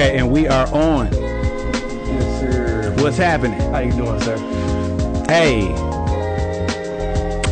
Okay, 0.00 0.16
and 0.16 0.30
we 0.30 0.48
are 0.48 0.66
on. 0.72 1.12
Yes, 1.12 2.40
sir. 2.40 2.94
What's 3.00 3.18
happening? 3.18 3.60
How 3.70 3.80
you 3.80 3.92
doing, 3.92 4.18
sir? 4.22 4.38
Hey, 5.28 5.70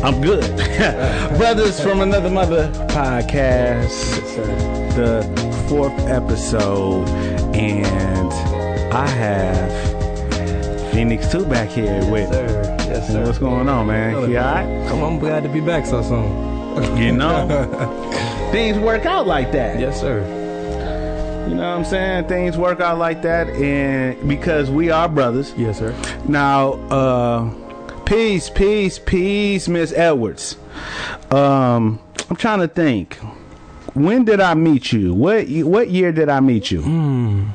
I'm 0.01 0.19
good. 0.19 0.41
Brothers 1.37 1.79
from 1.79 2.01
Another 2.01 2.31
Mother 2.31 2.71
podcast, 2.87 3.83
Yes, 3.83 4.33
sir. 4.33 4.45
the 4.95 5.65
fourth 5.69 5.93
episode, 6.07 7.07
and 7.53 8.33
I 8.91 9.05
have 9.07 10.91
Phoenix 10.91 11.31
2 11.31 11.45
back 11.45 11.69
here 11.69 12.03
with. 12.11 12.31
Sir. 12.33 12.77
Yes, 12.79 13.11
sir. 13.11 13.25
What's 13.27 13.37
going 13.37 13.69
on, 13.69 13.85
man? 13.85 14.27
You 14.27 14.39
alright? 14.39 14.89
Come 14.89 15.03
on, 15.03 15.13
I'm 15.13 15.19
glad 15.19 15.43
to 15.43 15.49
be 15.49 15.61
back 15.61 15.85
so 15.85 16.01
soon. 16.01 16.97
You 16.97 17.11
know, 17.11 17.47
things 18.51 18.79
work 18.79 19.05
out 19.05 19.27
like 19.27 19.51
that. 19.51 19.79
Yes, 19.79 20.01
sir. 20.01 20.37
Know 21.59 21.71
what 21.71 21.79
I'm 21.79 21.83
saying? 21.83 22.27
Things 22.29 22.57
work 22.57 22.79
out 22.79 22.99
like 22.99 23.21
that, 23.23 23.49
and 23.49 24.29
because 24.29 24.71
we 24.71 24.91
are 24.91 25.09
brothers. 25.09 25.53
Yes, 25.57 25.79
sir. 25.79 25.93
Now, 26.25 26.75
uh, 26.87 28.03
peace, 28.05 28.49
peace, 28.49 28.97
peace, 28.97 29.67
Miss 29.67 29.91
Edwards. 29.91 30.55
Um, 31.31 31.99
I'm 32.29 32.37
trying 32.37 32.59
to 32.59 32.69
think. 32.69 33.15
When 33.93 34.23
did 34.23 34.39
I 34.39 34.53
meet 34.53 34.93
you? 34.93 35.13
What 35.13 35.49
what 35.49 35.89
year 35.89 36.13
did 36.13 36.29
I 36.29 36.39
meet 36.39 36.71
you? 36.71 36.81
Hmm. 36.81 37.49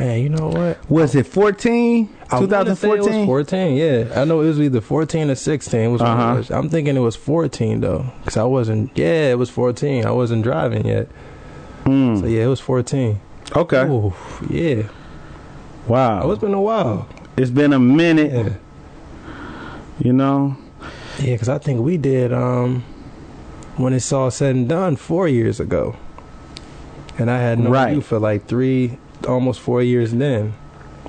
Man, 0.00 0.22
you 0.22 0.28
know 0.30 0.48
what? 0.48 0.90
Was 0.90 1.14
it 1.14 1.26
14? 1.26 2.08
I 2.30 2.40
wanna 2.40 2.74
say 2.74 2.88
It 2.88 3.00
was 3.00 3.06
2014? 3.06 3.26
14, 3.26 3.76
yeah. 3.76 4.20
I 4.20 4.24
know 4.24 4.40
it 4.40 4.46
was 4.46 4.60
either 4.60 4.80
14 4.80 5.28
or 5.30 5.34
16. 5.34 5.92
Was 5.92 6.00
Uh-huh. 6.00 6.34
those. 6.36 6.50
I'm 6.50 6.70
thinking 6.70 6.96
it 6.96 7.00
was 7.00 7.16
14, 7.16 7.80
though. 7.80 8.06
Because 8.20 8.38
I 8.38 8.44
wasn't, 8.44 8.90
yeah, 8.94 9.30
it 9.30 9.38
was 9.38 9.50
14. 9.50 10.06
I 10.06 10.10
wasn't 10.10 10.42
driving 10.42 10.86
yet. 10.86 11.08
So, 11.84 11.90
Mm, 11.90 12.30
yeah, 12.30 12.44
it 12.44 12.46
was 12.46 12.60
14. 12.60 13.20
okay. 13.54 13.82
Ooh, 13.86 14.14
yeah. 14.48 14.84
Wow. 15.86 16.22
Oh, 16.22 16.30
it's 16.30 16.40
been 16.40 16.54
a 16.54 16.60
while. 16.62 17.06
It's 17.36 17.50
been 17.50 17.72
a 17.74 17.78
minute, 17.78 18.32
Yeah. 18.32 18.48
you 20.02 20.12
know. 20.14 20.56
Yeah, 21.18 21.32
because 21.32 21.48
I 21.50 21.58
think 21.58 21.80
we 21.80 21.98
did 21.98 22.32
um 22.32 22.84
when 23.76 23.92
it's 23.92 24.10
all 24.12 24.30
said 24.30 24.54
and 24.54 24.68
done 24.68 24.96
four 24.96 25.28
years 25.28 25.60
ago, 25.60 25.96
and 27.18 27.30
I 27.30 27.38
had 27.38 27.58
no 27.58 27.70
Right. 27.70 27.94
you 27.96 28.00
for 28.00 28.18
like 28.18 28.46
three, 28.46 28.98
almost 29.26 29.60
four 29.60 29.82
years 29.82 30.12
then. 30.12 30.54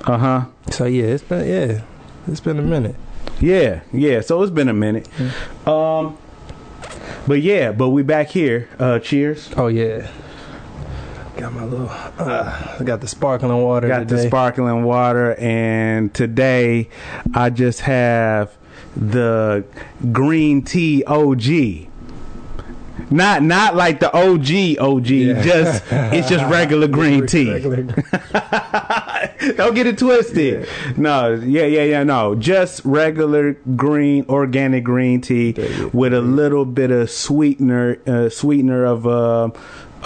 Uh 0.04 0.18
huh. 0.18 0.44
So 0.70 0.86
yeah, 0.86 1.04
it's 1.04 1.22
been 1.22 1.46
yeah, 1.46 1.82
it's 2.26 2.40
been 2.40 2.58
a 2.58 2.62
minute. 2.62 2.96
Yeah, 3.40 3.80
yeah. 3.92 4.20
So 4.20 4.42
it's 4.42 4.50
been 4.52 4.68
a 4.68 4.74
minute. 4.74 5.08
Um, 5.66 6.16
but 7.26 7.40
yeah, 7.42 7.72
but 7.72 7.90
we 7.90 8.02
back 8.02 8.28
here. 8.28 8.68
Uh, 8.78 8.98
cheers. 8.98 9.50
Oh 9.56 9.66
yeah, 9.68 10.10
got 11.36 11.52
my 11.52 11.64
little, 11.64 11.88
uh, 11.90 12.76
I 12.80 12.84
got 12.84 13.00
the 13.00 13.08
sparkling 13.08 13.62
water. 13.62 13.88
Got 13.88 14.08
the 14.08 14.22
sparkling 14.22 14.84
water, 14.84 15.34
and 15.38 16.12
today 16.14 16.88
I 17.34 17.50
just 17.50 17.80
have 17.80 18.56
the 18.96 19.64
green 20.12 20.62
tea 20.62 21.04
OG. 21.04 21.88
Not 23.12 23.42
not 23.42 23.76
like 23.76 24.00
the 24.00 24.10
OG 24.14 24.78
OG. 24.80 25.06
Yeah. 25.08 25.42
Just 25.42 25.84
it's 25.90 26.28
just 26.28 26.44
regular 26.50 26.88
green 26.88 27.26
tea. 27.26 27.50
Regular- 27.52 27.84
Don't 29.56 29.74
get 29.74 29.86
it 29.86 29.98
twisted. 29.98 30.68
No, 30.96 31.34
yeah, 31.34 31.64
yeah, 31.64 31.82
yeah. 31.82 32.02
No, 32.04 32.34
just 32.34 32.84
regular 32.84 33.54
green 33.76 34.24
organic 34.28 34.84
green 34.84 35.20
tea 35.20 35.54
with 35.92 36.14
a 36.14 36.20
little 36.20 36.64
bit 36.64 36.90
of 36.90 37.10
sweetener, 37.10 37.98
uh, 38.06 38.28
sweetener 38.28 38.84
of 38.84 39.06
uh, 39.06 39.44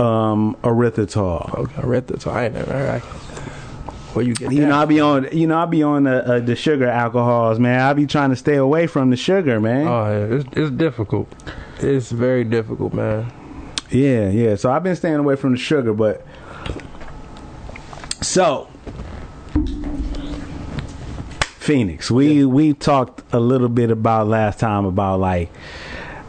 um, 0.02 0.56
erythritol. 0.62 1.54
Okay, 1.54 1.82
I 1.82 1.86
read. 1.86 2.26
I 2.26 2.48
never. 2.48 2.72
All 2.74 2.82
right. 2.84 3.02
Where 4.16 4.24
you 4.24 4.32
get 4.34 4.50
You 4.50 4.62
that? 4.62 4.68
know, 4.68 4.78
I 4.78 4.84
be 4.86 4.98
on. 4.98 5.28
You 5.30 5.46
know, 5.46 5.58
I'll 5.58 5.66
be 5.66 5.82
on 5.82 6.04
the, 6.04 6.26
uh, 6.26 6.40
the 6.40 6.56
sugar 6.56 6.88
alcohols, 6.88 7.58
man. 7.58 7.80
I'll 7.80 7.92
be 7.94 8.06
trying 8.06 8.30
to 8.30 8.36
stay 8.36 8.56
away 8.56 8.86
from 8.86 9.10
the 9.10 9.16
sugar, 9.16 9.60
man. 9.60 9.86
Oh, 9.86 10.06
yeah, 10.28 10.36
it's 10.36 10.44
it's 10.56 10.70
difficult. 10.70 11.28
It's 11.80 12.10
very 12.10 12.42
difficult, 12.42 12.94
man. 12.94 13.30
Yeah, 13.90 14.30
yeah. 14.30 14.54
So 14.56 14.70
I've 14.72 14.82
been 14.82 14.96
staying 14.96 15.16
away 15.16 15.36
from 15.36 15.52
the 15.52 15.58
sugar, 15.58 15.92
but 15.92 16.24
so 18.22 18.68
Phoenix, 21.40 22.10
we 22.10 22.44
we 22.44 22.72
talked 22.74 23.22
a 23.34 23.40
little 23.40 23.68
bit 23.68 23.90
about 23.90 24.28
last 24.28 24.60
time 24.60 24.84
about 24.84 25.20
like 25.20 25.50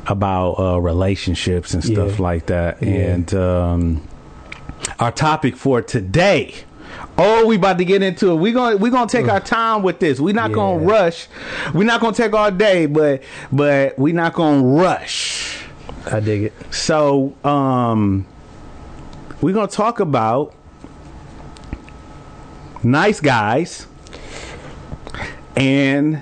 about 0.07 0.53
uh 0.59 0.79
relationships 0.81 1.73
and 1.73 1.83
stuff 1.83 2.17
Yeah. 2.17 2.23
like 2.23 2.45
that. 2.47 2.81
Yeah. 2.81 2.89
And 2.89 3.33
um 3.33 4.01
our 4.99 5.11
topic 5.11 5.55
for 5.55 5.81
today 5.81 6.55
Oh, 7.17 7.47
we 7.47 7.55
about 7.55 7.79
to 7.79 7.85
get 7.85 8.03
into 8.03 8.31
it. 8.31 8.35
We 8.35 8.51
gonna 8.51 8.77
we 8.77 8.89
gonna 8.89 9.09
take 9.09 9.27
our 9.27 9.39
time 9.39 9.81
with 9.81 9.99
this. 9.99 10.19
we 10.19 10.33
not 10.33 10.51
gonna 10.51 10.83
rush. 10.85 11.27
we 11.73 11.83
not 11.83 11.99
gonna 11.99 12.15
take 12.15 12.33
all 12.33 12.51
day, 12.51 12.85
but 12.85 13.23
but 13.51 13.97
we 13.97 14.11
not 14.11 14.33
gonna 14.33 14.63
rush. 14.63 15.63
I 16.05 16.19
dig 16.19 16.43
it. 16.43 16.53
So, 16.73 17.35
um, 17.43 18.25
we're 19.41 19.53
gonna 19.53 19.67
talk 19.67 19.99
about 19.99 20.53
nice 22.83 23.19
guys 23.19 23.87
and 25.55 26.21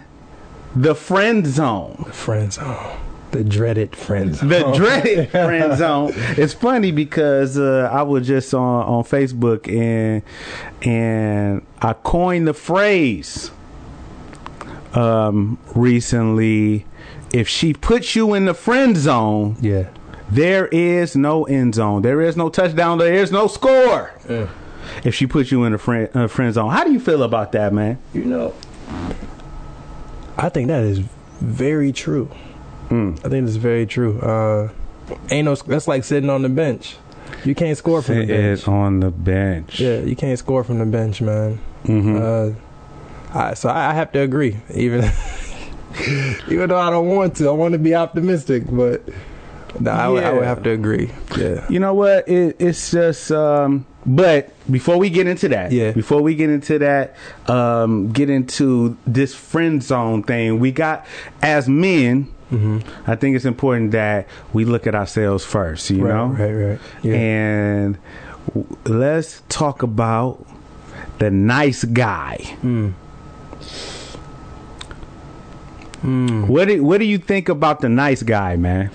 the 0.75 0.95
friend 0.95 1.45
zone. 1.45 2.03
The 2.07 2.13
friend 2.13 2.53
zone. 2.53 2.97
The 3.35 3.43
dreaded 3.43 3.95
friend 3.95 4.33
zone. 4.35 4.49
The 4.49 4.71
dreaded 4.71 5.29
friend 5.31 5.77
zone. 5.77 6.11
It's 6.15 6.53
funny 6.53 6.91
because 6.91 7.57
uh, 7.57 7.89
I 7.91 8.01
was 8.03 8.25
just 8.27 8.53
on 8.53 8.85
on 8.85 9.03
Facebook 9.03 9.67
and 9.71 10.21
and 10.81 11.65
I 11.81 11.93
coined 11.93 12.47
the 12.47 12.53
phrase 12.53 13.51
um 14.93 15.57
recently. 15.75 16.85
If 17.33 17.49
she 17.49 17.73
puts 17.73 18.15
you 18.15 18.33
in 18.33 18.45
the 18.45 18.53
friend 18.53 18.95
zone, 18.95 19.57
Yeah. 19.61 19.89
There 20.31 20.67
is 20.69 21.15
no 21.15 21.43
end 21.43 21.75
zone. 21.75 22.01
There 22.01 22.19
is 22.21 22.35
no 22.35 22.49
touchdown. 22.49 22.97
There 22.97 23.13
is 23.13 23.31
no 23.31 23.45
score. 23.47 24.11
If 25.03 25.13
she 25.13 25.27
puts 25.27 25.51
you 25.51 25.65
in 25.65 25.73
a 25.73 25.77
friend 25.77 26.09
uh, 26.15 26.27
friend 26.27 26.51
zone, 26.53 26.71
how 26.71 26.83
do 26.83 26.91
you 26.93 26.99
feel 26.99 27.21
about 27.23 27.51
that, 27.51 27.73
man? 27.73 27.99
You 28.13 28.25
know, 28.25 28.53
I 30.37 30.49
think 30.49 30.67
that 30.69 30.83
is 30.83 30.99
very 31.41 31.91
true. 31.91 32.29
Mm. 32.89 33.17
I 33.25 33.29
think 33.29 33.47
it's 33.47 33.55
very 33.57 33.85
true. 33.85 34.19
Uh, 34.19 34.69
ain't 35.29 35.45
no. 35.45 35.55
That's 35.55 35.87
like 35.87 36.03
sitting 36.03 36.29
on 36.29 36.41
the 36.41 36.49
bench. 36.49 36.97
You 37.43 37.53
can't 37.55 37.77
score 37.77 38.01
from 38.01 38.19
the 38.19 38.25
bench. 38.27 38.67
on 38.67 38.99
the 38.99 39.11
bench. 39.11 39.79
Yeah, 39.79 39.99
you 39.99 40.15
can't 40.15 40.37
score 40.39 40.63
from 40.63 40.79
the 40.79 40.85
bench, 40.85 41.21
man. 41.21 41.59
hmm 41.85 42.17
Uh, 42.21 42.49
I, 43.33 43.53
so 43.53 43.69
I, 43.69 43.91
I 43.91 43.93
have 43.93 44.11
to 44.13 44.19
agree, 44.21 44.57
even 44.73 45.03
even 46.49 46.69
though 46.69 46.77
I 46.79 46.89
don't 46.89 47.07
want 47.07 47.35
to. 47.37 47.47
I 47.47 47.51
want 47.51 47.73
to 47.73 47.79
be 47.79 47.95
optimistic, 47.95 48.63
but 48.69 49.01
no, 49.79 49.91
I, 49.91 50.07
would- 50.07 50.23
I 50.23 50.33
would 50.33 50.43
have 50.45 50.63
to 50.63 50.71
agree. 50.71 51.11
Yeah. 51.37 51.65
You 51.69 51.79
know 51.79 51.93
what? 51.93 52.27
It, 52.27 52.55
it's 52.59 52.91
just. 52.91 53.31
Um, 53.31 53.85
but 54.05 54.51
before 54.71 54.97
we 54.99 55.09
get 55.09 55.25
into 55.27 55.49
that, 55.49 55.71
Yeah. 55.71 55.91
Before 55.91 56.21
we 56.21 56.35
get 56.35 56.49
into 56.51 56.77
that, 56.79 57.15
um, 57.47 58.11
get 58.11 58.29
into 58.29 58.97
this 59.07 59.33
friend 59.33 59.81
zone 59.81 60.21
thing, 60.23 60.59
we 60.59 60.71
got 60.71 61.05
as 61.41 61.67
men. 61.67 62.27
Hmm 62.55 62.79
I 63.07 63.15
think 63.15 63.35
it's 63.35 63.45
important 63.45 63.91
that 63.91 64.27
we 64.53 64.65
look 64.65 64.87
at 64.87 64.95
ourselves 64.95 65.43
first. 65.43 65.89
You 65.89 66.05
right, 66.05 66.13
know, 66.13 66.27
right, 66.27 66.53
right. 66.53 66.79
Yeah. 67.03 67.13
and 67.15 67.97
w- 68.53 68.77
let's 68.85 69.41
talk 69.49 69.83
about 69.83 70.45
the 71.19 71.31
nice 71.31 71.83
guy. 71.83 72.37
Mm. 72.61 72.93
Mm. 76.03 76.47
What 76.47 76.67
do 76.67 76.83
What 76.83 76.99
do 76.99 77.05
you 77.05 77.17
think 77.17 77.49
about 77.49 77.81
the 77.81 77.89
nice 77.89 78.21
guy, 78.23 78.55
man? 78.55 78.91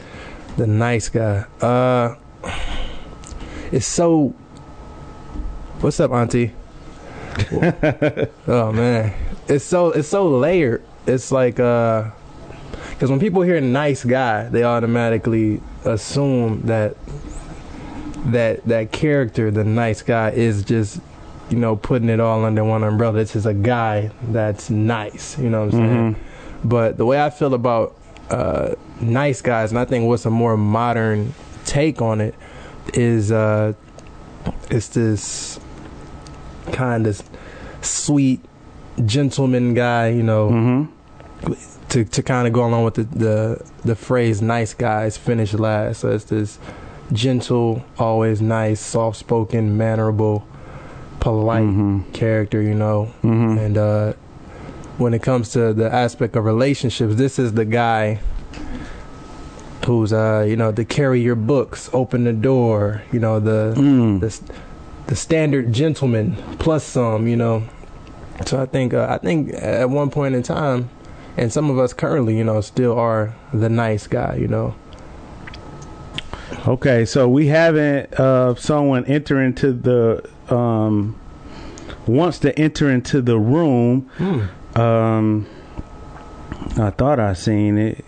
The 0.56 0.67
nice 0.67 1.08
guy. 1.08 1.44
Uh, 1.61 2.17
it's 3.73 3.87
so. 3.87 4.35
What's 5.81 5.99
up, 5.99 6.12
Auntie? 6.12 6.52
oh 8.46 8.73
man, 8.73 9.14
it's 9.49 9.64
so 9.64 9.90
it's 9.93 10.08
so 10.08 10.29
layered. 10.29 10.85
It's 11.06 11.32
like 11.32 11.58
uh, 11.58 12.11
because 13.00 13.08
when 13.11 13.19
people 13.19 13.41
hear 13.41 13.58
nice 13.62 14.05
guy, 14.05 14.47
they 14.50 14.62
automatically 14.62 15.62
assume 15.87 16.61
that 16.67 16.97
that 18.26 18.62
that 18.67 18.93
character, 18.93 19.50
the 19.50 19.64
nice 19.64 20.02
guy, 20.02 20.29
is 20.32 20.62
just 20.62 21.00
you 21.49 21.56
know 21.56 21.76
putting 21.76 22.11
it 22.11 22.20
all 22.20 22.44
under 22.44 22.62
one 22.62 22.85
umbrella. 22.85 23.20
It's 23.20 23.32
just 23.32 23.47
a 23.47 23.55
guy 23.55 24.11
that's 24.25 24.69
nice. 24.69 25.38
You 25.38 25.49
know 25.49 25.64
what 25.64 25.75
I'm 25.76 25.81
saying? 25.81 26.17
But 26.62 26.99
the 26.99 27.06
way 27.06 27.25
I 27.25 27.31
feel 27.31 27.55
about 27.55 27.97
uh, 28.29 28.75
nice 29.00 29.41
guys, 29.41 29.70
and 29.70 29.79
I 29.79 29.87
think 29.87 30.06
what's 30.06 30.26
a 30.26 30.31
more 30.31 30.58
modern 30.58 31.32
take 31.64 32.02
on 32.02 32.20
it 32.20 32.35
is 32.93 33.32
uh, 33.32 33.73
it's 34.70 34.88
this 34.88 35.58
kind 36.73 37.06
of 37.06 37.23
sweet 37.81 38.44
gentleman 39.06 39.73
guy, 39.73 40.08
you 40.08 40.23
know, 40.23 40.50
Mm-hmm. 40.50 41.80
To 41.90 42.04
to 42.04 42.22
kind 42.22 42.46
of 42.46 42.52
go 42.52 42.64
along 42.66 42.84
with 42.84 42.94
the, 42.94 43.04
the 43.04 43.64
the 43.84 43.94
phrase 43.96 44.40
"nice 44.42 44.75
guys 44.75 45.16
finish 45.16 45.52
last." 45.54 46.00
So 46.00 46.10
it's 46.10 46.25
this 46.25 46.58
gentle, 47.12 47.84
always 47.98 48.40
nice, 48.40 48.81
soft 48.81 49.19
spoken, 49.19 49.76
mannerable, 49.76 50.46
polite 51.20 51.64
Mhm. 51.64 52.12
character, 52.12 52.62
you 52.62 52.75
know. 52.75 53.08
Mhm. 53.22 53.58
And 53.58 53.76
uh, 53.78 54.12
when 54.98 55.12
it 55.14 55.22
comes 55.22 55.50
to 55.52 55.72
the 55.75 55.92
aspect 55.92 56.37
of 56.37 56.44
relationships, 56.44 57.14
this 57.16 57.38
is 57.38 57.52
the 57.54 57.64
guy 57.64 58.20
who's, 59.87 60.12
uh, 60.12 60.44
you 60.46 60.56
know, 60.56 60.70
to 60.70 60.84
carry 60.84 61.20
your 61.20 61.34
books, 61.34 61.90
open 61.92 62.25
the 62.25 62.32
door, 62.32 63.02
you 63.12 63.19
know, 63.19 63.40
the 63.40 63.75
Mm. 63.76 64.20
the 64.20 64.40
the 65.08 65.16
standard 65.16 65.72
gentleman 65.72 66.37
plus 66.60 66.84
some, 66.84 67.26
you 67.26 67.34
know. 67.37 67.62
So 68.46 68.60
I 68.62 68.66
think 68.66 68.94
uh, 68.94 69.06
I 69.10 69.19
think 69.19 69.52
at 69.54 69.90
one 69.90 70.10
point 70.10 70.34
in 70.37 70.42
time, 70.44 70.88
and 71.40 71.50
some 71.50 71.70
of 71.70 71.78
us 71.78 71.94
currently, 71.94 72.37
you 72.37 72.44
know, 72.44 72.60
still 72.60 72.96
are 72.98 73.34
the 73.54 73.70
nice 73.70 74.06
guy, 74.06 74.37
you 74.37 74.46
know. 74.46 74.75
Okay, 76.69 77.06
so 77.06 77.26
we 77.31 77.46
haven't 77.46 78.12
uh, 78.20 78.54
someone 78.56 79.06
enter 79.06 79.40
into 79.40 79.72
the 79.72 80.28
um, 80.54 81.19
wants 82.06 82.40
to 82.40 82.56
enter 82.58 82.90
into 82.90 83.22
the 83.22 83.38
room. 83.38 84.10
Um, 84.75 85.46
I 86.76 86.90
thought 86.90 87.19
I 87.19 87.32
seen 87.32 87.78
it. 87.78 88.04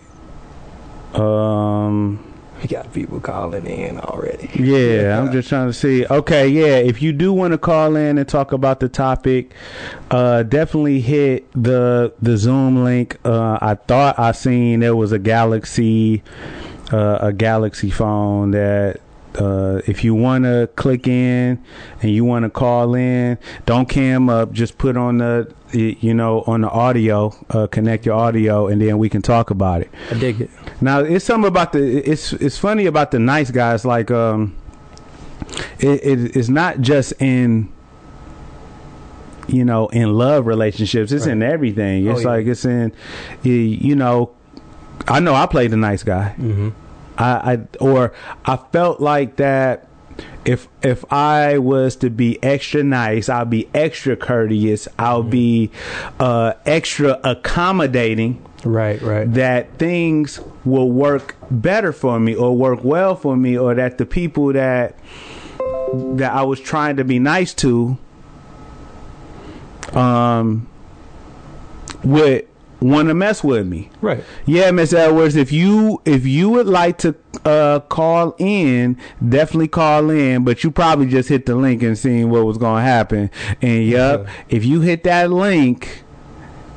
Um, 1.15 2.32
We 2.63 2.69
got 2.77 2.91
people 2.93 3.19
calling 3.19 3.67
in 3.67 3.99
already. 3.99 4.49
yeah, 4.55 5.19
I'm 5.19 5.31
just 5.31 5.49
trying 5.49 5.67
to 5.67 5.73
see. 5.73 6.05
Okay, 6.07 6.47
yeah, 6.47 6.77
if 6.77 7.01
you 7.01 7.11
do 7.11 7.31
want 7.33 7.51
to 7.51 7.57
call 7.57 7.95
in 7.95 8.17
and 8.17 8.27
talk 8.27 8.53
about 8.53 8.79
the 8.79 8.89
topic, 8.89 9.53
uh, 10.09 10.43
definitely 10.43 11.01
hit 11.01 11.51
the 11.51 12.13
the 12.21 12.37
Zoom 12.37 12.83
link. 12.83 13.17
Uh, 13.25 13.59
I 13.61 13.75
thought 13.75 14.17
I 14.17 14.31
seen 14.31 14.79
there 14.79 14.95
was 14.95 15.11
a 15.11 15.19
Galaxy, 15.19 16.23
uh, 16.91 17.19
a 17.21 17.33
Galaxy 17.33 17.89
phone 17.91 18.51
that. 18.51 18.99
Uh, 19.35 19.81
if 19.87 20.03
you 20.03 20.13
want 20.13 20.43
to 20.43 20.69
click 20.75 21.07
in 21.07 21.59
and 22.03 22.11
you 22.11 22.23
want 22.23 22.43
to 22.43 22.51
call 22.51 22.93
in, 22.93 23.35
don't 23.65 23.89
cam 23.89 24.29
up. 24.29 24.51
Just 24.51 24.77
put 24.77 24.95
on 24.95 25.17
the, 25.17 25.51
you 25.71 26.13
know, 26.13 26.43
on 26.45 26.61
the 26.61 26.69
audio, 26.69 27.33
uh, 27.49 27.65
connect 27.65 28.05
your 28.05 28.13
audio, 28.13 28.67
and 28.67 28.79
then 28.79 28.99
we 28.99 29.09
can 29.09 29.23
talk 29.23 29.49
about 29.49 29.81
it. 29.81 29.89
I 30.11 30.19
dig 30.19 30.39
it. 30.39 30.51
Now 30.83 30.99
it's 30.99 31.23
something 31.23 31.47
about 31.47 31.71
the 31.71 32.09
it's 32.09 32.33
it's 32.33 32.57
funny 32.57 32.85
about 32.87 33.11
the 33.11 33.19
nice 33.19 33.51
guys 33.51 33.85
like 33.85 34.11
um 34.11 34.55
it, 35.79 36.03
it 36.03 36.35
it's 36.35 36.49
not 36.49 36.81
just 36.81 37.13
in 37.21 37.71
you 39.47 39.63
know 39.63 39.87
in 39.87 40.13
love 40.13 40.45
relationships. 40.45 41.13
It's 41.13 41.25
in 41.25 41.41
everything. 41.41 42.07
Oh, 42.07 42.11
it's 42.11 42.23
yeah. 42.23 42.27
like 42.27 42.47
it's 42.47 42.65
in 42.65 42.91
you, 43.43 43.95
know 43.95 44.35
I 45.07 45.21
know 45.21 45.33
I 45.33 45.45
played 45.45 45.71
the 45.71 45.77
nice 45.77 46.03
guy. 46.03 46.35
Mm-hmm. 46.37 46.69
I, 47.17 47.53
I 47.53 47.59
or 47.79 48.13
I 48.43 48.57
felt 48.57 48.99
like 48.99 49.37
that 49.37 49.87
if 50.43 50.67
if 50.81 51.05
I 51.13 51.59
was 51.59 51.95
to 51.97 52.09
be 52.09 52.43
extra 52.43 52.83
nice, 52.83 53.29
I'll 53.29 53.45
be 53.45 53.69
extra 53.73 54.17
courteous, 54.17 54.89
I'll 54.99 55.23
be 55.23 55.71
uh 56.19 56.53
extra 56.65 57.21
accommodating 57.23 58.43
Right, 58.65 59.01
right. 59.01 59.31
that 59.33 59.77
things 59.77 60.39
will 60.65 60.89
work 60.91 61.35
better 61.51 61.91
for 61.91 62.19
me 62.19 62.33
or 62.35 62.55
work 62.55 62.83
well 62.83 63.15
for 63.15 63.35
me 63.35 63.57
or 63.57 63.73
that 63.75 63.97
the 63.97 64.05
people 64.05 64.53
that 64.53 64.97
that 65.93 66.31
I 66.33 66.43
was 66.43 66.59
trying 66.59 66.95
to 66.97 67.03
be 67.03 67.19
nice 67.19 67.53
to 67.55 67.97
um 69.93 70.67
would 72.03 72.47
want 72.79 73.07
to 73.07 73.13
mess 73.13 73.41
with 73.43 73.65
me. 73.65 73.89
Right. 74.01 74.23
Yeah, 74.45 74.69
Miss 74.71 74.91
Edwards, 74.91 75.35
if 75.37 75.51
you 75.53 76.01
if 76.05 76.25
you 76.25 76.49
would 76.49 76.67
like 76.67 76.97
to 76.99 77.15
uh 77.45 77.79
call 77.81 78.35
in, 78.39 78.97
definitely 79.27 79.69
call 79.69 80.09
in, 80.09 80.43
but 80.43 80.63
you 80.63 80.71
probably 80.71 81.05
just 81.07 81.29
hit 81.29 81.45
the 81.45 81.55
link 81.55 81.81
and 81.81 81.97
seen 81.97 82.29
what 82.29 82.45
was 82.45 82.57
going 82.57 82.83
to 82.83 82.89
happen. 82.89 83.29
And 83.61 83.85
yep, 83.85 84.19
Okay. 84.21 84.31
if 84.49 84.65
you 84.65 84.81
hit 84.81 85.03
that 85.03 85.31
link, 85.31 86.02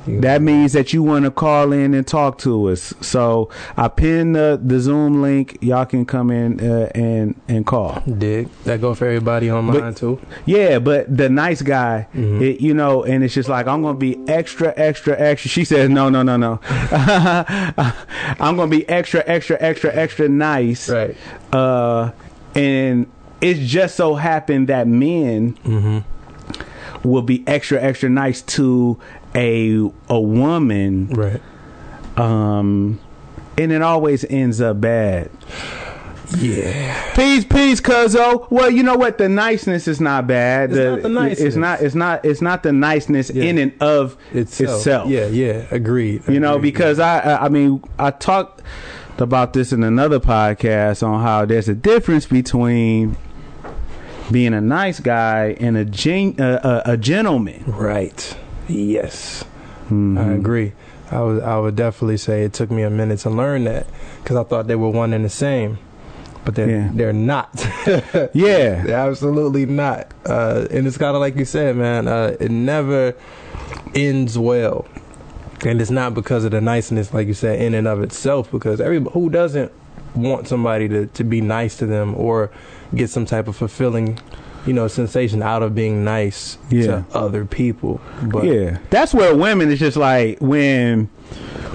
that 0.06 0.40
means 0.42 0.72
that 0.72 0.92
you 0.92 1.02
want 1.02 1.24
to 1.24 1.30
call 1.30 1.72
in 1.72 1.94
and 1.94 2.06
talk 2.06 2.38
to 2.38 2.68
us. 2.70 2.94
So 3.00 3.50
I 3.76 3.88
pin 3.88 4.32
the, 4.32 4.60
the 4.62 4.78
Zoom 4.80 5.20
link. 5.22 5.58
Y'all 5.60 5.84
can 5.86 6.06
come 6.06 6.30
in 6.30 6.60
uh, 6.60 6.90
and 6.94 7.34
and 7.48 7.66
call. 7.66 8.02
dig. 8.18 8.48
That 8.64 8.80
go 8.80 8.94
for 8.94 9.06
everybody 9.06 9.50
on 9.50 9.66
But- 9.70 9.96
too. 9.96 10.20
Yeah, 10.44 10.78
but 10.78 11.14
the 11.14 11.28
nice 11.28 11.62
guy, 11.62 12.06
Mhm. 12.14 12.40
it, 12.40 12.60
you 12.60 12.72
know, 12.74 13.02
and 13.04 13.24
it's 13.24 13.34
just 13.34 13.48
like 13.48 13.66
I'm 13.66 13.82
gonna 13.82 13.98
be 13.98 14.16
extra, 14.28 14.72
extra, 14.76 15.18
extra. 15.18 15.48
She 15.50 15.64
says, 15.64 15.88
no, 15.90 16.08
no, 16.08 16.22
no, 16.22 16.36
no. 16.36 16.60
I'm 18.38 18.56
gonna 18.56 18.68
be 18.68 18.88
extra, 18.88 19.22
extra, 19.26 19.56
extra, 19.60 19.94
extra 19.94 20.28
nice. 20.28 20.88
Right. 20.88 21.16
Uh, 21.52 22.12
and 22.54 23.06
it's 23.40 23.60
just 23.60 23.96
so 23.96 24.14
happened 24.14 24.68
that 24.68 24.86
men 24.88 25.54
Mm-hmm. 25.64 27.08
will 27.08 27.22
be 27.22 27.44
extra, 27.46 27.80
extra 27.82 28.08
nice 28.08 28.42
to 28.42 28.98
a 29.36 29.90
a 30.08 30.20
woman 30.20 31.08
Right. 31.08 31.40
um 32.16 32.98
and 33.58 33.70
it 33.72 33.82
always 33.82 34.24
ends 34.24 34.60
up 34.60 34.80
bad 34.80 35.30
Yeah. 36.38 37.12
peace 37.14 37.44
peace 37.44 37.80
cuzzo 37.80 38.50
well 38.50 38.68
you 38.70 38.82
know 38.82 38.96
what 38.96 39.16
the 39.18 39.28
niceness 39.28 39.86
is 39.86 40.00
not 40.00 40.26
bad 40.26 40.70
It's 40.72 40.78
not 40.78 41.02
the 41.02 41.08
niceness. 41.08 41.40
it's 41.40 41.56
not 41.56 41.80
it's 41.82 41.94
not 41.94 42.24
it's 42.24 42.42
not 42.42 42.62
the 42.64 42.72
niceness 42.72 43.30
Yeah. 43.30 43.44
in 43.44 43.58
and 43.58 43.72
of 43.80 44.16
Itself. 44.32 44.78
itself, 44.78 45.08
Yeah, 45.10 45.26
yeah. 45.26 45.66
Agreed. 45.70 46.22
you 46.28 46.40
know 46.40 46.56
Agreed. 46.56 46.72
because 46.72 46.98
I, 46.98 47.20
I 47.20 47.44
i 47.46 47.48
mean 47.48 47.80
i 47.98 48.10
talked 48.10 48.62
about 49.18 49.52
this 49.52 49.72
in 49.72 49.82
another 49.84 50.18
podcast 50.20 51.06
on 51.06 51.22
how 51.22 51.44
there's 51.46 51.68
a 51.68 51.74
difference 51.74 52.26
between 52.26 53.16
being 54.30 54.52
a 54.52 54.60
nice 54.60 54.98
guy 55.00 55.56
and 55.60 55.76
a 55.76 55.84
gen, 55.84 56.34
uh, 56.40 56.82
a, 56.84 56.92
a 56.92 56.96
gentleman 56.96 57.62
Right. 57.66 58.36
Yes. 58.68 59.44
Mhm. 59.90 60.18
I 60.18 60.32
agree. 60.32 60.72
I 61.10 61.20
would 61.22 61.42
I 61.42 61.58
would 61.58 61.76
definitely 61.76 62.16
say 62.16 62.42
it 62.42 62.52
took 62.52 62.70
me 62.70 62.82
a 62.82 62.90
minute 62.90 63.20
to 63.20 63.30
learn 63.30 63.64
that 63.64 63.86
because 64.22 64.36
I 64.36 64.42
thought 64.42 64.66
they 64.66 64.74
were 64.74 64.88
one 64.90 65.12
and 65.12 65.24
the 65.24 65.28
same, 65.28 65.78
but 66.44 66.54
they're 66.56 66.68
Yeah. 66.68 66.90
they're 66.92 67.12
not. 67.12 67.48
yeah 68.34 68.82
they're 68.82 68.98
absolutely 69.08 69.66
not. 69.66 70.10
Uh, 70.24 70.66
and 70.70 70.86
it's 70.86 70.98
kind 70.98 71.14
of 71.14 71.20
like 71.20 71.36
you 71.36 71.44
said, 71.44 71.76
man. 71.76 72.08
Uh, 72.08 72.36
it 72.40 72.50
never 72.50 73.14
ends 73.94 74.36
well, 74.36 74.86
and 75.64 75.80
it's 75.80 75.90
not 75.90 76.14
because 76.14 76.44
of 76.44 76.50
the 76.50 76.60
niceness, 76.60 77.14
like 77.14 77.28
you 77.28 77.34
said, 77.34 77.60
in 77.60 77.72
and 77.74 77.86
of 77.86 78.02
itself. 78.02 78.50
Because 78.50 78.80
everybody 78.80 79.12
who 79.14 79.30
doesn't 79.30 79.70
want 80.16 80.48
somebody 80.48 80.88
to 80.88 81.06
to 81.06 81.22
be 81.22 81.40
nice 81.40 81.76
to 81.76 81.86
them 81.86 82.14
or 82.16 82.50
get 82.96 83.10
some 83.10 83.26
type 83.26 83.46
of 83.46 83.54
fulfilling. 83.54 84.18
You 84.66 84.72
know, 84.72 84.88
sensation 84.88 85.42
out 85.42 85.62
of 85.62 85.74
being 85.74 86.04
nice 86.04 86.58
Yeah. 86.70 86.86
to 86.86 87.04
other 87.14 87.44
people. 87.44 88.00
But 88.22 88.44
yeah, 88.44 88.78
that's 88.90 89.14
where 89.14 89.34
women 89.34 89.70
is 89.70 89.78
just 89.78 89.96
like 89.96 90.38
when 90.40 91.08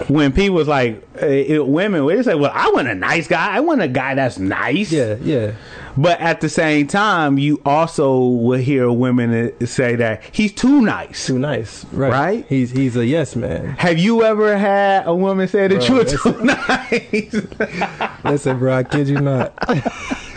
when 0.07 0.31
people's 0.33 0.67
like 0.67 1.01
uh, 1.21 1.25
it, 1.25 1.67
women, 1.67 2.05
they 2.07 2.21
say, 2.23 2.35
"Well, 2.35 2.51
I 2.53 2.69
want 2.71 2.87
a 2.87 2.95
nice 2.95 3.27
guy. 3.27 3.55
I 3.55 3.59
want 3.61 3.81
a 3.81 3.87
guy 3.87 4.15
that's 4.15 4.37
nice." 4.39 4.91
yeah, 4.91 5.15
yeah. 5.21 5.53
But 5.97 6.21
at 6.21 6.39
the 6.39 6.47
same 6.47 6.87
time, 6.87 7.37
you 7.37 7.61
also 7.65 8.17
will 8.17 8.57
hear 8.59 8.89
women 8.91 9.53
uh, 9.61 9.65
say 9.65 9.95
that 9.97 10.23
he's 10.31 10.53
too 10.53 10.81
nice. 10.81 11.25
too 11.27 11.37
nice, 11.37 11.85
right? 11.91 12.11
Right? 12.11 12.45
He's 12.47 12.71
he's 12.71 12.95
a 12.95 13.05
yes 13.05 13.35
man. 13.35 13.71
Have 13.77 13.99
you 13.99 14.23
ever 14.23 14.57
had 14.57 15.05
a 15.05 15.13
woman 15.15 15.47
say 15.49 15.67
that 15.67 15.77
Bro, 15.79 15.85
you 15.85 15.93
were 15.95 16.01
it's- 16.01 16.23
too 16.23 16.43
nice? 16.43 18.23
Listen, 18.23 18.57
bro, 18.59 18.73
I 18.77 18.83
kid 18.83 19.07
you 19.09 19.19
not. 19.21 19.53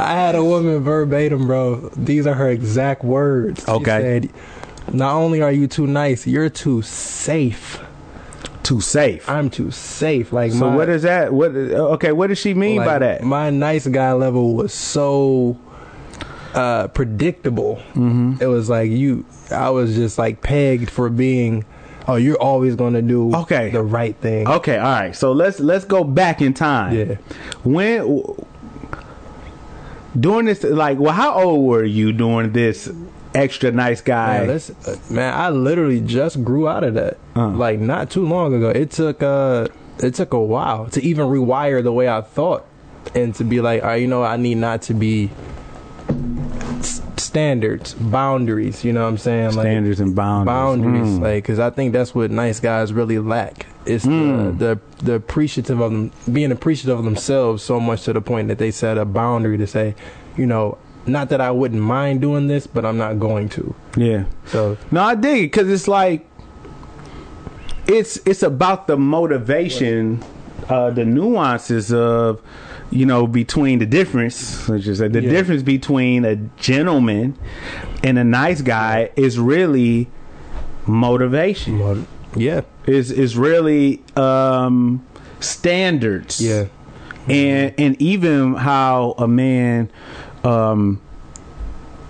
I 0.00 0.12
had 0.14 0.34
a 0.34 0.44
woman 0.44 0.80
verbatim, 0.80 1.46
bro. 1.46 1.90
These 1.96 2.26
are 2.26 2.34
her 2.34 2.48
exact 2.50 3.04
words. 3.04 3.64
She 3.64 3.70
Okay. 3.70 4.00
said, 4.00 4.30
Not 4.94 5.14
only 5.14 5.42
are 5.42 5.52
you 5.52 5.66
too 5.66 5.86
nice, 5.86 6.26
you're 6.26 6.48
too 6.50 6.82
safe. 6.82 7.78
too 8.62 8.80
safe. 8.80 9.28
I'm 9.28 9.50
too 9.50 9.70
safe. 9.70 10.32
Like 10.32 10.52
so 10.52 10.70
my, 10.70 10.76
what 10.76 10.88
is 10.88 11.02
that? 11.02 11.32
What? 11.32 11.50
Okay, 11.54 12.12
what 12.12 12.28
does 12.28 12.38
she 12.38 12.54
mean 12.54 12.76
like, 12.78 12.86
by 12.86 12.98
that? 13.00 13.22
My 13.22 13.50
nice 13.50 13.86
guy 13.86 14.12
level 14.12 14.54
was 14.54 14.72
so 14.72 15.58
uh 16.54 16.88
predictable. 16.88 17.76
Mm-hmm. 17.94 18.34
It 18.40 18.46
was 18.46 18.68
like 18.70 18.90
you. 18.90 19.24
I 19.50 19.70
was 19.70 19.94
just 19.96 20.18
like 20.18 20.40
pegged 20.42 20.90
for 20.90 21.08
being. 21.10 21.64
Oh, 22.08 22.16
you're 22.16 22.40
always 22.40 22.74
going 22.76 22.94
to 22.94 23.02
do 23.02 23.34
Okay. 23.36 23.70
the 23.70 23.82
right 23.82 24.16
thing. 24.16 24.48
Okay, 24.48 24.78
all 24.78 24.90
right. 24.92 25.14
So 25.14 25.32
let's 25.32 25.60
let's 25.60 25.84
go 25.84 26.02
back 26.04 26.40
in 26.40 26.54
time. 26.54 26.94
Yeah. 26.96 27.14
When 27.62 28.02
during 30.18 30.46
this, 30.46 30.62
like, 30.62 30.98
well, 30.98 31.12
how 31.14 31.40
old 31.40 31.66
were 31.66 31.84
you 31.84 32.12
during 32.12 32.52
this 32.52 32.90
extra 33.34 33.70
nice 33.70 34.00
guy? 34.00 34.46
Man, 34.46 34.60
uh, 34.86 34.96
man, 35.10 35.34
I 35.34 35.50
literally 35.50 36.00
just 36.00 36.42
grew 36.44 36.68
out 36.68 36.84
of 36.84 36.94
that. 36.94 37.18
Uh. 37.36 37.48
Like 37.48 37.80
not 37.80 38.10
too 38.10 38.26
long 38.26 38.54
ago. 38.54 38.70
It 38.70 38.90
took 38.90 39.22
uh 39.22 39.68
it 39.98 40.14
took 40.14 40.32
a 40.32 40.40
while 40.40 40.88
to 40.90 41.02
even 41.02 41.26
rewire 41.26 41.82
the 41.82 41.92
way 41.92 42.08
I 42.08 42.22
thought 42.22 42.66
and 43.14 43.34
to 43.36 43.44
be 43.44 43.60
like, 43.60 43.82
all 43.82 43.90
right, 43.90 44.00
you 44.00 44.06
know, 44.06 44.22
I 44.22 44.36
need 44.36 44.56
not 44.56 44.82
to 44.82 44.94
be 44.94 45.30
standards, 47.30 47.94
boundaries, 47.94 48.82
you 48.84 48.92
know 48.92 49.02
what 49.02 49.08
I'm 49.10 49.18
saying? 49.18 49.54
Like 49.54 49.64
Standards 49.66 50.00
and 50.00 50.14
boundaries. 50.16 50.46
boundaries 50.52 51.18
Mm. 51.18 51.22
like 51.22 51.44
cuz 51.44 51.58
I 51.60 51.70
think 51.70 51.92
that's 51.92 52.12
what 52.14 52.30
nice 52.30 52.58
guys 52.58 52.92
really 52.92 53.18
lack 53.20 53.66
it's 53.86 54.04
Mm. 54.04 54.58
the, 54.58 54.64
the 54.64 55.04
the 55.04 55.14
appreciative 55.14 55.80
of 55.80 55.90
them 55.92 56.10
being 56.32 56.50
appreciative 56.52 56.98
of 56.98 57.04
themselves 57.04 57.62
so 57.62 57.78
much 57.78 58.02
to 58.04 58.12
the 58.12 58.20
point 58.20 58.48
that 58.48 58.58
they 58.58 58.70
set 58.72 58.98
a 58.98 59.04
boundary 59.04 59.56
to 59.58 59.66
say, 59.66 59.94
you 60.36 60.44
know, 60.44 60.76
not 61.06 61.28
that 61.30 61.40
I 61.40 61.50
wouldn't 61.52 61.80
mind 61.80 62.20
doing 62.20 62.48
this, 62.48 62.66
but 62.66 62.84
I'm 62.84 62.98
not 62.98 63.18
going 63.20 63.48
to. 63.50 63.74
Yeah. 63.96 64.24
So 64.46 64.76
No, 64.90 65.00
I 65.02 65.14
dig 65.14 65.38
it 65.44 65.52
because 65.52 65.68
it's 65.70 65.86
like 65.88 66.26
it's 67.86 68.18
it's 68.26 68.42
about 68.42 68.86
the 68.86 68.96
motivation, 68.96 70.22
uh, 70.68 70.90
the 70.90 71.04
nuances 71.04 71.92
of 71.92 72.40
you 72.90 73.06
know 73.06 73.26
between 73.26 73.78
the 73.78 73.86
difference. 73.86 74.68
Let's 74.68 74.84
just 74.84 75.00
say 75.00 75.08
the 75.08 75.22
Yeah. 75.22 75.30
difference 75.30 75.62
between 75.62 76.24
a 76.24 76.36
gentleman 76.58 77.36
and 78.02 78.18
a 78.18 78.24
nice 78.24 78.62
guy 78.62 79.10
is 79.16 79.38
really 79.38 80.08
motivation. 80.86 82.06
yeah, 82.36 82.62
Is 82.86 83.10
is 83.10 83.36
really 83.36 84.02
um, 84.16 85.04
standards. 85.40 86.40
yeah, 86.40 86.66
and 87.28 87.72
and 87.78 88.00
even 88.02 88.54
how 88.54 89.14
a 89.18 89.28
man 89.28 89.88
um 90.44 91.00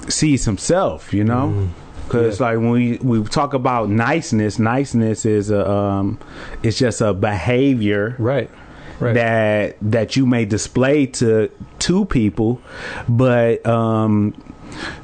sees 0.08 0.44
himself 0.44 1.12
you 1.12 1.22
know 1.24 1.52
Mhm. 1.54 1.68
because 2.06 2.40
Yeah. 2.40 2.46
like 2.46 2.58
when 2.58 2.70
we 2.70 2.98
we 3.02 3.22
talk 3.24 3.54
about 3.54 3.90
niceness 3.90 4.58
niceness 4.58 5.24
is 5.26 5.50
a 5.50 5.68
um 5.70 6.18
it's 6.62 6.78
just 6.78 7.00
a 7.00 7.12
behavior 7.12 8.14
right, 8.18 8.50
right. 9.00 9.14
that 9.14 9.76
that 9.82 10.16
you 10.16 10.26
may 10.26 10.44
display 10.44 11.06
to 11.06 11.50
two 11.78 12.04
people 12.04 12.60
but 13.08 13.64
um 13.66 14.34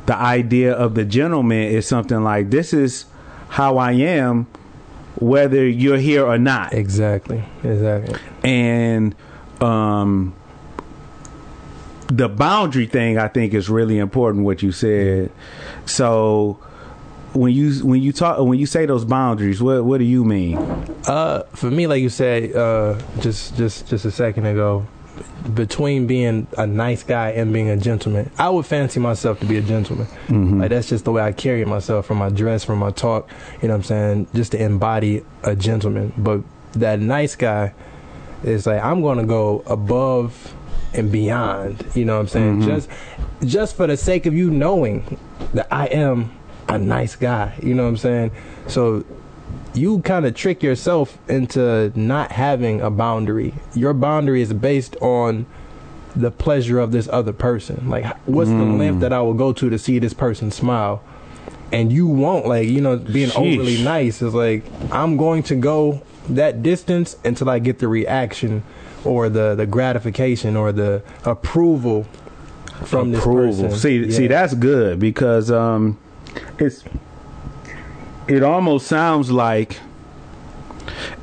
the 0.07 0.17
idea 0.17 0.73
of 0.73 0.95
the 0.95 1.05
gentleman 1.05 1.65
is 1.65 1.87
something 1.87 2.23
like 2.23 2.51
this 2.51 2.73
is 2.73 3.07
how 3.49 3.79
I 3.79 3.93
am 3.93 4.47
whether 5.17 5.67
you're 5.67 5.97
here 5.97 6.27
or 6.27 6.39
not 6.39 6.75
exactly, 6.75 7.43
exactly. 7.65 8.19
and 8.45 9.15
um 9.61 10.35
the 12.09 12.29
boundary 12.29 12.87
thing 12.87 13.19
I 13.19 13.29
think 13.29 13.55
is 13.55 13.69
really 13.69 13.99
important 13.99 14.45
what 14.45 14.63
you 14.63 14.73
said. 14.73 15.31
So 15.87 16.59
when 17.37 17.53
you 17.53 17.73
when 17.87 18.03
you 18.03 18.13
talk 18.13 18.39
when 18.41 18.59
you 18.59 18.67
say 18.67 18.87
those 18.87 19.05
boundaries, 19.05 19.63
what 19.63 19.85
what 19.85 19.99
do 19.99 20.05
you 20.05 20.25
mean? 20.25 20.57
Uh, 21.07 21.43
for 21.55 21.71
me, 21.71 21.87
like 21.87 22.03
you 22.03 22.09
said, 22.09 22.55
uh, 22.55 22.99
just 23.21 23.57
just 23.57 23.87
just 23.89 24.05
a 24.05 24.11
second 24.11 24.47
ago, 24.47 24.87
between 25.55 26.07
being 26.07 26.47
a 26.59 26.67
nice 26.67 27.03
guy 27.03 27.31
and 27.31 27.53
being 27.53 27.69
a 27.69 27.77
gentleman, 27.77 28.31
I 28.39 28.49
would 28.51 28.67
fancy 28.67 29.01
myself 29.01 29.41
to 29.41 29.47
be 29.47 29.57
a 29.59 29.63
gentleman. 29.63 30.07
Mhm. 30.29 30.61
Like 30.61 30.71
that's 30.71 30.89
just 30.89 31.05
the 31.05 31.13
way 31.13 31.23
I 31.23 31.33
carry 31.33 31.65
myself, 31.65 32.07
from 32.07 32.19
my 32.19 32.29
dress, 32.31 32.65
from 32.65 32.79
my 32.79 32.91
talk. 32.91 33.29
You 33.63 33.69
know 33.69 33.75
what 33.75 33.79
I'm 33.79 33.83
saying? 33.85 34.27
Just 34.35 34.53
to 34.53 34.63
embody 34.63 35.23
a 35.43 35.55
gentleman. 35.55 36.13
But 36.17 36.41
that 36.73 37.01
nice 37.01 37.37
guy 37.37 37.73
is 38.45 38.67
like 38.67 38.83
I'm 38.83 39.01
going 39.03 39.19
to 39.19 39.25
go 39.25 39.63
above 39.67 40.53
and 40.95 41.13
beyond. 41.13 41.85
You 41.95 42.05
know 42.07 42.15
what 42.15 42.21
I'm 42.21 42.29
saying? 42.29 42.63
Mhm. 42.63 42.65
Just 42.67 42.89
just 43.45 43.77
for 43.77 43.87
the 43.87 43.97
sake 43.97 44.25
of 44.27 44.35
you 44.35 44.51
knowing 44.51 45.19
that 45.55 45.69
I 45.71 45.87
am 45.87 46.31
a 46.69 46.79
nice 46.79 47.17
guy. 47.17 47.55
You 47.63 47.75
know 47.75 47.85
what 47.85 47.91
I'm 47.91 47.97
saying? 47.97 48.31
So 48.67 49.05
you 49.75 50.01
kind 50.01 50.27
of 50.27 50.35
trick 50.35 50.63
yourself 50.63 51.19
into 51.29 51.93
not 51.95 52.33
having 52.33 52.81
a 52.81 52.91
boundary. 52.91 53.55
Your 53.75 53.93
boundary 53.95 54.41
is 54.43 54.53
based 54.53 54.97
on 55.01 55.47
the 56.15 56.31
pleasure 56.31 56.79
of 56.79 56.93
this 56.93 57.09
other 57.13 57.33
person. 57.33 57.89
Like, 57.89 58.07
what's 58.27 58.51
the 58.51 58.57
Mm. 58.57 58.79
length 58.79 59.01
that 59.01 59.13
I 59.13 59.21
will 59.21 59.35
go 59.35 59.53
to 59.53 59.69
to 59.69 59.79
see 59.79 59.99
this 59.99 60.15
person 60.15 60.51
smile? 60.51 61.03
And 61.73 61.93
you 61.93 62.07
won't, 62.07 62.47
like, 62.47 62.69
you 62.69 62.81
know, 62.81 62.97
being 62.97 63.29
Sheesh. 63.29 63.55
overly 63.59 63.83
nice 63.85 64.23
is 64.23 64.33
like, 64.33 64.65
I'm 64.91 65.17
going 65.19 65.43
to 65.45 65.55
go 65.57 66.01
that 66.31 66.63
distance 66.63 67.17
until 67.25 67.51
I 67.51 67.59
get 67.59 67.81
the 67.81 67.89
reaction 67.89 68.63
or 69.05 69.29
the, 69.29 69.55
the 69.55 69.67
gratification 69.67 70.57
or 70.57 70.73
the 70.73 71.03
approval 71.25 72.07
from 72.85 73.15
Approval. 73.15 73.51
this 73.53 73.61
person. 73.61 73.79
See 73.79 74.11
see 74.11 74.27
that's 74.27 74.55
good 74.55 74.99
because 74.99 75.51
um 75.51 75.99
it's 76.59 76.85
it 78.29 78.43
almost 78.43 78.87
sounds 78.87 79.31
like 79.31 79.79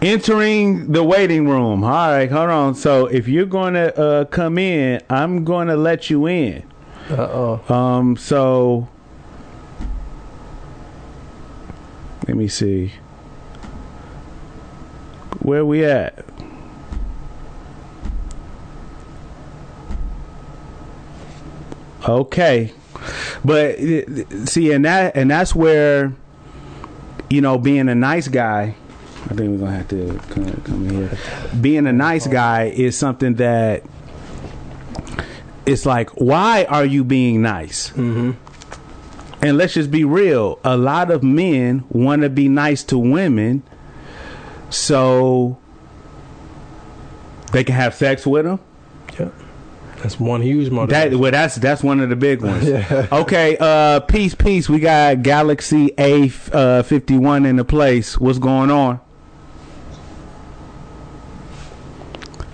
entering 0.01 0.91
the 0.91 1.03
waiting 1.03 1.47
room. 1.47 1.83
All 1.83 1.89
right, 2.11 2.31
hold 2.31 2.49
on. 2.49 2.75
So 2.75 3.07
if 3.07 3.27
you're 3.27 3.45
going 3.45 3.73
to 3.73 3.97
uh, 3.99 4.25
come 4.25 4.57
in, 4.57 5.01
I'm 5.09 5.43
going 5.43 5.67
to 5.67 5.75
let 5.75 6.09
you 6.09 6.27
in. 6.27 6.63
Uh-oh. 7.09 7.73
Um, 7.73 8.15
so 8.15 8.87
let 12.27 12.37
me 12.37 12.47
see. 12.47 12.93
Where 15.39 15.65
we 15.65 15.83
at? 15.83 16.25
Okay. 22.07 22.73
But 23.43 23.77
see 24.47 24.71
and 24.71 24.85
that 24.85 25.15
and 25.15 25.29
that's 25.29 25.53
where 25.55 26.13
you 27.29 27.41
know 27.41 27.57
being 27.57 27.89
a 27.89 27.95
nice 27.95 28.27
guy 28.27 28.75
I 29.25 29.35
think 29.35 29.51
we're 29.51 29.57
going 29.57 29.71
to 29.71 29.77
have 29.77 29.87
to 29.87 30.33
come, 30.33 30.61
come 30.63 30.89
here. 30.89 31.17
Being 31.61 31.87
a 31.87 31.93
nice 31.93 32.27
guy 32.27 32.65
is 32.65 32.97
something 32.97 33.35
that 33.35 33.83
it's 35.65 35.85
like 35.85 36.09
why 36.11 36.65
are 36.65 36.85
you 36.85 37.03
being 37.03 37.41
nice? 37.41 37.89
Mm-hmm. 37.91 38.31
And 39.45 39.57
let's 39.57 39.73
just 39.73 39.91
be 39.91 40.03
real. 40.03 40.59
A 40.63 40.77
lot 40.77 41.11
of 41.11 41.23
men 41.23 41.83
want 41.89 42.21
to 42.21 42.29
be 42.29 42.47
nice 42.47 42.83
to 42.85 42.97
women 42.97 43.63
so 44.69 45.57
they 47.51 47.63
can 47.63 47.75
have 47.75 47.93
sex 47.93 48.25
with 48.25 48.45
them. 48.45 48.59
That's 50.03 50.19
one 50.19 50.41
huge 50.41 50.69
That 50.89 51.15
well, 51.15 51.31
that's 51.31 51.55
that's 51.55 51.81
one 51.81 52.01
of 52.01 52.09
the 52.09 52.17
big 52.17 52.41
ones. 52.41 52.67
Yeah. 52.73 53.07
Okay, 53.09 53.55
uh, 53.57 54.01
peace, 54.01 54.35
peace. 54.35 54.67
We 54.67 54.79
got 54.79 55.23
Galaxy 55.23 55.93
A 55.97 56.29
uh, 56.51 56.83
fifty 56.83 57.17
one 57.17 57.45
in 57.45 57.55
the 57.55 57.63
place. 57.63 58.19
What's 58.19 58.37
going 58.37 58.69
on? 58.69 58.99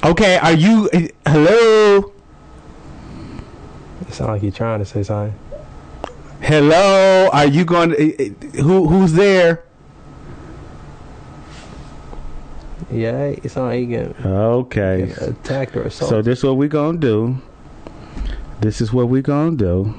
Okay, 0.04 0.38
are 0.38 0.54
you 0.54 0.90
hello? 1.26 2.14
It 4.02 4.14
sounds 4.14 4.30
like 4.30 4.44
you're 4.44 4.52
trying 4.52 4.80
to 4.80 4.86
say 4.86 5.02
something. 5.02 5.38
Hello? 6.42 7.30
Are 7.34 7.48
you 7.48 7.66
going? 7.66 7.90
To, 7.90 8.62
who 8.62 8.88
who's 8.88 9.14
there? 9.14 9.64
Yeah, 12.92 13.26
it's 13.44 13.56
on 13.56 13.90
you 13.90 14.16
Okay. 14.26 15.12
attacked 15.22 15.76
or 15.76 15.84
assaulted. 15.84 16.10
So 16.10 16.22
this 16.22 16.44
what 16.44 16.58
we 16.58 16.68
gonna 16.68 16.98
do. 16.98 17.38
This 18.62 18.82
is 18.82 18.92
what 18.92 19.10
we 19.10 19.22
gonna 19.22 19.56
do. 19.56 19.94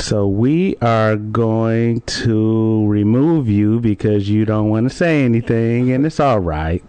So 0.00 0.28
we 0.28 0.76
are 0.80 1.16
going 1.16 2.02
to 2.02 2.86
remove 2.86 3.48
you 3.48 3.80
because 3.80 4.28
you 4.28 4.44
don't 4.44 4.68
want 4.70 4.88
to 4.88 4.94
say 4.96 5.24
anything, 5.24 5.90
and 5.90 6.06
it's 6.06 6.20
all 6.20 6.38
right. 6.38 6.82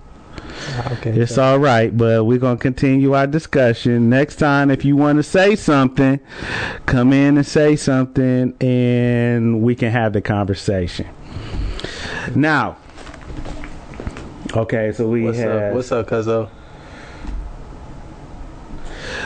okay. 0.92 1.10
It's 1.12 1.36
so- 1.36 1.44
all 1.44 1.60
right, 1.60 1.96
but 1.96 2.26
we're 2.26 2.38
gonna 2.38 2.58
continue 2.58 3.14
our 3.14 3.26
discussion 3.26 4.10
next 4.10 4.36
time. 4.36 4.70
If 4.70 4.86
you 4.86 4.96
want 4.96 5.18
to 5.18 5.24
say 5.24 5.56
something, 5.56 6.20
come 6.86 7.12
in 7.12 7.38
and 7.38 7.46
say 7.46 7.76
something, 7.76 8.54
and 8.62 9.64
we 9.64 9.74
can 9.74 9.92
have 9.92 10.14
the 10.14 10.22
conversation. 10.22 11.08
Now, 12.36 12.78
okay, 14.56 14.92
so 14.92 15.08
we 15.08 15.24
What's 15.24 15.38
have. 15.40 15.52
up? 15.52 15.74
What's 15.74 15.92
up, 15.92 16.08
Cuzzo? 16.08 16.50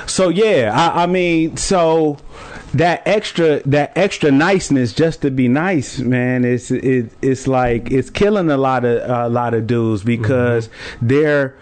So 0.06 0.30
yeah, 0.30 0.72
I, 0.74 1.04
I 1.04 1.06
mean, 1.06 1.58
so 1.58 2.18
that 2.74 3.04
extra 3.08 3.62
that 3.64 3.96
extra 3.96 4.32
niceness 4.32 4.94
just 4.94 5.22
to 5.22 5.32
be 5.32 5.48
nice, 5.48 6.00
man, 6.00 6.44
it's 6.44 6.72
it, 6.72 7.12
it's 7.22 7.48
like 7.48 7.92
it's 7.92 8.10
killing 8.10 8.50
a 8.50 8.58
lot 8.58 8.86
of 8.86 9.10
a 9.10 9.30
lot 9.30 9.54
of 9.54 9.68
dudes 9.68 10.04
because 10.04 10.70
they're 11.02 11.58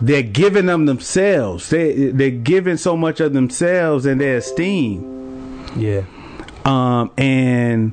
they're 0.00 0.22
giving 0.22 0.66
them 0.66 0.86
themselves. 0.86 1.70
They 1.70 2.10
they're 2.10 2.30
giving 2.30 2.76
so 2.76 2.96
much 2.96 3.20
of 3.20 3.32
themselves 3.32 4.06
and 4.06 4.20
their 4.20 4.38
esteem. 4.38 5.64
Yeah. 5.76 6.02
Um, 6.64 7.12
and 7.16 7.92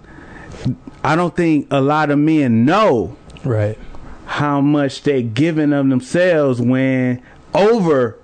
I 1.04 1.16
don't 1.16 1.36
think 1.36 1.68
a 1.70 1.80
lot 1.80 2.10
of 2.10 2.18
men 2.18 2.66
know 2.66 3.16
Right. 3.44 3.78
How 4.34 4.60
much 4.60 5.04
they're 5.04 5.22
giving 5.22 5.72
of 5.74 5.88
themselves 5.90 6.60
when 6.60 7.22
over 7.54 8.18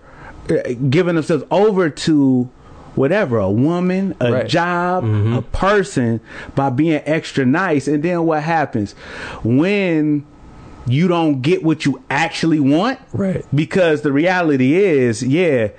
uh, 0.49 0.55
giving 0.89 1.13
themselves 1.13 1.43
over 1.51 1.87
to 1.91 2.49
whatever 2.95 3.37
a 3.37 3.51
woman 3.51 4.15
a 4.19 4.31
Right. 4.31 4.47
job 4.47 5.03
Mhm. 5.03 5.37
a 5.37 5.41
person 5.43 6.19
by 6.55 6.71
being 6.71 6.99
extra 7.05 7.45
nice 7.45 7.87
and 7.87 8.01
then 8.01 8.23
what 8.25 8.41
happens 8.41 8.93
when 9.43 10.25
you 10.89 11.07
don't 11.07 11.41
get 11.41 11.63
what 11.63 11.85
you 11.85 12.03
actually 12.09 12.59
want. 12.59 12.99
Right. 13.13 13.45
Because 13.55 14.01
the 14.01 14.11
reality 14.11 14.75
is, 14.75 15.21
yeah, 15.23 15.69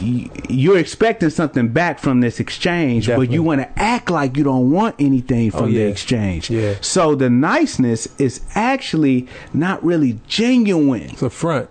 y- 0.00 0.28
you're 0.48 0.78
expecting 0.78 1.30
something 1.30 1.68
back 1.68 1.98
from 1.98 2.20
this 2.20 2.40
exchange, 2.40 3.06
but 3.08 3.30
you 3.30 3.42
want 3.42 3.60
to 3.60 3.78
act 3.82 4.10
like 4.10 4.36
you 4.36 4.44
don't 4.44 4.70
want 4.70 4.96
anything 4.98 5.48
oh, 5.54 5.58
from 5.58 5.64
Oh, 5.64 5.68
yeah. 5.68 5.84
the 5.84 5.90
exchange. 5.90 6.50
Yeah. 6.50 6.74
So 6.80 7.14
the 7.14 7.30
niceness 7.30 8.08
is 8.18 8.40
actually 8.54 9.28
not 9.52 9.82
really 9.84 10.18
genuine. 10.26 11.10
It's 11.10 11.22
a 11.22 11.30
front. 11.30 11.68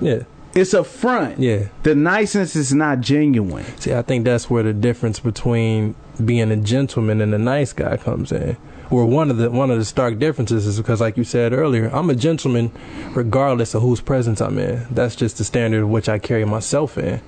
Yeah. 0.00 0.24
It's 0.54 0.72
a 0.72 0.84
front. 0.84 1.38
Yeah. 1.40 1.66
The 1.82 1.94
niceness 1.96 2.54
is 2.54 2.72
not 2.72 3.00
genuine. 3.00 3.64
See, 3.78 3.92
I 3.92 4.02
think 4.02 4.24
that's 4.24 4.48
where 4.48 4.62
the 4.62 4.72
difference 4.72 5.18
between 5.18 5.96
being 6.24 6.52
a 6.52 6.56
gentleman 6.56 7.20
and 7.20 7.34
a 7.34 7.38
nice 7.38 7.72
guy 7.72 7.96
comes 7.96 8.30
in. 8.30 8.56
Where 8.90 9.04
one 9.04 9.30
of 9.30 9.38
the 9.38 9.50
one 9.50 9.70
of 9.70 9.78
the 9.78 9.84
stark 9.84 10.18
differences 10.18 10.66
is 10.66 10.78
because, 10.78 11.00
like 11.00 11.16
you 11.16 11.24
said 11.24 11.52
earlier, 11.52 11.88
I'm 11.92 12.10
a 12.10 12.14
gentleman 12.14 12.70
regardless 13.10 13.74
of 13.74 13.82
whose 13.82 14.00
presence 14.00 14.40
I'm 14.40 14.58
in. 14.58 14.86
That's 14.90 15.16
just 15.16 15.38
the 15.38 15.44
standard 15.44 15.82
of 15.82 15.88
which 15.88 16.08
I 16.08 16.18
carry 16.18 16.44
myself 16.44 16.98
in. 16.98 17.20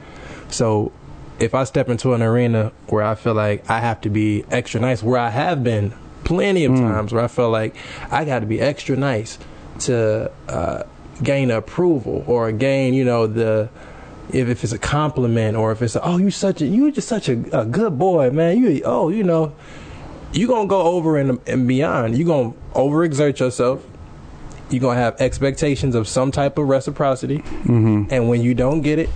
So, 0.49 0.93
if 1.41 1.55
I 1.55 1.65
step 1.65 1.89
into 1.89 2.13
an 2.13 2.23
arena 2.23 2.73
where 2.89 3.03
I 3.03 3.15
feel 3.15 3.35
like 3.35 3.69
I 3.71 3.81
have 3.81 4.01
to 4.03 4.11
be 4.11 4.45
extra 4.51 4.81
nice, 4.81 5.03
where 5.03 5.21
I 5.21 5.31
have 5.31 5.65
been 5.65 5.95
plenty 6.25 6.65
of 6.65 6.75
times 6.75 7.13
where 7.13 7.23
I 7.23 7.29
feel 7.29 7.51
like 7.51 7.77
I 8.11 8.25
got 8.25 8.41
to 8.41 8.47
be 8.47 8.61
extra 8.61 8.97
nice 8.97 9.39
to 9.81 10.31
uh, 10.49 10.83
gain 11.23 11.51
approval 11.51 12.25
or 12.27 12.51
gain, 12.53 12.95
you 12.95 13.05
know, 13.05 13.27
the 13.27 13.69
if, 14.31 14.49
if 14.49 14.65
it's 14.65 14.73
a 14.73 14.79
compliment 14.79 15.57
or 15.57 15.73
if 15.73 15.83
it's 15.83 15.95
a, 15.95 16.03
oh 16.03 16.17
you 16.17 16.31
such 16.31 16.61
a 16.61 16.67
you 16.67 16.91
just 16.91 17.09
such 17.09 17.29
a, 17.29 17.61
a 17.61 17.65
good 17.65 17.99
boy 17.99 18.31
man 18.31 18.59
you 18.59 18.83
oh 18.85 19.09
you 19.09 19.23
know 19.23 19.55
you 20.37 20.47
gonna 20.47 20.69
go 20.69 20.83
over 20.83 21.17
and, 21.19 21.41
and 21.49 21.67
beyond. 21.67 22.17
You're 22.17 22.27
gonna 22.27 22.53
overexert 22.75 23.39
yourself. 23.41 23.85
You're 24.71 24.81
gonna 24.81 24.99
have 24.99 25.21
expectations 25.21 25.95
of 25.95 26.07
some 26.09 26.31
type 26.31 26.59
of 26.59 26.69
reciprocity. 26.69 27.39
Mm-hmm. 27.39 28.05
and 28.11 28.29
when 28.29 28.43
you 28.43 28.55
don't 28.55 28.81
get 28.83 28.99
it 28.99 29.09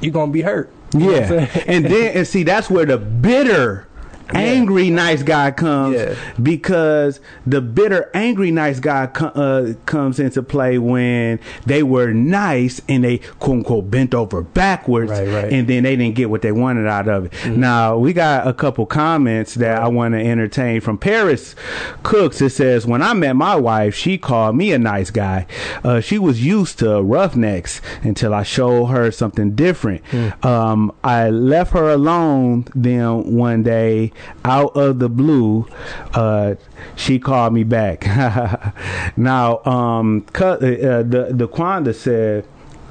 you're 0.00 0.12
gonna 0.12 0.32
be 0.32 0.42
hurt. 0.42 0.70
You 0.92 1.00
know 1.00 1.06
what 1.06 1.22
I'm 1.24 1.30
Yeah. 1.38 1.64
and 1.66 1.84
then 1.86 2.16
and 2.16 2.26
see 2.26 2.42
that's 2.42 2.68
where 2.68 2.84
the 2.84 2.98
bitter 2.98 3.86
angry 4.34 4.90
nice 4.90 5.22
guy 5.22 5.50
comes 5.50 5.96
because 6.42 7.20
the 7.46 7.60
bitter 7.60 8.10
angry 8.14 8.50
nice 8.50 8.80
guy 8.80 9.04
uh, 9.04 9.72
comes 9.86 10.18
into 10.18 10.42
play 10.42 10.78
when 10.78 11.38
they 11.66 11.82
were 11.82 12.12
nice 12.12 12.80
and 12.88 13.04
they 13.04 13.18
quote 13.18 13.58
unquote 13.58 13.90
bent 13.90 14.14
over 14.14 14.42
backwards 14.42 15.10
Right, 15.10 15.28
right. 15.28 15.52
and 15.52 15.68
then 15.68 15.82
they 15.84 15.96
didn't 15.96 16.14
get 16.14 16.30
what 16.30 16.42
they 16.42 16.52
wanted 16.52 16.86
out 16.86 17.08
of 17.08 17.26
it. 17.26 17.32
Now 17.56 17.96
we 17.96 18.12
got 18.12 18.46
a 18.46 18.52
couple 18.52 18.86
comments 18.86 19.54
that 19.54 19.78
i 19.80 19.88
want 19.88 20.14
to 20.14 20.20
entertain 20.20 20.80
from 20.80 20.98
paris 20.98 21.54
cooks. 22.02 22.40
It 22.40 22.50
says 22.50 22.86
when 22.86 23.02
i 23.02 23.12
met 23.12 23.34
my 23.36 23.56
wife 23.56 23.94
she 23.94 24.18
called 24.18 24.56
me 24.56 24.72
a 24.72 24.78
nice 24.78 25.10
guy. 25.10 25.46
Uh, 25.84 26.00
she 26.00 26.18
was 26.18 26.44
used 26.44 26.78
to 26.80 27.02
roughnecks 27.02 27.80
until 28.02 28.34
i 28.34 28.42
showed 28.42 28.86
her 28.86 29.10
something 29.10 29.54
different. 29.54 30.02
Um, 30.44 30.92
i 31.04 31.28
left 31.30 31.72
her 31.72 31.90
alone 31.90 32.66
then 32.74 33.34
one 33.36 33.62
day 33.62 34.12
out 34.44 34.76
of 34.76 34.98
the 34.98 35.08
blue 35.08 35.66
uh, 36.14 36.54
she 36.96 37.18
called 37.18 37.52
me 37.52 37.64
back. 37.64 38.06
Now 39.16 39.62
um, 39.64 40.24
uh, 40.34 40.56
the 40.56 41.28
Daquanda 41.32 41.94
said 41.94 42.46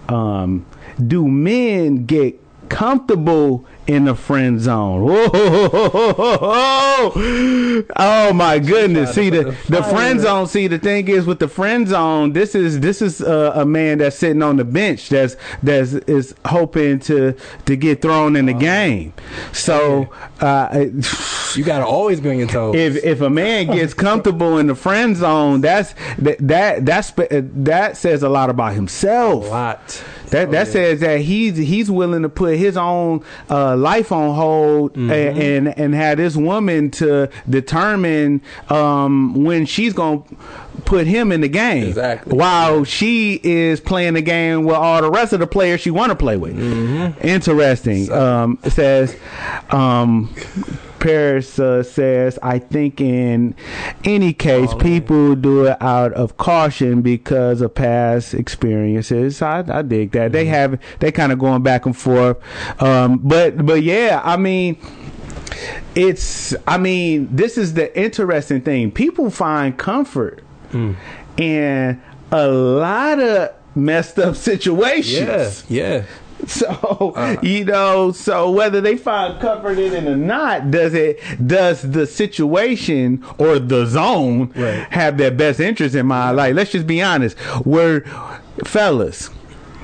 um, 0.07 0.65
do 1.07 1.27
men 1.27 2.05
get 2.05 2.39
comfortable 2.69 3.65
in 3.91 4.05
the 4.05 4.15
friend 4.15 4.61
zone. 4.61 5.01
Oh 7.97 8.31
my 8.33 8.59
goodness. 8.59 9.13
see 9.13 9.29
the 9.29 9.55
the 9.67 9.81
friend 9.83 10.19
zone 10.19 10.47
see 10.47 10.67
the 10.67 10.77
thing 10.77 11.07
is 11.07 11.25
with 11.25 11.39
the 11.39 11.47
friend 11.47 11.87
zone 11.87 12.33
this 12.33 12.53
is 12.53 12.79
this 12.79 13.01
is 13.01 13.21
uh, 13.21 13.53
a 13.55 13.65
man 13.65 13.97
that's 13.99 14.15
sitting 14.17 14.43
on 14.43 14.57
the 14.57 14.63
bench 14.63 15.09
that's 15.09 15.35
that's 15.63 15.93
is 15.93 16.35
hoping 16.45 16.99
to 16.99 17.35
to 17.65 17.75
get 17.75 18.01
thrown 18.01 18.35
in 18.35 18.45
the 18.45 18.53
game. 18.53 19.13
So 19.51 20.09
uh 20.41 20.69
you 21.55 21.63
gotta 21.63 21.85
always 21.85 22.21
be 22.21 22.29
on 22.29 22.37
your 22.37 22.47
toes. 22.47 22.75
if 22.75 23.03
if 23.03 23.21
a 23.21 23.29
man 23.29 23.67
gets 23.67 23.93
comfortable 23.95 24.57
in 24.59 24.67
the 24.67 24.75
friend 24.75 25.15
zone, 25.17 25.61
that's 25.61 25.93
that 26.19 26.37
that 26.39 26.85
that's 26.85 27.11
that 27.17 27.97
says 27.97 28.21
a 28.23 28.29
lot 28.29 28.49
about 28.49 28.71
a 28.71 28.75
himself. 28.75 29.49
lot. 29.49 30.03
That 30.29 30.47
Oh, 30.47 30.51
that 30.51 30.67
yeah. 30.67 30.73
says 30.73 30.99
that 31.01 31.19
he's 31.21 31.57
he's 31.57 31.91
willing 31.91 32.21
to 32.21 32.29
put 32.29 32.57
his 32.57 32.77
own 32.77 33.23
uh, 33.49 33.75
life 33.81 34.11
on 34.11 34.35
hold 34.35 34.91
Mm-hmm. 34.91 35.11
and, 35.11 35.37
and 35.67 35.79
and 35.79 35.95
have 35.95 36.17
this 36.17 36.35
woman 36.35 36.91
to 36.91 37.29
determine 37.49 38.41
um, 38.69 39.43
when 39.43 39.65
she's 39.65 39.93
gonna 39.93 40.21
put 40.85 41.07
him 41.07 41.31
in 41.31 41.41
the 41.41 41.47
game. 41.47 41.87
Exactly. 41.87 42.35
While 42.37 42.83
she 42.83 43.39
is 43.43 43.79
playing 43.79 44.13
the 44.15 44.21
game 44.21 44.63
with 44.65 44.75
all 44.75 45.01
the 45.01 45.09
rest 45.11 45.33
of 45.33 45.39
the 45.39 45.47
players 45.47 45.81
she 45.81 45.91
want 45.91 46.09
to 46.11 46.15
play 46.15 46.37
with. 46.37 46.55
Mm-hmm. 46.57 47.27
Interesting. 47.27 48.11
Um, 48.11 48.59
it 48.63 48.71
says. 48.71 49.15
Um, 49.69 50.33
Paris 51.01 51.59
uh, 51.59 51.83
says, 51.83 52.39
I 52.41 52.59
think 52.59 53.01
in 53.01 53.53
any 54.05 54.31
case, 54.31 54.69
Oh, 54.71 54.77
people 54.77 55.35
do 55.35 55.65
it 55.65 55.77
out 55.81 56.13
of 56.13 56.37
caution 56.37 57.01
because 57.01 57.59
of 57.59 57.75
past 57.75 58.33
experiences. 58.33 59.41
I, 59.41 59.65
I 59.67 59.81
dig 59.81 60.11
that. 60.11 60.25
Mm-hmm. 60.27 60.31
They 60.31 60.45
have, 60.45 60.79
they 60.99 61.11
kind 61.11 61.31
of 61.33 61.39
going 61.39 61.63
back 61.63 61.85
and 61.85 61.97
forth. 61.97 62.37
Um, 62.81 63.17
but, 63.23 63.65
but 63.65 63.83
yeah, 63.83 64.21
I 64.23 64.37
mean, 64.37 64.77
it's, 65.95 66.55
I 66.67 66.77
mean, 66.77 67.27
this 67.35 67.57
is 67.57 67.73
the 67.73 67.97
interesting 67.99 68.61
thing. 68.61 68.91
People 68.91 69.29
find 69.29 69.77
comfort 69.77 70.43
Mm. 70.71 70.95
in 71.35 72.01
a 72.31 72.47
lot 72.47 73.19
of 73.19 73.49
messed 73.75 74.17
up 74.17 74.35
situations. 74.51 75.65
yeah 75.67 75.83
yeah 75.97 76.03
So 76.47 77.13
Uh. 77.15 77.35
you 77.41 77.65
know, 77.65 78.11
so 78.11 78.49
whether 78.51 78.81
they 78.81 78.97
find 78.97 79.39
comfort 79.39 79.77
in 79.77 79.93
it 79.93 80.07
or 80.09 80.15
not, 80.17 80.71
does 80.71 80.93
it 80.93 81.19
does 81.45 81.81
the 81.83 82.05
situation 82.07 83.23
or 83.37 83.59
the 83.59 83.85
zone 83.85 84.51
Right. 84.55 84.85
have 84.89 85.17
their 85.17 85.31
best 85.31 85.59
interest 85.59 85.95
in 85.95 86.07
mind? 86.07 86.37
Like, 86.37 86.55
let's 86.55 86.71
just 86.71 86.87
be 86.87 87.01
honest. 87.01 87.37
Were 87.65 88.03
fellas, 88.65 89.29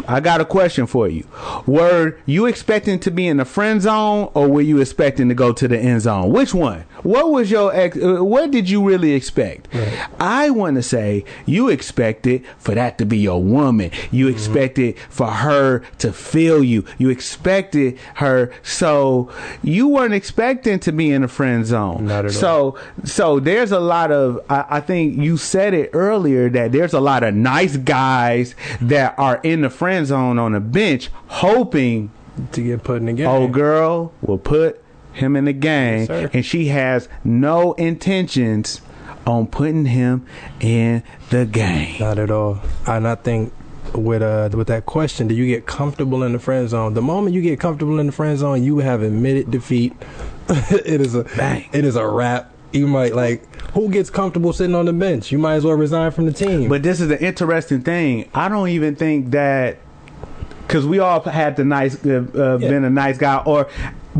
I 0.07 0.19
got 0.19 0.39
a 0.41 0.45
question 0.45 0.87
for 0.87 1.07
you. 1.09 1.25
Were 1.65 2.15
you 2.25 2.45
expecting 2.45 2.99
to 2.99 3.11
be 3.11 3.27
in 3.27 3.37
the 3.37 3.45
friend 3.45 3.81
zone 3.81 4.29
or 4.33 4.47
were 4.47 4.61
you 4.61 4.79
expecting 4.79 5.27
to 5.29 5.35
go 5.35 5.51
to 5.53 5.67
the 5.67 5.77
end 5.77 6.01
zone? 6.01 6.31
Which 6.31 6.53
one? 6.53 6.85
What 7.03 7.31
was 7.31 7.51
your 7.51 7.73
ex- 7.73 7.97
uh, 7.97 8.23
what 8.23 8.51
did 8.51 8.69
you 8.69 8.83
really 8.87 9.13
expect? 9.13 9.67
I 10.19 10.49
want 10.49 10.75
to 10.75 10.83
say 10.83 11.25
you 11.45 11.69
expected 11.69 12.45
for 12.57 12.73
that 12.75 12.97
to 12.97 13.05
be 13.05 13.17
your 13.17 13.41
woman. 13.41 13.91
You 14.11 14.27
expected 14.27 14.97
for 15.09 15.27
her 15.27 15.79
to 15.99 16.11
feel 16.13 16.63
you. 16.63 16.85
You 16.97 17.09
expected 17.09 17.97
her 18.15 18.51
so 18.63 19.29
you 19.63 19.87
weren't 19.87 20.13
expecting 20.13 20.79
to 20.79 20.91
be 20.91 21.11
in 21.11 21.23
a 21.23 21.27
friend 21.27 21.65
zone. 21.65 22.05
Not 22.07 22.25
at 22.25 22.31
all. 22.31 22.31
So 22.31 22.77
so 23.03 23.39
there's 23.39 23.71
a 23.71 23.79
lot 23.79 24.11
of 24.11 24.39
I, 24.49 24.65
I 24.69 24.79
think 24.79 25.17
you 25.17 25.37
said 25.37 25.73
it 25.73 25.91
earlier 25.93 26.49
that 26.49 26.71
there's 26.71 26.93
a 26.93 26.99
lot 26.99 27.23
of 27.23 27.33
nice 27.35 27.77
guys 27.77 28.55
that 28.81 29.17
are 29.17 29.39
in 29.43 29.61
the 29.61 29.69
friend 29.69 30.05
zone 30.07 30.39
on 30.39 30.53
the 30.53 30.59
bench 30.59 31.09
hoping 31.27 32.11
to 32.51 32.61
get 32.61 32.83
put 32.83 32.97
in 32.97 33.05
the 33.07 33.13
game 33.13 33.27
old 33.27 33.51
girl 33.51 34.11
will 34.21 34.37
put 34.37 34.81
him 35.17 35.35
in 35.35 35.45
the 35.45 35.53
game 35.53 36.07
Yes, 36.09 36.29
and 36.33 36.45
she 36.45 36.67
has 36.67 37.09
no 37.23 37.73
intentions 37.73 38.81
on 39.25 39.47
putting 39.47 39.85
him 39.85 40.25
in 40.59 41.03
the 41.29 41.45
game. 41.45 41.99
Not 41.99 42.17
at 42.17 42.31
all. 42.31 42.59
And 42.85 43.07
I 43.07 43.15
think 43.15 43.53
with 43.93 44.21
uh 44.21 44.49
with 44.53 44.67
that 44.67 44.85
question, 44.85 45.27
do 45.27 45.35
you 45.35 45.45
get 45.45 45.65
comfortable 45.65 46.23
in 46.23 46.33
the 46.33 46.39
friend 46.39 46.67
zone? 46.69 46.93
The 46.93 47.01
moment 47.01 47.35
you 47.35 47.41
get 47.41 47.59
comfortable 47.59 47.99
in 47.99 48.05
the 48.07 48.11
friend 48.11 48.37
zone, 48.37 48.63
you 48.63 48.79
have 48.79 49.01
admitted 49.01 49.51
defeat. 49.51 49.93
it 50.49 51.01
is 51.01 51.13
a 51.15 51.23
Bang. 51.35 51.67
it 51.73 51.83
is 51.83 51.95
a 51.95 52.07
wrap. 52.07 52.51
You 52.71 52.87
might 52.87 53.15
like 53.15 53.43
who 53.71 53.89
gets 53.89 54.09
comfortable 54.09 54.53
sitting 54.53 54.75
on 54.75 54.85
the 54.85 54.93
bench? 54.93 55.31
You 55.31 55.37
might 55.37 55.55
as 55.55 55.65
well 55.65 55.75
resign 55.75 56.11
from 56.11 56.25
the 56.25 56.33
team. 56.33 56.69
But 56.69 56.83
this 56.83 56.99
is 57.01 57.07
the 57.09 57.21
interesting 57.23 57.81
thing. 57.81 58.29
I 58.33 58.49
don't 58.49 58.69
even 58.69 58.95
think 58.95 59.31
that 59.31 59.77
because 60.61 60.85
we 60.85 60.99
all 60.99 61.21
had 61.21 61.55
the 61.55 61.63
nice, 61.63 62.05
uh, 62.05 62.25
uh, 62.35 62.57
Yeah. 62.59 62.69
been 62.69 62.83
a 62.83 62.89
nice 62.89 63.17
guy 63.17 63.37
or 63.45 63.69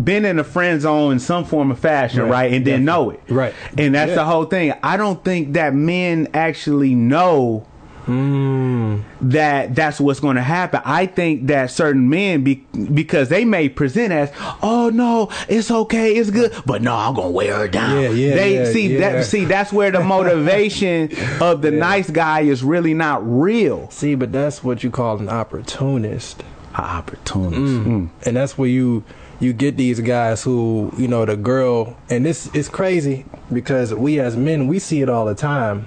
been 0.03 0.25
in 0.25 0.39
a 0.39 0.43
friend 0.43 0.81
zone 0.81 1.13
in 1.13 1.19
some 1.19 1.43
form 1.45 1.71
of 1.71 1.79
fashion, 1.79 2.21
right? 2.23 2.29
Right. 2.29 2.53
And 2.53 2.63
didn't 2.65 2.85
know 2.85 3.09
it, 3.09 3.21
Right. 3.29 3.53
And 3.77 3.95
that's 3.95 4.09
Yeah. 4.09 4.15
the 4.15 4.25
whole 4.25 4.45
thing. 4.45 4.73
I 4.83 4.95
don't 4.97 5.23
think 5.23 5.53
that 5.53 5.73
men 5.73 6.27
actually 6.33 6.93
know 6.95 7.65
Mm, 8.07 9.01
that 9.19 9.75
that's 9.75 9.99
what's 9.99 10.21
going 10.21 10.37
to 10.37 10.41
happen. 10.41 10.79
I 10.85 11.07
think 11.07 11.47
that 11.47 11.71
certain 11.71 12.09
men, 12.09 12.41
be, 12.41 12.63
because 12.93 13.27
they 13.27 13.43
may 13.43 13.67
present 13.67 14.13
as, 14.13 14.31
"Oh 14.63 14.89
no, 14.93 15.27
it's 15.49 15.69
okay, 15.69 16.13
it's 16.13 16.29
good," 16.29 16.53
but 16.65 16.81
no, 16.81 16.95
I'm 16.95 17.15
gonna 17.15 17.31
wear 17.31 17.55
her 17.57 17.67
down. 17.67 18.01
Yeah, 18.01 18.09
yeah, 18.11 18.35
They 18.35 18.53
yeah, 18.59 18.71
see 18.71 18.93
yeah. 18.93 18.99
that. 19.11 19.25
See, 19.25 19.43
that's 19.43 19.73
where 19.73 19.91
the 19.91 19.99
motivation 19.99 21.09
of 21.41 21.61
the 21.61 21.69
nice 21.71 22.09
guy 22.09 22.41
is 22.41 22.63
really 22.63 22.93
not 22.93 23.21
real. 23.29 23.89
see, 23.91 24.15
but 24.15 24.31
that's 24.31 24.63
what 24.63 24.85
you 24.85 24.89
call 24.89 25.17
an 25.17 25.27
opportunist. 25.27 26.43
Opportunities. 26.75 27.59
Mm. 27.85 28.09
and 28.25 28.37
that's 28.37 28.57
where 28.57 28.69
you 28.69 29.03
you 29.39 29.53
get 29.53 29.77
these 29.77 29.99
guys 29.99 30.43
who 30.43 30.91
you 30.97 31.07
know 31.07 31.25
the 31.25 31.37
girl 31.37 31.95
and 32.09 32.25
this 32.25 32.47
is 32.55 32.69
crazy 32.69 33.25
because 33.53 33.93
we 33.93 34.19
as 34.19 34.35
men 34.35 34.67
we 34.67 34.79
see 34.79 35.01
it 35.01 35.09
all 35.09 35.25
the 35.25 35.35
time 35.35 35.85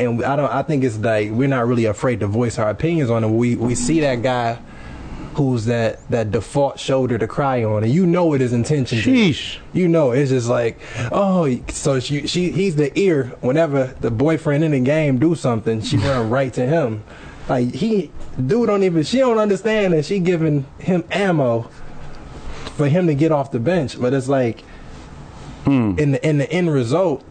and 0.00 0.24
I 0.24 0.36
don't. 0.36 0.50
I 0.50 0.62
think 0.62 0.84
it's 0.84 0.98
like 0.98 1.30
we're 1.30 1.48
not 1.48 1.66
really 1.66 1.84
afraid 1.84 2.20
to 2.20 2.26
voice 2.26 2.58
our 2.58 2.70
opinions 2.70 3.10
on 3.10 3.24
it. 3.24 3.28
We 3.28 3.56
we 3.56 3.74
see 3.74 4.00
that 4.00 4.22
guy 4.22 4.58
who's 5.34 5.66
that 5.66 6.08
that 6.10 6.30
default 6.30 6.78
shoulder 6.80 7.18
to 7.18 7.26
cry 7.26 7.62
on, 7.64 7.84
and 7.84 7.92
you 7.92 8.06
know 8.06 8.32
it 8.34 8.40
is 8.40 8.50
his 8.50 8.52
intention. 8.52 8.98
Sheesh. 8.98 9.58
You 9.72 9.88
know, 9.88 10.12
it's 10.12 10.30
just 10.30 10.48
like, 10.48 10.78
oh, 11.12 11.60
so 11.68 12.00
she, 12.00 12.26
she, 12.26 12.50
he's 12.50 12.76
the 12.76 12.96
ear. 12.98 13.26
Whenever 13.40 13.94
the 14.00 14.10
boyfriend 14.10 14.64
in 14.64 14.72
the 14.72 14.80
game 14.80 15.18
do 15.18 15.34
something, 15.34 15.80
she 15.82 15.96
run 15.98 16.30
right 16.30 16.52
to 16.54 16.66
him. 16.66 17.04
Like 17.48 17.74
he, 17.74 18.10
dude, 18.34 18.66
don't 18.66 18.82
even. 18.82 19.02
She 19.02 19.18
don't 19.18 19.38
understand 19.38 19.92
that 19.94 20.04
she 20.04 20.18
giving 20.18 20.66
him 20.78 21.04
ammo 21.10 21.70
for 22.80 22.88
him 22.88 23.06
to 23.08 23.14
get 23.14 23.30
off 23.30 23.50
the 23.50 23.60
bench. 23.60 24.00
But 24.00 24.14
it's 24.14 24.26
like, 24.28 24.62
Hmm. 25.66 25.94
in 25.98 26.12
the 26.12 26.26
in 26.26 26.38
the 26.38 26.50
end 26.50 26.72
result, 26.72 27.22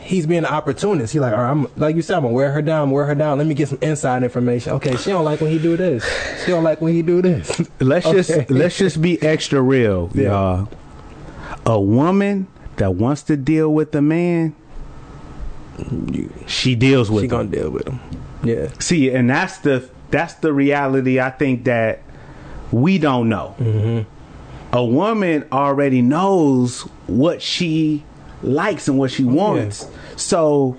he's 0.00 0.26
being 0.26 0.40
an 0.40 0.46
opportunist. 0.46 1.12
He 1.12 1.20
like, 1.20 1.32
all 1.32 1.38
right, 1.38 1.50
I'm 1.50 1.68
like 1.76 1.94
you 1.94 2.02
said, 2.02 2.16
I'm 2.16 2.22
gonna 2.22 2.34
wear 2.34 2.50
her 2.50 2.60
down, 2.62 2.90
wear 2.90 3.04
her 3.06 3.14
down. 3.14 3.38
Let 3.38 3.46
me 3.46 3.54
get 3.54 3.68
some 3.68 3.78
inside 3.80 4.24
information. 4.24 4.72
Okay, 4.72 4.96
she 4.96 5.10
don't 5.10 5.24
like 5.24 5.40
when 5.40 5.52
he 5.52 5.58
do 5.60 5.76
this. 5.76 6.04
She 6.44 6.50
don't 6.50 6.64
like 6.64 6.80
when 6.80 6.92
he 6.92 7.02
do 7.02 7.22
this. 7.22 7.60
Let's 7.80 8.06
Okay. 8.06 8.16
just 8.16 8.50
let's 8.50 8.76
just 8.76 9.00
be 9.00 9.22
extra 9.22 9.62
real, 9.62 10.10
Yeah. 10.14 10.24
y'all. 10.30 10.68
A 11.64 11.80
woman 11.80 12.48
that 12.76 12.96
wants 12.96 13.22
to 13.24 13.36
deal 13.36 13.72
with 13.72 13.94
a 13.94 14.02
man, 14.02 14.54
she 16.46 16.74
deals 16.74 17.10
with 17.10 17.22
she 17.22 17.26
him. 17.26 17.30
gonna 17.30 17.48
deal 17.48 17.70
with 17.70 17.86
him. 17.88 18.00
Yeah. 18.42 18.68
See, 18.78 19.10
and 19.10 19.28
that's 19.30 19.58
the 19.58 19.88
that's 20.10 20.34
the 20.34 20.52
reality. 20.52 21.20
I 21.20 21.30
think 21.30 21.64
that 21.64 22.00
we 22.72 22.98
don't 22.98 23.28
know. 23.28 23.54
Mm-hmm. 23.60 24.19
A 24.72 24.84
woman 24.84 25.44
already 25.50 26.00
knows 26.02 26.82
what 27.06 27.42
she 27.42 28.04
likes 28.42 28.88
and 28.88 28.98
what 28.98 29.10
she 29.10 29.24
wants. 29.24 29.86
So 30.16 30.78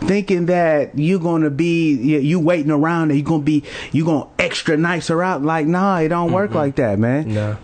thinking 0.00 0.46
that 0.46 0.98
you're 0.98 1.20
gonna 1.20 1.50
be 1.50 1.94
you, 1.94 2.40
waiting 2.40 2.70
around 2.70 3.10
and 3.10 3.18
you're 3.18 3.26
gonna 3.28 3.42
be 3.42 3.62
you 3.92 4.04
gonna 4.04 4.26
extra 4.38 4.76
nice 4.76 5.08
her 5.08 5.22
out 5.22 5.42
like 5.42 5.66
nah 5.66 5.98
it 5.98 6.08
don't 6.08 6.32
work 6.32 6.54
like 6.54 6.74
that 6.76 6.98
man 6.98 7.32
No. 7.32 7.56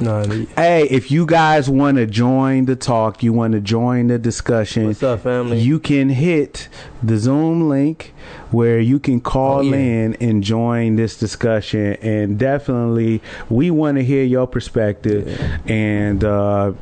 No. 0.00 0.22
Hey, 0.56 0.86
if 0.90 1.10
you 1.10 1.26
guys 1.26 1.68
want 1.68 1.96
to 1.96 2.06
join 2.06 2.66
the 2.66 2.76
talk, 2.76 3.22
you 3.22 3.32
want 3.32 3.52
to 3.54 3.60
join 3.60 4.06
the 4.06 4.18
discussion, 4.18 4.86
What's 4.86 5.02
up, 5.02 5.22
family? 5.22 5.58
you 5.58 5.80
can 5.80 6.08
hit 6.08 6.68
the 7.02 7.16
Zoom 7.18 7.68
link 7.68 8.14
where 8.52 8.78
you 8.78 9.00
can 9.00 9.20
call 9.20 9.58
Oh, 9.58 9.62
yeah. 9.62 9.74
in 9.76 10.14
and 10.20 10.44
join 10.44 10.94
this 10.96 11.18
discussion. 11.18 11.94
And 12.00 12.38
definitely, 12.38 13.20
we 13.50 13.72
want 13.72 13.98
to 13.98 14.04
hear 14.04 14.22
your 14.22 14.46
perspective, 14.46 15.26
and 15.66 16.22
uh, 16.22 16.72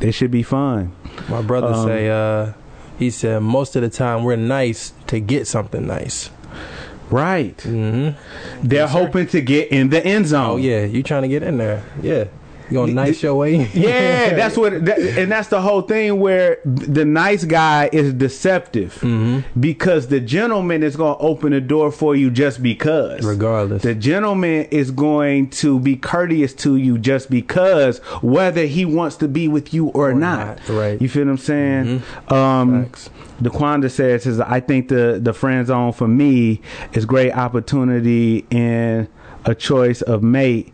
it 0.00 0.12
should 0.12 0.30
be 0.30 0.44
fun. 0.44 0.94
My 1.28 1.42
brother 1.42 1.68
Um, 1.68 1.86
say, 1.88 2.08
uh, 2.10 2.52
he 2.96 3.10
said 3.10 3.42
most 3.42 3.74
of 3.74 3.82
the 3.82 3.90
time 3.90 4.22
we're 4.22 4.36
nice 4.36 4.92
to 5.08 5.18
get 5.18 5.48
something 5.48 5.84
nice. 5.86 6.30
Right. 7.10 7.56
Mm-hmm. 7.58 8.66
They're 8.68 8.86
hoping 8.86 9.26
to 9.28 9.40
get 9.40 9.70
in 9.72 9.90
the 9.90 10.04
end 10.06 10.28
zone. 10.28 10.50
Oh 10.50 10.56
yeah, 10.56 10.84
you 10.84 11.02
trying 11.02 11.22
to 11.22 11.28
get 11.28 11.42
in 11.42 11.58
there? 11.58 11.84
Yeah, 12.00 12.24
you 12.70 12.76
gonna 12.78 12.92
nice 12.92 13.22
your 13.22 13.34
way? 13.34 13.66
Yeah, 13.74 14.34
that's 14.34 14.56
what, 14.56 14.84
that, 14.84 14.98
and 14.98 15.30
that's 15.30 15.48
the 15.48 15.60
whole 15.60 15.82
thing 15.82 16.18
where 16.20 16.58
the 16.64 17.04
nice 17.04 17.44
guy 17.44 17.88
is 17.92 18.12
deceptive 18.14 18.94
Mm-hmm. 19.02 19.60
because 19.60 20.08
the 20.08 20.20
gentleman 20.20 20.82
is 20.82 20.96
going 20.96 21.14
to 21.16 21.20
open 21.20 21.52
the 21.52 21.60
door 21.60 21.90
for 21.92 22.14
you 22.16 22.30
just 22.30 22.62
because. 22.62 23.24
Regardless. 23.24 23.82
The 23.82 23.94
gentleman 23.94 24.66
is 24.70 24.90
going 24.90 25.50
to 25.50 25.78
be 25.80 25.96
courteous 25.96 26.54
to 26.54 26.76
you 26.76 26.98
just 26.98 27.30
because, 27.30 27.98
whether 28.22 28.64
he 28.66 28.84
wants 28.84 29.16
to 29.16 29.28
be 29.28 29.48
with 29.48 29.74
you 29.74 29.88
or, 29.88 30.10
Or 30.10 30.14
not. 30.14 30.46
not, 30.46 30.68
right. 30.68 30.94
Mm-hmm. 30.94 31.04
You 31.04 31.08
feel 31.08 31.24
what 31.24 31.30
I'm 31.32 31.38
saying? 31.38 32.02
Um, 32.28 32.84
Facts. 32.84 33.10
Daquanda 33.42 33.90
says, 33.90 34.22
says, 34.22 34.38
I 34.40 34.60
think 34.60 34.88
the, 34.88 35.18
the 35.20 35.32
friend 35.32 35.66
zone 35.66 35.92
for 35.92 36.06
me 36.08 36.60
is 36.92 37.04
great 37.04 37.32
opportunity 37.32 38.46
in 38.50 39.08
a 39.44 39.54
choice 39.54 40.02
of 40.02 40.22
mate 40.22 40.72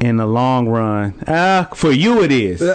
in 0.00 0.16
the 0.16 0.26
long 0.26 0.68
run. 0.68 1.14
Ah, 1.26 1.68
for 1.74 1.92
you 1.92 2.22
it 2.22 2.32
is. 2.32 2.60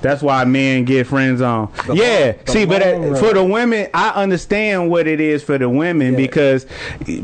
That's 0.00 0.22
why 0.22 0.44
men 0.44 0.84
get 0.84 1.06
friends 1.06 1.40
on. 1.40 1.72
The 1.86 1.94
yeah, 1.94 2.32
long- 2.36 2.46
see, 2.46 2.64
but 2.66 2.82
uh, 2.82 3.14
for 3.16 3.32
the 3.34 3.42
women, 3.44 3.88
I 3.94 4.10
understand 4.10 4.90
what 4.90 5.06
it 5.06 5.20
is 5.20 5.42
for 5.42 5.58
the 5.58 5.68
women 5.68 6.12
Yeah. 6.12 6.18
because 6.18 6.66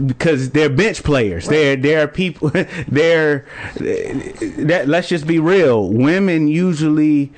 because 0.06 0.50
they're 0.50 0.70
bench 0.70 1.02
players. 1.02 1.46
They're 1.46 1.76
they're 1.76 2.08
people. 2.08 2.50
They're 2.88 3.46
that. 3.76 4.84
Let's 4.88 5.08
just 5.08 5.26
be 5.26 5.38
real. 5.38 5.90
Women 5.90 6.48
usually 6.48 7.32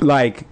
like 0.00 0.46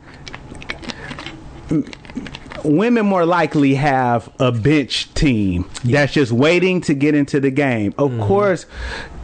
women 2.65 3.07
more 3.07 3.27
likely 3.27 3.75
have 3.75 4.33
a 4.39 4.53
bench 4.53 5.13
team 5.15 5.69
that's 5.85 6.13
just 6.13 6.33
waiting 6.33 6.81
to 6.83 6.95
get 6.95 7.15
into 7.15 7.41
the 7.41 7.51
game. 7.51 7.95
Of 7.99 8.19
course, 8.21 8.67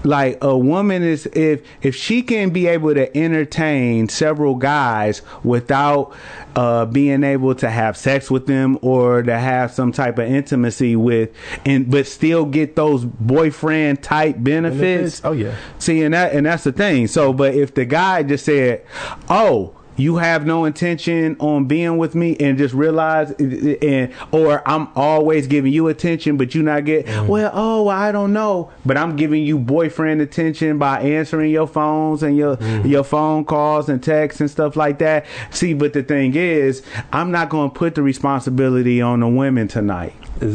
like 0.04 0.42
a 0.42 0.56
woman 0.56 1.02
is 1.02 1.26
if 1.26 1.62
if 1.82 1.94
she 1.94 2.22
can 2.22 2.50
be 2.50 2.66
able 2.66 2.94
to 2.94 3.14
entertain 3.16 4.08
several 4.08 4.54
guys 4.54 5.22
without 5.42 6.14
uh, 6.54 6.86
being 6.86 7.24
able 7.24 7.54
to 7.56 7.68
have 7.68 7.96
sex 7.96 8.30
with 8.30 8.46
them 8.46 8.78
or 8.82 9.22
to 9.22 9.38
have 9.38 9.72
some 9.72 9.92
type 9.92 10.18
of 10.18 10.26
intimacy 10.26 10.96
with 10.96 11.30
and 11.64 11.90
but 11.90 12.06
still 12.06 12.46
get 12.46 12.76
those 12.76 13.04
boyfriend 13.04 14.02
type 14.02 14.36
benefits. 14.38 15.20
Benefits? 15.20 15.20
Oh, 15.24 15.32
yeah. 15.32 15.54
See, 15.78 16.02
and 16.02 16.14
that 16.14 16.32
and 16.32 16.46
that's 16.46 16.64
the 16.64 16.72
thing. 16.72 17.08
So, 17.08 17.32
but 17.32 17.54
if 17.54 17.74
the 17.74 17.84
guy 17.84 18.22
just 18.22 18.44
said, 18.44 18.84
"Oh." 19.28 19.75
You 19.96 20.16
have 20.16 20.46
no 20.46 20.64
intention 20.64 21.36
on 21.38 21.66
being 21.66 21.98
with 21.98 22.14
me, 22.14 22.36
and 22.38 22.58
just 22.58 22.74
realize, 22.74 23.30
and 23.32 24.12
or 24.30 24.62
I'm 24.68 24.88
always 24.94 25.46
giving 25.46 25.72
you 25.72 25.88
attention, 25.88 26.36
but 26.36 26.54
you 26.54 26.62
not 26.62 26.84
get. 26.84 27.06
Mm. 27.06 27.26
Well, 27.28 27.50
oh, 27.54 27.88
I 27.88 28.12
don't 28.12 28.32
know, 28.32 28.70
but 28.84 28.96
I'm 28.96 29.16
giving 29.16 29.42
you 29.42 29.58
boyfriend 29.58 30.20
attention 30.20 30.78
by 30.78 31.00
answering 31.00 31.50
your 31.50 31.66
phones 31.66 32.22
and 32.22 32.36
your 32.36 32.56
mm. 32.56 32.88
your 32.88 33.04
phone 33.04 33.44
calls 33.44 33.88
and 33.88 34.02
texts 34.02 34.40
and 34.40 34.50
stuff 34.50 34.76
like 34.76 34.98
that. 34.98 35.26
See, 35.50 35.74
but 35.74 35.92
the 35.92 36.02
thing 36.02 36.34
is, 36.34 36.82
I'm 37.12 37.30
not 37.30 37.48
going 37.48 37.70
to 37.70 37.74
put 37.74 37.94
the 37.94 38.02
responsibility 38.02 39.00
on 39.00 39.20
the 39.20 39.28
women 39.28 39.68
tonight. 39.68 40.14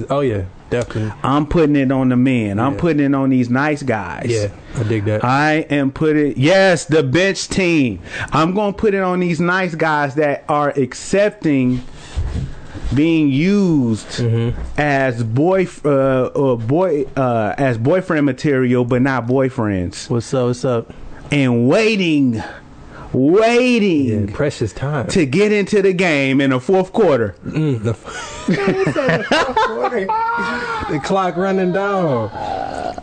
Oh 0.09 0.19
yeah, 0.19 0.45
definitely. 0.71 1.13
I'm 1.21 1.45
putting 1.45 1.75
it 1.75 1.91
on 1.91 2.09
the 2.09 2.17
men. 2.17 2.57
I'm 2.59 2.75
putting 2.77 3.05
it 3.05 3.13
on 3.13 3.29
these 3.29 3.49
nice 3.49 3.83
guys. 3.83 4.25
Yeah, 4.27 4.49
I 4.75 4.83
dig 4.83 5.05
that. 5.05 5.23
I 5.23 5.57
am 5.69 5.91
putting 5.91 6.31
it. 6.31 6.37
yes, 6.37 6.85
the 6.85 7.03
bench 7.03 7.47
team. 7.47 7.99
I'm 8.31 8.55
going 8.55 8.73
to 8.73 8.77
put 8.77 8.93
it 8.95 9.03
on 9.03 9.19
these 9.19 9.39
nice 9.39 9.75
guys 9.75 10.15
that 10.15 10.43
are 10.49 10.69
accepting 10.71 11.83
being 12.95 13.29
used 13.29 14.07
Mm-hmm. 14.07 14.59
as 14.77 15.23
boy 15.23 15.65
uh, 15.85 15.89
uh 16.25 16.55
boy 16.57 17.05
uh 17.15 17.55
as 17.57 17.77
boyfriend 17.77 18.25
material 18.25 18.83
but 18.83 19.01
not 19.01 19.27
boyfriends 19.27 20.09
what's 20.09 20.33
up? 20.33 20.47
What's 20.47 20.65
up? 20.65 20.93
and 21.31 21.69
waiting 21.69 22.43
waiting 23.13 24.27
Yeah, 24.29 24.35
precious 24.35 24.73
time. 24.73 25.07
to 25.07 25.25
get 25.25 25.51
into 25.51 25.81
the 25.81 25.93
game 25.93 26.41
in 26.41 26.51
the 26.51 26.59
fourth 26.59 26.93
quarter. 26.93 27.35
Mm, 27.45 27.83
the, 27.83 27.93
the 30.91 30.99
clock 31.03 31.37
running 31.37 31.71
down. 31.71 32.29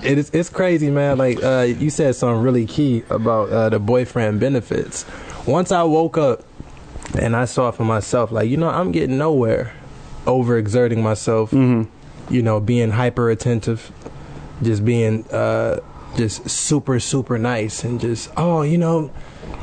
It 0.02 0.18
is 0.18 0.30
it's 0.32 0.48
crazy, 0.48 0.90
man. 0.90 1.18
Like 1.18 1.42
uh, 1.42 1.66
you 1.68 1.90
said 1.90 2.14
something 2.14 2.42
really 2.42 2.66
key 2.66 3.02
about 3.10 3.50
uh, 3.50 3.68
the 3.68 3.78
boyfriend 3.78 4.40
benefits. 4.40 5.04
Once 5.46 5.72
I 5.72 5.82
woke 5.82 6.18
up 6.18 6.44
and 7.18 7.34
I 7.34 7.46
saw 7.46 7.70
for 7.70 7.84
myself, 7.84 8.30
like 8.30 8.48
you 8.48 8.56
know, 8.56 8.68
I'm 8.68 8.92
getting 8.92 9.18
nowhere, 9.18 9.74
overexerting 10.24 10.98
myself. 11.02 11.52
You 11.52 12.42
know, 12.42 12.60
being 12.60 12.90
hyper 12.90 13.30
attentive, 13.30 13.90
just 14.62 14.84
being 14.84 15.24
uh, 15.32 15.80
just 16.16 16.48
super 16.50 17.00
super 17.00 17.38
nice, 17.38 17.84
and 17.84 18.00
just 18.00 18.30
oh, 18.36 18.62
you 18.62 18.78
know. 18.78 19.10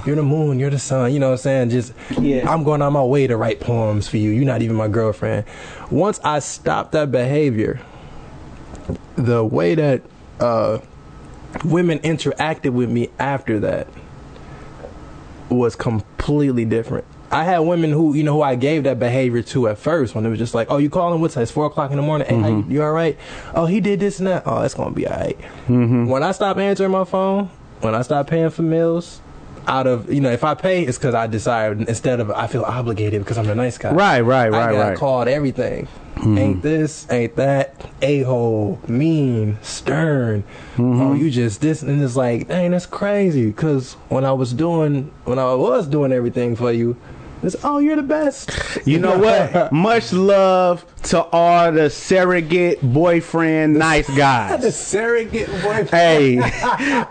You're 0.06 0.16
the 0.16 0.24
moon, 0.24 0.60
you're 0.60 0.70
the 0.70 0.80
sun, 0.80 1.14
you 1.14 1.20
know 1.20 1.28
what 1.28 1.34
I'm 1.34 1.38
saying? 1.40 1.70
Just 1.72 1.94
Yeah. 2.20 2.52
I'm 2.52 2.64
going 2.64 2.82
on 2.82 2.94
my 2.94 3.04
way 3.04 3.26
to 3.28 3.36
write 3.38 3.60
poems 3.60 4.08
for 4.08 4.18
you. 4.18 4.30
You're 4.30 4.46
not 4.46 4.62
even 4.62 4.76
my 4.76 4.88
girlfriend. 4.88 5.46
Once 5.90 6.20
I 6.24 6.40
stopped 6.40 6.92
that 6.92 7.12
behavior, 7.12 7.80
the 9.16 9.44
way 9.44 9.76
that 9.76 10.04
uh, 10.40 10.80
women 11.64 12.00
interacted 12.00 12.72
with 12.74 12.90
me 12.90 13.10
after 13.18 13.60
that 13.62 13.88
was 15.50 15.76
completely 15.76 16.66
different. 16.66 17.06
I 17.32 17.44
had 17.44 17.60
women 17.60 17.92
who, 17.92 18.14
you 18.14 18.24
know, 18.24 18.34
who 18.34 18.42
I 18.44 18.56
gave 18.56 18.84
that 18.84 19.00
behavior 19.00 19.42
to 19.42 19.68
at 19.70 19.78
first 19.80 20.14
when 20.16 20.26
it 20.26 20.30
was 20.30 20.38
just 20.40 20.54
like, 20.54 20.70
oh, 20.70 20.78
you 20.78 20.90
calling? 20.90 21.22
What's 21.22 21.34
that? 21.36 21.42
It's 21.42 21.52
four 21.52 21.66
o'clock 21.66 21.92
in 21.92 21.98
the 21.98 22.04
morning. 22.04 22.28
Hey, 22.28 22.40
how 22.40 22.48
you, 22.48 22.66
you 22.70 22.84
all 22.84 22.92
right? 22.92 23.18
Oh, 23.56 23.66
he 23.66 23.80
did 23.82 24.00
this 24.00 24.20
and 24.20 24.28
that. 24.28 24.44
Oh, 24.46 24.62
it's 24.62 24.74
going 24.76 24.90
to 24.90 24.96
be 24.96 25.08
all 25.08 25.18
right. 25.20 25.38
When 25.68 26.22
I 26.24 26.32
stopped 26.32 26.60
answering 26.60 26.92
my 26.92 27.04
phone, 27.04 27.50
when 27.82 27.96
I 27.96 28.04
stopped 28.04 28.30
paying 28.30 28.52
for 28.52 28.62
meals, 28.62 29.22
out 29.68 29.88
of, 29.88 30.12
you 30.12 30.22
know, 30.22 30.32
if 30.32 30.44
I 30.44 30.54
pay, 30.54 30.84
it's 30.84 30.98
because 30.98 31.16
I 31.16 31.28
decide 31.28 31.82
instead 31.82 32.20
of 32.20 32.32
I 32.32 32.48
feel 32.48 32.64
obligated 32.64 33.22
because 33.22 33.38
I'm 33.38 33.48
the 33.48 33.56
nice 33.56 33.78
guy. 33.78 33.94
Right, 33.94 34.22
right, 34.22 34.52
right, 34.52 34.70
I 34.70 34.72
got 34.74 34.80
right. 34.90 34.98
called 34.98 35.28
everything. 35.28 35.88
Hmm. 36.18 36.38
Ain't 36.38 36.62
this, 36.62 37.12
ain't 37.12 37.36
that, 37.36 37.90
a 38.02 38.22
hole, 38.22 38.80
mean, 38.88 39.58
stern. 39.62 40.44
Mm-hmm. 40.76 41.02
Oh, 41.02 41.14
you 41.14 41.30
just 41.30 41.60
this, 41.62 41.82
and 41.82 42.02
it's 42.02 42.16
like, 42.16 42.48
dang, 42.48 42.72
that's 42.72 42.86
crazy. 42.86 43.48
Because 43.48 43.94
when 44.08 44.24
I 44.24 44.32
was 44.32 44.54
doing, 44.54 45.12
when 45.26 45.40
I 45.40 45.54
was 45.56 45.88
doing 45.88 46.14
everything 46.14 46.56
for 46.56 46.72
you, 46.72 46.96
It's 47.44 47.56
oh, 47.64 47.80
you're 47.80 47.96
the 47.96 48.04
best. 48.04 48.52
You 48.86 49.00
know 49.00 49.18
what? 49.18 49.72
Much 49.72 50.14
love 50.14 50.86
to 51.04 51.24
all 51.24 51.72
the 51.72 51.90
surrogate 51.90 52.82
boyfriend 52.82 53.76
nice 53.76 54.10
guys. 54.16 54.62
the 54.64 54.72
surrogate 54.72 55.48
boyfriend. 55.62 55.90
hey, 55.90 56.36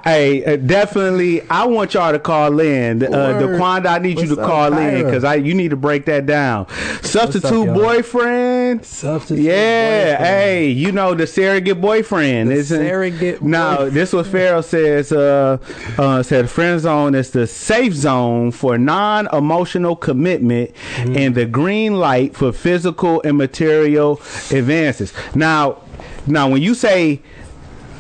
hey, 0.04 0.44
uh, 0.44 0.56
definitely. 0.56 1.48
I 1.48 1.64
want 1.66 1.94
y'all 1.94 2.12
to 2.12 2.18
call 2.18 2.58
in. 2.60 3.04
Uh, 3.04 3.08
Word. 3.10 3.86
I 3.86 3.98
need 3.98 4.18
you 4.18 4.34
to 4.34 4.40
up, 4.40 4.46
call 4.46 4.76
in 4.76 5.04
because 5.04 5.24
I 5.24 5.36
you 5.36 5.54
need 5.54 5.70
to 5.70 5.76
break 5.76 6.06
that 6.06 6.26
down. 6.26 6.68
Substitute 7.02 7.64
y'all? 7.64 7.74
boyfriend. 7.74 8.63
Substitute 8.82 9.42
Yeah, 9.42 10.12
boyfriend. 10.16 10.24
hey, 10.26 10.68
you 10.70 10.92
know 10.92 11.14
the 11.14 11.26
surrogate 11.26 11.80
boyfriend. 11.80 12.50
The 12.50 12.54
isn't- 12.54 12.78
surrogate 12.86 13.42
Now, 13.42 13.76
boyfriend. 13.76 13.92
this 13.96 14.12
what 14.12 14.26
Pharaoh 14.26 14.60
says. 14.62 15.12
Uh, 15.12 15.58
uh, 15.98 16.22
said 16.22 16.48
friend 16.50 16.80
zone 16.80 17.14
is 17.14 17.30
the 17.30 17.46
safe 17.46 17.92
zone 17.94 18.50
for 18.50 18.78
non-emotional 18.78 19.96
commitment 19.96 20.72
Mm-hmm. 20.96 21.16
and 21.16 21.34
the 21.34 21.46
green 21.46 21.94
light 21.94 22.34
for 22.36 22.52
physical 22.52 23.20
and 23.24 23.36
material 23.36 24.20
advances. 24.50 25.12
Now, 25.34 25.78
now 26.26 26.48
when 26.48 26.62
you 26.62 26.74
say, 26.74 27.20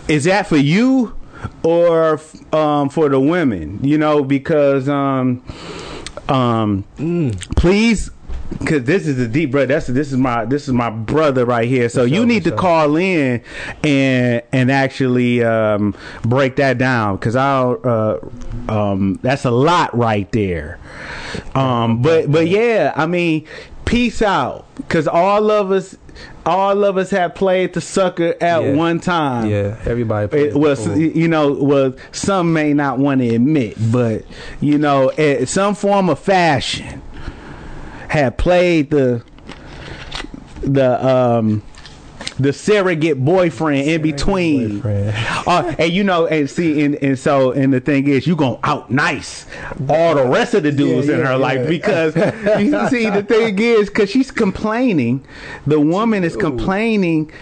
is 0.08 0.24
that 0.24 0.46
for 0.46 0.56
you 0.56 1.14
or 1.62 2.20
um, 2.52 2.88
for 2.88 3.08
the 3.08 3.20
women? 3.20 3.78
You 3.82 3.98
know, 3.98 4.22
because 4.24 4.88
um, 4.88 5.42
um, 6.28 6.84
Mm. 6.98 7.38
please 7.56 8.10
because 8.58 8.84
this 8.84 9.06
is 9.06 9.18
a 9.18 9.26
deep 9.28 9.50
brother 9.50 9.66
that's 9.66 9.86
this 9.88 10.12
is 10.12 10.18
my 10.18 10.44
this 10.44 10.66
is 10.68 10.72
my 10.74 10.90
brother 10.90 11.44
right 11.44 11.68
here 11.68 11.88
so 11.88 12.02
For 12.02 12.08
you 12.08 12.24
need 12.26 12.44
to 12.44 12.50
sure. 12.50 12.58
call 12.58 12.96
in 12.96 13.42
and 13.82 14.42
and 14.52 14.70
actually 14.70 15.42
um 15.42 15.94
break 16.22 16.56
that 16.56 16.78
down 16.78 17.16
because 17.16 17.36
i'll 17.36 17.80
uh 17.84 18.18
um 18.72 19.18
that's 19.22 19.44
a 19.44 19.50
lot 19.50 19.96
right 19.96 20.30
there 20.32 20.78
um 21.54 22.02
but 22.02 22.30
but 22.30 22.48
yeah 22.48 22.92
i 22.96 23.06
mean 23.06 23.46
peace 23.84 24.22
out 24.22 24.66
because 24.76 25.06
all 25.08 25.50
of 25.50 25.70
us 25.70 25.96
all 26.46 26.84
of 26.84 26.96
us 26.96 27.10
have 27.10 27.34
played 27.34 27.72
the 27.74 27.80
sucker 27.80 28.34
at 28.40 28.62
Yeah. 28.62 28.74
one 28.74 29.00
time 29.00 29.48
Yeah, 29.50 29.76
everybody. 29.86 30.28
plays 30.28 30.52
it 30.52 30.56
was 30.56 30.78
the 30.84 30.90
fool. 30.92 30.98
you 30.98 31.26
know 31.28 31.52
was 31.52 31.94
some 32.12 32.52
may 32.52 32.72
not 32.72 32.98
want 32.98 33.20
to 33.20 33.34
admit 33.34 33.76
but 33.90 34.24
you 34.60 34.78
know 34.78 35.10
some 35.44 35.74
form 35.74 36.08
of 36.08 36.18
fashion 36.18 37.02
had 38.14 38.38
played 38.38 38.90
the 38.90 39.22
the 40.62 41.04
um 41.06 41.62
the 42.38 42.52
surrogate 42.52 43.22
boyfriend 43.24 43.88
in 43.88 44.02
between. 44.02 44.76
boyfriend. 44.80 45.14
uh, 45.46 45.74
and 45.78 45.92
you 45.92 46.04
know 46.04 46.26
and 46.26 46.48
see 46.48 46.84
and, 46.84 46.94
and 46.96 47.18
so 47.18 47.50
and 47.52 47.72
the 47.72 47.80
thing 47.80 48.06
is 48.06 48.26
you 48.26 48.36
gonna 48.36 48.58
out 48.62 48.90
nice 48.90 49.46
all 49.88 50.14
the 50.14 50.26
rest 50.26 50.54
of 50.54 50.62
the 50.62 50.70
dudes 50.72 51.08
Yeah, 51.08 51.14
in 51.14 51.20
yeah, 51.20 51.26
her 51.26 51.36
life 51.36 51.68
because 51.68 52.14
you 52.16 52.88
see 52.88 53.10
the 53.10 53.24
thing 53.26 53.58
is 53.58 53.88
because 53.88 54.10
she's 54.10 54.30
complaining. 54.30 55.24
The 55.66 55.80
woman 55.80 56.22
is 56.24 56.36
complaining 56.48 57.32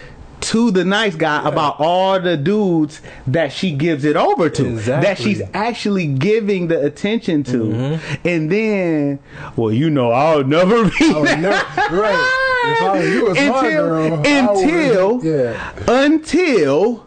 to 0.42 0.70
the 0.70 0.84
nice 0.84 1.14
guy 1.14 1.46
about 1.48 1.76
all 1.78 2.20
the 2.20 2.36
dudes 2.36 3.00
that 3.26 3.52
she 3.52 3.70
gives 3.72 4.04
it 4.04 4.16
over 4.16 4.50
to 4.50 4.76
that 4.80 5.16
she's 5.18 5.40
actually 5.54 6.06
giving 6.06 6.68
the 6.68 6.84
attention 6.84 7.42
to 7.44 7.58
Mm-hmm. 7.62 8.28
and 8.28 8.50
then 8.50 9.18
well 9.56 9.72
you 9.72 9.88
know 9.90 10.10
i'll 10.10 10.44
never 10.44 10.84
be 10.84 10.92
I 11.00 11.18
would 11.20 11.38
never- 11.38 11.64
right. 11.96 12.38
If 12.64 12.82
I 12.82 12.90
was 12.92 13.08
you, 13.08 13.34
my 13.34 13.40
until 13.40 13.88
girl, 13.88 14.10
would- 14.10 14.26
until 14.26 15.24
yeah. 15.24 15.72
until 15.88 17.06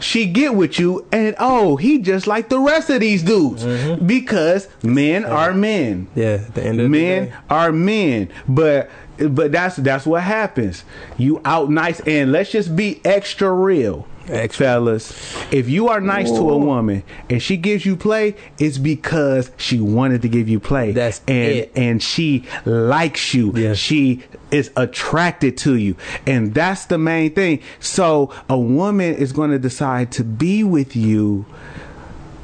she 0.00 0.26
get 0.26 0.54
with 0.54 0.78
you 0.78 1.06
and 1.12 1.34
oh 1.38 1.76
he 1.76 1.98
just 1.98 2.26
like 2.26 2.48
the 2.48 2.58
rest 2.58 2.90
of 2.90 3.00
these 3.00 3.22
dudes 3.22 3.64
Mm-hmm. 3.64 4.06
because 4.06 4.68
men 4.82 5.24
are 5.24 5.54
men 5.54 6.08
Yeah, 6.14 6.38
the 6.38 6.64
end 6.64 6.80
of 6.80 6.90
men 6.90 7.24
the 7.26 7.30
day. 7.30 7.36
are 7.50 7.72
men 7.72 8.28
but 8.48 8.90
but 9.18 9.52
that's 9.52 9.76
that's 9.76 10.06
what 10.06 10.22
happens 10.22 10.84
you 11.16 11.40
out 11.44 11.70
nice 11.70 12.00
and 12.00 12.32
let's 12.32 12.50
just 12.50 12.74
be 12.76 13.00
extra 13.04 13.52
real 13.52 14.06
Extra. 14.28 14.66
fellas 14.66 15.36
if 15.52 15.68
you 15.68 15.88
are 15.88 16.00
nice 16.00 16.30
to 16.30 16.50
a 16.50 16.58
woman 16.58 17.04
and 17.30 17.40
she 17.40 17.56
gives 17.56 17.86
you 17.86 17.96
play 17.96 18.34
it's 18.58 18.76
because 18.76 19.52
she 19.56 19.78
wanted 19.78 20.22
to 20.22 20.28
give 20.28 20.48
you 20.48 20.58
play 20.58 20.90
That's 20.90 21.20
and 21.28 21.52
it. 21.52 21.72
and 21.76 22.02
she 22.02 22.44
likes 22.64 23.32
you 23.34 23.52
Yeah. 23.54 23.74
she 23.74 24.24
is 24.50 24.72
attracted 24.76 25.56
to 25.58 25.76
you 25.76 25.94
and 26.26 26.52
that's 26.54 26.86
the 26.86 26.98
main 26.98 27.34
thing 27.34 27.60
so 27.78 28.32
a 28.48 28.58
woman 28.58 29.14
is 29.14 29.32
going 29.32 29.52
to 29.52 29.58
decide 29.60 30.10
to 30.12 30.24
be 30.24 30.64
with 30.64 30.96
you 30.96 31.46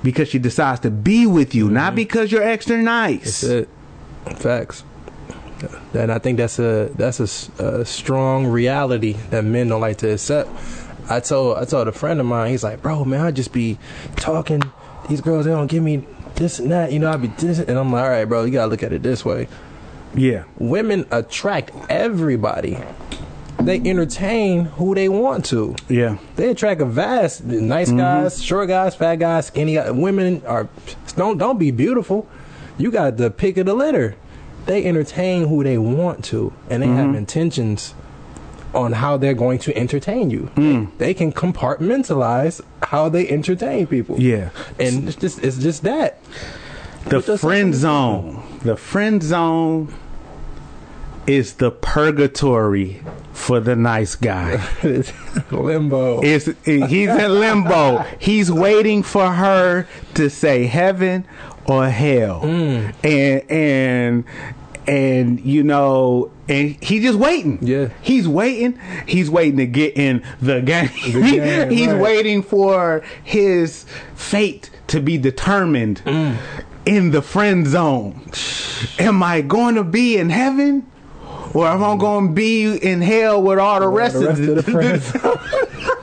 because 0.04 0.28
she 0.28 0.38
decides 0.38 0.78
to 0.80 0.90
be 0.90 1.26
with 1.26 1.52
you 1.52 1.68
not 1.68 1.88
mm-hmm. 1.88 1.96
because 1.96 2.30
you're 2.30 2.42
extra 2.44 2.80
nice 2.80 3.40
That's 3.40 3.42
it. 3.42 3.68
Facts. 4.37 4.85
And 5.94 6.11
I 6.11 6.18
think 6.18 6.38
that's 6.38 6.59
a 6.59 6.90
that's 6.96 7.20
a 7.20 7.62
a, 7.62 7.85
strong 7.85 8.46
reality 8.46 9.14
that 9.31 9.44
men 9.44 9.68
don't 9.68 9.81
like 9.81 9.98
to 9.98 10.12
accept. 10.12 10.48
I 11.11 11.20
told 11.20 11.59
I 11.59 11.64
told 11.64 11.88
a 11.88 11.92
friend 11.92 12.18
of 12.20 12.26
mine, 12.26 12.50
he's 12.50 12.64
like, 12.64 12.81
bro, 12.83 13.05
man, 13.05 13.20
I 13.20 13.31
just 13.31 13.52
be 13.52 13.78
talking. 14.16 14.62
These 15.09 15.20
girls, 15.20 15.44
they 15.46 15.50
don't 15.50 15.66
give 15.66 15.83
me 15.83 16.07
this 16.37 16.59
and 16.61 16.70
that. 16.70 16.92
You 16.92 16.98
know, 17.00 17.11
I 17.11 17.16
be 17.16 17.26
this, 17.28 17.59
and 17.59 17.78
I'm 17.78 17.92
like, 17.92 18.05
all 18.05 18.11
right, 18.11 18.24
bro, 18.24 18.44
you 18.44 18.52
gotta 18.52 18.70
look 18.70 18.83
at 18.83 18.92
it 18.92 19.02
this 19.02 19.24
way. 19.24 19.48
yeah 20.14 20.44
Women 20.59 21.07
attract 21.11 21.72
everybody. 21.90 22.78
They 23.61 23.78
entertain 23.78 24.64
who 24.64 24.94
they 24.94 25.09
want 25.09 25.44
to. 25.46 25.76
yeah 25.88 26.16
They 26.37 26.48
attract 26.48 26.81
a 26.81 26.85
vast, 26.85 27.44
nice 27.44 27.88
Mm-hmm. 27.88 27.98
guys, 27.98 28.42
short 28.42 28.68
guys, 28.68 28.94
fat 28.96 29.16
guys, 29.16 29.46
skinny 29.46 29.74
guys. 29.74 29.92
Women 29.92 30.42
are 30.46 30.68
don't 31.16 31.37
don't 31.38 31.59
be 31.59 31.70
beautiful. 31.70 32.26
You 32.78 32.90
got 32.90 33.18
the 33.18 33.31
pick 33.31 33.57
of 33.59 33.66
the 33.66 33.74
litter. 33.74 34.16
They 34.66 34.85
entertain 34.85 35.48
who 35.48 35.64
they 35.64 35.79
want 35.79 36.25
to, 36.27 36.53
and 36.70 36.83
they 36.83 36.87
Mm-hmm. 36.87 36.96
have 36.96 37.14
intentions 37.14 37.94
on 38.75 38.92
how 38.92 39.16
they're 39.18 39.35
going 39.35 39.59
to 39.59 39.77
entertain 39.77 40.31
you. 40.31 40.51
Mm. 40.57 40.96
They 40.98 41.12
can 41.14 41.31
compartmentalize 41.33 42.61
how 42.83 43.09
they 43.11 43.29
entertain 43.29 43.87
people. 43.87 44.18
yeah 44.20 44.48
and 44.79 45.07
it's 45.09 45.16
just 45.16 45.38
it's 45.44 45.59
just 45.59 45.83
that. 45.83 46.18
the 47.07 47.20
friend 47.38 47.75
zone 47.75 48.42
the 48.62 48.77
friend 48.77 49.22
zone 49.22 49.92
is 51.27 51.55
the 51.55 51.70
purgatory 51.70 53.03
for 53.33 53.61
the 53.61 53.77
nice 53.77 54.14
guy 54.14 54.61
Limbo. 55.51 56.20
It's, 56.22 56.46
he's 56.64 57.09
in 57.09 57.40
limbo. 57.40 57.98
He's 58.18 58.51
waiting 58.51 59.03
for 59.03 59.31
her 59.33 59.87
to 60.14 60.29
say 60.31 60.64
heaven 60.66 61.27
or 61.66 61.88
hell, 61.88 62.40
Mm. 62.42 62.94
and 63.05 63.51
and 63.51 64.25
and 64.87 65.40
you 65.40 65.62
know, 65.62 66.31
and 66.48 66.77
he's 66.83 67.03
just 67.05 67.18
waiting. 67.18 67.59
Yeah. 67.62 67.88
he's 68.03 68.27
waiting. 68.27 68.79
He's 69.07 69.31
waiting 69.31 69.59
to 69.59 69.66
get 69.66 69.96
in 69.96 70.22
the 70.40 70.61
game. 70.61 70.90
game, 71.05 71.70
he's 71.70 71.88
right. 71.88 72.01
waiting 72.01 72.42
for 72.42 73.03
his 73.22 73.85
fate 74.14 74.70
to 74.88 75.01
be 75.01 75.18
determined 75.18 76.03
Mm. 76.05 76.37
in 76.85 77.11
the 77.12 77.22
friend 77.22 77.66
zone. 77.66 78.20
Am 78.98 79.22
I 79.22 79.40
going 79.40 79.77
to 79.77 79.85
be 79.85 80.16
in 80.18 80.31
heaven? 80.31 80.87
Or 81.55 81.66
am 81.66 81.85
I 81.85 81.96
going 81.96 82.29
to 82.29 82.33
be 82.33 82.77
in 82.77 83.03
hell 83.03 83.40
with 83.42 83.59
all 83.59 83.79
the 83.81 83.87
rest, 83.88 84.14
the 84.18 84.27
rest 84.27 84.40
of, 84.40 84.48
of 84.48 84.64
the 84.64 84.72
friends. 84.72 85.12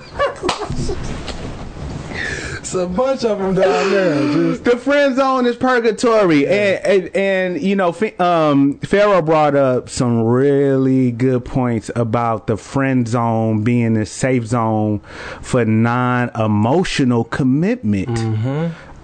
it's 2.69 2.75
a 2.75 2.85
bunch 2.85 3.25
of 3.25 3.39
them 3.39 3.55
down 3.55 3.91
there. 3.91 4.33
Just 4.33 4.63
the 4.63 4.77
friend 4.77 5.15
zone 5.15 5.47
is 5.47 5.55
purgatory, 5.55 6.45
and, 6.47 6.85
and 6.85 7.15
and 7.15 7.61
you 7.61 7.75
know, 7.75 7.95
um, 8.19 8.77
Pharaoh 8.79 9.23
brought 9.23 9.55
up 9.55 9.89
some 9.89 10.21
really 10.21 11.11
good 11.11 11.45
points 11.45 11.89
about 11.95 12.45
the 12.45 12.57
friend 12.57 13.07
zone 13.07 13.63
being 13.63 13.97
a 13.97 14.05
safe 14.05 14.45
zone 14.45 14.99
for 15.41 15.65
non-emotional 15.65 17.23
commitment. 17.23 18.19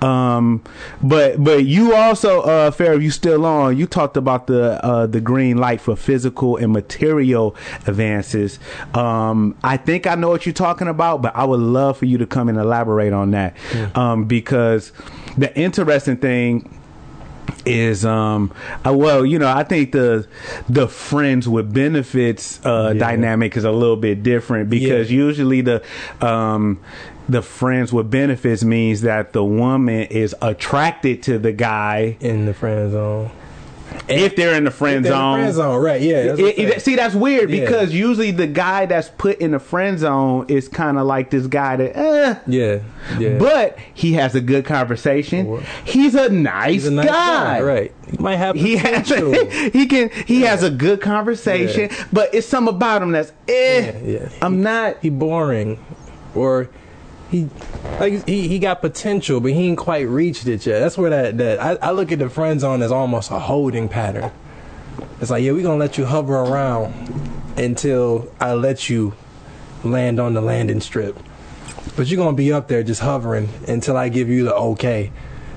Um, 0.02 0.62
but 1.02 1.44
but 1.44 1.66
you 1.66 1.94
also, 1.96 2.42
uh, 2.42 2.72
Pharaoh, 2.72 2.98
you 2.98 3.12
still 3.12 3.46
on? 3.46 3.78
You 3.78 3.86
talked 3.88 4.18
about 4.18 4.48
the 4.48 4.84
uh, 4.86 5.08
the 5.08 5.22
green 5.22 5.58
light 5.58 5.82
for 5.82 5.96
physical 5.96 6.58
and 6.58 6.72
material 6.74 7.56
advances. 7.88 8.60
Um, 8.94 9.56
I 9.64 9.78
think 9.78 10.06
I 10.08 10.16
know 10.16 10.30
what 10.30 10.46
you're 10.46 10.54
talking 10.54 10.88
about, 10.88 11.22
but 11.22 11.36
I 11.36 11.46
would 11.46 11.60
love 11.62 11.98
for 11.98 12.06
you 12.06 12.18
to 12.18 12.26
come 12.26 12.50
and 12.50 12.58
elaborate 12.58 13.14
on 13.14 13.32
that, 13.32 13.56
um, 13.96 14.26
because 14.26 14.92
the 15.38 15.56
interesting 15.58 16.18
thing 16.18 16.72
is 17.64 18.04
um 18.06 18.52
uh, 18.86 18.94
well 18.94 19.24
you 19.26 19.38
know 19.40 19.48
i 19.48 19.64
think 19.64 19.92
the 19.92 20.28
the 20.70 20.88
friends 20.88 21.48
with 21.48 21.72
benefits 21.74 22.60
uh 22.66 22.92
Yeah. 22.94 23.00
dynamic 23.00 23.56
is 23.56 23.64
a 23.64 23.72
little 23.72 23.96
bit 23.98 24.24
different 24.24 24.70
because 24.70 25.12
Yeah. 25.12 25.18
usually 25.26 25.62
the 25.62 25.84
um 26.22 26.80
the 27.28 27.42
friends 27.42 27.92
with 27.92 28.10
benefits 28.12 28.64
means 28.64 29.02
that 29.02 29.34
the 29.34 29.44
woman 29.44 30.04
is 30.04 30.36
attracted 30.42 31.24
to 31.24 31.40
the 31.40 31.52
guy 31.52 32.18
in 32.20 32.46
the 32.46 32.54
friend 32.54 32.92
zone. 32.92 33.32
if 34.10 34.36
they're 34.36 34.56
in 34.56 34.66
the 34.66 34.72
friend 34.72 34.98
in 34.98 35.04
the 35.04 35.10
zone. 35.10 35.40
friend 35.40 35.54
zone, 35.54 35.82
right? 35.82 36.02
Yeah. 36.02 36.24
that's 36.28 36.40
It- 36.40 36.60
it- 36.60 36.82
see, 36.82 36.96
that's 36.96 37.16
weird 37.16 37.50
Yeah. 37.50 37.62
because 37.62 37.94
usually 37.94 38.32
the 38.32 38.46
guy 38.48 38.86
that's 38.88 39.10
put 39.18 39.38
in 39.40 39.52
the 39.52 39.60
friend 39.60 39.98
zone 39.98 40.46
is 40.50 40.68
kind 40.68 40.98
of 41.00 41.06
like 41.08 41.30
this 41.30 41.48
guy 41.48 41.78
that, 41.78 41.96
eh. 41.98 42.36
yeah, 42.46 42.78
yeah. 43.18 43.38
But 43.38 43.78
he 43.94 44.14
has 44.14 44.36
a 44.36 44.42
good 44.42 44.66
conversation. 44.66 45.62
He's 45.86 46.14
a 46.14 46.30
nice, 46.30 46.74
He's 46.74 46.88
a 46.88 46.92
nice 46.92 47.06
guy. 47.08 47.60
guy, 47.60 47.62
right? 47.62 47.92
He 48.12 48.18
might 48.22 48.36
have 48.36 48.56
He 48.56 48.76
has 48.76 49.08
potential. 49.08 49.34
he 49.74 49.86
can 49.86 50.10
he 50.26 50.42
has 50.42 50.62
a 50.62 50.70
good 50.70 51.00
conversation, 51.00 51.90
but 52.12 52.34
it's 52.36 52.46
something 52.48 52.76
about 52.76 53.02
him 53.02 53.12
that's 53.14 53.32
eh. 53.48 53.92
Yeah, 53.94 53.98
yeah. 54.04 54.30
I'm 54.42 54.62
not 54.62 54.98
he 55.02 55.10
boring, 55.10 55.80
or 56.36 56.70
he 57.36 57.50
like 58.00 58.28
he, 58.28 58.48
he 58.48 58.60
got 58.60 58.82
potential, 58.82 59.40
but 59.40 59.52
he 59.52 59.68
ain't 59.68 59.78
quite 59.78 60.08
reached 60.08 60.48
it 60.48 60.66
yet. 60.66 60.80
That's 60.80 60.98
where 60.98 61.10
that 61.10 61.38
that 61.38 61.62
I, 61.62 61.88
I 61.88 61.92
look 61.92 62.12
at 62.12 62.20
the 62.20 62.30
friend 62.30 62.60
zone 62.60 62.82
as 62.82 62.92
almost 62.92 63.32
a 63.32 63.40
holding 63.40 63.90
pattern. 63.90 64.32
It's 65.22 65.32
like 65.32 65.44
yeah, 65.44 65.52
we 65.52 65.62
gonna 65.62 65.78
let 65.78 65.98
you 65.98 66.06
hover 66.06 66.36
around 66.36 66.94
until 67.58 68.32
I 68.40 68.54
let 68.54 68.90
you 68.90 69.14
land 69.84 70.20
on 70.20 70.34
the 70.34 70.42
landing 70.42 70.82
strip, 70.82 71.18
but 71.96 72.08
you're 72.08 72.18
gonna 72.18 72.36
be 72.36 72.52
up 72.52 72.68
there 72.68 72.84
just 72.84 73.02
hovering 73.02 73.50
until 73.68 73.98
I 73.98 74.10
give 74.10 74.30
you 74.30 74.46
the 74.46 74.56
okay. 74.56 75.12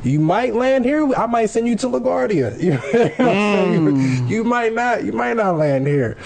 You 0.05 0.21
might 0.21 0.55
land 0.55 0.85
here. 0.85 1.12
I 1.14 1.27
might 1.27 1.47
send 1.47 1.67
you 1.67 1.75
to 1.77 1.88
LaGuardia. 1.88 2.57
You, 2.62 2.71
know 2.71 2.79
what 2.79 2.95
I'm 2.95 3.17
saying? 3.19 3.97
Hmm. 3.97 4.29
you 4.29 4.45
might 4.45 4.73
not. 4.73 5.05
You 5.05 5.12
might 5.12 5.37
not 5.37 5.57
land 5.57 5.87
here. 5.88 6.17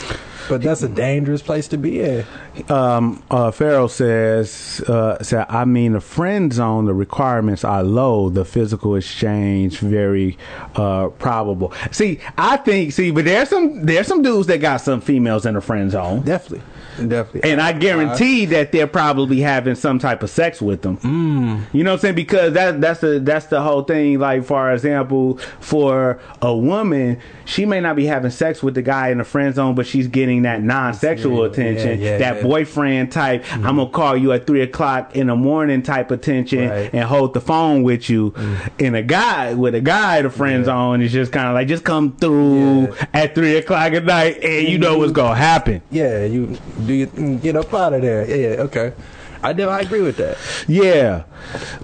But 0.48 0.62
that's 0.62 0.82
a 0.82 0.88
dangerous 0.88 1.42
place 1.42 1.68
to 1.68 1.76
be 1.78 2.00
in. 2.00 2.24
um 2.68 3.22
uh 3.30 3.50
Pharaoh 3.50 3.86
says 3.88 4.80
uh 4.88 5.22
said 5.22 5.46
I 5.48 5.64
mean 5.64 5.92
the 5.92 6.00
friend 6.00 6.52
zone 6.52 6.84
the 6.86 6.94
requirements 6.94 7.64
are 7.64 7.82
low 7.82 8.28
the 8.28 8.44
physical 8.44 8.96
exchange 8.96 9.78
very 9.78 10.36
uh 10.76 11.08
probable 11.08 11.72
see 11.90 12.20
I 12.36 12.56
think 12.58 12.92
see 12.92 13.10
but 13.10 13.24
there's 13.24 13.48
some 13.48 13.84
there's 13.86 14.06
some 14.06 14.22
dudes 14.22 14.46
that 14.48 14.58
got 14.58 14.78
some 14.78 15.00
females 15.00 15.46
in 15.46 15.54
the 15.54 15.60
friend 15.60 15.90
zone 15.90 16.22
Definitely. 16.22 16.62
Definitely. 17.08 17.50
and 17.50 17.60
I 17.62 17.72
guarantee 17.72 18.44
that 18.46 18.70
they're 18.72 18.86
probably 18.86 19.40
having 19.40 19.74
some 19.76 19.98
type 19.98 20.22
of 20.22 20.28
sex 20.28 20.60
with 20.60 20.82
them. 20.82 20.98
Mm. 20.98 21.62
You 21.72 21.84
know 21.84 21.92
what 21.92 21.94
I'm 21.94 22.00
saying? 22.00 22.14
Because 22.16 22.52
that 22.52 22.82
that's 22.82 23.00
the 23.00 23.18
that's 23.18 23.46
the 23.46 23.62
whole 23.62 23.82
thing. 23.82 24.18
Like 24.18 24.44
for 24.44 24.70
example, 24.70 25.38
for 25.60 26.20
a 26.42 26.54
woman, 26.54 27.18
she 27.52 27.66
may 27.66 27.80
not 27.80 27.96
be 27.96 28.06
having 28.06 28.30
sex 28.30 28.62
with 28.62 28.74
the 28.74 28.82
guy 28.82 29.08
in 29.10 29.18
the 29.18 29.24
friend 29.24 29.54
zone, 29.54 29.74
but 29.74 29.86
she's 29.86 30.08
getting 30.08 30.42
that 30.42 30.62
non-sexual 30.62 31.38
Yeah, 31.44 31.50
attention, 31.50 32.00
yeah, 32.00 32.10
yeah, 32.12 32.18
that. 32.18 32.34
Mm-hmm. 32.36 32.48
boyfriend 32.48 33.12
type. 33.12 33.44
I'm 33.52 33.76
gonna 33.76 33.86
call 33.90 34.16
you 34.16 34.32
at 34.32 34.46
three 34.46 34.62
o'clock 34.62 35.14
in 35.14 35.26
the 35.28 35.36
morning 35.36 35.82
type 35.82 36.10
attention, 36.10 36.68
Right. 36.68 36.90
And 36.92 37.04
hold 37.04 37.34
the 37.34 37.40
phone 37.40 37.82
with 37.82 38.08
you. 38.10 38.34
And 38.78 38.96
a 38.96 39.02
guy 39.02 39.54
with 39.54 39.74
a 39.74 39.80
guy 39.80 40.22
the 40.22 40.30
friend 40.30 40.64
zone 40.64 41.02
is 41.02 41.12
just 41.12 41.30
kind 41.32 41.48
of 41.48 41.54
like 41.54 41.68
just 41.68 41.84
come 41.84 42.16
through 42.16 42.94
at 43.12 43.34
three 43.34 43.56
o'clock 43.56 43.92
at 43.92 44.04
night, 44.04 44.42
and 44.42 44.66
you 44.68 44.78
know 44.78 44.98
what's 44.98 45.12
gonna 45.12 45.34
happen. 45.34 45.82
yeah, 45.90 46.24
you 46.24 46.56
do 46.86 46.94
you 46.94 47.06
get 47.42 47.56
up 47.56 47.72
out 47.74 47.92
of 47.92 48.02
there. 48.02 48.26
Yeah, 48.28 48.36
yeah, 48.54 48.62
okay. 48.62 48.92
I 49.42 49.52
do. 49.52 49.68
I 49.68 49.80
agree 49.80 50.02
with 50.02 50.16
that. 50.18 50.38
Yeah, 50.68 51.24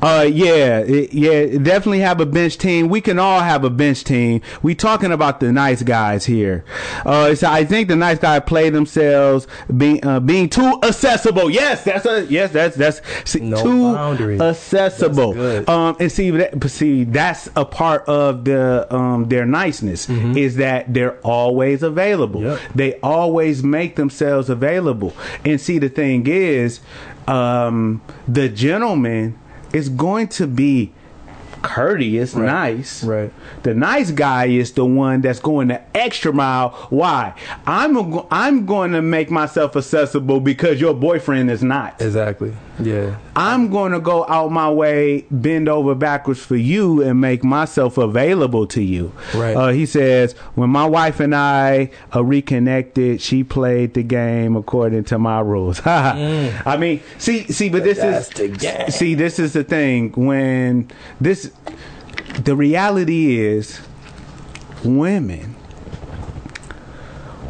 uh, 0.01 0.27
yeah, 0.31 0.79
it- 0.81 1.13
yeah. 1.13 1.59
Definitely 1.59 2.01
have 2.01 2.21
a 2.21 2.27
bench 2.27 2.59
team. 2.59 2.89
We 2.89 3.01
can 3.01 3.19
all 3.19 3.41
have 3.41 3.65
a 3.65 3.71
bench 3.71 4.05
team. 4.05 4.41
We 4.63 4.75
talking 4.75 5.13
about 5.13 5.41
the 5.41 5.53
nice 5.53 5.83
guys 5.83 6.25
here. 6.27 6.65
Uh, 7.05 7.35
so 7.35 7.51
I 7.51 7.65
think 7.65 7.89
the 7.89 7.97
nice 7.97 8.19
guy 8.19 8.39
play 8.41 8.71
themselves 8.71 9.47
being 9.77 10.05
uh, 10.07 10.21
being 10.21 10.49
too 10.49 10.79
accessible. 10.83 11.51
Yes, 11.51 11.85
that's 11.85 12.07
a 12.07 12.25
yes. 12.27 12.53
That's 12.53 12.77
that's 12.77 13.01
see, 13.25 13.41
No 13.41 13.63
too 13.63 13.93
boundaries. 13.95 14.41
accessible. 14.41 15.69
Um, 15.69 15.97
and 16.01 16.11
see 16.11 16.31
that, 16.31 16.63
see 16.71 17.05
that's 17.05 17.49
a 17.57 17.65
part 17.65 18.05
of 18.09 18.45
the 18.45 18.87
um 18.95 19.29
their 19.29 19.45
niceness 19.47 20.09
is 20.09 20.57
that 20.57 20.93
they're 20.95 21.19
always 21.21 21.83
available. 21.83 22.43
Yep. 22.43 22.61
They 22.75 22.95
always 23.01 23.63
make 23.63 23.97
themselves 23.97 24.49
available. 24.49 25.13
And 25.45 25.61
see, 25.61 25.79
the 25.79 25.89
thing 25.89 26.27
is, 26.27 26.81
um, 27.29 28.01
the 28.27 28.49
gentleman 28.49 29.39
is 29.73 29.89
going 29.89 30.29
to 30.29 30.47
be 30.47 30.93
courteous, 31.63 32.35
nice. 32.35 33.05
Right. 33.05 33.33
The 33.63 33.75
nice 33.75 34.11
guy 34.11 34.47
is 34.47 34.73
the 34.73 34.85
one 34.85 35.21
that's 35.21 35.41
going 35.41 35.69
the 35.69 35.83
extra 35.97 36.33
mile. 36.33 36.71
Why? 36.91 37.35
I'm 37.67 37.97
a, 37.97 38.27
I'm 38.31 38.65
going 38.65 38.93
to 38.93 39.03
make 39.03 39.31
myself 39.31 39.77
accessible 39.77 40.41
because 40.41 40.81
your 40.81 40.95
boyfriend 40.95 41.51
is 41.51 41.63
not. 41.63 42.01
Exactly. 42.01 42.55
Yeah. 42.81 43.19
I'm 43.37 43.71
going 43.71 43.93
to 43.93 44.01
go 44.01 44.27
out 44.27 44.51
my 44.51 44.71
way, 44.71 45.27
bend 45.31 45.69
over 45.69 45.95
backwards 45.95 46.41
for 46.41 46.57
you, 46.57 47.03
and 47.03 47.21
make 47.21 47.45
myself 47.45 47.99
available 47.99 48.67
to 48.69 48.83
you. 48.83 49.13
Right. 49.35 49.57
Uh, 49.57 49.69
he 49.69 49.87
says, 49.87 50.33
when 50.55 50.71
my 50.71 50.87
wife 50.87 51.21
and 51.21 51.35
I 51.35 51.91
uh, 52.15 52.25
reconnected, 52.25 53.21
she 53.21 53.45
played 53.45 53.95
the 53.95 54.03
game 54.03 54.57
according 54.57 55.05
to 55.05 55.19
my 55.19 55.41
rules. 55.41 55.81
I 55.87 56.77
mean, 56.79 57.03
see, 57.19 57.45
see, 57.53 57.69
but 57.69 57.85
this 57.85 57.99
Mm. 57.99 58.59
That's 58.59 58.91
is 58.91 58.95
see, 58.95 59.15
this 59.15 59.39
is 59.39 59.53
the 59.53 59.65
thing. 59.65 60.13
When 60.13 60.91
this, 61.21 61.51
the 62.45 62.55
reality 62.55 63.39
is, 63.39 63.81
women 64.85 65.57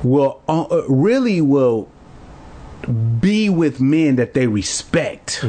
will 0.03 0.41
uh, 0.49 0.83
really 0.89 1.41
will 1.41 1.89
be 3.21 3.49
with 3.49 3.81
men 3.81 4.17
that 4.17 4.35
they 4.35 4.47
respect. 4.47 5.45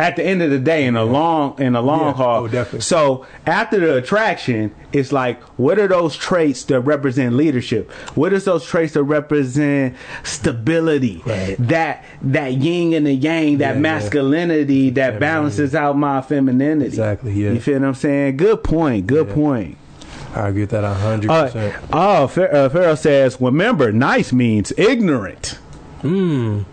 At 0.00 0.14
the 0.14 0.22
end 0.24 0.42
of 0.42 0.50
the 0.50 0.60
day, 0.60 0.84
in 0.86 0.94
a 0.94 1.02
long 1.02 1.60
in 1.60 1.74
a 1.74 1.80
long 1.80 2.14
Mm-hmm. 2.14 2.54
Yeah. 2.54 2.64
haul. 2.64 2.76
Oh. 2.76 2.78
So 2.78 3.26
after 3.46 3.80
the 3.80 3.96
attraction, 3.96 4.72
it's 4.92 5.10
like, 5.10 5.42
what 5.58 5.80
are 5.80 5.88
those 5.88 6.14
traits 6.16 6.62
that 6.64 6.78
represent 6.82 7.34
leadership? 7.34 7.90
What 8.14 8.32
is 8.32 8.44
those 8.44 8.64
traits 8.64 8.92
that 8.92 9.02
represent 9.02 9.96
stability? 10.22 11.20
Right. 11.26 11.56
That 11.58 12.04
that 12.22 12.52
yin 12.54 12.92
and 12.92 13.06
the 13.06 13.12
yang, 13.14 13.58
that 13.58 13.70
Yeah, 13.70 13.72
yeah. 13.74 13.80
masculinity 13.80 14.90
that 14.90 15.18
balances 15.18 15.74
out 15.74 15.98
my 15.98 16.20
femininity. 16.22 16.86
Exactly, 16.86 17.32
yeah. 17.32 17.50
You 17.52 17.60
feel 17.60 17.80
what 17.80 17.88
I'm 17.88 17.94
saying? 17.94 18.36
Good 18.36 18.62
point. 18.62 19.08
Good 19.08 19.26
Yeah. 19.28 19.34
point. 19.34 19.76
I 20.34 20.48
agree 20.48 20.60
with 20.60 20.70
that 20.70 20.84
a 20.84 20.94
hundred 20.94 21.28
Uh, 21.30 21.44
percent. 21.46 21.74
oh, 21.92 22.24
uh, 22.24 22.26
Pharaoh 22.68 22.94
says, 22.94 23.36
remember, 23.40 23.90
nice 23.90 24.32
means 24.32 24.72
ignorant. 24.78 25.58
Mm. 26.02 26.64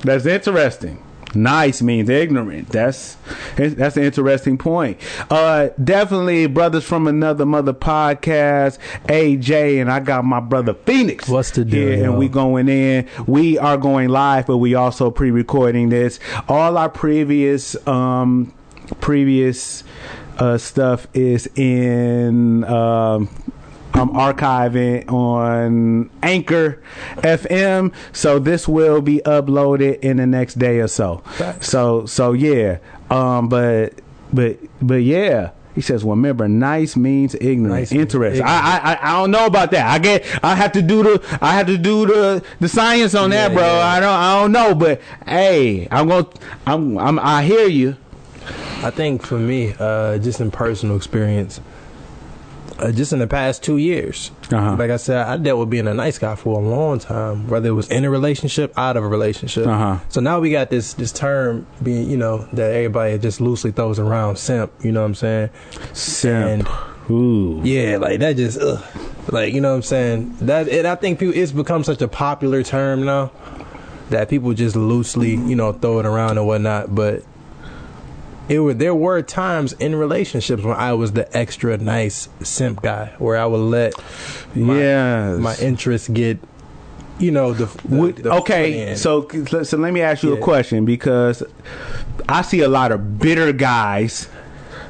That's 0.00 0.26
interesting. 0.26 1.02
Nice 1.34 1.82
means 1.82 2.08
ignorant. 2.08 2.68
That's 2.68 3.16
that's 3.56 3.96
an 3.96 4.04
interesting 4.04 4.56
point. 4.58 5.00
Uh, 5.30 5.70
definitely, 5.82 6.46
brothers 6.46 6.84
from 6.84 7.06
another 7.06 7.44
mother 7.44 7.72
podcast, 7.72 8.78
AJ, 9.06 9.80
and 9.80 9.90
I 9.90 10.00
got 10.00 10.24
my 10.24 10.40
brother 10.40 10.74
Phoenix. 10.74 11.28
What's 11.28 11.50
the 11.50 11.64
deal, 11.64 12.04
and 12.04 12.18
we 12.18 12.28
going 12.28 12.68
in. 12.68 13.08
We 13.26 13.58
are 13.58 13.76
going 13.76 14.10
live, 14.10 14.46
but 14.46 14.58
we 14.58 14.74
also 14.74 15.10
pre-recording 15.10 15.88
this. 15.88 16.20
All 16.48 16.76
our 16.78 16.88
previous 16.88 17.74
um 17.86 18.52
previous 19.00 19.82
uh 20.38 20.58
stuff 20.58 21.06
is 21.14 21.48
in 21.56 22.64
um 22.64 23.28
I'm 23.94 24.10
archiving 24.10 25.10
on 25.10 26.10
Anchor 26.22 26.82
FM, 27.18 27.92
so 28.12 28.38
this 28.40 28.66
will 28.66 29.00
be 29.00 29.20
uploaded 29.24 30.00
in 30.00 30.16
the 30.16 30.26
next 30.26 30.54
day 30.58 30.80
or 30.80 30.88
so. 30.88 31.18
Facts. 31.34 31.68
So 31.70 32.04
so 32.06 32.32
yeah, 32.32 32.78
um, 33.10 33.48
but 33.48 33.94
but 34.32 34.58
but 34.82 35.02
yeah. 35.02 35.50
He 35.74 35.80
says, 35.80 36.04
"Well, 36.04 36.14
remember, 36.14 36.46
nice 36.46 36.94
means 36.94 37.34
ignorant. 37.34 37.74
Nice 37.74 37.90
ignorant. 37.90 38.40
I, 38.42 38.78
I 38.78 38.98
I 39.10 39.12
don't 39.20 39.32
know 39.32 39.46
about 39.46 39.72
that. 39.72 39.84
I 39.88 39.98
get. 39.98 40.24
I 40.44 40.54
have 40.54 40.70
to 40.72 40.82
do 40.82 41.02
the. 41.02 41.38
I 41.42 41.52
have 41.54 41.66
to 41.66 41.76
do 41.76 42.06
the 42.06 42.44
the 42.60 42.68
science 42.68 43.16
on 43.16 43.30
that, 43.30 43.52
bro. 43.52 43.62
yeah. 43.64 43.78
I 43.84 43.98
don't. 43.98 44.08
I 44.14 44.40
don't 44.40 44.52
know, 44.52 44.74
but 44.76 45.00
hey, 45.26 45.88
I'm 45.90 46.06
gonna. 46.06 46.28
I'm. 46.64 46.96
I'm. 46.96 47.18
I 47.18 47.42
hear 47.42 47.66
you. 47.66 47.96
I 48.84 48.90
think 48.90 49.22
for 49.26 49.36
me, 49.36 49.74
uh, 49.80 50.18
just 50.18 50.40
in 50.40 50.52
personal 50.52 50.94
experience, 50.96 51.60
uh, 52.78 52.90
just 52.92 53.12
in 53.12 53.18
the 53.20 53.26
past 53.26 53.62
two 53.62 53.76
years, 53.78 54.30
Uh-huh. 54.50 54.76
like 54.76 54.90
I 54.90 54.96
said, 54.96 55.26
I 55.26 55.36
dealt 55.36 55.60
with 55.60 55.70
being 55.70 55.86
a 55.86 55.94
nice 55.94 56.18
guy 56.18 56.34
for 56.34 56.58
a 56.60 56.62
long 56.62 56.98
time, 56.98 57.48
whether 57.48 57.68
it 57.68 57.72
was 57.72 57.88
in 57.88 58.04
a 58.04 58.10
relationship, 58.10 58.72
out 58.76 58.96
of 58.96 59.04
a 59.04 59.08
relationship. 59.08 59.66
Uh-huh. 59.66 59.98
So 60.08 60.20
now 60.20 60.40
we 60.40 60.50
got 60.50 60.70
this 60.70 60.94
this 60.94 61.12
term 61.12 61.66
being, 61.82 62.10
you 62.10 62.16
know, 62.16 62.48
that 62.52 62.72
everybody 62.72 63.18
just 63.18 63.40
loosely 63.40 63.70
throws 63.72 63.98
around, 63.98 64.36
simp. 64.36 64.72
You 64.82 64.92
know 64.92 65.00
what 65.02 65.06
I'm 65.06 65.14
saying? 65.14 65.50
Simp. 65.92 66.68
Ooh. 67.10 67.60
Yeah, 67.64 67.98
like 67.98 68.20
that 68.20 68.36
just, 68.36 68.58
ugh. 68.60 68.82
like 69.30 69.52
you 69.52 69.60
know 69.60 69.70
what 69.70 69.76
I'm 69.76 69.82
saying. 69.82 70.36
That 70.40 70.68
and 70.68 70.86
I 70.86 70.94
think 70.94 71.18
people, 71.18 71.36
it's 71.36 71.52
become 71.52 71.84
such 71.84 72.00
a 72.02 72.08
popular 72.08 72.62
term 72.62 73.04
now 73.04 73.30
that 74.10 74.28
people 74.28 74.52
just 74.54 74.74
loosely, 74.76 75.30
you 75.32 75.54
know, 75.56 75.72
throw 75.72 75.98
it 76.00 76.06
around 76.06 76.38
and 76.38 76.46
whatnot. 76.46 76.94
But 76.94 77.22
it 78.48 78.58
were 78.58 78.74
there 78.74 78.94
were 78.94 79.22
times 79.22 79.72
in 79.74 79.94
relationships 79.96 80.62
when 80.62 80.76
I 80.76 80.92
was 80.92 81.12
the 81.12 81.34
extra 81.36 81.78
nice 81.78 82.28
simp 82.42 82.82
guy, 82.82 83.12
where 83.18 83.36
I 83.38 83.46
would 83.46 83.56
let 83.58 83.94
my, 84.54 84.78
Yes. 84.78 85.38
my 85.40 85.56
interests 85.56 86.08
get, 86.08 86.38
you 87.18 87.30
know, 87.30 87.52
the, 87.54 87.66
the, 87.88 88.12
the 88.22 88.32
okay, 88.34 88.94
so 88.96 89.28
so 89.62 89.76
let 89.78 89.92
me 89.92 90.02
ask 90.02 90.22
you 90.22 90.34
a 90.34 90.40
question 90.40 90.84
because 90.84 91.42
I 92.28 92.42
see 92.42 92.60
a 92.60 92.68
lot 92.68 92.92
of 92.92 93.18
bitter 93.18 93.52
guys 93.52 94.28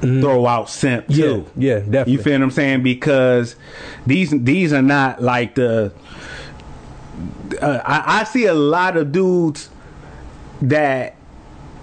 throw 0.00 0.46
out 0.46 0.68
simp 0.68 1.06
Yeah, 1.08 1.24
too. 1.26 1.46
yeah, 1.56 1.78
definitely. 1.78 2.12
You 2.14 2.18
feel 2.22 2.32
what 2.34 2.42
I'm 2.42 2.50
saying? 2.50 2.82
Because 2.82 3.56
these 4.06 4.30
these 4.30 4.72
are 4.72 4.82
not 4.82 5.22
like 5.22 5.54
the. 5.54 5.92
Uh, 7.62 7.80
I, 7.84 8.20
I 8.20 8.24
see 8.24 8.46
a 8.46 8.54
lot 8.54 8.96
of 8.96 9.12
dudes 9.12 9.68
that 10.60 11.14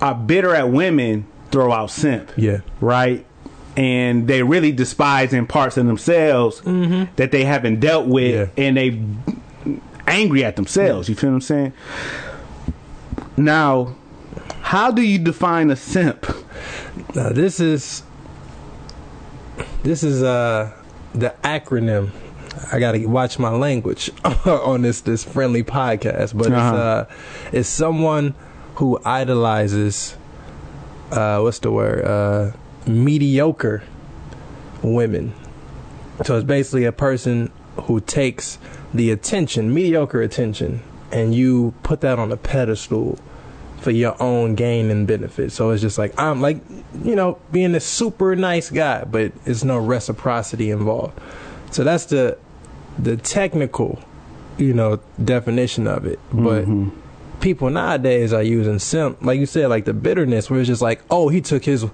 are 0.02 0.14
bitter 0.16 0.54
at 0.54 0.70
women 0.70 1.26
throw 1.52 1.72
out 1.72 1.92
simp. 1.92 2.32
Yeah. 2.38 2.60
Right. 2.80 3.26
And 3.78 4.28
they 4.28 4.44
really 4.44 4.72
despise 4.72 5.32
in 5.34 5.48
parts 5.48 5.78
of 5.78 5.86
themselves 5.86 6.62
that 7.16 7.30
they 7.32 7.44
haven't 7.46 7.80
dealt 7.80 8.06
with, 8.08 8.52
Yeah. 8.58 8.64
and 8.66 8.76
they 8.78 9.00
angry 10.08 10.44
at 10.44 10.56
themselves. 10.58 11.08
You 11.08 11.16
feel 11.16 11.30
what 11.30 11.36
I'm 11.36 11.42
saying? 11.42 11.74
Now, 13.38 13.96
how 14.62 14.92
do 14.92 15.02
you 15.02 15.18
define 15.20 15.70
a 15.72 15.76
simp? 15.76 16.26
Now 17.16 17.30
this 17.30 17.60
is 17.60 18.04
this 19.84 20.04
is 20.04 20.22
uh 20.22 20.72
the 21.14 21.34
acronym. 21.44 22.10
I 22.72 22.80
gotta 22.80 23.06
watch 23.08 23.40
my 23.40 23.50
language 23.50 24.12
on 24.46 24.82
this 24.82 25.02
this 25.02 25.24
friendly 25.24 25.64
podcast, 25.64 26.38
but 26.38 26.48
it's 26.48 26.56
Uh-huh. 26.56 26.76
uh 26.76 27.06
it's 27.52 27.70
someone 27.70 28.36
who 28.76 29.00
idolizes 29.06 30.16
uh 31.12 31.40
what's 31.40 31.60
the 31.60 31.72
word 31.72 32.06
uh 32.06 32.52
mediocre 32.88 33.84
women. 34.84 35.34
So 36.26 36.36
it's 36.38 36.46
basically 36.46 36.86
a 36.86 36.92
person 36.92 37.52
who 37.84 38.00
takes 38.00 38.58
the 38.94 39.12
attention, 39.12 39.74
mediocre 39.74 40.22
attention, 40.22 40.82
and 41.12 41.34
you 41.34 41.74
put 41.84 42.02
that 42.02 42.20
on 42.20 42.32
a 42.32 42.38
pedestal 42.38 43.18
for 43.80 43.92
your 43.92 44.22
own 44.22 44.56
gain 44.56 44.92
and 44.92 45.08
benefit. 45.08 45.52
So 45.52 45.72
it's 45.72 45.82
just 45.82 45.98
like 45.98 46.18
I'm 46.20 46.42
like, 46.42 46.62
you 47.04 47.16
know, 47.16 47.40
being 47.52 47.74
a 47.76 47.80
super 47.80 48.36
nice 48.36 48.70
guy, 48.70 49.04
but 49.04 49.32
it's 49.46 49.64
no 49.64 49.78
reciprocity 49.78 50.70
involved. 50.70 51.20
So 51.72 51.84
that's 51.84 52.06
the 52.06 52.38
the 53.00 53.18
technical, 53.18 54.00
you 54.58 54.74
know, 54.74 55.00
definition 55.24 55.88
of 55.88 56.06
it. 56.06 56.20
But 56.32 56.66
people 57.42 57.70
nowadays 57.70 58.32
are 58.34 58.44
using 58.44 58.80
simp, 58.80 59.22
like 59.22 59.40
you 59.40 59.46
said, 59.46 59.68
like 59.70 59.86
the 59.86 59.94
bitterness 59.94 60.50
where 60.50 60.60
it's 60.60 60.68
just 60.68 60.82
like, 60.82 61.02
oh, 61.10 61.30
he 61.30 61.42
took 61.42 61.66
his 61.66 61.86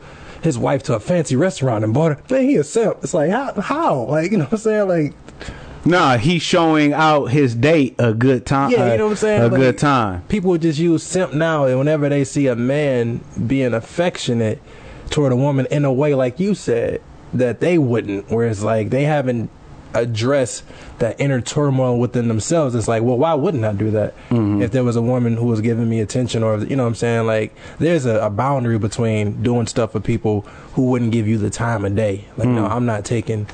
his 0.43 0.57
wife 0.57 0.83
to 0.83 0.93
a 0.95 0.99
fancy 0.99 1.35
restaurant 1.35 1.83
and 1.83 1.93
bought 1.93 2.11
it. 2.11 2.29
Man, 2.29 2.43
he 2.43 2.55
a 2.57 2.63
simp. 2.63 2.97
It's 3.01 3.13
like 3.13 3.31
how 3.31 3.53
how 3.59 3.95
like 4.03 4.31
you 4.31 4.37
know 4.37 4.43
what 4.45 4.53
I'm 4.53 4.57
saying 4.59 4.87
like 4.87 5.13
Nah, 5.85 6.17
he's 6.17 6.41
showing 6.41 6.91
out 6.91 7.27
his 7.27 7.55
date 7.55 7.95
a 7.97 8.13
good 8.13 8.45
time. 8.45 8.71
Yeah, 8.71 8.91
you 8.91 8.97
know 8.97 9.05
what 9.05 9.11
I'm 9.11 9.13
uh, 9.13 9.15
saying? 9.15 9.41
A 9.41 9.47
Like- 9.47 9.55
good 9.55 9.77
time. 9.77 10.21
people 10.27 10.57
just 10.57 10.77
use 10.79 11.01
simp 11.01 11.33
now 11.33 11.65
and 11.65 11.77
whenever 11.79 12.09
they 12.09 12.23
see 12.25 12.47
a 12.47 12.55
man 12.55 13.21
being 13.47 13.73
affectionate 13.73 14.61
toward 15.09 15.31
a 15.31 15.35
woman 15.37 15.65
in 15.71 15.85
a 15.85 15.93
way 15.93 16.13
like 16.13 16.39
you 16.39 16.53
said 16.53 17.01
that 17.33 17.61
they 17.61 17.77
wouldn't 17.77 18.29
whereas 18.29 18.63
like 18.63 18.89
they 18.89 19.03
haven't 19.05 19.49
addressed 19.93 20.63
that 20.99 21.19
inner 21.19 21.41
turmoil 21.41 21.99
within 21.99 22.27
themselves. 22.27 22.75
It's 22.75 22.87
like 22.87 23.03
well 23.03 23.17
why 23.17 23.33
wouldn't 23.33 23.65
i 23.65 23.73
do 23.73 23.91
that 23.91 24.15
mm-hmm. 24.29 24.61
if 24.61 24.71
there 24.71 24.83
was 24.83 24.95
a 24.95 25.01
woman 25.01 25.37
who 25.37 25.45
was 25.45 25.61
giving 25.61 25.89
me 25.89 25.99
attention 25.99 26.43
or 26.43 26.59
you 26.59 26.75
know 26.75 26.83
what 26.83 26.89
i'm 26.89 26.95
saying? 26.95 27.25
Like 27.25 27.55
there's 27.79 28.05
a, 28.05 28.19
a 28.19 28.29
boundary 28.29 28.79
between 28.79 29.41
doing 29.43 29.67
stuff 29.67 29.91
for 29.91 29.99
people 29.99 30.41
who 30.73 30.89
wouldn't 30.89 31.11
give 31.11 31.27
you 31.27 31.37
the 31.37 31.49
time 31.49 31.85
of 31.85 31.95
day. 31.95 32.25
Like 32.37 32.49
no 32.49 32.63
mm. 32.63 32.71
i'm 32.71 32.85
not 32.85 33.05
taking 33.05 33.47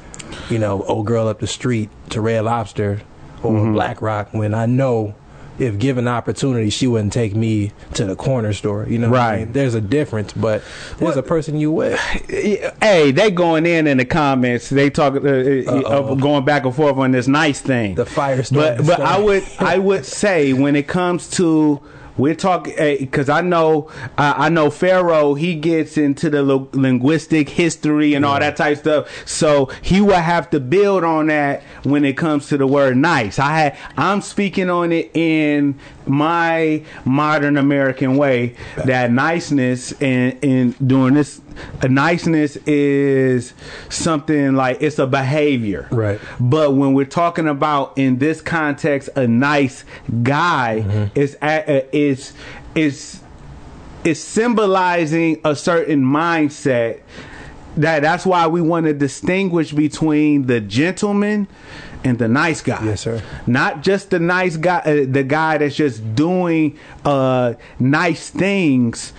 you 0.49 0.59
know 0.59 0.83
old 0.83 1.05
girl 1.05 1.27
up 1.27 1.39
the 1.39 1.47
street 1.47 1.89
to 2.09 2.21
red 2.21 2.45
lobster 2.45 3.01
or 3.43 3.51
mm-hmm. 3.51 3.73
black 3.73 4.01
rock 4.01 4.29
when 4.31 4.53
i 4.53 4.65
know 4.65 5.13
if 5.63 5.79
given 5.79 6.07
opportunity, 6.07 6.69
she 6.69 6.87
wouldn't 6.87 7.13
take 7.13 7.35
me 7.35 7.71
to 7.95 8.05
the 8.05 8.15
corner 8.15 8.53
store. 8.53 8.85
You 8.89 8.97
know, 8.99 9.09
what 9.09 9.19
I 9.19 9.29
Right. 9.31 9.39
mean? 9.41 9.51
There's 9.53 9.73
a 9.75 9.81
difference, 9.81 10.33
but 10.33 10.61
there's 10.97 11.15
What- 11.15 11.17
a 11.17 11.23
person 11.23 11.59
you 11.59 11.71
with. 11.71 11.99
Hey, 12.81 13.11
they 13.11 13.31
going 13.31 13.65
in 13.65 13.87
in 13.87 13.97
the 13.97 14.05
comments. 14.05 14.69
They 14.69 14.89
talk 14.89 15.15
uh, 15.15 15.19
uh, 15.19 16.15
going 16.15 16.45
back 16.45 16.65
and 16.65 16.75
forth 16.75 16.97
on 16.97 17.11
this 17.11 17.27
nice 17.27 17.59
thing. 17.61 17.95
The 17.95 18.05
fire 18.05 18.43
but 18.51 18.85
but. 18.85 18.99
I 18.99 19.17
would 19.19 19.43
I 19.59 19.77
would 19.77 20.05
say 20.05 20.53
when 20.53 20.75
it 20.75 20.87
comes 20.87 21.29
to 21.31 21.79
we're 22.17 22.35
talking 22.35 22.75
because 22.99 23.29
eh, 23.29 23.33
I 23.35 23.41
know 23.41 23.89
I 24.17 24.45
I 24.45 24.49
know 24.49 24.69
Pharaoh 24.69 25.33
he 25.33 25.55
gets 25.55 25.97
into 25.97 26.29
the 26.29 26.43
li- 26.43 26.67
linguistic 26.73 27.49
history 27.49 28.13
and 28.13 28.25
all 28.25 28.39
that 28.39 28.57
type 28.57 28.73
of 28.73 28.79
stuff. 28.79 29.27
So 29.27 29.65
he 29.81 30.01
will 30.01 30.13
have 30.13 30.49
to 30.51 30.59
build 30.59 31.03
on 31.03 31.27
that 31.27 31.63
when 31.83 32.05
it 32.05 32.17
comes 32.17 32.47
to 32.49 32.57
the 32.57 32.67
word 32.67 32.97
nice. 32.97 33.39
I 33.39 33.57
had 33.57 33.77
I'm 33.97 34.21
speaking 34.21 34.69
on 34.69 34.91
it 34.91 35.11
in 35.15 35.79
my 36.07 36.83
modern 37.05 37.57
American 37.57 38.17
way 38.17 38.55
that 38.85 39.11
niceness 39.11 39.91
and 40.01 40.37
and 40.43 40.87
doing 40.87 41.13
this 41.13 41.41
niceness 41.87 42.55
is 42.65 43.53
something 43.89 44.53
like 44.53 44.81
it's 44.81 44.97
a 44.99 45.05
behavior 45.07 45.87
Right. 45.91 46.19
but 46.39 46.73
when 46.73 46.93
we're 46.93 47.05
talking 47.05 47.47
about 47.47 47.97
in 47.97 48.17
this 48.17 48.41
context 48.41 49.09
a 49.15 49.27
nice 49.27 49.85
guy 50.23 50.83
mm-hmm. 50.85 51.19
is 51.19 51.37
a- 51.41 51.95
is 51.95 52.33
is 52.75 53.21
is 54.03 54.21
symbolizing 54.21 55.39
a 55.45 55.55
certain 55.55 56.03
mindset 56.03 57.01
that 57.77 58.01
that's 58.01 58.25
why 58.25 58.47
we 58.47 58.61
want 58.61 58.85
to 58.85 58.93
distinguish 58.93 59.71
between 59.71 60.45
the 60.47 60.59
gentleman 60.61 61.47
and 62.03 62.17
the 62.19 62.27
nice 62.27 62.61
guy. 62.61 62.83
Yes, 62.83 63.01
sir. 63.01 63.21
Not 63.47 63.81
just 63.81 64.09
the 64.09 64.19
nice 64.19 64.57
guy, 64.57 64.79
uh, 64.79 65.05
the 65.09 65.23
guy 65.23 65.57
that's 65.57 65.75
just 65.75 66.15
doing 66.15 66.77
uh, 67.05 67.53
nice 67.79 68.29
things 68.29 69.13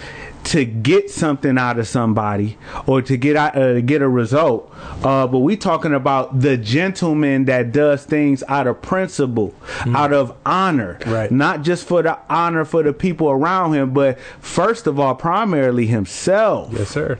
to 0.45 0.66
get 0.66 1.11
something 1.11 1.57
out 1.57 1.78
of 1.78 1.89
somebody 1.89 2.59
or 2.87 3.01
to 3.01 3.16
get 3.16 3.35
out, 3.35 3.57
uh, 3.57 3.80
get 3.80 4.03
a 4.03 4.09
result. 4.09 4.70
Uh, 5.03 5.26
but 5.26 5.39
we 5.39 5.57
talking 5.57 5.95
about 5.95 6.41
the 6.41 6.59
gentleman 6.59 7.47
that 7.47 7.72
does 7.72 8.05
things 8.05 8.43
out 8.47 8.66
of 8.66 8.82
principle, 8.82 9.55
out 9.95 10.12
of 10.12 10.37
honor, 10.45 10.99
Right. 11.07 11.30
not 11.30 11.62
just 11.62 11.89
for 11.89 12.03
the 12.03 12.18
honor 12.28 12.66
for 12.66 12.82
the 12.82 12.93
people 12.93 13.30
around 13.30 13.72
him, 13.72 13.93
but 13.95 14.20
first 14.41 14.87
of 14.87 15.01
all, 15.01 15.14
primarily 15.14 15.87
himself 15.87 16.70
Yes, 16.74 16.91
sir. 16.91 17.18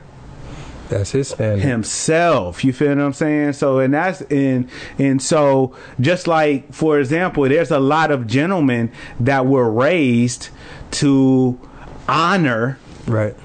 That's 0.89 1.11
his 1.11 1.29
standard. 1.29 1.61
himself. 1.63 2.63
You 2.63 2.71
feel 2.73 2.89
what 2.89 2.99
I'm 2.99 3.13
saying? 3.13 3.53
So 3.53 3.79
and 3.79 3.93
that's 3.93 4.21
and 4.23 4.69
and 4.99 5.21
so 5.21 5.75
just 5.99 6.27
like 6.27 6.71
for 6.73 6.99
example, 6.99 7.43
there's 7.49 7.71
a 7.71 7.79
lot 7.79 8.11
of 8.11 8.27
gentlemen 8.27 8.91
that 9.19 9.45
were 9.45 9.69
raised 9.69 10.49
to 10.91 11.59
honor 12.07 12.77
Right. 13.07 13.35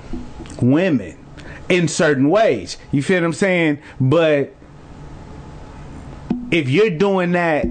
women 0.61 1.17
in 1.69 1.89
certain 1.89 2.29
ways. 2.31 2.77
You 2.93 3.03
feel 3.03 3.19
what 3.21 3.27
I'm 3.27 3.33
saying? 3.33 3.79
But 4.01 4.55
if 6.51 6.69
you're 6.69 6.91
doing 6.91 7.33
that 7.33 7.67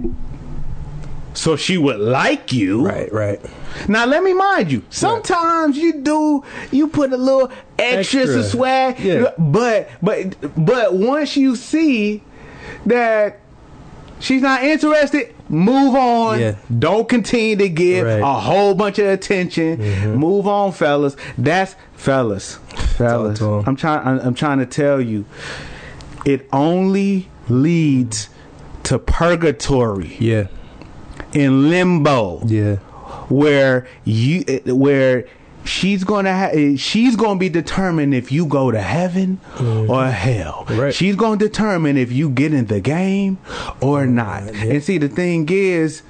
so 1.33 1.55
she 1.55 1.77
would 1.77 1.99
like 1.99 2.51
you, 2.51 2.85
Right. 2.85 3.11
Right. 3.13 3.41
Now 3.87 4.05
let 4.05 4.23
me 4.23 4.33
mind 4.33 4.71
you. 4.71 4.83
Sometimes 4.89 5.77
you 5.77 6.01
do 6.01 6.43
you 6.71 6.87
put 6.87 7.11
a 7.13 7.17
little 7.17 7.51
extra, 7.77 8.21
Extra. 8.21 8.43
swag, 8.43 8.99
Yeah. 8.99 9.31
but 9.37 9.89
but 10.01 10.35
but 10.65 10.93
once 10.93 11.35
you 11.37 11.55
see 11.55 12.23
that 12.85 13.39
she's 14.19 14.41
not 14.41 14.63
interested, 14.63 15.33
move 15.49 15.95
on. 15.95 16.39
Yeah. 16.39 16.55
Don't 16.77 17.07
continue 17.07 17.55
to 17.57 17.69
give 17.69 18.05
Right. 18.05 18.13
Mm-hmm. 18.15 18.23
a 18.23 18.39
whole 18.39 18.73
bunch 18.75 18.99
of 18.99 19.07
attention. 19.07 20.15
Move 20.15 20.47
on, 20.47 20.71
fellas. 20.71 21.15
That's 21.37 21.75
fellas, 21.93 22.57
fellas. 22.97 23.41
I'm 23.41 23.75
trying. 23.75 24.07
I'm, 24.07 24.19
I'm 24.19 24.33
trying 24.33 24.59
to 24.59 24.65
tell 24.65 24.99
you, 25.01 25.25
it 26.25 26.47
only 26.51 27.29
leads 27.47 28.29
to 28.83 28.97
purgatory 28.99 30.15
Yeah. 30.19 30.47
in 31.33 31.69
limbo 31.69 32.41
Yeah. 32.45 32.77
Where 33.29 33.87
you 34.05 34.43
where 34.65 35.25
she's 35.63 36.03
gonna 36.03 36.33
ha- 36.33 36.75
she's 36.77 37.15
gonna 37.15 37.39
be 37.39 37.49
determined 37.49 38.13
if 38.13 38.31
you 38.31 38.45
go 38.45 38.71
to 38.71 38.81
heaven 38.81 39.39
mm-hmm. 39.55 39.89
or 39.89 40.07
hell. 40.07 40.65
Right. 40.69 40.93
she's 40.93 41.15
gonna 41.15 41.37
determine 41.37 41.97
if 41.97 42.11
you 42.11 42.29
get 42.29 42.53
in 42.53 42.65
the 42.65 42.79
game 42.81 43.37
or 43.81 44.05
not. 44.05 44.43
And 44.43 44.83
see 44.83 44.97
the 44.97 45.09
thing 45.09 45.47
is 45.49 46.01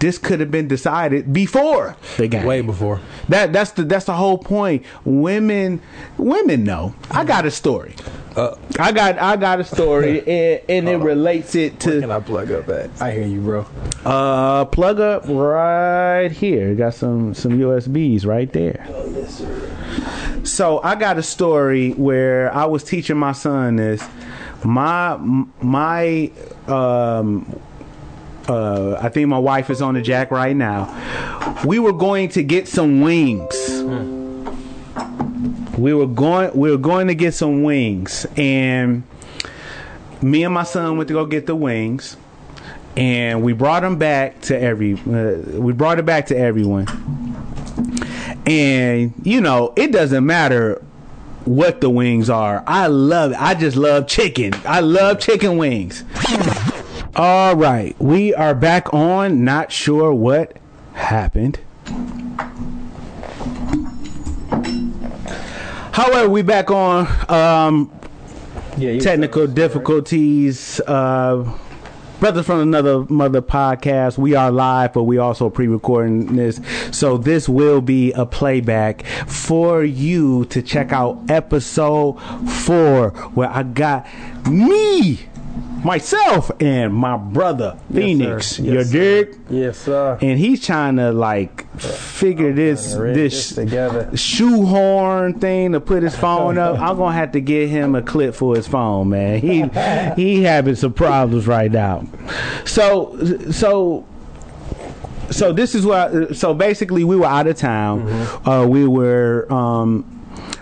this 0.00 0.18
could 0.18 0.40
have 0.40 0.50
been 0.50 0.68
decided 0.68 1.32
before 1.32 1.96
the 2.16 2.26
game 2.28 2.44
Way 2.46 2.60
before. 2.62 3.00
that 3.28 3.52
that's 3.52 3.72
the 3.72 3.82
that's 3.84 4.06
the 4.06 4.14
whole 4.14 4.38
point 4.38 4.84
women 5.04 5.80
women 6.18 6.64
know 6.64 6.94
i 7.10 7.24
got 7.24 7.44
a 7.46 7.50
story 7.50 7.94
Uh, 8.36 8.56
i 8.80 8.90
got 8.92 9.18
i 9.18 9.36
got 9.36 9.60
a 9.60 9.64
story 9.64 10.18
and, 10.26 10.60
and 10.68 10.88
it 10.88 10.96
relates 10.96 11.54
it 11.54 11.72
where 11.84 11.94
to 11.94 12.00
can 12.00 12.10
I 12.10 12.20
plug 12.20 12.50
up 12.50 12.68
at? 12.68 12.90
I 13.00 13.12
hear 13.12 13.26
you, 13.26 13.40
bro. 13.40 13.66
uh, 14.04 14.64
plug 14.66 14.98
up 15.00 15.24
right 15.28 16.28
here. 16.32 16.74
Got 16.74 16.94
some 16.94 17.34
some 17.34 17.52
USBs 17.52 18.26
right 18.26 18.52
there. 18.52 18.84
Oh 18.90 19.08
yes, 19.10 19.38
sir. 19.38 20.40
So 20.44 20.80
I 20.82 20.94
got 20.96 21.16
a 21.16 21.22
story 21.22 21.92
where 21.92 22.52
I 22.52 22.64
was 22.66 22.82
teaching 22.84 23.16
my 23.16 23.32
son 23.32 23.76
this. 23.76 24.02
My 24.64 25.16
my 25.62 26.30
um 26.66 27.60
uh 28.48 28.98
I 29.00 29.08
think 29.08 29.28
my 29.28 29.38
wife 29.38 29.70
is 29.70 29.80
on 29.80 29.94
the 29.94 30.02
jack 30.02 30.30
right 30.30 30.54
now. 30.54 31.62
We 31.64 31.78
were 31.78 31.92
going 31.92 32.28
to 32.30 32.42
get 32.42 32.68
some 32.68 33.00
wings. 33.00 33.54
we 35.78 35.94
were 35.94 36.06
going 36.06 36.54
we 36.54 36.70
were 36.70 36.78
going 36.78 37.08
to 37.08 37.14
get 37.14 37.34
some 37.34 37.62
wings. 37.62 38.26
And 38.36 39.04
me 40.22 40.44
and 40.44 40.54
my 40.54 40.64
son 40.64 40.96
went 40.96 41.08
to 41.08 41.14
go 41.14 41.26
get 41.26 41.46
the 41.46 41.56
wings. 41.56 42.16
And 42.96 43.42
we 43.42 43.52
brought 43.54 43.80
them 43.80 43.98
back 43.98 44.40
to 44.42 44.60
every 44.60 44.94
uh, 44.94 45.60
we 45.60 45.72
brought 45.72 45.98
it 45.98 46.06
back 46.06 46.26
to 46.26 46.36
everyone. 46.36 46.86
And 48.46 49.14
you 49.22 49.40
know 49.40 49.72
it 49.76 49.90
doesn't 49.90 50.24
matter 50.24 50.82
what 51.44 51.80
the 51.80 51.90
wings 51.90 52.30
are. 52.30 52.62
I 52.66 52.86
love 52.86 53.32
it 53.32 53.40
i 53.40 53.54
just 53.54 53.76
love 53.76 54.06
chicken. 54.06 54.54
I 54.64 54.80
love 54.80 55.18
chicken 55.18 55.56
wings 55.56 56.04
all 57.16 57.54
right 57.56 57.94
we 58.00 58.34
are 58.34 58.54
back 58.54 58.92
on 58.92 59.44
not 59.44 59.70
sure 59.70 60.12
what 60.12 60.56
happened 60.94 61.60
however 65.92 66.28
we 66.28 66.42
back 66.42 66.70
on 66.70 67.06
um 67.30 67.90
Yeah, 68.76 68.98
technical 68.98 69.46
difficulties. 69.46 70.80
Uh, 70.80 71.44
brothers 72.18 72.44
from 72.46 72.60
another 72.60 73.04
mother 73.08 73.40
podcast. 73.40 74.18
We 74.18 74.34
are 74.34 74.50
live, 74.50 74.92
but 74.92 75.04
we 75.04 75.18
also 75.18 75.48
pre-recording 75.48 76.34
this, 76.34 76.60
so 76.90 77.16
this 77.16 77.48
will 77.48 77.80
be 77.80 78.10
a 78.12 78.26
playback 78.26 79.04
for 79.28 79.84
you 79.84 80.44
to 80.46 80.60
check 80.62 80.90
out 80.92 81.22
episode 81.28 82.14
four, 82.64 83.10
where 83.34 83.50
I 83.50 83.62
got 83.62 84.06
me, 84.48 85.20
myself, 85.84 86.50
and 86.60 86.92
my 86.94 87.16
brother 87.16 87.78
Phoenix. 87.92 88.56
sir. 88.56 88.62
you 88.62 88.72
Yes, 88.74 88.90
dig? 88.90 89.38
Yes, 89.50 89.78
sir. 89.78 90.18
And 90.20 90.38
he's 90.38 90.64
trying 90.64 90.96
to 90.96 91.12
like 91.12 91.70
figure 91.78 92.52
this 92.52 92.94
Rig 92.94 93.14
this 93.14 93.50
this 93.50 93.54
together. 93.56 94.16
shoehorn 94.16 95.38
thing 95.40 95.72
to 95.72 95.80
put 95.80 96.02
his 96.02 96.16
phone 96.16 96.58
up. 96.58 96.78
I'm 96.80 96.96
gonna 96.96 97.12
have 97.14 97.32
to 97.32 97.40
get 97.40 97.68
him 97.68 97.94
a 97.94 98.02
clip 98.02 98.34
for 98.34 98.56
his 98.56 98.66
phone, 98.66 99.10
man. 99.10 99.40
He 99.40 99.62
he 100.16 100.42
having 100.42 100.74
some 100.74 100.92
problems 100.92 101.46
right 101.46 101.70
now. 101.70 102.06
So 102.64 103.16
so 103.50 104.06
so 105.30 105.52
this 105.52 105.74
is 105.74 105.84
what. 105.86 106.36
So 106.36 106.54
basically, 106.54 107.02
we 107.04 107.16
were 107.16 107.26
out 107.26 107.46
of 107.46 107.56
town. 107.56 108.08
Uh, 108.46 108.66
we 108.68 108.86
were. 108.86 109.52
Um, 109.52 110.10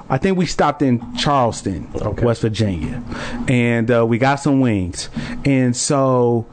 I 0.09 0.19
think 0.19 0.37
we 0.37 0.47
stopped 0.47 0.83
in 0.83 1.01
Charleston, 1.17 1.89
Okay. 1.95 2.25
West 2.25 2.43
Virginia, 2.43 3.03
and 3.49 3.91
uh, 3.91 4.05
we 4.07 4.19
got 4.19 4.37
some 4.37 4.61
wings. 4.61 5.09
And 5.45 5.75
so, 5.77 6.47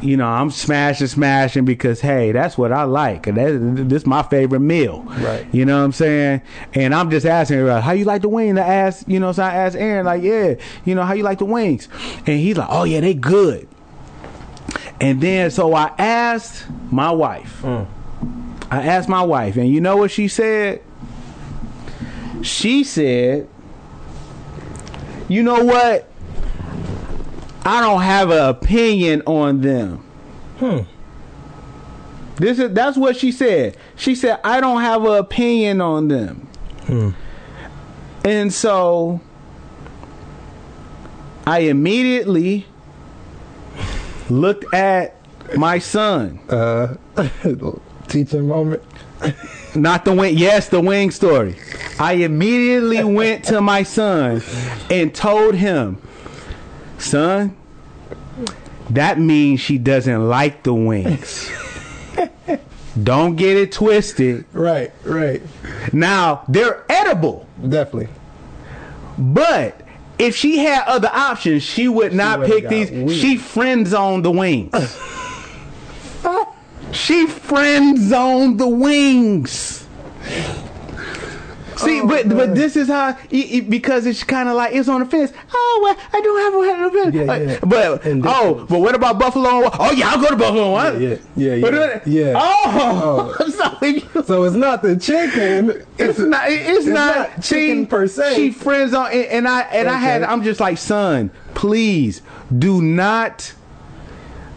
you 0.00 0.16
know, 0.16 0.26
I'm 0.26 0.50
smashing, 0.50 1.06
smashing 1.06 1.64
because 1.64 2.00
hey, 2.00 2.32
that's 2.32 2.58
what 2.58 2.72
I 2.72 2.82
like. 2.84 3.26
And 3.26 3.36
that, 3.36 3.88
this 3.88 4.02
is 4.02 4.06
my 4.06 4.22
favorite 4.24 4.60
meal. 4.60 5.02
Right. 5.20 5.46
You 5.54 5.64
know 5.64 5.78
what 5.78 5.84
I'm 5.84 5.92
saying? 5.92 6.42
And 6.74 6.94
I'm 6.94 7.10
just 7.10 7.26
asking 7.26 7.58
her, 7.58 7.80
how 7.80 7.92
you 7.92 8.04
like 8.04 8.22
the 8.22 8.28
wing? 8.28 8.58
I 8.58 8.62
asked, 8.62 9.08
you 9.08 9.20
know, 9.20 9.32
so 9.32 9.42
I 9.42 9.54
asked 9.54 9.76
Aaron, 9.76 10.04
like, 10.06 10.22
yeah, 10.22 10.54
you 10.84 10.94
know, 10.94 11.04
how 11.04 11.14
you 11.14 11.22
like 11.22 11.38
the 11.38 11.44
wings? 11.44 11.88
And 12.26 12.40
he's 12.40 12.56
like, 12.56 12.68
oh 12.70 12.84
yeah, 12.84 13.00
they 13.00 13.14
good. 13.14 13.68
And 15.00 15.20
then 15.20 15.50
so 15.50 15.74
I 15.74 15.92
asked 15.98 16.64
my 16.90 17.10
wife. 17.10 17.64
I 17.64 18.82
asked 18.82 19.08
my 19.08 19.22
wife, 19.22 19.56
and 19.56 19.68
you 19.68 19.80
know 19.80 19.96
what 19.96 20.10
she 20.10 20.26
said? 20.26 20.82
She 22.46 22.84
said, 22.84 23.48
"You 25.28 25.42
know 25.42 25.64
what? 25.64 26.08
I 27.64 27.80
don't 27.80 28.02
have 28.02 28.30
an 28.30 28.48
opinion 28.48 29.22
on 29.26 29.60
them." 29.60 29.98
Hmm. 30.58 30.78
This 32.36 32.58
is 32.58 32.72
that's 32.72 32.96
what 32.96 33.16
she 33.16 33.32
said. 33.32 33.76
She 33.96 34.14
said, 34.14 34.38
"I 34.44 34.60
don't 34.60 34.80
have 34.80 35.04
an 35.04 35.14
opinion 35.14 35.80
on 35.80 36.08
them." 36.08 36.48
Hmm. 36.86 37.10
And 38.24 38.52
so 38.52 39.20
I 41.46 41.60
immediately 41.60 42.66
looked 44.30 44.72
at 44.72 45.16
my 45.56 45.78
son. 45.78 46.38
Uh, 46.48 46.94
teaching 48.08 48.48
moment. 48.48 48.82
Not 49.74 50.04
the 50.04 50.12
wing. 50.12 50.36
Yes, 50.36 50.68
the 50.68 50.80
wing 50.80 51.10
story. 51.10 51.56
I 51.98 52.14
immediately 52.14 53.02
went 53.04 53.44
to 53.46 53.60
my 53.60 53.82
son 53.82 54.42
and 54.90 55.14
told 55.14 55.54
him, 55.54 56.00
son, 56.98 57.56
that 58.90 59.18
means 59.18 59.60
she 59.60 59.78
doesn't 59.78 60.28
like 60.28 60.62
the 60.62 60.74
wings. 60.74 61.50
Don't 63.02 63.36
get 63.36 63.56
it 63.56 63.72
twisted. 63.72 64.44
Right, 64.52 64.92
right. 65.04 65.42
Now, 65.92 66.44
they're 66.48 66.84
edible, 66.88 67.46
Definitely. 67.60 68.08
but 69.18 69.82
if 70.18 70.34
she 70.34 70.58
had 70.58 70.84
other 70.86 71.10
options, 71.12 71.62
she 71.62 71.88
would 71.88 72.14
not 72.14 72.40
would've 72.40 72.54
pick 72.54 72.68
these. 72.68 73.20
She 73.20 73.36
friend 73.36 73.86
zoned 73.86 74.24
the 74.24 74.30
wings. 74.30 74.72
she 76.92 77.26
friend 77.26 77.98
zoned 77.98 78.58
the 78.58 78.68
wings. 78.68 79.86
See, 81.76 82.00
Oh, 82.00 82.06
but 82.06 82.28
but 82.28 82.54
this 82.54 82.74
is 82.76 82.88
how 82.88 83.10
it, 83.10 83.36
it- 83.36 83.70
because 83.70 84.06
it's 84.06 84.24
kind 84.24 84.48
of 84.48 84.54
like 84.56 84.74
it's 84.74 84.88
on 84.88 85.00
the 85.00 85.06
fence. 85.06 85.32
Oh 85.52 85.80
well, 85.82 86.06
I 86.12 86.20
don't 86.20 86.64
have 86.64 86.86
a 86.86 86.90
fence. 86.90 87.14
Yeah, 87.14 87.32
Uh, 87.32 87.38
yeah. 87.52 87.58
But 87.62 88.06
And 88.06 88.24
oh, 88.26 88.66
but 88.68 88.80
what 88.80 88.94
about 88.94 89.18
Buffalo? 89.18 89.68
Oh 89.78 89.92
yeah, 89.92 90.10
I'll 90.10 90.20
go 90.20 90.28
to 90.30 90.36
Buffalo. 90.36 90.70
What? 90.72 91.00
Yeah, 91.00 91.16
yeah, 91.36 91.54
yeah, 91.54 91.68
yeah. 91.70 92.00
Yeah. 92.06 92.32
Oh, 92.36 93.34
so 93.50 93.78
if 93.86 94.14
you- 94.14 94.22
So 94.24 94.44
it's 94.44 94.56
not 94.56 94.82
the 94.82 94.96
chicken. 94.96 95.84
it's 95.98 96.18
not. 96.18 96.44
It's, 96.50 96.86
not, 96.86 97.16
not 97.34 97.42
chicken 97.42 97.82
see, 97.82 97.86
per 97.86 98.06
se. 98.06 98.34
She 98.36 98.50
friends 98.52 98.94
on, 98.94 99.12
and, 99.12 99.24
and 99.26 99.48
I 99.48 99.60
and 99.62 99.88
I 99.88 99.96
had. 99.98 100.22
I'm 100.22 100.42
just 100.42 100.60
like, 100.60 100.78
son, 100.78 101.30
please 101.54 102.22
do 102.56 102.80
not 102.80 103.52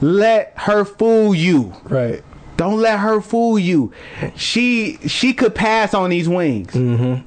let 0.02 0.54
her 0.56 0.86
fool 0.86 1.36
you. 1.36 1.74
Right. 1.84 2.24
Don't 2.60 2.82
let 2.82 3.00
her 3.00 3.22
fool 3.22 3.58
you. 3.58 3.94
She 4.36 4.98
she 5.08 5.34
could 5.34 5.56
pass 5.56 5.94
on 5.94 6.10
these 6.10 6.28
wings. 6.28 6.74
Mm-hmm. 6.74 7.26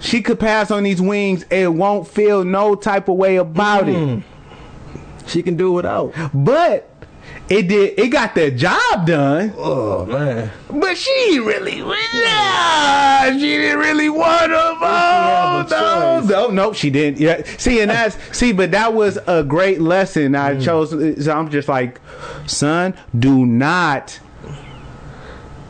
She 0.00 0.22
could 0.22 0.40
pass 0.40 0.70
on 0.70 0.84
these 0.84 1.02
wings 1.02 1.44
and 1.50 1.78
won't 1.78 2.08
feel 2.08 2.44
no 2.44 2.74
type 2.74 3.08
of 3.08 3.16
way 3.16 3.36
about 3.36 3.90
it. 3.90 4.22
She 5.26 5.42
can 5.42 5.56
do 5.58 5.72
without. 5.72 6.14
But 6.32 6.88
it 7.50 7.68
did. 7.68 7.98
It 7.98 8.08
got 8.08 8.34
the 8.34 8.50
job 8.50 9.06
done. 9.06 9.52
Oh 9.58 10.06
man. 10.06 10.50
But 10.70 10.96
she 10.96 11.38
really, 11.40 11.82
nah, 11.82 13.32
she 13.32 13.38
didn't 13.40 13.80
really 13.80 14.08
want 14.08 14.50
them. 14.50 14.78
Oh, 14.80 15.66
no, 15.70 16.20
no, 16.26 16.48
no, 16.48 16.72
she 16.72 16.88
didn't. 16.88 17.20
Yeah, 17.20 17.42
see, 17.58 17.80
and 17.82 17.90
that's 17.90 18.16
see, 18.36 18.52
but 18.52 18.70
that 18.70 18.94
was 18.94 19.18
a 19.26 19.42
great 19.44 19.82
lesson. 19.82 20.34
I 20.34 20.54
Mm. 20.54 20.64
chose. 20.64 21.24
So 21.24 21.32
I'm 21.32 21.50
just 21.50 21.68
like, 21.68 22.00
son, 22.46 22.94
do 23.18 23.44
not 23.44 24.18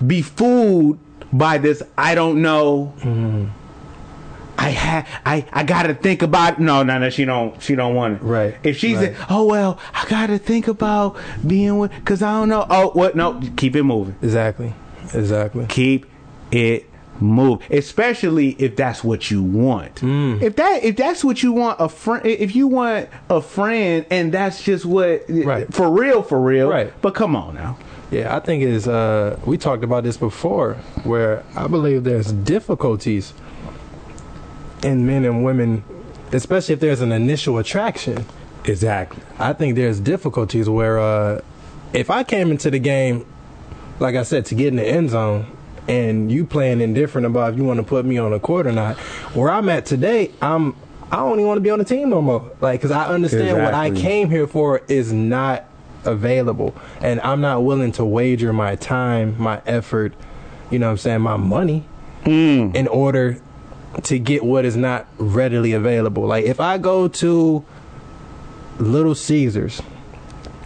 be 0.07 0.23
fooled 0.23 0.99
by 1.33 1.59
this. 1.59 1.83
I 1.99 2.15
don't 2.15 2.43
know. 2.43 2.93
Mm-hmm. 3.01 3.47
I 4.59 4.69
had 4.71 5.07
I 5.25 5.47
I 5.53 5.63
gotta 5.65 5.95
think 5.95 6.21
about 6.21 6.61
no 6.61 6.83
no 6.83 6.99
no 6.99 7.09
she 7.09 7.25
don't 7.25 7.61
she 7.63 7.75
don't 7.75 7.95
want 7.95 8.21
it 8.21 8.23
Right, 8.23 8.55
if 8.63 8.77
she's 8.77 8.99
right. 8.99 9.17
oh 9.31 9.47
well 9.47 9.79
I 9.95 10.05
gotta 10.07 10.37
think 10.39 10.69
about 10.69 11.17
being 11.47 11.79
with 11.79 11.91
because 11.95 12.21
I 12.23 12.33
don't 12.33 12.51
know 12.51 12.67
oh 12.69 12.91
what 12.91 13.17
no 13.17 13.41
keep 13.57 13.75
it 13.75 13.85
moving 13.85 14.17
Exactly. 14.21 14.75
Exactly. 15.15 15.65
keep 15.71 16.05
it 16.53 16.85
move 17.21 17.63
especially 17.71 18.51
if 18.59 18.77
that's 18.77 19.03
what 19.03 19.31
you 19.31 19.43
want 19.43 19.95
Mm. 19.97 20.43
if 20.43 20.57
that 20.57 20.85
if 20.85 20.95
that's 20.97 21.25
what 21.25 21.43
you 21.43 21.53
want 21.53 21.81
a 21.81 21.89
friend 21.89 22.27
if 22.27 22.55
you 22.55 22.67
want 22.67 23.09
a 23.31 23.41
friend 23.41 24.05
and 24.11 24.31
that's 24.31 24.63
just 24.63 24.85
what 24.85 25.25
Right. 25.31 25.73
for 25.73 25.91
real 25.91 26.23
for 26.23 26.39
real 26.39 26.69
Right. 26.69 26.93
but 27.01 27.15
come 27.15 27.35
on 27.35 27.55
now 27.55 27.79
Yeah, 28.11 28.35
I 28.35 28.41
think 28.41 28.63
it's 28.63 28.87
uh 28.87 29.39
we 29.45 29.57
talked 29.57 29.85
about 29.85 30.03
this 30.05 30.17
before 30.17 30.75
where 31.05 31.45
I 31.57 31.67
believe 31.69 32.05
there's 32.05 32.33
difficulties 32.33 33.33
in 34.83 35.07
men 35.07 35.25
and 35.25 35.45
women 35.45 35.85
especially 36.33 36.73
if 36.75 36.81
there's 36.81 37.01
an 37.01 37.13
initial 37.13 37.59
attraction. 37.59 38.25
exactly 38.65 39.23
I 39.39 39.53
think 39.53 39.77
there's 39.77 40.01
difficulties 40.01 40.69
where 40.69 40.99
uh 40.99 41.41
if 41.93 42.11
I 42.11 42.25
came 42.25 42.51
into 42.51 42.71
the 42.71 42.79
game 42.79 43.27
like 44.01 44.17
I 44.17 44.23
said 44.23 44.47
to 44.47 44.55
get 44.55 44.69
in 44.69 44.77
the 44.77 44.87
end 44.87 45.11
zone 45.11 45.47
and 45.89 46.31
you 46.33 46.45
playing 46.45 46.81
indifferent 46.81 47.27
about 47.27 47.53
if 47.53 47.59
you 47.59 47.65
want 47.65 47.79
to 47.79 47.83
put 47.83 48.05
me 48.05 48.17
on 48.19 48.31
the 48.31 48.39
court 48.39 48.67
or 48.67 48.73
not, 48.73 48.97
where 49.35 49.51
I'm 49.51 49.69
at 49.69 49.87
today, 49.87 50.31
I'm 50.41 50.75
I 51.13 51.17
don't 51.17 51.35
even 51.35 51.47
want 51.47 51.57
to 51.59 51.63
be 51.63 51.71
on 51.71 51.81
the 51.81 51.85
team 51.85 52.11
no 52.11 52.23
more. 52.23 52.51
Like 52.61 52.81
cuz 52.81 52.91
I 52.91 53.07
understand 53.07 53.59
what 53.63 53.75
I 53.75 53.91
came 53.91 54.31
here 54.31 54.47
for 54.47 54.83
is 54.89 55.13
not 55.13 55.65
available 56.05 56.75
and 57.01 57.21
I'm 57.21 57.41
not 57.41 57.63
willing 57.65 57.93
to 57.93 58.05
wager 58.05 58.53
my 58.53 58.77
time, 58.77 59.35
my 59.39 59.61
effort, 59.67 60.15
you 60.71 60.79
know 60.79 60.87
what 60.87 60.93
I'm 60.93 60.99
saying, 60.99 61.21
my 61.21 61.37
money 61.37 61.85
Mm. 62.25 62.75
in 62.75 62.87
order 62.87 63.39
to 64.03 64.19
get 64.19 64.45
what 64.45 64.67
is 64.67 64.77
not 64.77 65.07
readily 65.17 65.73
available. 65.73 66.27
Like 66.27 66.45
if 66.45 66.61
I 66.61 66.77
go 66.77 67.09
to 67.09 67.65
Little 68.79 69.15
Caesars 69.15 69.81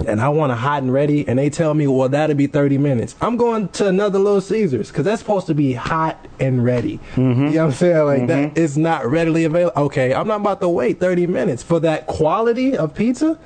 and 0.07 0.21
I 0.21 0.29
want 0.31 0.51
a 0.51 0.57
hot 0.57 0.83
and 0.83 0.93
ready, 0.93 1.27
and 1.27 1.39
they 1.39 1.49
tell 1.51 1.73
me, 1.73 1.87
well, 1.87 2.09
that'll 2.09 2.35
be 2.35 2.49
30 2.49 2.79
minutes. 2.79 3.15
I'm 3.21 3.37
going 3.37 3.69
to 3.69 3.87
another 3.87 4.19
Little 4.19 4.41
Caesars 4.41 4.89
because 4.89 5.05
that's 5.05 5.21
supposed 5.21 5.47
to 5.47 5.55
be 5.55 5.73
hot 5.75 6.27
and 6.41 6.65
ready. 6.65 6.99
Mm-hmm. 7.15 7.29
You 7.29 7.37
know 7.37 7.45
what 7.51 7.65
I'm 7.67 7.73
saying? 7.73 8.05
Like 8.05 8.27
that 8.27 8.59
it's 8.59 8.77
not 8.77 9.07
readily 9.07 9.45
available. 9.45 9.81
Okay, 9.85 10.13
I'm 10.13 10.27
not 10.27 10.41
about 10.41 10.61
to 10.63 10.69
wait 10.69 10.99
30 10.99 11.29
minutes 11.29 11.63
for 11.63 11.79
that 11.81 12.09
quality 12.09 12.77
of 12.77 12.95
pizza. 12.95 13.39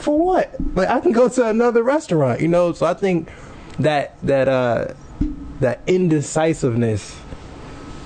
For 0.00 0.18
what? 0.18 0.54
Like 0.74 0.88
I 0.88 1.00
can 1.00 1.12
go 1.12 1.28
to 1.28 1.48
another 1.48 1.82
restaurant, 1.82 2.40
you 2.40 2.48
know. 2.48 2.72
So 2.72 2.86
I 2.86 2.94
think 2.94 3.28
that 3.78 4.20
that 4.22 4.48
uh 4.48 4.94
that 5.60 5.80
indecisiveness, 5.86 7.18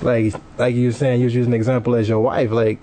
like 0.01 0.35
like 0.57 0.75
you 0.75 0.87
were 0.87 0.93
saying, 0.93 1.21
you 1.21 1.25
was 1.25 1.35
using 1.35 1.53
an 1.53 1.57
example 1.57 1.95
as 1.95 2.07
your 2.09 2.19
wife, 2.19 2.51
like. 2.51 2.79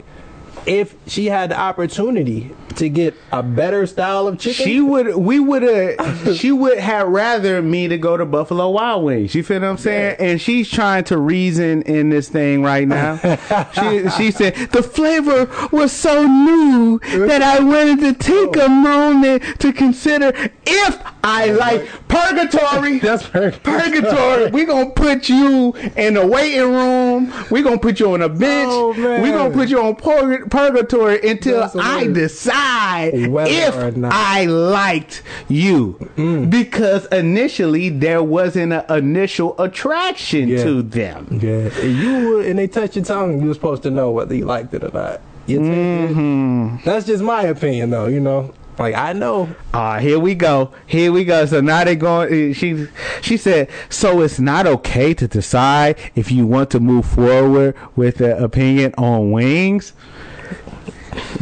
If 0.64 0.94
she 1.06 1.26
had 1.26 1.50
the 1.50 1.58
opportunity 1.58 2.54
to 2.76 2.88
get 2.88 3.14
a 3.32 3.42
better 3.42 3.86
style 3.86 4.28
of 4.28 4.38
chicken, 4.38 4.64
She 4.64 4.80
would, 4.80 5.16
we 5.16 5.40
would 5.40 5.62
have, 5.62 6.36
she 6.36 6.52
would 6.52 6.78
have 6.78 7.08
rather 7.08 7.60
me 7.62 7.88
to 7.88 7.98
go 7.98 8.16
to 8.16 8.24
Buffalo 8.24 8.70
Wild 8.70 9.04
Wings. 9.04 9.34
You 9.34 9.42
feel 9.42 9.60
what 9.60 9.68
I'm 9.68 9.76
saying? 9.76 10.16
And 10.18 10.40
she's 10.40 10.70
trying 10.70 11.04
to 11.04 11.18
reason 11.18 11.82
in 11.82 12.10
this 12.10 12.28
thing 12.28 12.62
right 12.62 12.86
now. 12.86 13.16
she, 13.74 14.08
she 14.10 14.30
said 14.30 14.54
the 14.70 14.82
flavor 14.82 15.50
was 15.72 15.92
so 15.92 16.26
new 16.26 16.98
that 17.26 17.42
I 17.42 17.62
wanted 17.62 18.00
to 18.00 18.14
take 18.14 18.56
a 18.56 18.68
moment 18.68 19.42
to 19.60 19.72
consider 19.72 20.32
if 20.64 21.02
I 21.24 21.52
like 21.52 21.88
purgatory. 22.08 22.98
That's 23.00 23.26
perfect. 23.28 23.62
Purgatory. 23.64 24.50
We're 24.50 24.66
gonna 24.66 24.90
put 24.90 25.28
you 25.28 25.72
in 25.96 26.14
the 26.14 26.26
waiting 26.26 26.72
room. 26.72 27.32
We're 27.50 27.62
gonna 27.62 27.78
put 27.78 28.00
you 28.00 28.12
on 28.14 28.22
a 28.22 28.28
bench. 28.28 28.68
Oh, 28.70 28.92
man. 28.94 29.22
we 29.22 29.30
gonna 29.30 29.54
put 29.54 29.68
you 29.68 29.80
on 29.82 29.94
purg- 29.96 30.50
purgatory 30.50 31.20
until 31.28 31.70
I 31.80 32.06
decide 32.08 33.28
Whether 33.30 33.50
if 33.50 33.96
not. 33.96 34.12
I 34.12 34.46
liked 34.46 35.22
you. 35.48 35.94
Mm. 36.16 36.50
Because 36.50 37.06
initially 37.06 37.88
there 37.88 38.22
wasn't 38.22 38.72
an 38.72 38.84
initial 38.90 39.54
attraction 39.60 40.48
Yeah. 40.48 40.64
to 40.64 40.82
them. 40.82 41.38
Yeah, 41.40 41.70
and 41.80 41.96
you 41.98 42.28
would, 42.30 42.46
and 42.46 42.58
they 42.58 42.66
touch 42.66 42.96
your 42.96 43.04
tongue. 43.04 43.40
You 43.40 43.48
were 43.48 43.54
supposed 43.54 43.82
to 43.84 43.90
know 43.90 44.10
whether 44.10 44.34
you 44.34 44.44
liked 44.44 44.74
it 44.74 44.82
or 44.82 44.90
not. 44.92 45.20
You. 45.46 45.60
Mm-hmm. 45.60 46.76
That's 46.84 47.06
just 47.06 47.22
my 47.22 47.42
opinion, 47.42 47.90
though. 47.90 48.06
You 48.06 48.20
know, 48.20 48.52
like 48.78 48.94
I 48.94 49.12
know. 49.12 49.54
Ah, 49.74 49.98
here 49.98 50.18
we 50.18 50.34
go. 50.34 50.72
Here 50.86 51.12
we 51.12 51.24
go. 51.24 51.44
So 51.46 51.60
now 51.60 51.84
they 51.84 51.96
going. 51.96 52.32
Eh, 52.32 52.52
she 52.52 52.86
she 53.20 53.36
said. 53.36 53.68
So 53.90 54.22
it's 54.22 54.40
not 54.40 54.66
okay 54.66 55.14
to 55.14 55.28
decide 55.28 55.98
if 56.14 56.30
you 56.30 56.46
want 56.46 56.70
to 56.70 56.80
move 56.80 57.06
forward 57.06 57.76
with 57.96 58.20
an 58.20 58.42
opinion 58.42 58.94
on 58.98 59.30
wings. 59.30 59.92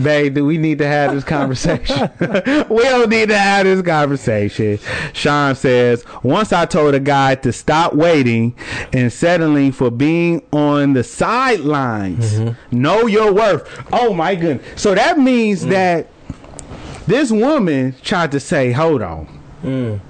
Babe, 0.02 0.34
do 0.34 0.44
we 0.46 0.58
need 0.58 0.78
to 0.78 0.86
have 0.86 1.14
this 1.14 1.24
conversation? 1.24 2.10
we 2.20 2.82
don't 2.82 3.08
need 3.08 3.28
to 3.28 3.38
have 3.38 3.64
this 3.64 3.82
conversation. 3.82 4.78
Sean 5.12 5.54
says, 5.54 6.04
once 6.22 6.52
I 6.52 6.66
told 6.66 6.94
a 6.94 7.00
guy 7.00 7.36
to 7.36 7.52
stop 7.52 7.94
waiting 7.94 8.56
and 8.92 9.12
settling 9.12 9.72
for 9.72 9.90
being 9.90 10.42
on 10.52 10.94
the 10.94 11.04
sidelines. 11.04 12.34
Mm-hmm. 12.34 12.80
Know 12.80 13.06
your 13.06 13.32
worth. 13.32 13.84
Oh 13.92 14.12
my 14.12 14.34
goodness. 14.34 14.80
So 14.80 14.94
that 14.94 15.18
means 15.18 15.64
mm. 15.64 15.70
that 15.70 16.08
this 17.10 17.30
woman 17.30 17.94
tried 18.02 18.32
to 18.32 18.40
say, 18.40 18.72
hold 18.72 19.02
on. 19.02 19.28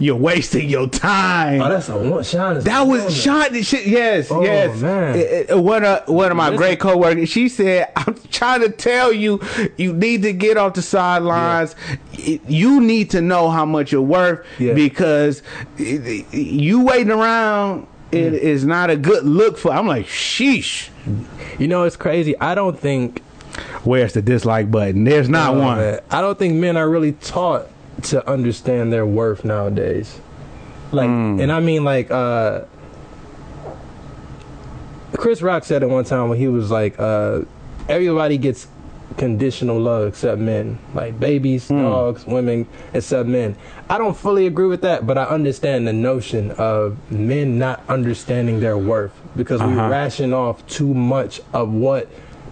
You're 0.00 0.16
wasting 0.16 0.68
your 0.68 0.88
time. 0.88 1.60
Oh, 1.62 1.68
that's 1.68 1.88
a 1.88 1.96
one. 1.96 2.24
Sean 2.24 2.56
is 2.56 2.64
That 2.64 2.82
a 2.82 2.84
was 2.84 3.00
woman. 3.02 3.14
Sean. 3.14 3.62
She, 3.62 3.88
yes, 3.90 4.30
Oh, 4.32 4.42
yes. 4.42 4.80
man. 4.80 5.14
It- 5.16 5.50
it- 5.50 5.58
one 5.58 5.84
of 5.84 6.08
one 6.08 6.30
of 6.32 6.36
my 6.36 6.46
Listen. 6.48 6.56
great 6.56 6.80
coworkers. 6.80 7.28
She 7.28 7.48
said, 7.48 7.88
"I'm 7.96 8.16
trying 8.32 8.62
to 8.62 8.68
tell 8.70 9.12
you, 9.12 9.40
you 9.76 9.92
need 9.92 10.22
to 10.22 10.32
get 10.32 10.56
off 10.56 10.74
the 10.74 10.82
sidelines. 10.82 11.76
It- 12.14 12.40
You 12.48 12.80
need 12.80 13.10
to 13.10 13.20
know 13.20 13.48
how 13.50 13.64
much 13.64 13.92
you're 13.92 14.02
worth 14.02 14.44
Yeah. 14.58 14.72
because 14.74 15.42
you 15.78 16.80
waiting 16.84 17.12
around." 17.12 17.86
It 18.10 18.32
Mm. 18.32 18.38
is 18.38 18.64
not 18.64 18.88
a 18.90 18.96
good 18.96 19.24
look 19.24 19.58
for. 19.58 19.70
I'm 19.70 19.86
like, 19.86 20.06
sheesh. 20.06 20.88
You 21.58 21.68
know, 21.68 21.84
it's 21.84 21.96
crazy. 21.96 22.34
I 22.40 22.54
don't 22.54 22.78
think. 22.78 23.22
Where's 23.84 24.12
the 24.12 24.22
dislike 24.22 24.70
button? 24.70 25.04
There's 25.04 25.28
not 25.28 25.54
Oh, 25.54 25.60
one. 25.60 25.78
man. 25.78 26.00
I 26.10 26.20
don't 26.20 26.38
think 26.38 26.54
men 26.54 26.76
are 26.76 26.88
really 26.88 27.12
taught 27.12 27.66
to 28.04 28.28
understand 28.28 28.92
their 28.92 29.06
worth 29.06 29.44
nowadays. 29.44 30.18
Like, 30.92 31.08
Hmm. 31.08 31.40
and 31.40 31.52
I 31.52 31.60
mean, 31.60 31.84
like, 31.84 32.10
uh, 32.10 32.60
Chris 35.16 35.42
Rock 35.42 35.64
said 35.64 35.82
it 35.82 35.88
one 35.88 36.04
time 36.04 36.28
when 36.28 36.38
he 36.38 36.48
was 36.48 36.70
like, 36.70 36.94
uh, 36.98 37.40
everybody 37.88 38.38
gets 38.38 38.68
conditional 39.16 39.80
love 39.80 40.08
except 40.08 40.38
men. 40.38 40.78
Like 40.94 41.18
babies, 41.18 41.68
Hmm. 41.68 41.82
dogs, 41.82 42.26
women, 42.26 42.66
except 42.94 43.26
men. 43.28 43.56
I 43.90 43.98
don't 43.98 44.16
fully 44.16 44.46
agree 44.46 44.66
with 44.66 44.82
that, 44.82 45.06
but 45.06 45.16
I 45.18 45.24
understand 45.24 45.88
the 45.88 45.92
notion 45.92 46.50
of 46.52 46.96
men 47.10 47.58
not 47.58 47.80
understanding 47.88 48.60
their 48.60 48.76
worth 48.76 49.12
because 49.34 49.60
we 49.62 49.72
Uh-huh. 49.72 49.88
ration 49.88 50.32
off 50.34 50.64
too 50.66 50.92
much 50.94 51.40
of 51.52 51.72
what 51.72 52.06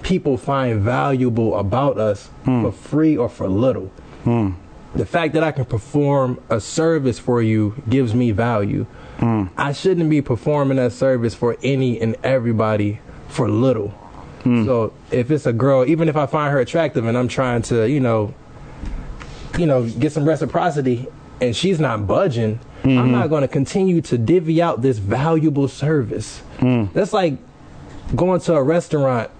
people 0.06 0.36
find 0.36 0.80
valuable 0.80 1.56
about 1.56 1.98
us 1.98 2.30
Hmm. 2.44 2.62
for 2.62 2.70
free 2.70 3.16
or 3.16 3.28
for 3.28 3.48
little. 3.48 3.90
Hmm. 4.22 4.50
The 4.94 5.04
fact 5.04 5.34
that 5.34 5.42
I 5.42 5.50
can 5.50 5.64
perform 5.64 6.38
a 6.48 6.60
service 6.60 7.18
for 7.18 7.42
you 7.42 7.74
gives 7.88 8.14
me 8.14 8.30
value. 8.30 8.86
Hmm. 9.18 9.46
I 9.58 9.72
shouldn't 9.72 10.08
be 10.08 10.22
performing 10.22 10.76
that 10.76 10.92
service 10.92 11.34
for 11.34 11.56
any 11.60 12.00
and 12.00 12.14
everybody 12.22 13.00
for 13.26 13.48
little. 13.48 13.88
Hmm. 14.44 14.64
So 14.64 14.92
if 15.10 15.32
it's 15.32 15.44
a 15.44 15.52
girl, 15.52 15.84
even 15.84 16.08
if 16.08 16.16
I 16.16 16.26
find 16.26 16.52
her 16.52 16.60
attractive 16.60 17.04
and 17.04 17.18
I'm 17.18 17.28
trying 17.28 17.62
to, 17.62 17.90
you 17.90 17.98
know, 17.98 18.32
you 19.58 19.66
know, 19.66 19.88
get 19.88 20.12
some 20.12 20.24
reciprocity 20.24 21.08
and 21.40 21.54
she's 21.56 21.80
not 21.80 22.06
budging, 22.06 22.60
I'm 22.84 22.90
mm-hmm. 22.90 23.10
not 23.10 23.28
going 23.28 23.42
to 23.42 23.48
continue 23.48 24.00
to 24.02 24.16
divvy 24.16 24.62
out 24.62 24.82
this 24.82 24.98
valuable 24.98 25.66
service. 25.66 26.42
That's 26.60 27.12
like 27.12 27.38
going 28.14 28.40
to 28.42 28.54
a 28.54 28.62
restaurant 28.62 29.30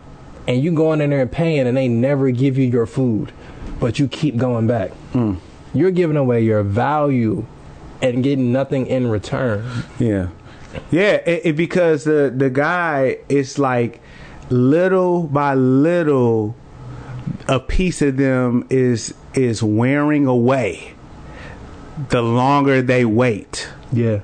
and 0.48 0.62
you 0.62 0.72
going 0.72 1.00
in 1.00 1.10
there 1.10 1.22
and 1.22 1.32
paying 1.32 1.66
and 1.66 1.76
they 1.76 1.88
never 1.88 2.30
give 2.30 2.56
you 2.58 2.66
your 2.66 2.86
food, 2.86 3.32
but 3.80 3.98
you 3.98 4.08
keep 4.08 4.36
going 4.36 4.66
back. 4.66 4.90
Hmm. 5.12 5.34
You're 5.74 5.90
giving 5.90 6.16
away 6.16 6.42
your 6.42 6.62
value 6.62 7.44
and 8.00 8.22
getting 8.22 8.52
nothing 8.52 8.86
in 8.86 9.08
return. 9.08 9.64
Yeah, 9.98 10.28
yeah. 10.90 11.14
It, 11.26 11.42
it- 11.46 11.56
because 11.56 12.04
the 12.04 12.32
the 12.34 12.50
guy 12.50 13.18
is 13.28 13.58
like 13.58 14.00
little 14.50 15.24
by 15.24 15.54
little, 15.54 16.54
a 17.48 17.58
piece 17.60 18.00
of 18.02 18.16
them 18.16 18.66
is 18.70 19.12
is 19.34 19.62
wearing 19.62 20.26
away. 20.26 20.94
The 22.10 22.20
longer 22.22 22.82
they 22.82 23.04
wait, 23.06 23.68
Yeah, 23.92 24.20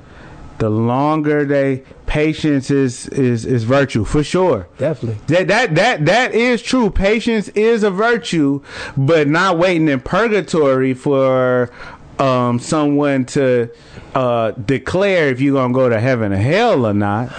the 0.59 0.69
longer 0.71 1.45
they 1.47 1.83
patience 2.13 2.71
is 2.71 3.09
is 3.09 3.47
is 3.47 3.65
virtue 3.65 4.05
for 4.05 4.23
sure. 4.23 4.69
definitely. 4.77 5.19
That 5.29 5.49
that 5.49 5.75
that 5.77 6.05
that 6.05 6.35
is 6.35 6.61
true. 6.61 6.91
Patience 6.91 7.49
is 7.55 7.83
a 7.83 7.91
virtue, 7.91 8.61
but 8.99 9.29
not 9.29 9.57
waiting 9.57 9.89
in 9.89 10.01
purgatory 10.01 10.93
for 10.93 11.71
um 12.19 12.59
someone 12.59 13.25
to 13.25 13.71
uh 14.15 14.51
declare 14.51 15.29
if 15.31 15.41
you're 15.41 15.55
gonna 15.55 15.73
go 15.73 15.89
to 15.89 15.99
heaven 15.99 16.35
or 16.35 16.37
hell 16.37 16.85
or 16.85 16.93
not. 16.93 17.33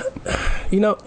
You 0.71 0.79
know, 0.79 0.97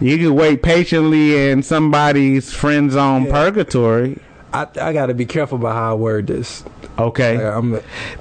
You 0.00 0.16
can 0.16 0.34
wait 0.34 0.62
patiently 0.62 1.50
in 1.50 1.62
somebody's 1.62 2.54
friend 2.54 2.90
zone 2.90 3.24
Yeah. 3.24 3.32
purgatory. 3.32 4.16
I 4.52 4.66
I 4.80 4.92
got 4.92 5.06
to 5.06 5.14
be 5.14 5.26
careful 5.26 5.58
about 5.58 5.74
how 5.74 5.92
I 5.92 5.94
word 5.94 6.26
this. 6.26 6.64
Okay. 6.98 7.36
Like, 7.36 7.54
I'm, 7.54 7.70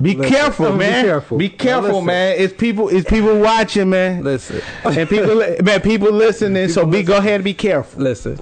Be 0.01 0.15
listen, 0.15 0.33
careful, 0.33 0.73
man. 0.75 1.03
Be 1.03 1.07
careful. 1.09 1.37
Be 1.37 1.49
careful, 1.49 2.01
man. 2.01 2.35
It's 2.37 2.53
people. 2.53 2.89
It's 2.89 3.09
people 3.09 3.39
watching, 3.39 3.89
man. 3.89 4.23
Listen, 4.23 4.61
And 4.83 5.09
people, 5.09 5.35
man, 5.63 5.81
people 5.81 6.11
listening. 6.11 6.69
so 6.69 6.81
People 6.81 6.91
be 6.91 7.03
go 7.03 7.17
ahead 7.17 7.35
and 7.35 7.43
be 7.43 7.53
careful. 7.55 8.01
listen. 8.03 8.39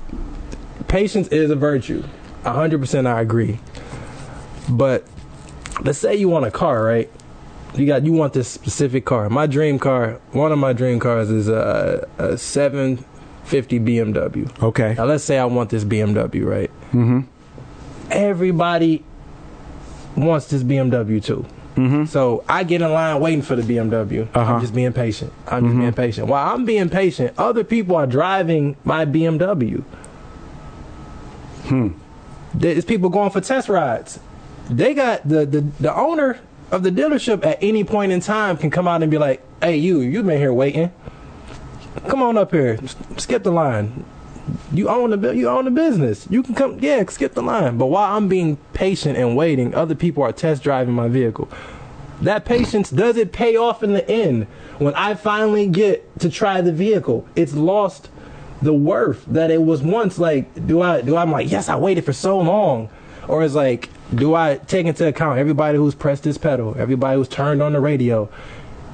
Patience 0.87 1.27
is 1.29 1.49
a 1.51 1.55
virtue. 1.55 2.03
A 2.43 2.51
hundred 2.51 2.79
percent, 2.81 3.07
I 3.07 3.21
agree. 3.21 3.59
But 4.69 5.05
let's 5.83 5.97
say 5.99 6.15
you 6.15 6.27
want 6.29 6.45
a 6.45 6.51
car, 6.51 6.83
right? 6.83 7.09
You 7.75 7.85
got 7.85 8.03
you 8.05 8.13
want 8.13 8.33
this 8.33 8.47
specific 8.47 9.05
car. 9.05 9.29
My 9.29 9.47
dream 9.47 9.79
car, 9.79 10.19
one 10.31 10.51
of 10.51 10.57
my 10.59 10.73
dream 10.73 10.99
cars 10.99 11.29
is 11.29 11.47
a, 11.49 12.07
a 12.17 12.37
750 12.37 13.79
BMW. 13.79 14.63
Okay. 14.63 14.95
Now 14.97 15.05
let's 15.05 15.23
say 15.23 15.37
I 15.39 15.45
want 15.45 15.69
this 15.69 15.83
BMW, 15.83 16.45
right? 16.45 16.71
Mm-hmm. 16.91 17.21
Everybody 18.11 19.03
wants 20.15 20.47
this 20.47 20.63
BMW 20.63 21.23
too. 21.23 21.45
Mm-hmm. 21.75 22.05
So 22.05 22.43
I 22.47 22.63
get 22.63 22.81
in 22.81 22.91
line 22.91 23.19
waiting 23.19 23.41
for 23.41 23.55
the 23.55 23.61
BMW. 23.61 24.27
Uh-huh. 24.33 24.53
I'm 24.53 24.61
just 24.61 24.73
being 24.73 24.93
patient. 24.93 25.33
I'm 25.47 25.65
just 25.65 25.77
being 25.77 25.93
patient. 25.93 26.27
While 26.27 26.53
I'm 26.53 26.63
being 26.63 26.89
patient, 26.89 27.33
other 27.37 27.63
people 27.63 27.97
are 27.97 28.07
driving 28.07 28.77
my 28.85 29.05
BMW. 29.05 29.83
Hmm. 31.65 31.89
There's 32.53 32.85
people 32.85 33.09
going 33.09 33.31
for 33.31 33.41
test 33.41 33.67
rides. 33.67 34.19
They 34.69 34.93
got 34.93 35.27
the, 35.27 35.45
the 35.45 35.61
the 35.79 35.93
owner 35.93 36.39
of 36.71 36.83
the 36.83 36.89
dealership 36.91 37.45
at 37.45 37.61
any 37.61 37.83
point 37.83 38.11
in 38.11 38.21
time 38.21 38.55
can 38.57 38.71
come 38.71 38.87
out 38.87 39.01
and 39.01 39.11
be 39.11 39.17
like, 39.17 39.43
"Hey, 39.61 39.77
you, 39.77 39.99
you've 39.99 40.25
been 40.25 40.37
here 40.37 40.53
waiting. 40.53 40.93
Come 42.07 42.21
on 42.21 42.37
up 42.37 42.51
here. 42.51 42.79
Skip 43.17 43.43
the 43.43 43.51
line. 43.51 44.05
You 44.71 44.89
own 44.89 45.19
the 45.19 45.31
you 45.31 45.49
own 45.49 45.65
the 45.65 45.71
business. 45.71 46.27
You 46.29 46.43
can 46.43 46.53
come, 46.53 46.79
yeah, 46.79 47.03
skip 47.07 47.33
the 47.33 47.41
line. 47.41 47.77
But 47.77 47.87
while 47.87 48.15
I'm 48.15 48.27
being 48.27 48.57
patient 48.73 49.17
and 49.17 49.35
waiting, 49.35 49.73
other 49.73 49.95
people 49.95 50.23
are 50.23 50.31
test 50.31 50.63
driving 50.63 50.93
my 50.93 51.07
vehicle. 51.07 51.49
That 52.21 52.45
patience 52.45 52.89
does 52.89 53.17
it 53.17 53.31
pay 53.31 53.55
off 53.57 53.83
in 53.83 53.93
the 53.93 54.09
end? 54.09 54.47
When 54.77 54.93
I 54.95 55.15
finally 55.15 55.67
get 55.67 56.19
to 56.19 56.29
try 56.29 56.61
the 56.61 56.71
vehicle, 56.71 57.27
it's 57.35 57.53
lost 57.53 58.09
the 58.61 58.73
worth 58.73 59.25
that 59.27 59.51
it 59.51 59.61
was 59.63 59.81
once. 59.81 60.17
Like, 60.17 60.67
do 60.67 60.81
I 60.81 61.01
do 61.01 61.17
I'm 61.17 61.31
like, 61.31 61.49
yes, 61.49 61.69
I 61.69 61.75
waited 61.75 62.05
for 62.05 62.13
so 62.13 62.39
long, 62.39 62.89
or 63.27 63.43
is 63.43 63.55
like, 63.55 63.89
do 64.13 64.35
I 64.35 64.57
take 64.57 64.85
into 64.85 65.07
account 65.07 65.39
everybody 65.39 65.77
who's 65.77 65.95
pressed 65.95 66.23
this 66.23 66.37
pedal, 66.37 66.75
everybody 66.77 67.17
who's 67.17 67.27
turned 67.27 67.61
on 67.61 67.73
the 67.73 67.79
radio, 67.79 68.29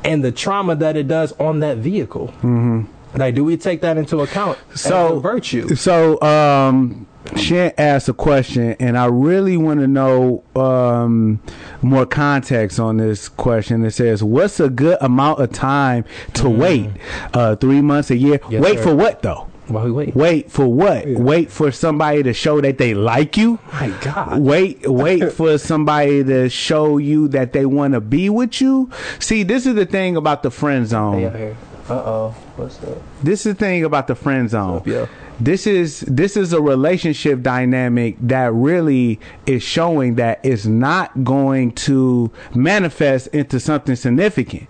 and 0.04 0.24
the 0.24 0.32
trauma 0.32 0.76
that 0.76 0.96
it 0.96 1.08
does 1.08 1.34
on 1.34 1.60
that 1.60 1.78
vehicle? 1.78 2.30
Mm-hmm. 2.38 2.84
Like, 3.16 3.36
do 3.36 3.44
we 3.44 3.58
take 3.58 3.82
that 3.82 3.98
into 3.98 4.20
account 4.22 4.58
So- 4.74 5.20
virtue? 5.20 5.76
So, 5.76 6.22
um, 6.22 7.08
Shan 7.36 7.72
asked 7.78 8.10
a 8.10 8.14
question, 8.14 8.76
and 8.80 8.98
I 8.98 9.06
really 9.06 9.56
want 9.56 9.80
to 9.80 9.88
know 9.88 10.44
um, 10.56 11.40
more 11.82 12.06
context 12.06 12.80
on 12.80 12.98
this 12.98 13.30
question. 13.30 13.86
It 13.86 13.92
says, 13.92 14.24
"What's 14.24 14.60
a 14.60 14.70
good 14.70 14.98
amount 15.02 15.40
of 15.40 15.52
time 15.52 16.04
to 16.34 16.50
wait? 16.50 16.90
Uh, 17.34 17.56
three 17.56 17.82
months, 17.82 18.10
a 18.10 18.18
year? 18.18 18.40
Mm. 18.40 18.52
Yes, 18.52 18.64
wait 18.64 18.78
sir. 18.80 18.84
for 18.84 18.96
what, 18.96 19.22
though? 19.22 19.48
While 19.68 19.86
we 19.86 19.92
wait. 19.92 20.16
Wait 20.16 20.52
for 20.52 20.68
what? 20.68 21.08
Wait 21.08 21.52
for 21.52 21.72
somebody 21.72 22.24
to 22.24 22.34
show 22.34 22.60
that 22.60 22.78
they 22.80 22.94
like 22.94 23.38
you? 23.38 23.60
My 23.72 23.90
God. 24.02 24.40
Wait, 24.42 24.90
wait 24.90 25.32
for 25.38 25.58
somebody 25.60 26.24
to 26.24 26.50
show 26.50 26.98
you 26.98 27.28
that 27.30 27.54
they 27.54 27.66
want 27.66 27.94
to 27.94 28.02
be 28.02 28.30
with 28.30 28.60
you. 28.60 28.90
See, 29.20 29.44
this 29.44 29.66
is 29.66 29.76
the 29.76 29.86
thing 29.86 30.18
about 30.18 30.44
the 30.44 30.52
friend 30.52 30.88
zone. 30.88 31.56
Uh 31.90 31.94
oh. 31.94 32.30
What's 32.56 32.82
up? 32.84 32.98
This 33.24 33.46
is 33.46 33.54
the 33.54 33.60
thing 33.60 33.84
about 33.84 34.08
the 34.08 34.16
friend 34.16 34.50
zone. 34.50 34.78
up, 34.78 34.88
yo? 34.88 35.08
This 35.40 35.66
is 35.66 36.02
this 36.02 36.38
is 36.38 36.54
a 36.54 36.62
relationship 36.62 37.42
dynamic 37.42 38.16
that 38.22 38.54
really 38.54 39.20
is 39.48 39.64
showing 39.64 40.16
that 40.16 40.40
it's 40.44 40.66
not 40.66 41.24
going 41.24 41.72
to 41.74 42.32
manifest 42.54 43.28
into 43.28 43.60
something 43.60 43.96
significant. 43.96 44.68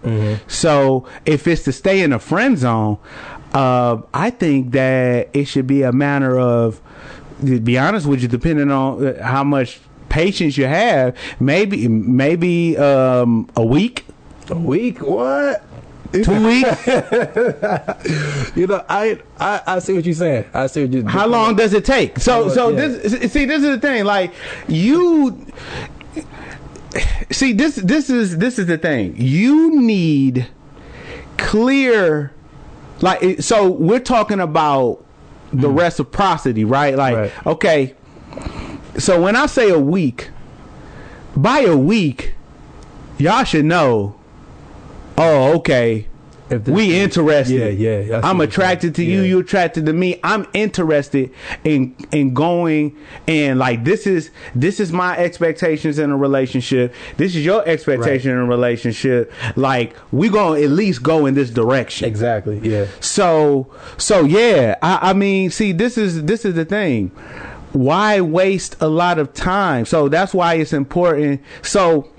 So 0.47 1.05
if 1.25 1.45
it's 1.47 1.63
to 1.63 1.73
stay 1.73 2.01
in 2.01 2.13
a 2.13 2.19
friend 2.19 2.57
zone, 2.57 2.97
uh, 3.53 4.01
I 4.13 4.29
think 4.29 4.71
that 4.71 5.29
it 5.33 5.45
should 5.45 5.67
be 5.67 5.81
a 5.83 5.91
matter 5.91 6.39
of, 6.39 6.79
to 7.45 7.59
be 7.59 7.77
honest 7.77 8.05
with 8.07 8.21
you, 8.21 8.29
depending 8.29 8.71
on 8.71 9.05
uh, 9.05 9.21
how 9.21 9.43
much 9.43 9.81
patience 10.07 10.57
you 10.57 10.67
have, 10.67 11.17
maybe 11.41 11.89
maybe 11.89 12.77
um, 12.77 13.49
a 13.57 13.65
week, 13.65 14.05
A 14.49 14.55
week? 14.55 14.99
What? 14.99 15.63
Two 16.11 16.45
weeks. 16.45 16.87
You 18.55 18.67
know, 18.67 18.83
I, 18.89 19.19
I 19.39 19.61
I 19.65 19.79
see 19.79 19.93
what 19.93 20.03
you're 20.05 20.13
saying. 20.13 20.45
I 20.53 20.67
see 20.67 20.83
what 20.83 20.93
you. 20.93 21.07
How 21.07 21.25
long 21.25 21.55
does 21.55 21.73
it 21.73 21.85
take? 21.85 22.19
So, 22.19 22.49
so 22.49 22.69
yeah. 22.69 22.87
this 22.87 23.31
see, 23.31 23.45
this 23.45 23.63
is 23.63 23.69
the 23.69 23.79
thing. 23.79 24.03
Like 24.03 24.33
you 24.67 25.47
see, 27.31 27.53
this 27.53 27.75
this 27.75 28.09
is 28.09 28.37
this 28.37 28.59
is 28.59 28.65
the 28.65 28.77
thing. 28.77 29.15
You 29.17 29.79
need 29.81 30.47
clear, 31.37 32.33
like. 32.99 33.41
So 33.41 33.69
we're 33.69 33.99
talking 33.99 34.41
about 34.41 35.03
the 35.53 35.69
mm. 35.69 35.79
reciprocity, 35.79 36.65
right? 36.65 36.95
Like, 36.95 37.15
Right. 37.15 37.47
okay. 37.47 37.95
So 38.97 39.21
when 39.21 39.35
I 39.35 39.45
say 39.45 39.69
a 39.69 39.79
week, 39.79 40.29
by 41.35 41.59
a 41.59 41.77
week, 41.77 42.33
y'all 43.17 43.43
should 43.43 43.65
know. 43.65 44.15
Oh, 45.21 45.57
okay. 45.57 46.07
We 46.59 46.99
interested. 46.99 47.79
Yeah, 47.79 47.99
yeah, 47.99 48.21
I'm 48.23 48.41
attracted 48.41 48.95
to 48.95 49.03
you. 49.03 49.21
Yeah. 49.21 49.27
You 49.27 49.39
attracted 49.39 49.85
to 49.85 49.93
me. 49.93 50.19
I'm 50.23 50.47
interested 50.53 51.31
in 51.63 51.95
in 52.11 52.33
going 52.33 52.97
and 53.27 53.57
like 53.57 53.85
this 53.85 54.05
is 54.05 54.31
this 54.53 54.79
is 54.79 54.91
my 54.91 55.17
expectations 55.17 55.97
in 55.97 56.11
a 56.11 56.17
relationship. 56.17 56.93
This 57.17 57.35
is 57.35 57.45
your 57.45 57.65
expectation 57.67 58.31
in 58.31 58.37
a 58.37 58.45
relationship. 58.45 59.31
Like 59.55 59.95
we 60.11 60.29
gonna 60.29 60.59
at 60.59 60.69
least 60.69 61.03
go 61.03 61.25
in 61.25 61.35
this 61.35 61.49
direction. 61.49 62.07
Exactly. 62.07 62.59
Yeah. 62.59 62.87
So 62.99 63.73
so 63.97 64.23
yeah, 64.25 64.75
I, 64.81 65.11
I 65.11 65.13
mean, 65.13 65.51
see, 65.51 65.71
this 65.71 65.97
is 65.97 66.25
this 66.25 66.43
is 66.43 66.55
the 66.55 66.65
thing. 66.65 67.09
Why 67.71 68.19
waste 68.19 68.75
a 68.81 68.89
lot 68.89 69.17
of 69.17 69.33
time? 69.33 69.85
So 69.85 70.09
that's 70.09 70.33
why 70.33 70.55
it's 70.55 70.73
important. 70.73 71.41
So 71.61 72.09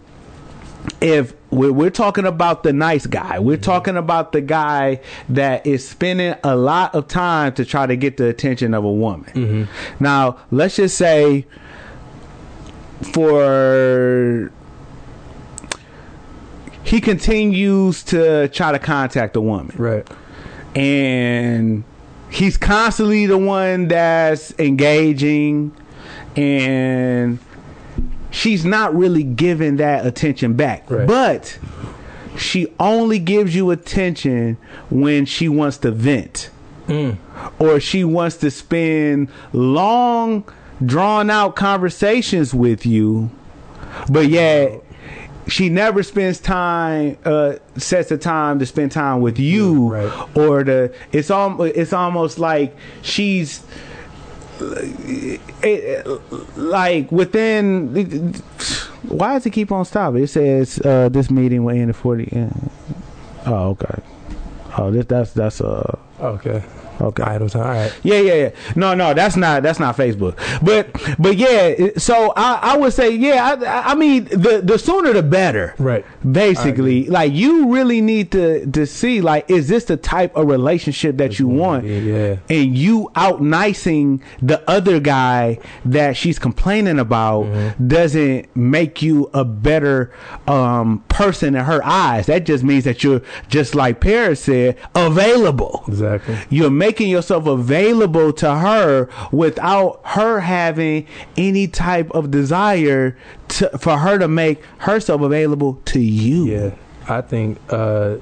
if 1.01 1.35
we're, 1.51 1.73
we're 1.73 1.91
talking 1.91 2.27
about 2.27 2.63
the 2.63 2.73
nice 2.73 3.07
guy, 3.07 3.39
we're 3.39 3.57
mm-hmm. 3.57 3.63
talking 3.63 3.97
about 3.97 4.33
the 4.33 4.41
guy 4.41 5.01
that 5.29 5.67
is 5.67 5.89
spending 5.89 6.35
a 6.43 6.57
lot 6.57 6.95
of 6.95 7.09
time 7.09 7.53
to 7.55 7.65
try 7.65 7.87
to 7.87 7.97
get 7.97 8.17
the 8.17 8.27
attention 8.27 8.75
of 8.75 8.85
a 8.85 8.93
woman. 8.93 9.31
Mm-hmm. 9.33 10.05
Now, 10.05 10.39
let's 10.51 10.77
just 10.77 10.97
say 10.97 11.47
for 13.13 14.53
he 16.85 17.01
continues 17.01 18.03
to 18.05 18.49
try 18.49 18.73
to 18.73 18.79
contact 18.79 19.37
a 19.37 19.41
woman 19.41 19.75
Right. 19.77 20.07
and 20.75 21.85
he's 22.31 22.57
constantly 22.57 23.27
the 23.27 23.39
one 23.39 23.89
that's 23.89 24.57
engaging 24.59 25.75
and 26.37 27.39
she's 28.33 28.65
not 28.65 28.93
really 28.97 29.23
giving 29.23 29.77
that 29.77 30.05
attention 30.05 30.55
back 30.55 30.91
Right. 30.91 31.07
but 31.07 31.57
she 32.37 32.67
only 32.81 33.19
gives 33.21 33.55
you 33.55 33.71
attention 33.71 34.57
when 34.91 35.25
she 35.27 35.49
wants 35.49 35.77
to 35.79 35.91
vent 35.93 36.51
or 37.59 37.79
she 37.81 38.05
wants 38.05 38.37
to 38.39 38.51
spend 38.51 39.29
long 39.53 40.45
drawn 40.85 41.31
out 41.31 41.55
conversations 41.57 42.53
with 42.53 42.85
you 42.85 43.31
but 44.11 44.27
yet 44.29 44.83
she 45.47 45.69
never 45.69 46.03
spends 46.03 46.41
time 46.41 47.17
uh 47.25 47.55
sets 47.77 48.11
a 48.11 48.19
time 48.19 48.59
to 48.59 48.67
spend 48.67 48.91
time 48.93 49.21
with 49.21 49.39
you 49.39 49.89
Right. 49.93 50.37
or 50.37 50.65
the 50.65 50.95
it's 51.13 51.31
all 51.31 51.63
it's 51.63 51.93
almost 51.93 52.39
like 52.39 52.75
she's 53.03 53.63
like 56.57 57.11
within 57.13 58.33
why 59.09 59.35
does 59.35 59.47
it 59.47 59.51
keep 59.51 59.73
on 59.73 59.85
stopping 59.85 60.23
it 60.23 60.29
says 60.29 60.79
uh 60.85 61.09
this 61.09 61.31
meeting 61.31 61.65
will 61.65 61.75
end 61.75 61.91
at 61.91 61.97
40 61.97 62.29
yeah. 62.33 62.51
oh 63.47 63.71
okay 63.71 64.03
oh 64.79 64.91
this 64.91 65.07
that's 65.07 65.33
that's 65.33 65.61
uh 65.61 65.99
Okay. 66.23 66.63
Okay 67.01 67.23
Idle 67.23 67.49
time. 67.49 67.63
All 67.63 67.69
right. 67.69 67.93
yeah, 68.03 68.19
yeah, 68.21 68.35
yeah. 68.35 68.51
No, 68.77 68.95
no, 68.95 69.15
that's 69.15 69.37
not 69.37 69.63
that's 69.63 69.79
not 69.81 69.97
Facebook. 69.97 70.37
But 70.63 70.91
but 71.19 71.37
yeah, 71.37 71.91
so 71.97 72.33
I, 72.37 72.59
I 72.75 72.77
would 72.77 72.93
say 72.93 73.11
yeah. 73.15 73.57
I, 73.61 73.93
I 73.93 73.95
mean 73.95 74.25
the 74.25 74.61
the 74.65 74.79
sooner 74.79 75.13
the 75.13 75.23
better. 75.23 75.75
Right. 75.79 76.05
Basically, 76.31 77.07
like 77.07 77.33
you 77.33 77.73
really 77.73 78.01
need 78.01 78.33
to 78.33 78.67
to 78.67 78.87
see 78.87 79.21
like 79.21 79.51
is 79.51 79.69
this 79.69 79.85
the 79.85 79.97
type 79.97 80.35
of 80.37 80.47
relationship 80.49 81.17
that 81.19 81.39
you 81.39 81.49
want? 81.49 81.85
Yeah, 81.85 81.99
yeah. 81.99 82.37
And 82.49 82.77
you 82.77 83.11
out 83.15 83.43
nicing 83.43 84.23
the 84.41 84.69
other 84.71 84.99
guy 85.01 85.59
that 85.85 86.17
she's 86.17 86.39
complaining 86.39 86.99
about 86.99 87.23
Mm-hmm. 87.23 87.89
doesn't 87.89 88.55
make 88.57 89.03
you 89.03 89.31
a 89.35 89.45
better 89.45 90.13
um, 90.47 91.03
person 91.09 91.55
in 91.55 91.65
her 91.65 91.81
eyes. 91.85 92.27
That 92.27 92.45
just 92.45 92.63
means 92.65 92.85
that 92.85 93.03
you're 93.03 93.23
just 93.49 93.75
like 93.75 94.01
Paris 94.01 94.41
said, 94.41 94.77
available. 94.95 95.85
Exactly. 95.89 96.37
You're 96.51 96.71
making 96.83 97.09
yourself 97.09 97.47
available 97.47 98.33
to 98.33 98.57
her 98.57 99.09
without 99.31 100.01
her 100.05 100.41
having 100.41 101.07
any 101.37 101.69
type 101.69 102.11
of 102.11 102.33
desire 102.33 103.17
to, 103.47 103.79
for 103.79 103.99
her 103.99 104.19
to 104.19 104.27
make 104.27 104.65
herself 104.79 105.21
available 105.21 105.81
to 105.85 106.01
you. 106.01 106.47
Yeah, 106.47 106.75
I 107.09 107.21
think 107.21 107.59
uh, 107.69 108.17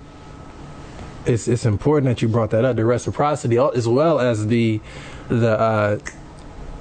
it's 1.25 1.49
it's 1.49 1.65
important 1.65 2.05
that 2.11 2.21
you 2.21 2.29
brought 2.29 2.51
that 2.51 2.67
up. 2.67 2.77
The 2.77 2.85
reciprocity, 2.85 3.57
as 3.57 3.89
well 3.89 4.21
as 4.21 4.47
the 4.49 4.79
the 5.29 5.59
uh, 5.59 5.99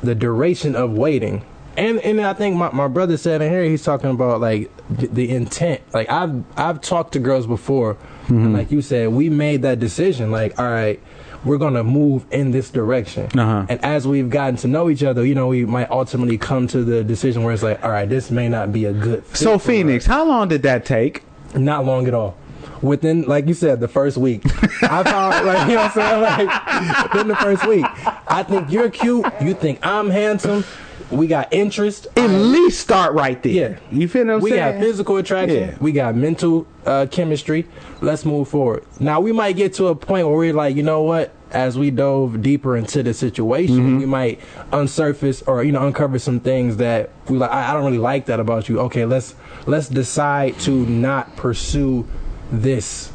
the 0.04 0.16
duration 0.16 0.76
of 0.76 0.92
waiting, 0.92 1.46
and 1.78 2.00
and 2.00 2.20
I 2.20 2.34
think 2.34 2.58
my, 2.58 2.72
my 2.72 2.90
brother 2.90 3.16
said 3.16 3.42
in 3.42 3.50
here 3.50 3.64
he's 3.64 3.84
talking 3.86 4.10
about 4.10 4.42
like 4.42 4.70
the, 4.90 5.08
the 5.08 5.30
intent. 5.30 5.80
Like 5.94 6.10
I've 6.10 6.44
I've 6.58 6.82
talked 6.82 7.14
to 7.14 7.20
girls 7.20 7.48
before, 7.48 7.96
and 8.28 8.52
like 8.52 8.70
you 8.70 8.82
said, 8.82 9.10
we 9.14 9.30
made 9.30 9.62
that 9.62 9.80
decision. 9.80 10.30
Like 10.30 10.60
all 10.60 10.70
right. 10.70 11.00
We're 11.46 11.58
gonna 11.58 11.84
move 11.84 12.26
in 12.32 12.52
this 12.52 12.70
direction, 12.70 13.28
Uh-huh. 13.38 13.66
and 13.70 13.84
as 13.84 14.06
we've 14.08 14.30
gotten 14.30 14.58
to 14.58 14.68
know 14.68 14.90
each 14.90 15.04
other, 15.04 15.26
you 15.26 15.36
know, 15.36 15.48
we 15.48 15.66
might 15.66 15.90
ultimately 15.90 16.38
come 16.38 16.68
to 16.68 16.84
the 16.84 17.04
decision 17.04 17.44
where 17.44 17.54
it's 17.54 17.64
like, 17.64 17.82
all 17.84 17.92
right, 17.92 18.10
this 18.10 18.30
may 18.30 18.50
not 18.50 18.74
be 18.74 18.86
a 18.86 18.92
good. 18.94 19.24
Fit 19.26 19.38
So 19.38 19.58
Phoenix, 19.58 20.06
how 20.06 20.26
long 20.26 20.50
did 20.50 20.64
that 20.64 20.86
take? 20.86 21.24
not 21.56 21.84
long 21.86 22.08
at 22.08 22.14
all. 22.14 22.36
Within, 22.82 23.24
like 23.24 23.48
you 23.48 23.54
said, 23.54 23.80
the 23.80 23.88
first 23.88 24.18
week, 24.18 24.42
I 24.84 25.04
found, 25.04 25.46
like, 25.46 25.68
you 25.68 25.76
know 25.76 25.82
what 25.82 25.98
I'm 25.98 26.36
saying? 26.38 26.48
Like, 26.48 27.04
within 27.14 27.28
the 27.28 27.36
first 27.38 27.68
week, 27.68 27.86
I 28.28 28.44
think 28.44 28.72
you're 28.72 28.90
cute. 28.90 29.26
You 29.42 29.54
think 29.54 29.80
I'm 29.86 30.10
handsome. 30.10 30.64
We 31.12 31.28
got 31.28 31.52
interest. 31.54 32.08
At 32.16 32.28
least 32.30 32.80
start 32.82 33.14
right 33.14 33.42
there. 33.42 33.52
Yeah. 33.52 33.78
You 33.98 34.08
feel 34.08 34.26
what 34.26 34.36
I'm 34.36 34.42
we 34.42 34.52
saying? 34.52 34.74
got 34.74 34.82
physical 34.82 35.18
attraction. 35.18 35.70
Yeah. 35.70 35.78
We 35.82 35.92
got 35.92 36.16
mental 36.16 36.68
uh, 36.86 37.08
chemistry. 37.10 37.68
Let's 38.02 38.26
move 38.26 38.48
forward. 38.48 38.84
Now 39.00 39.20
we 39.20 39.32
might 39.32 39.54
get 39.56 39.74
to 39.76 39.88
a 39.88 39.96
point 39.96 40.28
where 40.28 40.36
we're 40.38 40.54
like, 40.54 40.76
you 40.76 40.84
know 40.84 41.02
what? 41.04 41.34
as 41.52 41.80
we 41.80 41.90
dove 41.90 42.44
deeper 42.44 42.78
into 42.78 43.02
the 43.02 43.12
situation, 43.12 43.78
Mm-hmm. 43.78 43.98
we 43.98 44.06
might 44.06 44.40
unsurface 44.72 45.42
or 45.48 45.64
you 45.64 45.72
know 45.72 45.86
uncover 45.88 46.20
some 46.20 46.40
things 46.40 46.78
that 46.78 47.10
we 47.28 47.38
like. 47.40 47.50
I, 47.50 47.72
I 47.72 47.74
don't 47.74 47.86
really 47.86 47.98
like 47.98 48.28
that 48.28 48.40
about 48.40 48.70
you. 48.70 48.80
Okay, 48.82 49.04
let's 49.06 49.34
let's 49.66 49.90
decide 49.90 50.60
to 50.60 50.86
not 50.86 51.36
pursue 51.38 52.06
this, 52.52 53.12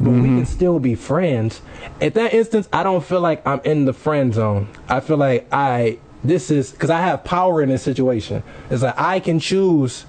but 0.00 0.10
we 0.10 0.16
Mm-hmm. 0.20 0.36
can 0.38 0.46
still 0.46 0.78
be 0.78 0.94
friends. 0.94 1.60
At 2.00 2.14
that 2.14 2.32
instance, 2.32 2.70
I 2.72 2.82
don't 2.84 3.04
feel 3.04 3.20
like 3.20 3.46
I'm 3.46 3.60
in 3.64 3.84
the 3.84 3.92
friend 3.92 4.32
zone. 4.32 4.68
I 4.88 5.00
feel 5.00 5.18
like 5.18 5.46
I 5.52 5.98
this 6.24 6.50
is 6.50 6.72
because 6.72 6.90
I 6.90 7.00
have 7.02 7.22
power 7.24 7.62
in 7.62 7.68
this 7.68 7.82
situation. 7.82 8.42
It's 8.70 8.82
like 8.82 8.98
I 8.98 9.20
can 9.20 9.38
choose 9.38 10.06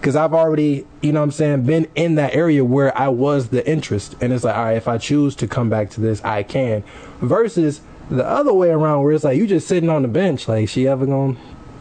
because 0.00 0.16
I've 0.16 0.34
already, 0.34 0.84
you 1.00 1.12
know 1.12 1.20
what 1.20 1.26
I'm 1.26 1.30
saying, 1.30 1.62
been 1.62 1.86
in 1.94 2.16
that 2.16 2.34
area 2.34 2.64
where 2.64 2.96
I 2.98 3.06
was 3.06 3.50
the 3.50 3.64
interest. 3.70 4.16
And 4.20 4.32
it's 4.32 4.42
like, 4.42 4.56
all 4.56 4.64
right, 4.64 4.76
if 4.76 4.88
I 4.88 4.98
choose 4.98 5.36
to 5.36 5.46
come 5.46 5.70
back 5.70 5.90
to 5.90 6.00
this, 6.00 6.20
I 6.24 6.42
can. 6.42 6.82
Versus 7.20 7.82
the 8.10 8.26
other 8.26 8.52
way 8.52 8.70
around 8.70 9.04
where 9.04 9.12
it's 9.12 9.22
like, 9.22 9.38
you 9.38 9.46
just 9.46 9.68
sitting 9.68 9.88
on 9.88 10.02
the 10.02 10.08
bench, 10.08 10.48
like, 10.48 10.68
she 10.68 10.88
ever 10.88 11.06
gonna 11.06 11.36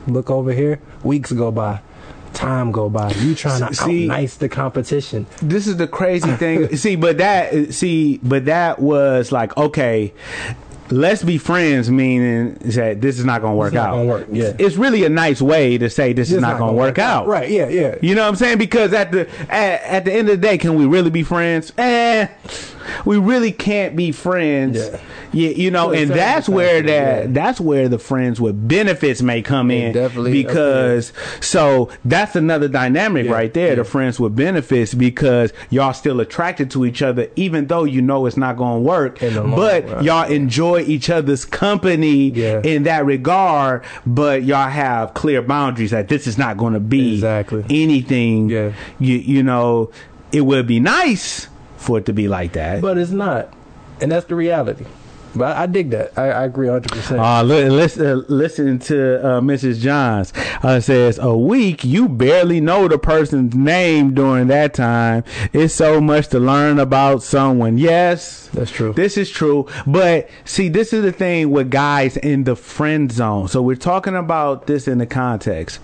look 0.05 0.29
over 0.29 0.53
here? 0.53 0.79
Weeks 1.03 1.31
go 1.31 1.49
by. 1.51 1.81
Time 2.33 2.71
go 2.71 2.89
by. 2.89 3.11
You 3.13 3.33
trying 3.33 3.67
to 3.67 3.73
See- 3.73 4.07
nice 4.07 4.35
the 4.35 4.47
competition. 4.47 5.25
this 5.41 5.65
is 5.65 5.77
the 5.77 5.87
crazy 5.87 6.31
thing. 6.33 6.75
see, 6.77 6.95
but 6.95 7.17
that 7.17 7.73
see, 7.73 8.19
but 8.21 8.45
that 8.45 8.79
was 8.79 9.31
like 9.31 9.57
okay. 9.57 10.13
Let's 10.91 11.23
be 11.23 11.37
friends, 11.37 11.89
meaning 11.89 12.55
that 12.55 13.01
this 13.01 13.17
is 13.17 13.25
not 13.25 13.41
going 13.41 13.53
to 13.53 13.57
work 13.57 13.73
not 13.73 13.89
out. 13.89 14.05
work, 14.05 14.27
yeah. 14.31 14.53
It's 14.59 14.75
really 14.75 15.05
a 15.05 15.09
nice 15.09 15.41
way 15.41 15.77
to 15.77 15.89
say 15.89 16.13
this 16.13 16.29
is 16.29 16.35
It's 16.35 16.41
not, 16.41 16.57
going 16.57 16.71
to 16.71 16.77
work 16.77 16.99
out. 16.99 17.27
Right, 17.27 17.49
yeah, 17.49 17.69
yeah. 17.69 17.95
You 18.01 18.15
know 18.15 18.23
what 18.23 18.29
I'm 18.29 18.35
saying? 18.35 18.57
Because 18.57 18.93
at 18.93 19.11
the 19.11 19.29
at, 19.49 19.81
at 19.83 20.05
the 20.05 20.13
end 20.13 20.29
of 20.29 20.39
the 20.39 20.47
day, 20.47 20.57
can 20.57 20.75
we 20.75 20.85
really 20.85 21.09
be 21.09 21.23
friends? 21.23 21.71
Eh, 21.77 22.27
we 23.05 23.17
really 23.17 23.51
can't 23.51 23.95
be 23.95 24.11
friends. 24.11 24.77
Yeah. 24.77 24.99
Yeah, 25.33 25.49
you 25.49 25.71
know, 25.71 25.91
and 25.91 26.11
that's 26.11 26.49
where 26.49 26.81
that 26.81 27.21
yeah. 27.21 27.25
that's 27.29 27.59
where 27.59 27.87
the 27.87 27.97
friends 27.99 28.41
with 28.41 28.67
benefits 28.67 29.21
may 29.21 29.41
come 29.41 29.71
in 29.71 29.93
definitely 29.93 30.31
because 30.33 31.13
so 31.39 31.89
that's 32.03 32.35
another 32.35 32.67
dynamic 32.67 33.25
Yeah, 33.25 33.31
right 33.31 33.53
there. 33.53 33.75
The 33.75 33.83
friends 33.85 34.19
with 34.19 34.35
benefits 34.35 34.93
because 34.93 35.53
y'all 35.69 35.93
still 35.93 36.19
attracted 36.19 36.69
to 36.71 36.85
each 36.85 37.01
other, 37.01 37.29
even 37.35 37.67
though 37.67 37.85
you 37.85 38.01
know 38.01 38.25
it's 38.25 38.35
not 38.37 38.57
going 38.57 38.83
to 38.83 38.87
work. 38.89 39.21
In 39.23 39.33
the 39.35 39.43
long 39.43 39.55
But 39.55 39.85
run. 39.87 40.03
y'all 40.03 40.29
enjoy 40.29 40.81
each 40.81 41.09
other's 41.09 41.45
company 41.45 42.27
in 42.27 42.83
that 42.83 43.05
regard. 43.05 43.83
But 44.05 44.43
y'all 44.43 44.69
have 44.69 45.13
clear 45.13 45.41
boundaries 45.41 45.91
that 45.91 46.07
this 46.09 46.27
is 46.27 46.37
not 46.37 46.57
going 46.57 46.73
to 46.73 46.79
be 46.79 47.13
Exactly. 47.15 47.63
anything. 47.69 48.49
Yeah. 48.49 48.73
You 48.99 49.15
you 49.17 49.43
know, 49.43 49.91
it 50.31 50.41
would 50.41 50.67
be 50.67 50.79
nice 50.79 51.47
for 51.77 51.97
it 51.99 52.05
to 52.07 52.13
be 52.13 52.27
like 52.27 52.53
that. 52.53 52.81
But 52.81 52.97
it's 52.97 53.11
not. 53.11 53.53
And 54.01 54.11
that's 54.11 54.25
the 54.25 54.35
reality. 54.35 54.85
But 55.35 55.57
I, 55.57 55.63
I 55.63 55.65
dig 55.65 55.91
that. 55.91 56.17
I, 56.17 56.29
I 56.29 56.43
agree 56.45 56.67
100%. 56.67 57.19
Uh, 57.19 57.43
li- 57.43 57.69
listen, 57.69 58.05
uh, 58.05 58.15
listen 58.27 58.79
to 58.79 59.25
uh, 59.25 59.41
Mrs. 59.41 59.79
Johns. 59.79 60.33
Uh, 60.61 60.79
says 60.79 61.17
a 61.19 61.35
week 61.35 61.83
you 61.83 62.09
barely 62.09 62.59
know 62.59 62.87
the 62.87 62.97
person's 62.97 63.55
name 63.55 64.13
during 64.13 64.47
that 64.47 64.73
time. 64.73 65.23
It's 65.53 65.73
so 65.73 66.01
much 66.01 66.27
to 66.29 66.39
learn 66.39 66.79
about 66.79 67.23
someone. 67.23 67.77
Yes, 67.77 68.49
That's 68.49 68.71
true. 68.71 68.93
This 68.93 69.17
is 69.17 69.29
true. 69.29 69.67
But 69.87 70.29
see, 70.45 70.69
this 70.69 70.93
is 70.93 71.03
the 71.03 71.11
thing 71.11 71.51
with 71.51 71.69
guys 71.69 72.17
in 72.17 72.43
the 72.43 72.55
friend 72.55 73.11
zone. 73.11 73.47
So 73.47 73.61
we're 73.61 73.75
talking 73.75 74.15
about 74.15 74.67
this 74.67 74.87
in 74.87 74.97
the 74.97 75.05
context. 75.05 75.79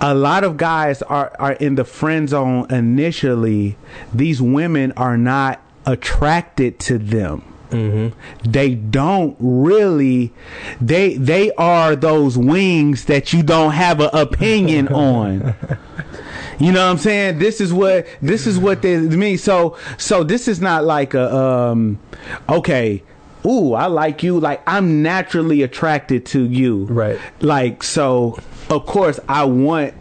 A 0.00 0.14
lot 0.14 0.44
of 0.44 0.56
guys 0.56 1.00
are, 1.02 1.34
are 1.38 1.52
in 1.52 1.76
the 1.76 1.84
friend 1.84 2.28
zone 2.28 2.70
initially. 2.70 3.76
These 4.12 4.42
women 4.42 4.92
are 4.92 5.16
not 5.16 5.62
attracted 5.86 6.78
to 6.80 6.98
them 6.98 7.53
they 7.70 8.74
don't 8.74 9.36
really 9.40 10.32
they 10.80 11.16
they 11.16 11.52
are 11.52 11.96
those 11.96 12.38
wings 12.38 13.06
that 13.06 13.32
you 13.32 13.42
don't 13.42 13.72
have 13.72 14.00
an 14.00 14.10
opinion 14.12 14.88
on. 14.92 15.54
You 16.58 16.70
know 16.70 16.84
what 16.84 16.92
i'm 16.92 16.98
saying? 16.98 17.38
This 17.40 17.60
is 17.60 17.72
what 17.72 18.06
this 18.22 18.46
is 18.46 18.58
what 18.58 18.82
they 18.82 18.98
mean 18.98 19.38
so 19.38 19.76
so 19.98 20.22
this 20.22 20.46
is 20.46 20.60
not 20.60 20.84
like 20.84 21.14
a 21.14 21.34
um 21.36 21.98
okay 22.48 23.02
ooh 23.46 23.74
i 23.74 23.86
like 23.86 24.22
you 24.22 24.40
like 24.40 24.62
i'm 24.66 25.02
naturally 25.02 25.62
attracted 25.62 26.24
to 26.26 26.44
you. 26.44 26.84
Right. 26.84 27.18
like 27.40 27.82
so 27.82 28.38
of 28.70 28.86
course 28.86 29.20
i 29.28 29.44
want 29.44 29.94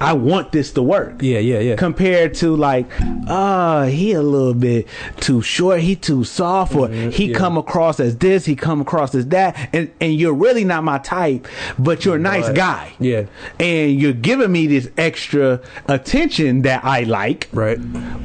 i 0.00 0.12
want 0.12 0.50
this 0.52 0.72
to 0.72 0.82
work 0.82 1.14
yeah, 1.22 1.38
yeah, 1.38 1.58
yeah. 1.60 1.76
compared 1.76 2.34
to 2.34 2.56
like 2.56 2.86
uh 3.28 3.84
he 3.86 4.12
a 4.12 4.22
little 4.22 4.54
bit 4.54 4.86
too 5.20 5.40
short 5.42 5.80
he 5.80 5.94
too 5.94 6.24
soft 6.24 6.74
or 6.74 6.88
he 6.88 6.94
Mm-hmm. 6.94 7.22
yeah. 7.32 7.38
come 7.38 7.56
across 7.58 8.00
as 8.00 8.16
this 8.18 8.44
he 8.44 8.56
come 8.56 8.80
across 8.80 9.14
as 9.14 9.26
that 9.28 9.68
and 9.72 9.90
and 10.00 10.14
you're 10.14 10.34
really 10.34 10.64
not 10.64 10.82
my 10.84 10.98
type 10.98 11.46
but 11.78 12.04
you're 12.04 12.16
a 12.16 12.18
nice 12.18 12.48
guy 12.50 12.92
Yeah. 12.98 13.24
and 13.60 14.00
you're 14.00 14.12
giving 14.12 14.50
me 14.50 14.66
this 14.66 14.90
extra 14.98 15.60
attention 15.88 16.62
that 16.62 16.84
i 16.84 17.02
like 17.04 17.48
Right. 17.52 17.78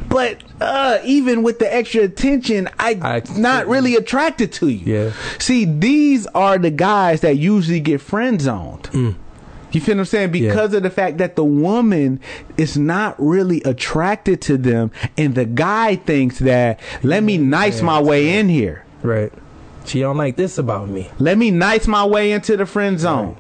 but 0.10 0.38
uh 0.62 0.98
even 1.04 1.44
with 1.44 1.60
the 1.60 1.72
extra 1.74 2.02
attention 2.04 2.70
i 2.80 2.98
I- 3.02 3.22
not 3.40 3.68
really 3.68 3.96
attracted 3.96 4.52
to 4.54 4.68
you 4.70 4.94
Yeah. 4.94 5.12
see 5.38 5.66
these 5.66 6.26
are 6.28 6.58
the 6.58 6.72
guys 6.72 7.22
that 7.22 7.38
usually 7.38 7.80
get 7.82 8.02
friend 8.02 8.42
zoned 8.42 8.90
you 9.72 9.82
feel 9.82 9.96
what 9.96 10.02
I'm 10.02 10.06
saying? 10.06 10.32
Mm. 10.32 10.42
Yeah. 10.42 10.50
Because 10.50 10.74
of 10.74 10.84
the 10.84 10.90
fact 10.90 11.18
that 11.18 11.36
the 11.36 11.44
woman 11.44 12.20
is 12.58 12.78
not 12.78 13.16
really 13.20 13.62
attracted 13.64 14.42
to 14.44 14.58
them, 14.58 14.92
and 15.18 15.36
the 15.36 15.46
guy 15.46 15.96
thinks 15.96 16.40
that 16.40 16.80
let 17.04 17.24
me 17.24 17.38
nice 17.38 17.82
my 17.82 18.02
way 18.02 18.38
in 18.38 18.50
here. 18.50 18.86
Right. 19.04 19.32
She 19.86 20.02
don't 20.02 20.18
like 20.18 20.36
this 20.36 20.58
about 20.58 20.90
me. 20.90 21.10
Let 21.18 21.38
me 21.38 21.52
nice 21.52 21.88
my 21.88 22.06
way 22.06 22.32
into 22.32 22.58
the 22.58 22.66
friend 22.66 23.00
zone. 23.00 23.38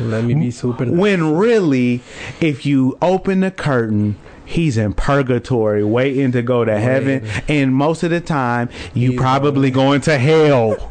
Let 0.00 0.24
me 0.24 0.34
be 0.34 0.50
swooping. 0.50 0.96
When 0.96 1.36
really, 1.36 2.02
if 2.40 2.66
you 2.66 2.98
open 3.00 3.40
the 3.40 3.52
curtain, 3.52 4.16
he's 4.44 4.76
in 4.76 4.92
purgatory 4.92 5.84
waiting 5.84 6.32
to 6.32 6.42
go 6.42 6.64
to 6.64 6.78
heaven. 6.78 7.26
And 7.48 7.74
most 7.74 8.02
of 8.02 8.10
the 8.10 8.20
time, 8.20 8.68
you 8.92 9.12
He's 9.12 9.20
probably 9.20 9.70
going 9.70 10.00
to 10.02 10.18
hell. 10.18 10.90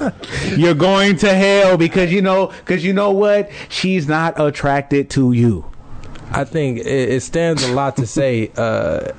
You're 0.56 0.74
going 0.74 1.16
to 1.18 1.34
hell 1.34 1.76
because 1.76 2.12
you 2.12 2.22
know, 2.22 2.48
because 2.48 2.84
you 2.84 2.92
know 2.92 3.10
what? 3.12 3.50
She's 3.68 4.08
not 4.08 4.40
attracted 4.40 5.10
to 5.10 5.32
you. 5.32 5.70
I 6.30 6.44
think 6.44 6.78
it, 6.78 6.86
it 6.86 7.22
stands 7.22 7.62
a 7.64 7.72
lot 7.72 7.96
to 7.96 8.06
say. 8.06 8.50
Uh, 8.56 9.12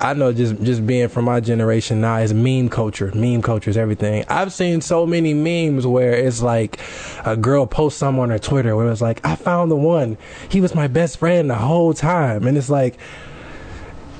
I 0.00 0.14
know 0.14 0.32
just 0.32 0.62
just 0.62 0.86
being 0.86 1.08
from 1.08 1.24
my 1.24 1.40
generation 1.40 2.00
now 2.00 2.18
is 2.18 2.32
meme 2.32 2.68
culture. 2.68 3.10
Meme 3.14 3.42
culture 3.42 3.70
is 3.70 3.76
everything. 3.76 4.24
I've 4.28 4.52
seen 4.52 4.80
so 4.80 5.06
many 5.06 5.34
memes 5.34 5.86
where 5.86 6.12
it's 6.12 6.40
like 6.40 6.78
a 7.24 7.36
girl 7.36 7.66
posts 7.66 7.98
something 7.98 8.22
on 8.22 8.30
her 8.30 8.38
Twitter 8.38 8.76
where 8.76 8.90
it's 8.90 9.00
like, 9.00 9.20
"I 9.26 9.34
found 9.34 9.70
the 9.70 9.76
one. 9.76 10.16
He 10.48 10.60
was 10.60 10.74
my 10.74 10.86
best 10.86 11.18
friend 11.18 11.50
the 11.50 11.56
whole 11.56 11.94
time," 11.94 12.46
and 12.46 12.56
it's 12.56 12.70
like 12.70 12.98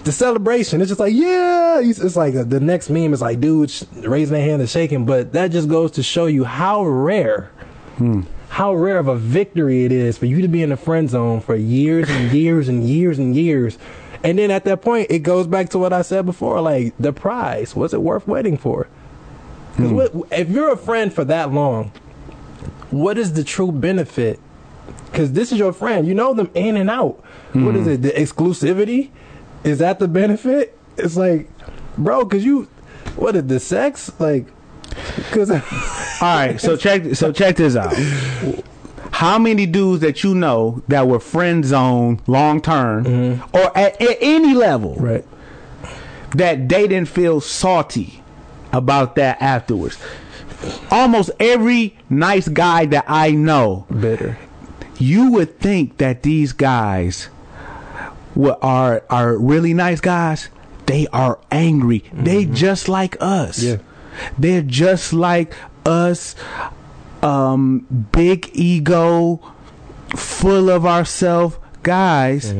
the 0.04 0.12
celebration. 0.12 0.80
It's 0.80 0.88
just 0.88 1.00
like, 1.00 1.14
yeah. 1.14 1.80
It's 1.80 2.00
it's 2.00 2.16
like 2.16 2.34
the 2.48 2.60
next 2.60 2.90
meme 2.90 3.12
is 3.12 3.20
like, 3.20 3.40
dude 3.40 3.72
raising 3.96 4.34
their 4.34 4.42
hand 4.42 4.60
and 4.60 4.68
shaking. 4.68 5.04
But 5.06 5.32
that 5.32 5.52
just 5.52 5.68
goes 5.68 5.92
to 5.92 6.02
show 6.02 6.26
you 6.26 6.44
how 6.44 6.84
rare 6.84 7.50
hmm. 7.98 8.22
how 8.48 8.74
rare 8.74 8.98
of 8.98 9.06
a 9.06 9.16
victory 9.16 9.84
it 9.84 9.92
is 9.92 10.18
for 10.18 10.26
you 10.26 10.40
to 10.42 10.48
be 10.48 10.62
in 10.62 10.70
the 10.70 10.76
friend 10.76 11.08
zone 11.08 11.40
for 11.40 11.54
years 11.54 12.08
and 12.10 12.32
years 12.32 12.68
and 12.68 12.88
years 12.88 13.18
and 13.18 13.36
years. 13.36 13.78
And 14.24 14.38
then 14.38 14.50
at 14.50 14.64
that 14.64 14.82
point, 14.82 15.08
it 15.10 15.20
goes 15.20 15.46
back 15.46 15.68
to 15.70 15.78
what 15.78 15.92
I 15.92 16.02
said 16.02 16.26
before 16.26 16.60
like 16.60 16.94
the 16.98 17.12
prize. 17.12 17.76
Was 17.76 17.94
it 17.94 18.02
worth 18.02 18.26
waiting 18.26 18.56
for? 18.56 18.88
Because 19.76 20.10
hmm. 20.10 20.22
if 20.32 20.48
you're 20.48 20.72
a 20.72 20.76
friend 20.76 21.12
for 21.12 21.24
that 21.24 21.52
long, 21.52 21.92
what 22.90 23.16
is 23.16 23.34
the 23.34 23.44
true 23.44 23.70
benefit? 23.70 24.40
Because 25.06 25.32
this 25.32 25.52
is 25.52 25.58
your 25.58 25.72
friend. 25.72 26.06
You 26.06 26.14
know 26.14 26.34
them 26.34 26.50
in 26.54 26.76
and 26.76 26.90
out. 26.90 27.22
What 27.52 27.76
is 27.76 27.84
hmm. 27.84 27.92
it? 27.92 28.02
The 28.02 28.10
exclusivity? 28.10 29.10
Is 29.64 29.78
that 29.78 29.98
the 29.98 30.08
benefit? 30.08 30.76
It's 30.96 31.16
like, 31.16 31.48
bro, 31.96 32.24
because 32.24 32.44
you, 32.44 32.68
what 33.16 33.36
is 33.36 33.46
the 33.46 33.60
sex? 33.60 34.10
Like, 34.18 34.46
because. 35.16 35.50
All 36.20 36.36
right, 36.36 36.60
so 36.60 36.76
check 36.76 37.14
so 37.14 37.30
check 37.30 37.54
this 37.54 37.76
out. 37.76 37.94
How 39.18 39.36
many 39.36 39.66
dudes 39.66 40.00
that 40.02 40.22
you 40.22 40.32
know 40.32 40.80
that 40.86 41.08
were 41.08 41.18
friend 41.18 41.64
zone 41.64 42.20
long 42.28 42.62
term 42.62 43.04
mm-hmm. 43.04 43.56
or 43.56 43.76
at, 43.76 44.00
at 44.00 44.16
any 44.20 44.54
level 44.54 44.94
right. 44.94 45.26
that 46.36 46.68
they 46.68 46.86
didn't 46.86 47.08
feel 47.08 47.40
salty 47.40 48.22
about 48.72 49.16
that 49.16 49.42
afterwards? 49.42 49.98
Almost 50.92 51.32
every 51.40 51.98
nice 52.08 52.46
guy 52.46 52.86
that 52.86 53.06
I 53.08 53.32
know, 53.32 53.86
Bitter. 53.90 54.38
you 55.00 55.32
would 55.32 55.58
think 55.58 55.96
that 55.96 56.22
these 56.22 56.52
guys 56.52 57.28
were, 58.36 58.56
are 58.62 59.02
are 59.10 59.36
really 59.36 59.74
nice 59.74 60.00
guys. 60.00 60.48
They 60.86 61.08
are 61.08 61.40
angry. 61.50 62.04
They 62.12 62.44
mm-hmm. 62.44 62.54
just 62.54 62.88
like 62.88 63.16
us. 63.18 63.60
Yeah. 63.60 63.78
They're 64.38 64.62
just 64.62 65.12
like 65.12 65.54
us. 65.84 66.36
Um, 67.22 67.80
big 68.12 68.50
ego, 68.52 69.40
full 70.16 70.70
of 70.70 70.86
ourselves 70.86 71.56
guys. 71.82 72.54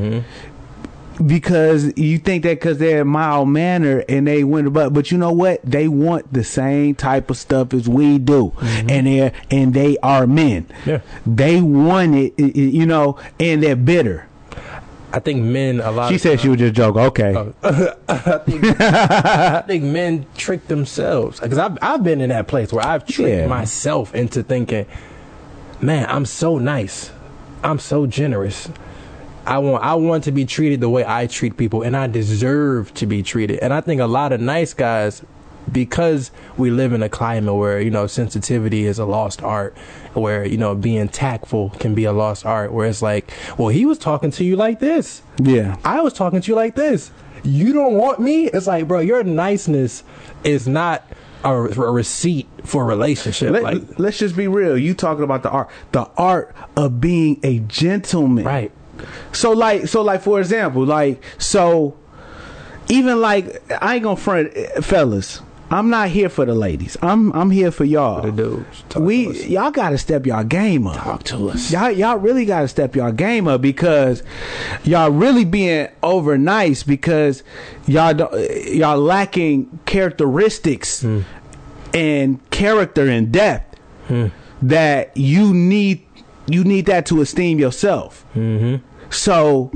because 1.24 1.92
you 1.96 2.18
think 2.18 2.44
that 2.44 2.60
because 2.60 2.78
they're 2.78 3.04
mild 3.04 3.48
mannered 3.48 4.04
and 4.08 4.26
they 4.26 4.44
went 4.44 4.72
but 4.72 4.92
but 4.92 5.10
you 5.10 5.18
know 5.18 5.32
what? 5.32 5.60
They 5.64 5.88
want 5.88 6.32
the 6.32 6.44
same 6.44 6.94
type 6.94 7.28
of 7.30 7.36
stuff 7.36 7.74
as 7.74 7.88
we 7.88 8.18
do. 8.18 8.52
And 8.60 9.06
they're 9.06 9.32
and 9.50 9.74
they 9.74 9.98
are 9.98 10.26
men. 10.26 10.66
Yeah. 10.86 11.00
they 11.26 11.60
want 11.60 12.14
it 12.14 12.38
you 12.56 12.86
know 12.86 13.18
and 13.40 13.62
they're 13.62 13.76
bitter 13.76 14.26
I 15.12 15.20
think 15.20 15.42
men 15.42 15.80
a 15.80 15.90
lot. 15.90 16.10
she 16.10 16.18
said 16.18 16.38
she 16.40 16.48
was 16.50 16.58
just 16.58 16.74
joking 16.74 17.02
okay 17.02 17.34
Oh. 17.34 17.54
I 18.08 18.38
think 18.38 18.80
I 18.80 19.62
think 19.66 19.84
men 19.84 20.26
trick 20.36 20.66
themselves 20.68 21.40
because 21.40 21.58
I've 21.58 21.78
I've 21.80 22.04
been 22.04 22.20
in 22.20 22.28
that 22.30 22.46
place 22.46 22.72
where 22.72 22.84
I've 22.86 23.06
tricked 23.06 23.30
Yeah. 23.30 23.46
myself 23.46 24.14
into 24.14 24.42
thinking, 24.42 24.86
man, 25.80 26.06
I'm 26.08 26.26
so 26.26 26.58
nice, 26.58 27.10
I'm 27.64 27.78
so 27.78 28.06
generous. 28.06 28.68
I 29.46 29.58
want 29.58 29.82
I 29.82 29.94
want 29.94 30.24
to 30.24 30.32
be 30.32 30.44
treated 30.44 30.80
the 30.80 30.90
way 30.90 31.04
I 31.06 31.26
treat 31.26 31.56
people, 31.56 31.80
and 31.82 31.96
I 31.96 32.06
deserve 32.06 32.92
to 32.94 33.06
be 33.06 33.22
treated. 33.22 33.60
And 33.60 33.72
I 33.72 33.80
think 33.80 34.02
a 34.02 34.06
lot 34.06 34.32
of 34.32 34.42
nice 34.42 34.74
guys, 34.74 35.22
because 35.72 36.30
we 36.58 36.70
live 36.70 36.92
in 36.92 37.02
a 37.02 37.08
climate 37.08 37.54
where 37.54 37.80
you 37.80 37.90
know 37.90 38.06
sensitivity 38.06 38.84
is 38.84 38.98
a 38.98 39.06
lost 39.06 39.42
art, 39.42 39.74
where 40.20 40.46
you 40.46 40.56
know 40.56 40.74
being 40.74 41.08
tactful 41.08 41.70
can 41.78 41.94
be 41.94 42.04
a 42.04 42.12
lost 42.12 42.46
art, 42.46 42.72
where 42.72 42.86
it's 42.86 43.02
like, 43.02 43.30
well, 43.56 43.68
he 43.68 43.86
was 43.86 43.98
talking 43.98 44.30
to 44.32 44.44
you 44.44 44.56
like 44.56 44.80
this. 44.80 45.22
yeah 45.38 45.76
I 45.84 46.00
was 46.00 46.12
talking 46.12 46.40
to 46.40 46.48
you 46.50 46.54
like 46.54 46.74
this. 46.74 47.10
You 47.44 47.72
don't 47.72 47.94
want 47.94 48.18
me? 48.20 48.46
It's 48.46 48.66
like, 48.66 48.88
bro, 48.88 48.98
your 48.98 49.22
niceness 49.22 50.02
is 50.44 50.66
not 50.66 51.04
a, 51.44 51.50
a 51.52 51.90
receipt 51.90 52.48
for 52.64 52.82
a 52.82 52.86
relationship. 52.86 53.52
Let, 53.52 53.62
like, 53.62 53.98
let's 53.98 54.18
just 54.18 54.36
be 54.36 54.48
real 54.48 54.76
you 54.76 54.94
talking 54.94 55.24
about 55.24 55.42
the 55.42 55.50
art 55.50 55.70
the 55.92 56.04
art 56.16 56.54
of 56.76 57.00
being 57.00 57.40
a 57.42 57.60
gentleman 57.60 58.44
right. 58.44 58.72
So 59.32 59.52
like 59.52 59.86
so 59.88 60.02
like 60.02 60.22
for 60.22 60.40
example, 60.40 60.84
like 60.84 61.22
so 61.38 61.96
even 62.88 63.20
like 63.20 63.62
I 63.82 63.94
ain't 63.96 64.04
gonna 64.04 64.16
front 64.16 64.52
eh, 64.54 64.80
fellas. 64.80 65.40
I'm 65.70 65.90
not 65.90 66.08
here 66.08 66.28
for 66.30 66.44
the 66.46 66.54
ladies. 66.54 66.96
I'm 67.02 67.30
I'm 67.34 67.50
here 67.50 67.70
for 67.70 67.84
y'all. 67.84 68.22
The 68.22 68.32
dudes. 68.32 68.80
Talk 68.88 68.90
to 68.90 69.00
we 69.00 69.28
us. 69.28 69.46
y'all 69.46 69.70
gotta 69.70 69.98
step 69.98 70.24
y'all 70.24 70.42
game 70.44 70.86
up. 70.86 70.96
Talk 70.96 71.22
to 71.24 71.50
us. 71.50 71.70
Y'all 71.70 71.90
y'all 71.90 72.16
really 72.16 72.44
gotta 72.46 72.68
step 72.68 72.96
y'all 72.96 73.12
game 73.12 73.46
up 73.46 73.60
because 73.60 74.22
y'all 74.84 75.10
really 75.10 75.44
being 75.44 75.88
over 76.02 76.38
nice 76.38 76.82
because 76.82 77.42
y'all 77.86 78.14
don't, 78.14 78.32
y'all 78.74 78.98
lacking 78.98 79.78
characteristics 79.84 81.02
Hmm. 81.02 81.20
and 81.92 82.50
character 82.50 83.06
and 83.08 83.30
depth 83.30 83.76
that 84.62 85.16
you 85.16 85.52
need 85.52 86.02
you 86.46 86.64
need 86.64 86.86
that 86.86 87.04
to 87.06 87.20
esteem 87.20 87.58
yourself. 87.58 88.24
Mm-hmm. 88.34 88.76
So 89.10 89.70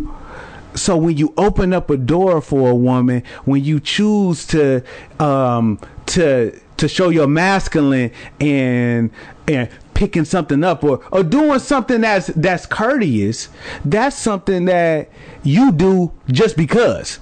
so 0.74 0.96
when 0.96 1.16
you 1.16 1.32
open 1.36 1.72
up 1.72 1.90
a 1.90 1.96
door 1.96 2.40
for 2.40 2.70
a 2.70 2.74
woman, 2.74 3.22
when 3.44 3.64
you 3.64 3.80
choose 3.80 4.46
to 4.48 4.82
um 5.20 5.78
to 6.06 6.58
to 6.78 6.88
show 6.88 7.10
your 7.10 7.26
masculine 7.26 8.10
and 8.40 9.10
and 9.46 9.68
picking 9.94 10.24
something 10.24 10.64
up 10.64 10.82
or 10.82 11.00
or 11.12 11.22
doing 11.22 11.58
something 11.58 12.00
that's 12.00 12.28
that's 12.28 12.66
courteous, 12.66 13.48
that's 13.84 14.16
something 14.16 14.64
that 14.66 15.08
you 15.42 15.72
do 15.72 16.12
just 16.30 16.56
because. 16.56 17.18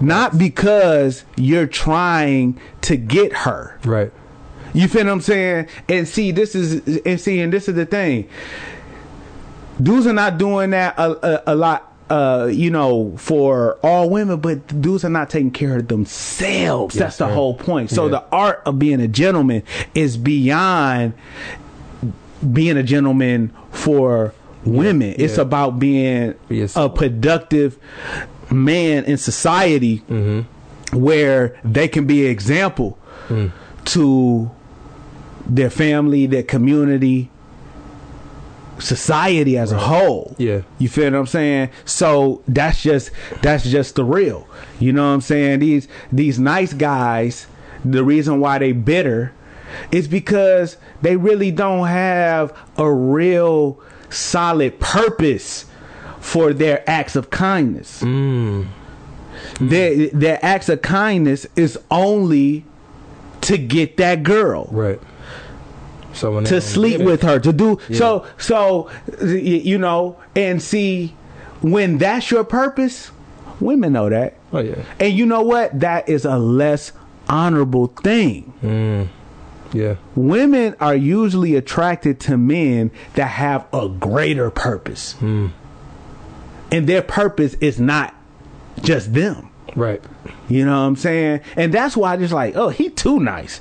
Not 0.00 0.36
because 0.38 1.24
you're 1.36 1.68
trying 1.68 2.60
to 2.82 2.96
get 2.96 3.32
her. 3.32 3.78
Right. 3.84 4.12
You 4.72 4.88
feel 4.88 5.04
what 5.04 5.12
I'm 5.12 5.20
saying? 5.20 5.68
And 5.88 6.06
see, 6.06 6.32
this 6.32 6.54
is 6.54 6.98
and 7.06 7.20
see, 7.20 7.40
and 7.40 7.52
this 7.52 7.68
is 7.68 7.76
the 7.76 7.86
thing. 7.86 8.28
Dudes 9.80 10.06
are 10.06 10.12
not 10.12 10.36
doing 10.38 10.70
that 10.70 10.98
a, 10.98 11.50
a, 11.50 11.54
a 11.54 11.54
lot. 11.54 11.93
Uh, 12.10 12.50
you 12.52 12.70
know, 12.70 13.14
for 13.16 13.78
all 13.82 14.10
women, 14.10 14.38
but 14.38 14.80
dudes 14.82 15.04
are 15.06 15.08
not 15.10 15.30
taking 15.30 15.50
care 15.50 15.78
of 15.78 15.88
themselves. 15.88 16.94
That's 16.94 17.16
the 17.16 17.26
whole 17.28 17.54
point. 17.54 17.88
So 17.90 18.04
Yeah. 18.04 18.10
the 18.10 18.24
art 18.30 18.62
of 18.66 18.78
being 18.78 19.00
a 19.00 19.08
gentleman 19.08 19.62
is 19.94 20.18
beyond 20.18 21.14
being 22.52 22.76
a 22.76 22.82
gentleman 22.82 23.52
for 23.70 24.34
women. 24.64 25.14
It's 25.18 25.36
yeah. 25.36 25.42
about 25.42 25.78
being 25.78 26.34
Be 26.48 26.66
a 26.76 26.88
productive 26.90 27.78
man 28.50 29.04
in 29.04 29.16
society 29.16 30.02
Mm-hmm. 30.10 30.98
where 31.00 31.58
they 31.64 31.88
can 31.88 32.06
be 32.06 32.26
an 32.26 32.30
example 32.30 32.98
Mm. 33.30 33.50
to 33.86 34.50
their 35.46 35.70
family, 35.70 36.26
their 36.26 36.42
community, 36.42 37.30
society 38.78 39.56
as 39.58 39.72
a 39.72 39.78
whole. 39.78 40.34
Yeah. 40.38 40.62
You 40.78 40.88
feel 40.88 41.04
what 41.12 41.14
I'm 41.14 41.26
saying? 41.26 41.70
So 41.84 42.42
that's 42.48 42.82
just 42.82 43.10
that's 43.42 43.64
just 43.64 43.94
the 43.94 44.04
real. 44.04 44.46
You 44.80 44.92
know 44.92 45.02
what 45.08 45.14
I'm 45.14 45.20
saying? 45.20 45.60
These 45.60 45.88
these 46.12 46.38
nice 46.38 46.72
guys, 46.72 47.46
the 47.84 48.04
reason 48.04 48.40
why 48.40 48.58
they 48.58 48.72
bitter 48.72 49.32
is 49.90 50.08
because 50.08 50.76
they 51.02 51.16
really 51.16 51.50
don't 51.50 51.86
have 51.88 52.56
a 52.76 52.90
real 52.90 53.80
solid 54.10 54.78
purpose 54.80 55.66
for 56.20 56.52
their 56.52 56.88
acts 56.88 57.16
of 57.16 57.30
kindness. 57.30 58.02
Mm. 58.02 58.68
Their 59.60 60.08
their 60.08 60.38
acts 60.44 60.68
of 60.68 60.82
kindness 60.82 61.46
is 61.56 61.78
only 61.90 62.64
to 63.42 63.58
get 63.58 63.98
that 63.98 64.22
girl 64.22 64.68
Right. 64.70 64.98
So 66.14 66.40
to 66.40 66.60
sleep 66.60 67.00
with 67.00 67.22
her 67.22 67.38
to 67.40 67.52
do 67.52 67.78
Yeah. 67.88 67.98
so 67.98 68.26
so 68.38 68.90
you 69.22 69.78
know 69.78 70.16
and 70.36 70.62
see 70.62 71.14
when 71.60 71.98
that's 71.98 72.30
your 72.30 72.44
purpose 72.44 73.10
women 73.60 73.92
know 73.94 74.08
that 74.08 74.34
Oh 74.52 74.60
yeah. 74.60 74.76
and 75.00 75.12
you 75.12 75.26
know 75.26 75.42
what 75.42 75.78
that 75.80 76.08
is 76.08 76.24
a 76.24 76.38
less 76.38 76.92
honorable 77.28 77.88
thing 77.88 78.52
Mm. 78.62 79.08
Yeah. 79.72 79.96
women 80.14 80.76
are 80.80 80.94
usually 80.94 81.56
attracted 81.56 82.20
to 82.20 82.36
men 82.36 82.90
that 83.14 83.26
have 83.26 83.66
a 83.72 83.88
greater 83.88 84.50
purpose 84.50 85.14
Mm. 85.20 85.50
and 86.70 86.86
their 86.86 87.02
purpose 87.02 87.54
is 87.54 87.80
not 87.80 88.14
just 88.82 89.12
them 89.14 89.48
Right. 89.76 90.02
you 90.48 90.64
know 90.64 90.72
what 90.72 90.86
i'm 90.86 90.96
saying 90.96 91.40
and 91.56 91.72
that's 91.74 91.96
why 91.96 92.12
i 92.12 92.16
just 92.16 92.32
like 92.32 92.54
oh 92.56 92.68
he 92.68 92.90
too 92.90 93.18
nice 93.18 93.60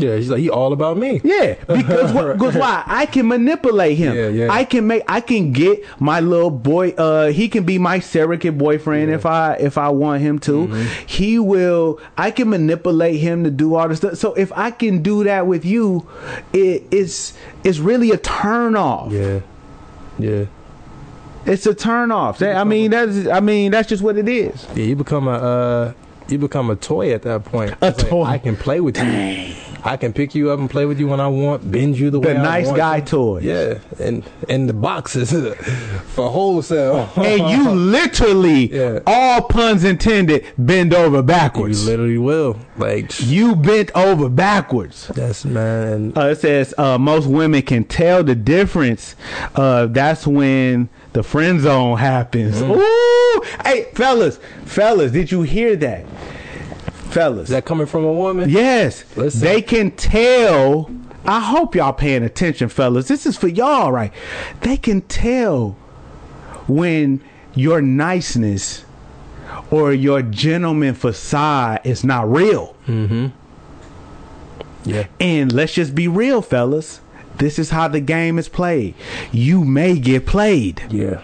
Yeah. 0.00 0.16
He's 0.16 0.30
like 0.30 0.40
he 0.40 0.48
all 0.50 0.72
about 0.72 0.96
me. 0.96 1.20
Yeah, 1.24 1.54
because 1.66 2.12
what, 2.12 2.32
because 2.38 2.54
why? 2.56 2.82
I 2.86 3.06
can 3.06 3.28
manipulate 3.28 3.96
him. 3.98 4.14
Yeah, 4.16 4.28
yeah. 4.28 4.52
I 4.52 4.64
can 4.64 4.86
make. 4.86 5.02
I 5.08 5.20
can 5.20 5.52
get 5.52 5.84
my 6.00 6.20
little 6.20 6.50
boy. 6.50 6.90
Uh, 6.90 7.28
he 7.28 7.48
can 7.48 7.64
be 7.64 7.78
my 7.78 7.98
surrogate 8.00 8.56
boyfriend 8.58 9.10
if 9.10 9.26
I 9.26 9.54
if 9.54 9.76
I 9.78 9.88
want 9.90 10.22
him 10.22 10.38
to. 10.40 10.66
Mm-hmm. 10.68 11.06
He 11.06 11.38
will. 11.38 12.00
I 12.16 12.30
can 12.30 12.50
manipulate 12.50 13.20
him 13.20 13.44
to 13.44 13.50
do 13.50 13.74
all 13.74 13.88
this 13.88 13.98
stuff. 13.98 14.16
So 14.16 14.34
if 14.34 14.52
I 14.52 14.70
can 14.70 15.02
do 15.02 15.24
that 15.24 15.46
with 15.46 15.64
you, 15.64 16.08
it, 16.52 16.84
it's 16.90 17.34
it's 17.64 17.78
really 17.78 18.10
a 18.10 18.16
turn 18.18 18.76
off. 18.76 19.12
Yeah. 19.12 19.40
Yeah. 20.18 20.46
It's 21.46 21.64
a 21.66 21.74
turn 21.74 22.10
off. 22.10 22.38
That- 22.38 22.56
I 22.56 22.64
mean 22.64 22.90
that's 22.90 23.26
I 23.26 23.40
mean 23.40 23.70
that's 23.70 23.88
just 23.88 24.02
what 24.02 24.16
it 24.18 24.28
is. 24.28 24.66
Yeah. 24.74 24.84
You 24.84 24.96
become 24.96 25.28
a 25.28 25.32
uh, 25.32 25.92
you 26.28 26.36
become 26.36 26.68
a 26.68 26.76
toy 26.76 27.12
at 27.14 27.22
that 27.22 27.44
point. 27.44 27.72
A 27.80 27.86
It's 27.88 28.00
like, 28.02 28.10
toy. 28.10 28.24
I 28.24 28.38
can 28.38 28.54
play 28.56 28.80
with 28.80 28.98
you. 28.98 29.54
I 29.84 29.96
can 29.96 30.12
pick 30.12 30.34
you 30.34 30.50
up 30.50 30.58
and 30.58 30.68
play 30.68 30.86
with 30.86 30.98
you 30.98 31.06
when 31.08 31.20
I 31.20 31.28
want. 31.28 31.70
Bend 31.70 31.98
you 31.98 32.10
the, 32.10 32.20
The 32.20 32.28
way 32.28 32.36
I 32.36 32.42
nice 32.42 32.70
guy 32.72 33.00
to. 33.00 33.06
toys. 33.10 33.44
Yeah, 33.44 33.78
and 34.00 34.24
and 34.48 34.68
the 34.68 34.72
boxes 34.72 35.30
for 36.14 36.28
wholesale. 36.30 37.08
And 37.16 37.48
you 37.50 37.70
literally, 38.02 38.74
Yeah. 38.74 39.00
all 39.06 39.42
puns 39.42 39.84
intended, 39.84 40.44
bend 40.58 40.92
over 40.94 41.22
backwards. 41.22 41.84
you 41.84 41.90
literally 41.90 42.18
will. 42.18 42.58
Like 42.76 43.20
You 43.20 43.54
bent 43.56 43.90
over 43.94 44.28
backwards. 44.28 45.08
that's 45.08 45.44
man. 45.44 46.12
Uh, 46.16 46.26
it 46.28 46.36
says 46.40 46.74
uh, 46.78 46.98
most 46.98 47.26
women 47.26 47.62
can 47.62 47.84
tell 47.84 48.22
the 48.24 48.34
difference. 48.34 49.14
Uh, 49.54 49.86
that's 49.86 50.26
when 50.26 50.88
the 51.12 51.22
friend 51.22 51.60
zone 51.60 51.98
happens. 51.98 52.60
Mm. 52.60 52.76
Ooh, 52.76 53.42
hey, 53.64 53.88
fellas, 53.94 54.38
fellas, 54.64 55.12
did 55.12 55.30
you 55.32 55.42
hear 55.42 55.76
that? 55.76 56.04
Fellas, 57.10 57.44
Is 57.44 57.48
that 57.50 57.64
coming 57.64 57.86
from 57.86 58.04
a 58.04 58.12
woman? 58.12 58.48
yes, 58.50 59.04
Listen. 59.16 59.40
they 59.40 59.62
can 59.62 59.90
tell. 59.92 60.90
I 61.24 61.40
hope 61.40 61.74
y'all 61.74 61.92
paying 61.92 62.22
attention, 62.22 62.68
fellas. 62.68 63.08
This 63.08 63.26
is 63.26 63.36
for 63.36 63.48
y'all, 63.48 63.92
right? 63.92 64.12
They 64.60 64.76
can 64.76 65.02
tell 65.02 65.70
when 66.66 67.20
your 67.54 67.80
niceness 67.82 68.84
or 69.70 69.92
your 69.92 70.22
gentleman 70.22 70.94
facade 70.94 71.80
is 71.84 72.04
not 72.04 72.30
real. 72.30 72.76
Mm-hmm. 72.86 73.28
Yeah. 74.84 75.06
And 75.20 75.52
let's 75.52 75.74
just 75.74 75.94
be 75.94 76.08
real, 76.08 76.40
fellas. 76.40 77.00
This 77.36 77.58
is 77.58 77.70
how 77.70 77.88
the 77.88 78.00
game 78.00 78.38
is 78.38 78.48
played. 78.48 78.94
You 79.32 79.64
may 79.64 79.98
get 79.98 80.26
played. 80.26 80.82
Yeah. 80.90 81.20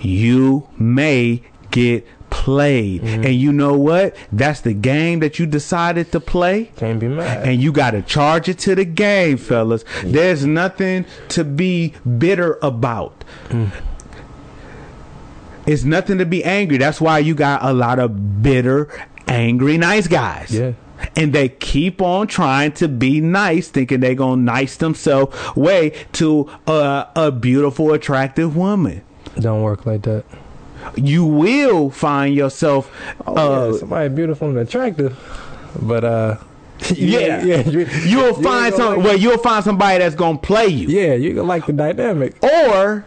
You 0.00 0.68
may 0.78 1.42
get 1.70 2.06
played. 2.32 3.02
Mm-hmm. 3.02 3.24
And 3.24 3.34
you 3.34 3.52
know 3.52 3.76
what? 3.76 4.16
That's 4.32 4.62
the 4.62 4.72
game 4.72 5.20
that 5.20 5.38
you 5.38 5.44
decided 5.44 6.10
to 6.12 6.18
play. 6.18 6.72
Can't 6.76 6.98
be 6.98 7.06
mad. 7.06 7.46
And 7.46 7.62
you 7.62 7.72
got 7.72 7.90
to 7.90 8.00
charge 8.00 8.48
it 8.48 8.58
to 8.60 8.74
the 8.74 8.86
game, 8.86 9.36
fellas. 9.36 9.84
There's 10.02 10.46
nothing 10.46 11.04
to 11.28 11.44
be 11.44 11.92
bitter 12.18 12.58
about. 12.62 13.22
Mm. 13.48 13.70
It's 15.66 15.84
nothing 15.84 16.18
to 16.18 16.26
be 16.26 16.42
angry. 16.42 16.78
That's 16.78 17.00
why 17.00 17.18
you 17.18 17.34
got 17.34 17.62
a 17.62 17.74
lot 17.74 17.98
of 17.98 18.42
bitter, 18.42 18.88
angry, 19.28 19.76
nice 19.76 20.08
guys. 20.08 20.52
Yeah. 20.52 20.72
And 21.16 21.34
they 21.34 21.50
keep 21.50 22.00
on 22.00 22.28
trying 22.28 22.72
to 22.72 22.88
be 22.88 23.20
nice, 23.20 23.68
thinking 23.68 24.00
they're 24.00 24.14
going 24.14 24.38
to 24.38 24.44
nice 24.44 24.76
themselves 24.78 25.36
way 25.54 25.90
to 26.12 26.50
a, 26.66 27.08
a 27.14 27.30
beautiful, 27.30 27.92
attractive 27.92 28.56
woman. 28.56 29.04
Don't 29.38 29.62
work 29.62 29.84
like 29.84 30.02
that. 30.02 30.24
You 30.96 31.24
will 31.24 31.90
find 31.90 32.34
yourself. 32.34 32.90
Oh, 33.26 33.34
uh, 33.36 33.72
yeah, 33.72 33.78
somebody 33.78 34.08
beautiful 34.14 34.48
and 34.48 34.58
attractive, 34.58 35.16
but 35.80 36.04
uh, 36.04 36.36
Yeah. 36.94 37.44
yeah, 37.44 37.60
you, 37.68 37.86
You'll 38.04 38.34
find 38.42 38.74
some. 38.74 38.96
like- 38.96 39.04
well, 39.04 39.16
you'll 39.16 39.38
find 39.38 39.64
somebody 39.64 39.98
that's 39.98 40.14
gonna 40.14 40.38
play 40.38 40.66
you, 40.66 40.88
yeah, 40.88 41.14
you 41.14 41.34
gonna 41.34 41.46
like 41.48 41.66
the 41.66 41.72
dynamic. 41.72 42.42
or 42.42 43.06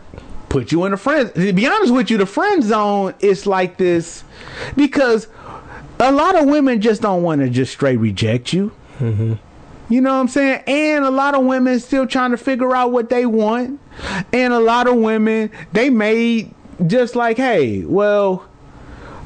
put 0.49 0.71
you 0.71 0.85
in 0.85 0.93
a 0.93 0.97
friend. 0.97 1.33
To 1.35 1.53
be 1.53 1.67
honest 1.67 1.93
with 1.93 2.09
you, 2.09 2.17
the 2.17 2.25
friend 2.25 2.63
zone 2.63 3.13
is 3.19 3.45
like 3.45 3.77
this 3.77 4.23
because 4.77 5.27
a 5.99 6.11
lot 6.11 6.35
of 6.35 6.45
women 6.45 6.79
just 6.81 7.01
don't 7.01 7.23
want 7.23 7.41
to 7.41 7.49
just 7.49 7.73
straight 7.73 7.97
reject 7.97 8.53
you. 8.53 8.71
Mm-hmm. 8.99 9.33
You 9.89 10.01
know 10.01 10.13
what 10.13 10.19
I'm 10.21 10.27
saying? 10.29 10.63
And 10.65 11.05
a 11.05 11.11
lot 11.11 11.35
of 11.35 11.43
women 11.45 11.79
still 11.79 12.07
trying 12.07 12.31
to 12.31 12.37
figure 12.37 12.75
out 12.75 12.91
what 12.91 13.09
they 13.09 13.25
want. 13.25 13.79
And 14.33 14.51
a 14.53 14.59
lot 14.59 14.87
of 14.87 14.95
women, 14.95 15.51
they 15.73 15.89
may 15.89 16.49
just 16.87 17.15
like, 17.15 17.37
hey, 17.37 17.83
well, 17.83 18.45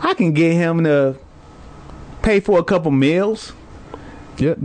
I 0.01 0.13
can 0.13 0.33
get 0.33 0.53
him 0.53 0.83
to 0.83 1.17
pay 2.21 2.39
for 2.39 2.59
a 2.59 2.63
couple 2.63 2.91
meals. 2.91 3.53
Yep. 4.37 4.59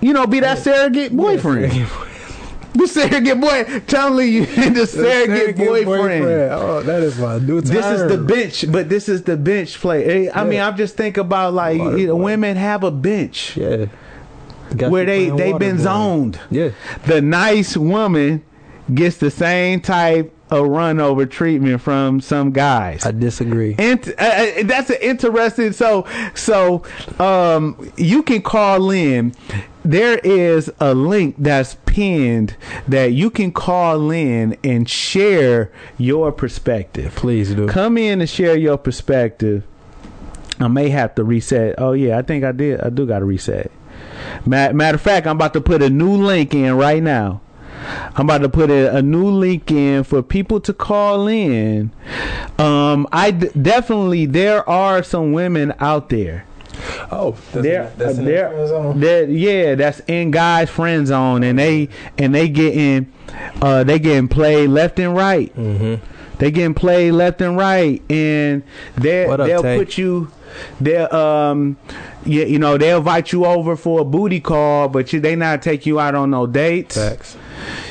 You 0.00 0.12
know, 0.12 0.26
be 0.26 0.40
that 0.40 0.58
surrogate 0.58 1.16
boyfriend. 1.16 1.86
The 2.76 2.88
surrogate 2.88 3.40
boy 3.40 3.82
telling 3.86 4.32
you 4.32 4.46
the 4.46 4.84
surrogate, 4.84 5.56
boyfriend. 5.56 6.24
Oh, 6.50 6.82
that 6.82 7.04
is 7.04 7.16
my 7.20 7.38
new 7.38 7.60
term. 7.62 7.70
This 7.72 7.86
is 7.86 8.08
the 8.10 8.18
bench, 8.18 8.64
but 8.72 8.88
this 8.88 9.08
is 9.08 9.22
the 9.22 9.36
bench 9.36 9.78
play. 9.80 10.28
I 10.28 10.42
Yeah. 10.42 10.48
mean, 10.50 10.60
I'm 10.60 10.76
just 10.76 10.96
think 10.96 11.16
about 11.16 11.54
like 11.54 11.76
you 11.78 12.08
know, 12.08 12.16
women 12.16 12.56
have 12.56 12.82
a 12.82 12.90
bench 12.90 13.56
Yeah. 13.56 13.86
Got 14.76 14.90
where 14.90 15.04
they 15.04 15.26
playing 15.26 15.36
they 15.36 15.52
water 15.52 15.64
been 15.64 15.76
boy. 15.76 15.82
zoned. 15.84 16.40
Yeah. 16.50 16.70
The 17.06 17.20
nice 17.22 17.76
woman 17.76 18.42
gets 18.92 19.18
the 19.18 19.30
same 19.30 19.80
type 19.80 20.33
of 20.50 20.66
run 20.68 21.00
over 21.00 21.26
treatment 21.26 21.80
from 21.80 22.20
some 22.20 22.52
guys. 22.52 23.04
I 23.04 23.12
disagree. 23.12 23.74
Int- 23.78 24.08
uh, 24.08 24.12
uh, 24.18 24.62
that's 24.64 24.90
an 24.90 24.98
interesting. 25.00 25.72
So, 25.72 26.06
so 26.34 26.82
um, 27.18 27.90
you 27.96 28.22
can 28.22 28.42
call 28.42 28.90
in. 28.90 29.34
There 29.84 30.18
is 30.18 30.72
a 30.80 30.94
link 30.94 31.36
that's 31.38 31.76
pinned 31.84 32.56
that 32.88 33.12
you 33.12 33.30
can 33.30 33.52
call 33.52 34.10
in 34.10 34.56
and 34.64 34.88
share 34.88 35.70
your 35.98 36.32
perspective. 36.32 37.14
Please 37.14 37.54
do. 37.54 37.66
Come 37.66 37.98
in 37.98 38.20
and 38.20 38.30
share 38.30 38.56
your 38.56 38.78
perspective. 38.78 39.64
I 40.60 40.68
may 40.68 40.88
have 40.88 41.14
to 41.16 41.24
reset. 41.24 41.74
Oh 41.78 41.92
yeah, 41.92 42.16
I 42.18 42.22
think 42.22 42.44
I 42.44 42.52
did. 42.52 42.80
I 42.80 42.88
do 42.88 43.06
got 43.06 43.18
to 43.18 43.24
reset. 43.24 43.70
Matter 44.46 44.94
of 44.94 45.00
fact, 45.00 45.26
I'm 45.26 45.36
about 45.36 45.52
to 45.54 45.60
put 45.60 45.82
a 45.82 45.90
new 45.90 46.12
link 46.12 46.54
in 46.54 46.76
right 46.76 47.02
now. 47.02 47.40
I'm 48.16 48.26
about 48.26 48.38
to 48.38 48.48
put 48.48 48.70
a, 48.70 48.96
a 48.96 49.02
new 49.02 49.26
link 49.28 49.70
in 49.70 50.04
for 50.04 50.22
people 50.22 50.60
to 50.60 50.72
call 50.72 51.26
in. 51.28 51.90
Um, 52.58 53.06
I 53.12 53.30
d- 53.30 53.48
definitely 53.60 54.26
there 54.26 54.68
are 54.68 55.02
some 55.02 55.32
women 55.32 55.74
out 55.80 56.08
there. 56.08 56.46
Oh, 57.10 57.36
that's 57.52 57.62
There, 57.64 57.92
that's 57.96 58.18
in 58.18 58.24
there, 58.24 58.48
the 58.48 58.54
friend 58.54 58.68
zone. 58.68 59.00
there- 59.00 59.28
yeah, 59.30 59.74
that's 59.74 60.00
in 60.06 60.30
guys' 60.30 60.68
friend 60.70 61.06
zone, 61.06 61.42
and 61.42 61.58
they 61.58 61.88
and 62.18 62.34
they 62.34 62.48
getting, 62.48 63.12
uh, 63.62 63.84
they 63.84 63.98
getting 63.98 64.28
played 64.28 64.68
left 64.70 64.98
and 64.98 65.14
right. 65.14 65.54
Mhm. 65.56 66.00
They 66.38 66.50
getting 66.50 66.74
played 66.74 67.12
left 67.12 67.40
and 67.40 67.56
right, 67.56 68.02
and 68.10 68.62
they 68.96 69.24
they'll 69.26 69.62
Tay? 69.62 69.78
put 69.78 69.96
you. 69.96 70.30
They'll 70.80 71.12
um, 71.14 71.76
yeah, 72.26 72.44
you 72.44 72.58
know 72.58 72.76
they'll 72.76 72.98
invite 72.98 73.32
you 73.32 73.44
over 73.46 73.76
for 73.76 74.00
a 74.00 74.04
booty 74.04 74.40
call, 74.40 74.88
but 74.88 75.12
you, 75.12 75.20
they 75.20 75.36
not 75.36 75.62
take 75.62 75.86
you 75.86 76.00
out 76.00 76.14
on 76.16 76.30
no 76.30 76.46
dates. 76.46 76.96
Facts. 76.96 77.36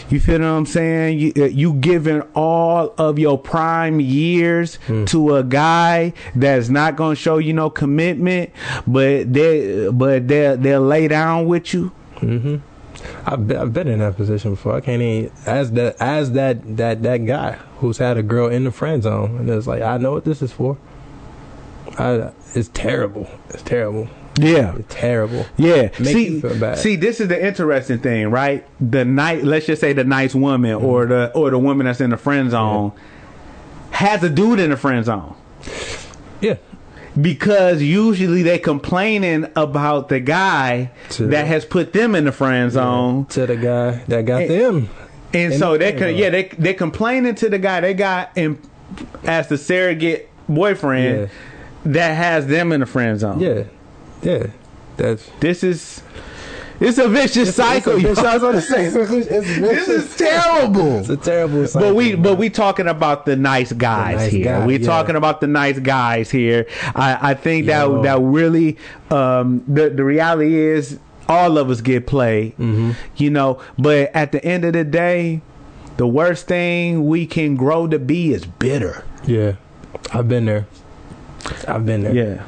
You 0.09 0.19
feel 0.19 0.39
what 0.39 0.45
I'm 0.47 0.65
saying? 0.65 1.19
You 1.19 1.33
uh, 1.37 1.45
you 1.45 1.73
giving 1.73 2.21
all 2.35 2.93
of 2.97 3.17
your 3.19 3.37
prime 3.37 3.99
years 3.99 4.75
Hmm. 4.87 5.05
to 5.05 5.35
a 5.35 5.43
guy 5.43 6.13
that's 6.35 6.69
not 6.69 6.95
gonna 6.95 7.15
show 7.15 7.37
you 7.37 7.53
no 7.53 7.69
commitment, 7.69 8.51
but 8.87 9.31
they 9.33 9.89
but 9.91 10.27
they 10.27 10.55
they'll 10.57 10.81
lay 10.81 11.07
down 11.07 11.47
with 11.47 11.73
you. 11.73 11.91
Mm-hmm. 12.17 12.57
I've 13.25 13.47
been, 13.47 13.57
I've 13.57 13.73
been 13.73 13.87
in 13.87 13.99
that 13.99 14.15
position 14.15 14.51
before. 14.51 14.75
I 14.75 14.81
can't 14.81 15.01
even 15.01 15.31
as 15.45 15.71
that 15.73 15.95
as 15.99 16.31
that 16.33 16.77
that 16.77 17.03
that 17.03 17.25
guy 17.25 17.53
who's 17.79 17.97
had 17.97 18.17
a 18.17 18.23
girl 18.23 18.47
in 18.47 18.63
the 18.63 18.71
friend 18.71 19.03
zone, 19.03 19.37
and 19.37 19.49
it's 19.49 19.67
like 19.67 19.81
I 19.81 19.97
know 19.97 20.11
what 20.13 20.23
this 20.25 20.41
is 20.41 20.51
for. 20.51 20.77
I 21.97 22.31
it's 22.55 22.69
terrible. 22.73 23.29
It's 23.49 23.63
terrible. 23.63 24.07
Yeah. 24.39 24.75
Terrible. 24.89 25.45
Yeah. 25.57 25.89
Make 25.99 26.05
see, 26.07 26.41
see, 26.75 26.95
this 26.95 27.19
is 27.19 27.27
the 27.27 27.45
interesting 27.45 27.99
thing, 27.99 28.29
right? 28.31 28.65
The 28.79 29.05
night, 29.05 29.43
let's 29.43 29.65
just 29.67 29.79
say 29.79 29.93
the 29.93 30.03
nice 30.03 30.33
woman 30.33 30.71
Mm-hmm. 30.77 30.85
or 30.85 31.05
the 31.05 31.31
or 31.35 31.51
the 31.51 31.59
woman 31.59 31.85
that's 31.85 32.01
in 32.01 32.09
the 32.09 32.17
friend 32.17 32.49
zone 32.51 32.91
has 33.91 34.23
a 34.23 34.29
dude 34.29 34.59
in 34.59 34.71
the 34.71 34.77
friend 34.77 35.05
zone 35.05 35.35
Yeah. 36.41 36.55
because 37.19 37.81
usually 37.83 38.41
they 38.41 38.57
complaining 38.57 39.45
about 39.55 40.09
the 40.09 40.19
guy 40.19 40.89
To- 41.11 41.27
that 41.27 41.45
has 41.45 41.63
put 41.63 41.93
them 41.93 42.15
in 42.15 42.25
the 42.25 42.31
friend 42.31 42.71
zone. 42.71 43.25
To 43.27 43.45
the 43.45 43.55
guy 43.55 44.03
that 44.07 44.25
got 44.25 44.41
And- 44.43 44.49
them. 44.51 44.89
And 45.35 45.53
so 45.53 45.73
the 45.73 45.79
they 45.79 45.91
can, 45.93 46.15
yeah, 46.15 46.29
they 46.31 46.43
they 46.57 46.73
complaining 46.73 47.35
to 47.35 47.49
the 47.49 47.59
guy 47.59 47.81
they 47.81 47.93
got 47.93 48.31
in 48.35 48.57
as 49.23 49.47
the 49.47 49.57
surrogate 49.57 50.29
boyfriend 50.49 51.19
Yeah. 51.21 51.25
that 51.85 52.15
has 52.15 52.47
them 52.47 52.71
in 52.71 52.79
the 52.79 52.85
friend 52.87 53.19
zone. 53.19 53.39
Yeah. 53.39 53.63
Yeah. 54.23 54.47
That's 54.97 55.29
This 55.39 55.63
is 55.63 56.01
it's 56.79 56.97
a 56.97 57.07
vicious 57.07 57.55
cycle. 57.55 57.93
It's 58.03 58.19
a, 58.19 58.21
y'all. 58.23 58.27
I 58.27 58.33
was 58.33 58.41
going 58.41 58.55
to 58.55 58.61
say 58.61 58.85
it's, 58.85 58.95
it's 58.95 59.27
this 59.59 59.87
is 59.87 60.17
terrible. 60.17 60.97
It's 60.99 61.09
a 61.09 61.15
terrible. 61.17 61.65
Cycle, 61.67 61.89
But 61.89 61.95
we, 61.95 62.13
man. 62.13 62.21
but 62.23 62.37
we 62.37 62.49
talking 62.49 62.87
about 62.87 63.25
the 63.25 63.35
nice 63.35 63.71
guys 63.71 64.17
nice 64.17 64.31
here. 64.31 64.43
guy, 64.45 64.65
we 64.65 64.77
yeah. 64.77 64.85
talking 64.85 65.15
about 65.15 65.39
the 65.39 65.47
nice 65.47 65.79
guys 65.79 66.29
here. 66.29 66.65
I, 66.95 67.31
I 67.31 67.33
think 67.35 67.67
Yo. 67.67 68.01
that 68.01 68.03
that 68.03 68.21
really, 68.21 68.77
um, 69.11 69.63
the 69.67 69.89
the 69.91 70.03
reality 70.03 70.55
is 70.55 70.99
all 71.29 71.57
of 71.57 71.69
us 71.69 71.79
get 71.79 72.05
played, 72.05 72.51
Mm-hmm. 72.57 72.91
you 73.15 73.29
know. 73.29 73.61
But 73.77 74.11
at 74.13 74.31
the 74.31 74.43
end 74.43 74.65
of 74.65 74.73
the 74.73 74.83
day, 74.83 75.41
the 75.97 76.07
worst 76.07 76.47
thing 76.47 77.07
we 77.07 77.25
can 77.25 77.55
grow 77.55 77.87
to 77.87 77.99
be 77.99 78.33
is 78.33 78.45
bitter. 78.45 79.05
Yeah. 79.25 79.53
I've 80.11 80.27
been 80.27 80.45
there. 80.45 80.65
I've 81.67 81.85
been 81.85 82.03
there. 82.03 82.13
Yeah, 82.13 82.43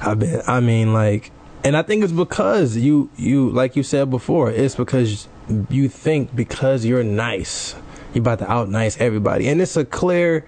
I've 0.00 0.18
been. 0.18 0.42
I 0.46 0.60
mean, 0.60 0.92
like, 0.92 1.30
and 1.64 1.76
I 1.76 1.82
think 1.82 2.02
it's 2.04 2.12
because 2.12 2.76
you, 2.76 3.10
you, 3.16 3.50
like 3.50 3.76
you 3.76 3.82
said 3.82 4.10
before, 4.10 4.50
it's 4.50 4.74
because 4.74 5.28
you 5.68 5.88
think 5.88 6.34
because 6.34 6.84
you're 6.84 7.04
nice, 7.04 7.74
you're 8.14 8.22
about 8.22 8.38
to 8.40 8.50
out 8.50 8.68
nice 8.68 8.98
everybody, 9.00 9.48
and 9.48 9.60
it's 9.60 9.76
a 9.76 9.84
clear. 9.84 10.46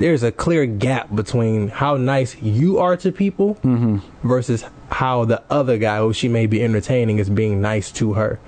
There's 0.00 0.24
a 0.24 0.32
clear 0.32 0.66
gap 0.66 1.14
between 1.14 1.68
how 1.68 1.96
nice 1.96 2.36
you 2.42 2.78
are 2.78 2.96
to 2.96 3.12
people 3.12 3.54
Mm-hmm. 3.62 3.98
versus 4.28 4.64
how 4.90 5.24
the 5.24 5.40
other 5.48 5.78
guy 5.78 5.98
who 5.98 6.12
she 6.12 6.26
may 6.28 6.46
be 6.46 6.62
entertaining 6.64 7.20
is 7.20 7.30
being 7.30 7.60
nice 7.60 7.92
to 7.92 8.14
her. 8.14 8.40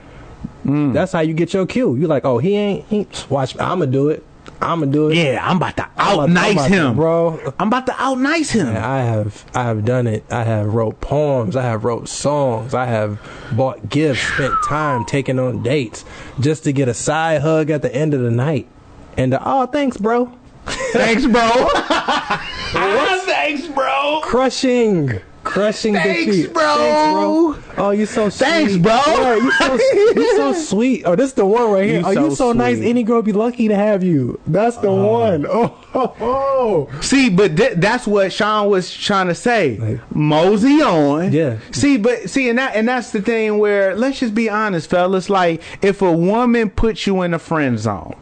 Mm. 0.64 0.92
That's 0.92 1.12
how 1.12 1.20
you 1.20 1.34
get 1.34 1.54
your 1.54 1.64
cue. 1.64 1.94
You're 1.94 2.08
like, 2.08 2.24
oh, 2.24 2.38
he 2.38 2.56
ain't. 2.56 2.84
He, 2.86 3.06
watch, 3.30 3.54
I'm 3.60 3.78
gonna 3.78 3.86
do 3.86 4.08
it. 4.08 4.24
I'm 4.60 4.80
gonna 4.80 4.92
do 4.92 5.10
it. 5.10 5.16
yeah. 5.16 5.46
I'm 5.48 5.56
about 5.58 5.76
to 5.76 5.88
out 5.96 6.30
nice 6.30 6.66
him, 6.66 6.96
bro. 6.96 7.52
I'm 7.58 7.68
about 7.68 7.86
to 7.86 7.94
out 8.02 8.18
nice 8.18 8.50
him. 8.50 8.66
Man, 8.72 8.82
I 8.82 8.98
have 9.02 9.44
I 9.54 9.64
have 9.64 9.84
done 9.84 10.06
it. 10.06 10.24
I 10.30 10.44
have 10.44 10.72
wrote 10.74 11.00
poems. 11.00 11.56
I 11.56 11.62
have 11.62 11.84
wrote 11.84 12.08
songs. 12.08 12.74
I 12.74 12.86
have 12.86 13.20
bought 13.52 13.88
gifts, 13.88 14.22
spent 14.22 14.54
time 14.68 15.04
taking 15.04 15.38
on 15.38 15.62
dates 15.62 16.04
just 16.40 16.64
to 16.64 16.72
get 16.72 16.88
a 16.88 16.94
side 16.94 17.42
hug 17.42 17.70
at 17.70 17.82
the 17.82 17.94
end 17.94 18.14
of 18.14 18.20
the 18.20 18.30
night. 18.30 18.66
And 19.16 19.34
uh, 19.34 19.40
oh, 19.44 19.66
thanks, 19.66 19.96
bro. 19.96 20.32
Thanks, 20.66 21.26
bro. 21.26 21.68
Thanks, 23.26 23.66
bro. 23.68 24.20
Crushing, 24.24 25.20
crushing 25.46 25.94
Thanks, 25.94 26.36
defeat. 26.36 26.52
bro. 26.52 26.76
Thanks, 26.76 27.12
bro. 27.12 27.84
Oh, 27.84 27.90
you 27.90 28.04
so 28.04 28.28
sweet. 28.28 28.46
Thanks, 28.46 28.76
bro. 28.76 29.00
Yeah, 29.06 29.36
you 29.36 29.52
so 29.52 29.74
you 30.20 30.36
so 30.36 30.52
sweet. 30.64 31.02
Oh, 31.06 31.16
this 31.16 31.30
is 31.30 31.34
the 31.34 31.46
one 31.46 31.70
right 31.70 31.88
here. 31.88 32.00
You 32.00 32.06
oh, 32.06 32.10
you 32.10 32.30
so 32.30 32.34
so 32.34 32.52
nice. 32.52 32.78
Any 32.78 33.02
girl 33.02 33.22
be 33.22 33.32
lucky 33.32 33.68
to 33.68 33.76
have 33.76 34.02
you. 34.02 34.40
That's 34.46 34.76
the 34.78 34.88
oh. 34.88 35.20
one. 35.20 35.46
Oh, 35.46 35.84
oh, 35.94 36.16
oh. 36.20 37.00
See, 37.00 37.30
but 37.30 37.56
th- 37.56 37.74
that's 37.76 38.06
what 38.06 38.32
Sean 38.32 38.68
was 38.68 38.92
trying 38.92 39.28
to 39.28 39.34
say. 39.34 39.76
Like- 39.76 40.14
Mosey 40.14 40.82
on. 40.82 41.32
Yeah. 41.32 41.58
See, 41.70 41.96
but 41.96 42.28
see, 42.28 42.48
and 42.48 42.58
that 42.58 42.74
and 42.74 42.88
that's 42.88 43.12
the 43.12 43.22
thing 43.22 43.58
where 43.58 43.94
let's 43.94 44.20
just 44.20 44.34
be 44.34 44.50
honest, 44.50 44.90
fellas. 44.90 45.30
Like, 45.30 45.62
if 45.82 46.02
a 46.02 46.12
woman 46.12 46.70
puts 46.70 47.06
you 47.06 47.22
in 47.22 47.32
a 47.32 47.38
friend 47.38 47.78
zone, 47.78 48.16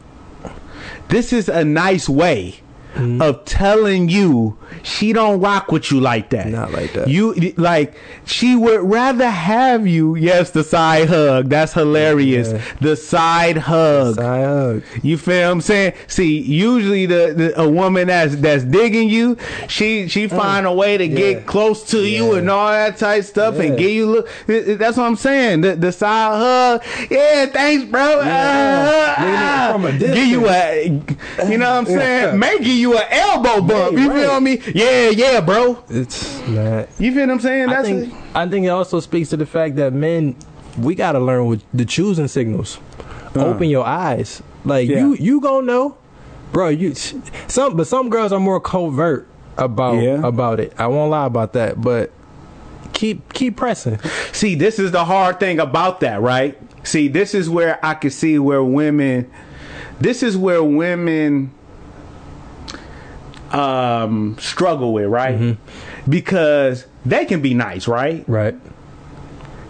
this 1.09 1.32
is 1.32 1.48
a 1.48 1.64
nice 1.64 2.09
way 2.09 2.60
Mm-hmm. 2.94 3.22
of 3.22 3.44
telling 3.44 4.08
you 4.08 4.56
she 4.84 5.12
don't 5.12 5.40
rock 5.40 5.72
with 5.72 5.90
you 5.90 5.98
like 6.00 6.30
that. 6.30 6.46
Not 6.46 6.70
like 6.70 6.92
that. 6.92 7.08
You 7.08 7.34
like 7.56 7.94
she 8.24 8.54
would 8.54 8.82
rather 8.82 9.28
have 9.28 9.84
you. 9.86 10.14
Yes, 10.14 10.50
the 10.50 10.62
side 10.62 11.08
hug. 11.08 11.48
That's 11.48 11.72
hilarious. 11.72 12.52
Yeah. 12.52 12.62
The 12.80 12.94
side 12.96 13.56
hug. 13.56 14.14
Side 14.14 14.44
hug. 14.44 14.82
You 15.02 15.18
feel 15.18 15.48
what 15.48 15.52
I'm 15.54 15.60
saying? 15.60 15.94
See, 16.06 16.40
usually 16.40 17.06
the, 17.06 17.34
the 17.36 17.60
a 17.60 17.68
woman 17.68 18.06
that's 18.06 18.36
that's 18.36 18.62
digging 18.62 19.08
you, 19.08 19.36
she 19.68 20.06
she 20.06 20.28
mm. 20.28 20.30
find 20.30 20.64
a 20.64 20.72
way 20.72 20.96
to 20.96 21.04
Yeah. 21.04 21.16
get 21.16 21.46
close 21.46 21.82
to 21.90 21.98
you 22.06 22.34
and 22.34 22.48
all 22.48 22.68
that 22.70 22.96
type 22.96 23.24
stuff 23.24 23.58
and 23.58 23.70
Yeah. 23.70 23.76
give 23.76 23.90
you 23.90 24.06
look. 24.06 24.28
That's 24.46 24.96
what 24.96 25.06
I'm 25.06 25.16
saying. 25.16 25.62
The 25.62 25.74
the 25.74 25.90
side 25.90 26.38
hug. 26.38 27.10
Yeah, 27.10 27.46
thanks, 27.46 27.84
bro. 27.90 28.20
Yeah. 28.20 28.24
Ah, 28.26 29.14
ah, 29.18 29.68
ah. 29.68 29.72
From 29.72 29.84
a 29.86 29.98
give 29.98 30.16
you 30.16 30.48
a, 30.48 30.84
you 31.48 31.58
know 31.58 31.70
what 31.70 31.78
I'm 31.78 31.86
saying? 31.98 32.24
Yeah. 32.30 32.36
May 32.36 32.58
give 32.58 32.68
you 32.85 32.97
an 32.98 33.05
elbow 33.11 33.61
bump. 33.61 33.98
You 33.98 34.11
Right. 34.11 34.20
feel 34.20 34.40
me? 34.40 34.61
Yeah, 34.74 35.09
yeah, 35.11 35.40
bro. 35.40 35.78
It's 35.89 36.39
not. 36.48 36.89
You 36.98 37.12
feel 37.12 37.23
what 37.27 37.31
I'm 37.31 37.40
saying? 37.40 37.69
I 37.70 37.82
think 37.82 38.09
it. 38.12 38.15
I 38.35 38.47
think 38.48 38.66
it 38.66 38.70
also 38.70 39.01
speaks 39.01 39.31
to 39.31 39.36
the 39.36 39.47
fact 39.47 39.77
that 39.77 39.93
men 39.93 40.36
we 40.78 40.94
got 40.94 41.12
to 41.12 41.20
learn 41.20 41.47
with 41.47 41.62
the 41.73 41.85
choosing 41.85 42.28
signals. 42.28 42.78
Uh. 43.36 43.47
Open 43.47 43.69
your 43.69 43.85
eyes. 43.86 44.43
Like 44.65 44.89
Yeah. 44.89 44.98
you 45.01 45.15
you 45.15 45.40
gonna 45.40 45.66
know, 45.66 45.97
bro. 46.52 46.69
You 46.69 46.94
some 47.48 47.77
but 47.77 47.86
some 47.86 48.09
girls 48.11 48.32
are 48.32 48.40
more 48.40 48.61
covert 48.61 49.27
about 49.56 50.02
Yeah. 50.02 50.20
about 50.27 50.61
it. 50.61 50.73
I 50.78 50.86
won't 50.89 51.11
lie 51.11 51.27
about 51.27 51.52
that, 51.55 51.81
but 51.81 52.11
keep 52.93 53.32
keep 53.32 53.56
pressing. 53.56 53.98
See, 54.32 54.55
this 54.55 54.78
is 54.78 54.90
the 54.93 55.05
hard 55.05 55.39
thing 55.40 55.59
about 55.61 56.01
that, 56.01 56.20
right? 56.23 56.56
See, 56.85 57.09
this 57.09 57.35
is 57.35 57.48
where 57.48 57.78
I 57.85 57.94
can 57.94 58.11
see 58.11 58.39
where 58.39 58.62
women 58.65 59.31
this 60.01 60.23
is 60.24 60.36
where 60.36 60.62
women 60.62 61.52
um 63.52 64.36
struggle 64.38 64.92
with, 64.92 65.06
right? 65.06 65.56
Because 66.08 66.86
they 67.04 67.24
can 67.24 67.40
be 67.42 67.54
nice, 67.54 67.86
right? 67.88 68.24
Right. 68.28 68.54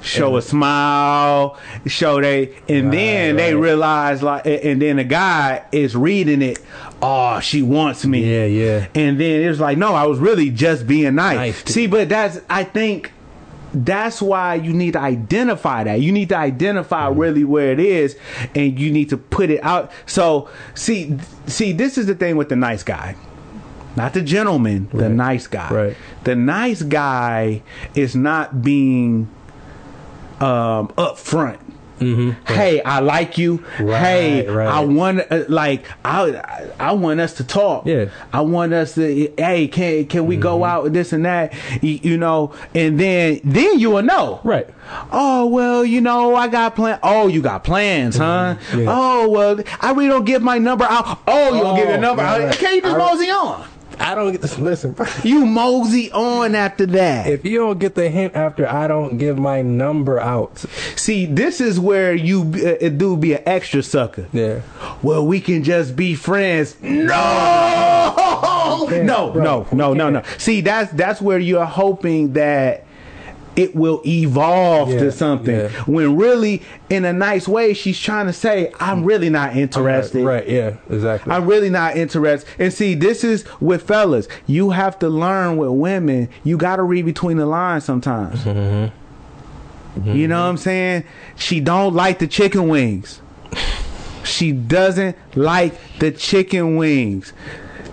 Show 0.03 0.37
a 0.37 0.43
smile, 0.43 1.59
show 1.87 2.21
they 2.21 2.55
and 2.69 2.87
Right, 2.89 2.93
then 2.95 3.37
they 3.37 3.55
right. 3.55 3.61
realize 3.61 4.23
like 4.23 4.47
and 4.47 4.81
then 4.83 4.97
the 4.97 5.05
guy 5.05 5.65
is 5.73 5.97
reading 5.97 6.43
it, 6.43 6.59
oh, 7.01 7.41
she 7.41 7.63
wants 7.63 8.05
me. 8.05 8.23
Yeah, 8.23 8.45
yeah. 8.45 8.87
And 8.95 9.19
then 9.19 9.49
it's 9.49 9.61
like, 9.61 9.79
no, 9.79 9.95
I 9.95 10.05
was 10.05 10.19
really 10.19 10.51
just 10.51 10.87
being 10.87 11.15
nice. 11.15 11.37
Nice. 11.37 11.65
See, 11.73 11.87
but 11.87 12.11
that's 12.11 12.39
I 12.51 12.65
think 12.65 13.13
that's 13.73 14.21
why 14.21 14.57
you 14.57 14.75
need 14.75 14.93
to 14.93 15.01
identify 15.01 15.85
that. 15.85 16.01
You 16.03 16.13
need 16.13 16.29
to 16.29 16.37
identify 16.37 17.07
Mm-hmm. 17.09 17.19
really 17.19 17.45
where 17.45 17.73
it 17.73 17.81
is 17.81 18.17
and 18.55 18.79
you 18.79 18.91
need 18.93 19.09
to 19.09 19.17
put 19.17 19.49
it 19.49 19.65
out. 19.65 19.91
So 20.05 20.51
see 20.75 21.17
see 21.47 21.73
this 21.73 21.97
is 21.97 22.07
the 22.07 22.15
thing 22.15 22.37
with 22.37 22.51
the 22.51 22.57
nice 22.57 22.83
guy. 22.83 23.17
Not 23.97 24.13
the 24.15 24.23
gentleman, 24.23 24.89
the 24.93 25.09
nice 25.09 25.47
guy. 25.47 25.69
Right. 25.73 25.97
The 26.25 26.35
nice 26.37 26.83
guy 26.83 27.63
is 27.95 28.15
not 28.17 28.63
being 28.63 29.29
um 30.41 30.89
upfront. 30.99 31.59
Hey, 32.47 32.83
I 32.83 32.99
like 33.01 33.39
you. 33.39 33.59
Mm-hmm. 33.61 33.85
Right, 33.87 33.99
hey, 34.03 34.47
right. 34.47 34.69
I 34.69 34.81
want 34.85 35.21
uh, 35.31 35.45
like 35.49 35.87
I 36.05 36.69
I 36.79 36.93
want 36.93 37.19
us 37.21 37.33
to 37.35 37.45
talk. 37.45 37.87
Yeah. 37.87 38.07
I 38.31 38.43
want 38.43 38.75
us 38.75 38.95
to. 38.97 39.33
Hey, 39.39 39.69
can 39.69 40.05
can 40.07 40.27
we 40.27 40.35
Mm-hmm. 40.35 40.43
go 40.43 40.65
out 40.65 40.83
with 40.83 40.93
this 40.93 41.15
and 41.15 41.25
that? 41.25 41.55
You, 41.83 41.99
you 42.03 42.19
know, 42.19 42.53
and 42.75 43.01
then 43.01 43.41
then 43.43 43.79
you 43.79 43.89
will 43.91 44.03
know. 44.03 44.41
Right. 44.45 44.69
Oh 45.13 45.47
well, 45.47 45.83
you 45.83 46.03
know, 46.03 46.35
I 46.35 46.49
got 46.49 46.77
plan. 46.77 46.99
Oh, 47.03 47.27
you 47.29 47.41
got 47.41 47.65
plans, 47.65 48.19
huh? 48.19 48.57
Mm-hmm. 48.59 48.81
Yeah. 48.81 48.87
Oh 48.89 49.31
well, 49.31 49.61
I 49.81 49.93
really 49.93 50.09
don't 50.09 50.27
give 50.27 50.43
my 50.43 50.59
number 50.59 50.85
out. 50.85 51.21
Oh, 51.27 51.55
you 51.55 51.63
don't 51.63 51.77
give 51.77 51.87
your 51.89 51.97
Oh, 51.97 52.01
number 52.01 52.23
out. 52.23 52.39
right. 52.41 52.55
Can't 52.55 52.75
you 52.77 52.83
just 52.83 52.99
mosey 52.99 53.31
on? 53.31 53.67
I 53.99 54.15
don't 54.15 54.33
get 54.33 54.43
this. 54.43 54.59
Listen, 54.65 54.93
bro. 54.93 55.07
You 55.23 55.47
mosey 55.47 56.11
on 56.13 56.55
after 56.55 56.87
that. 56.87 57.27
if 57.27 57.45
you 57.45 57.59
don't 57.59 57.79
get 57.79 57.95
the 57.95 58.09
hint 58.11 58.35
after 58.35 58.69
I 58.69 58.87
don't 58.89 59.19
give 59.19 59.39
my 59.39 59.63
number 59.63 60.21
out, 60.21 60.65
See, 60.97 61.27
this 61.27 61.61
is 61.61 61.79
where 61.81 62.15
you 62.15 62.43
uh, 62.43 62.89
do 62.89 63.17
be 63.17 63.35
an 63.35 63.43
extra 63.47 63.83
sucker. 63.83 64.27
yeah, 64.33 64.61
Well, 65.03 65.27
we 65.27 65.41
can 65.41 65.63
just 65.65 65.97
be 65.97 66.15
friends. 66.15 66.77
No, 66.81 68.87
no, 68.91 69.33
no, 69.35 69.67
no, 69.73 69.95
no, 69.95 70.11
no. 70.11 70.23
See, 70.39 70.61
that's 70.61 70.93
that's 70.93 71.21
where 71.21 71.39
you're 71.39 71.65
hoping 71.65 72.35
that 72.35 72.85
it 73.57 73.75
will 73.77 74.03
evolve 74.05 74.91
Yeah, 74.91 74.99
to 75.01 75.13
something. 75.13 75.55
yeah. 75.55 75.69
When 75.87 76.17
really, 76.17 76.63
in 76.91 77.05
a 77.05 77.13
nice 77.13 77.47
way, 77.47 77.73
she's 77.75 77.99
trying 77.99 78.27
to 78.27 78.33
say, 78.33 78.73
"I'm 78.81 79.05
really 79.05 79.31
not 79.31 79.57
interested." 79.57 80.25
right, 80.25 80.49
yeah, 80.49 80.75
exactly. 80.91 81.33
I'm 81.33 81.47
really 81.47 81.71
not 81.71 81.97
interested. 81.97 82.49
And 82.59 82.73
see, 82.73 82.95
this 82.95 83.23
is 83.25 83.45
with 83.61 83.83
fellas. 83.83 84.27
You 84.47 84.71
have 84.71 84.99
to 85.01 85.09
learn 85.09 85.57
with 85.57 85.71
women. 85.71 86.29
You 86.43 86.57
got 86.57 86.77
to 86.77 86.83
read 86.83 87.05
between 87.05 87.37
the 87.37 87.47
lines 87.47 87.85
sometimes. 87.85 88.41
Mm-hmm. 88.41 90.01
Mm-hmm. 90.01 90.17
You 90.17 90.27
know 90.27 90.43
what 90.43 90.49
I'm 90.49 90.57
saying? 90.57 91.05
She 91.37 91.61
don't 91.61 91.95
like 91.95 92.19
the 92.19 92.27
chicken 92.27 92.69
wings. 92.69 93.21
She 94.25 94.51
doesn't 94.53 95.17
like 95.37 95.75
the 96.01 96.11
chicken 96.11 96.77
wings. 96.77 97.33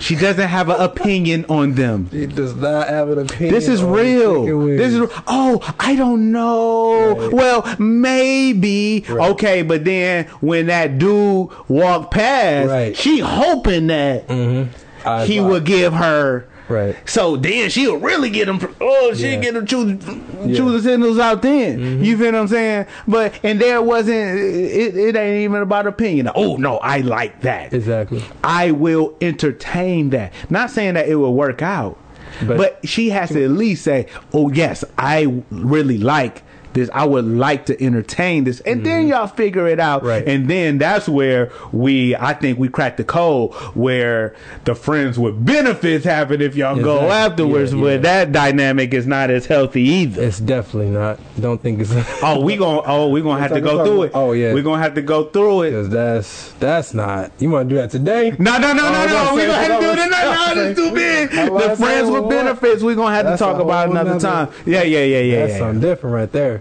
She 0.02 0.16
doesn't 0.16 0.48
have 0.48 0.70
an 0.70 0.82
opinion 0.82 1.46
on 1.48 1.74
them. 1.74 2.10
He 2.12 2.26
does 2.26 2.56
not 2.56 2.88
have 2.88 3.10
an 3.10 3.20
opinion. 3.20 3.54
This 3.54 3.68
is 3.68 3.84
real. 3.84 4.46
This 4.68 4.94
is 4.94 5.10
oh, 5.28 5.62
I 5.80 5.96
don't 5.96 6.32
know. 6.32 7.16
Right. 7.16 7.34
Well, 7.34 7.76
maybe 7.80 9.06
Right. 9.08 9.32
okay, 9.32 9.62
but 9.62 9.86
then 9.86 10.26
when 10.42 10.66
that 10.68 10.98
dude 10.98 11.50
walked 11.68 12.12
past, 12.14 12.70
Right. 12.70 12.98
she 12.98 13.20
hoping 13.20 13.88
that 13.88 14.28
mm-hmm. 14.28 15.08
I- 15.08 15.26
he 15.26 15.40
would 15.40 15.66
give 15.66 15.94
her. 15.94 16.48
Right. 16.72 16.96
So 17.10 17.36
then 17.38 17.70
she'll 17.70 17.98
really 17.98 18.30
get 18.30 18.46
them. 18.46 18.60
Oh, 18.80 19.14
she'll 19.14 19.32
Yeah. 19.32 19.40
get 19.40 19.56
him 19.56 19.66
choose. 19.66 19.94
Mm-hmm. 20.04 20.54
choose 20.54 20.72
the 20.84 20.90
signals 20.90 21.20
out. 21.20 21.42
Then 21.42 22.04
you 22.04 22.18
feel 22.18 22.28
what 22.28 22.36
I'm 22.36 22.48
saying? 22.48 22.86
But 23.08 23.34
and 23.44 23.60
there 23.60 23.82
wasn't. 23.82 24.40
It, 24.40 24.96
it 24.98 25.16
ain't 25.16 25.44
even 25.44 25.62
about 25.62 25.88
opinion. 25.88 26.30
Oh 26.34 26.56
no, 26.56 26.78
I 26.78 27.00
like 27.00 27.42
that. 27.42 27.74
exactly. 27.74 28.24
I 28.44 28.72
will 28.72 29.16
entertain 29.22 30.10
that. 30.12 30.34
Not 30.50 30.72
saying 30.72 30.94
that 30.96 31.08
it 31.10 31.16
will 31.16 31.34
work 31.34 31.62
out, 31.62 31.98
but, 32.46 32.58
But- 32.58 32.80
she 32.88 33.10
has 33.10 33.30
to 33.32 33.44
at 33.44 33.52
least 33.52 33.84
say, 33.84 34.08
"Oh 34.34 34.50
yes, 34.52 34.84
I 34.98 35.44
really 35.52 35.98
like 35.98 36.44
this. 36.74 36.90
I 36.94 37.06
would 37.06 37.26
like 37.26 37.66
to 37.68 37.84
entertain 37.84 38.44
this," 38.44 38.60
and 38.62 38.86
then 38.86 39.08
y'all 39.08 39.28
figure 39.28 39.68
it 39.68 39.80
out. 39.80 40.00
Mm-hmm. 40.00 40.08
Right. 40.08 40.28
And 40.28 40.50
then 40.50 40.78
that's 40.78 41.08
where 41.08 41.52
we, 41.72 42.16
I 42.16 42.34
think, 42.34 42.58
we 42.60 42.70
crack 42.70 42.98
the 42.98 43.04
code 43.04 43.54
where 43.76 44.36
the 44.66 44.76
friends 44.76 45.18
with 45.18 45.44
benefits 45.46 46.06
happen 46.06 46.42
if 46.42 46.56
y'all 46.56 46.82
go 46.82 47.10
afterwards. 47.10 47.74
Yeah, 47.74 47.82
but 47.82 48.02
that 48.04 48.32
dynamic 48.32 48.94
is 48.94 49.08
not 49.08 49.30
as 49.30 49.46
healthy 49.46 49.82
either. 49.82 50.24
It's 50.24 50.40
definitely 50.40 50.92
not. 50.92 51.20
Don't 51.40 51.62
think 51.62 51.80
it's. 51.80 51.92
Oh, 52.24 52.40
we 52.42 52.56
gonna 52.56 52.82
oh 52.86 53.08
we 53.10 53.22
gonna 53.22 53.42
have 53.42 53.52
to 53.52 53.62
go 53.62 53.84
through 53.84 54.04
it. 54.04 54.12
oh, 54.14 54.34
yeah. 54.34 54.54
we 54.54 54.62
gonna 54.62 54.82
have 54.82 54.94
to 54.96 55.02
go 55.02 55.26
through 55.26 55.64
it. 55.64 55.72
Because 55.72 55.90
that's 55.90 56.52
that's 56.54 56.94
not. 56.94 57.32
You 57.40 57.50
want 57.50 57.70
to 57.70 57.76
do 57.76 57.82
that 57.82 57.90
today? 57.90 58.32
No, 58.38 58.58
no, 58.58 58.74
no, 58.74 58.92
no, 58.92 59.02
Oh, 59.02 59.08
no. 59.08 59.36
We 59.36 59.46
gonna 59.46 59.54
have 59.54 59.80
to 59.80 59.86
do 59.86 59.92
I 60.14 60.30
was. 60.30 60.56
No, 60.56 60.64
no, 60.64 60.70
is 60.70 60.78
too 60.78 60.94
big. 60.94 61.32
The 61.32 61.76
friends 61.78 62.10
with 62.10 62.30
benefits. 62.30 62.84
We 62.84 62.96
gonna 62.96 63.16
have 63.16 63.26
to 63.26 63.38
talk 63.38 63.60
about 63.60 63.90
another 63.90 64.20
time. 64.20 64.50
Yeah, 64.66 64.84
yeah, 64.84 65.04
yeah, 65.04 65.20
yeah, 65.20 65.46
That's 65.48 65.60
something 65.60 65.82
different 65.82 66.14
right 66.14 66.32
there. 66.32 66.61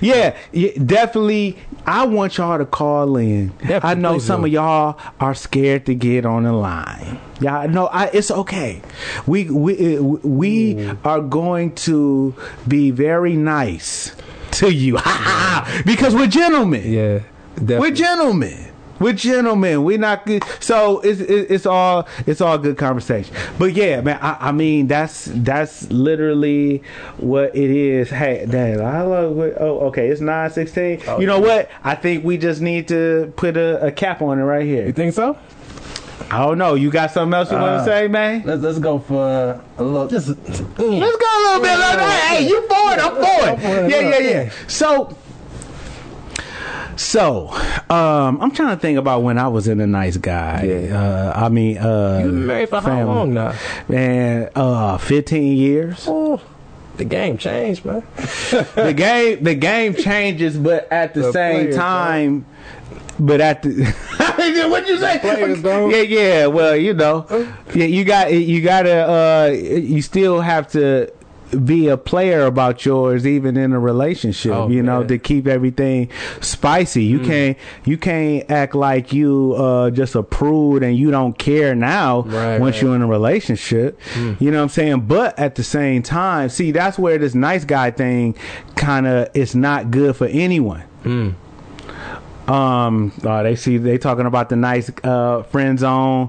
Yeah, 0.00 0.36
yeah, 0.52 0.70
definitely. 0.84 1.58
I 1.86 2.06
want 2.06 2.36
y'all 2.38 2.58
to 2.58 2.66
call 2.66 3.16
in. 3.16 3.48
Definitely, 3.58 3.90
I 3.90 3.94
know 3.94 4.18
some 4.18 4.42
do. 4.42 4.46
of 4.46 4.52
y'all 4.52 5.00
are 5.20 5.34
scared 5.34 5.86
to 5.86 5.94
get 5.94 6.24
on 6.24 6.44
the 6.44 6.52
line. 6.52 7.20
Y'all 7.40 7.68
know 7.68 7.86
I, 7.86 8.06
it's 8.06 8.30
okay. 8.30 8.80
We 9.26 9.50
we 9.50 9.96
uh, 9.96 10.02
we 10.02 10.88
are 11.04 11.20
going 11.20 11.74
to 11.76 12.34
be 12.68 12.90
very 12.90 13.34
nice 13.34 14.14
to 14.52 14.72
you 14.72 14.94
because 15.86 16.14
we're 16.14 16.26
gentlemen. 16.26 16.90
Yeah, 16.90 17.20
definitely. 17.56 17.78
We're 17.78 17.94
gentlemen. 17.96 18.71
We're 19.02 19.12
gentlemen. 19.12 19.84
We're 19.84 19.98
not 19.98 20.24
good. 20.24 20.42
So 20.60 21.00
it's 21.00 21.20
it's 21.20 21.66
all 21.66 22.06
it's 22.26 22.40
all 22.40 22.56
good 22.58 22.78
conversation. 22.78 23.34
But 23.58 23.74
yeah, 23.74 24.00
man. 24.00 24.18
I, 24.22 24.36
I 24.48 24.52
mean, 24.52 24.86
that's 24.86 25.26
that's 25.32 25.90
literally 25.90 26.82
what 27.18 27.54
it 27.56 27.70
is. 27.70 28.10
Hey, 28.10 28.46
damn. 28.48 28.80
I 28.84 29.02
love. 29.02 29.32
what- 29.32 29.52
Oh, 29.60 29.80
okay. 29.88 30.08
It's 30.08 30.20
nine 30.20 30.50
sixteen. 30.50 31.00
Oh, 31.06 31.20
you 31.20 31.26
know 31.26 31.44
yeah. 31.44 31.56
what? 31.56 31.70
I 31.84 31.94
think 31.94 32.24
we 32.24 32.38
just 32.38 32.60
need 32.60 32.88
to 32.88 33.32
put 33.36 33.56
a, 33.56 33.86
a 33.86 33.92
cap 33.92 34.22
on 34.22 34.38
it 34.38 34.42
right 34.42 34.64
here. 34.64 34.86
You 34.86 34.92
think 34.92 35.12
so? 35.14 35.36
I 36.30 36.38
don't 36.46 36.56
know. 36.56 36.74
You 36.76 36.90
got 36.90 37.10
something 37.10 37.34
else 37.34 37.50
you 37.50 37.58
want 37.58 37.72
Uh, 37.72 37.78
to 37.78 37.84
say, 37.84 38.08
man? 38.08 38.42
Let's 38.46 38.62
let's 38.62 38.78
go 38.78 38.98
for 38.98 39.60
a 39.78 39.82
little. 39.82 40.08
Just 40.08 40.28
Let's 40.28 40.38
go 40.60 40.78
a 40.78 40.78
little 40.78 41.60
bit. 41.60 41.78
Like 41.78 41.98
that. 41.98 42.26
Hey, 42.30 42.48
you 42.48 42.60
for 42.62 42.92
it? 42.92 42.98
I'm 42.98 43.14
for 43.16 43.66
it. 43.66 43.90
Yeah, 43.90 43.98
yeah, 44.00 44.18
Yeah. 44.18 44.42
yeah. 44.44 44.50
So, 44.68 45.14
so, 46.96 47.48
um, 47.90 48.40
I'm 48.40 48.50
trying 48.52 48.76
to 48.76 48.80
think 48.80 48.98
about 48.98 49.22
when 49.22 49.38
I 49.38 49.48
was 49.48 49.68
in 49.68 49.80
a 49.80 49.86
nice 49.86 50.16
guy. 50.16 50.62
Yeah. 50.64 51.00
Uh, 51.00 51.32
I 51.46 51.48
mean, 51.48 51.78
uh, 51.78 52.22
You 52.24 52.32
married 52.32 52.68
for 52.68 52.80
how 52.80 53.04
long 53.04 53.34
now? 53.34 53.54
Man, 53.88 54.50
uh, 54.54 54.98
15 54.98 55.56
years. 55.56 56.04
Oh, 56.08 56.40
the 56.96 57.04
game 57.04 57.38
changed, 57.38 57.84
man. 57.84 58.02
the 58.74 58.92
game, 58.96 59.42
the 59.42 59.54
game 59.54 59.94
changes, 59.94 60.56
but 60.58 60.90
at 60.92 61.14
the, 61.14 61.22
The 61.22 61.32
same 61.32 61.72
time, 61.72 62.44
but 63.18 63.40
at 63.40 63.62
the 63.62 63.84
what 64.70 64.86
you 64.88 64.98
say? 64.98 65.18
Players. 65.18 65.62
Yeah, 65.62 66.02
yeah. 66.02 66.46
Well, 66.46 66.76
you 66.76 66.94
know, 66.94 67.26
yeah, 67.74 67.84
you 67.84 68.04
got 68.04 68.32
you 68.32 68.62
got 68.62 68.82
to. 68.82 68.92
Uh, 69.08 69.46
you 69.52 70.02
still 70.02 70.40
have 70.40 70.68
to 70.72 71.12
be 71.64 71.88
a 71.88 71.96
player 71.96 72.46
about 72.46 72.84
yours 72.86 73.26
even 73.26 73.56
in 73.56 73.72
a 73.72 73.78
relationship 73.78 74.52
Oh, 74.52 74.68
you 74.68 74.82
know 74.82 75.04
to 75.04 75.18
keep 75.18 75.46
everything 75.46 76.08
spicy. 76.40 77.04
You 77.04 77.20
can't 77.20 77.58
you 77.84 77.98
can't 77.98 78.50
act 78.50 78.74
like 78.74 79.12
you 79.12 79.54
uh 79.56 79.90
just 79.90 80.14
a 80.14 80.22
prude 80.22 80.82
and 80.82 80.96
you 80.96 81.10
don't 81.10 81.36
care 81.38 81.74
now 81.74 82.22
Right, 82.22 82.58
once 82.58 82.76
right. 82.76 82.82
you're 82.82 82.96
in 82.96 83.02
a 83.02 83.06
relationship. 83.06 83.98
You 84.16 84.50
know 84.50 84.58
what 84.58 84.62
i'm 84.62 84.68
saying? 84.68 85.00
But 85.02 85.38
at 85.38 85.54
the 85.56 85.62
same 85.62 86.02
time 86.02 86.48
see 86.48 86.70
that's 86.72 86.98
where 86.98 87.18
this 87.18 87.34
nice 87.34 87.64
guy 87.64 87.90
thing 87.90 88.34
kind 88.76 89.06
of 89.06 89.28
is 89.34 89.54
not 89.54 89.90
good 89.90 90.16
for 90.16 90.26
anyone. 90.26 90.82
Mm. 91.04 91.34
Um 92.52 93.10
uh, 93.24 93.42
they 93.42 93.56
see 93.56 93.78
they 93.78 93.96
talking 93.96 94.26
about 94.26 94.50
the 94.50 94.56
nice 94.56 94.90
uh 95.04 95.42
friend 95.44 95.78
zone 95.78 96.28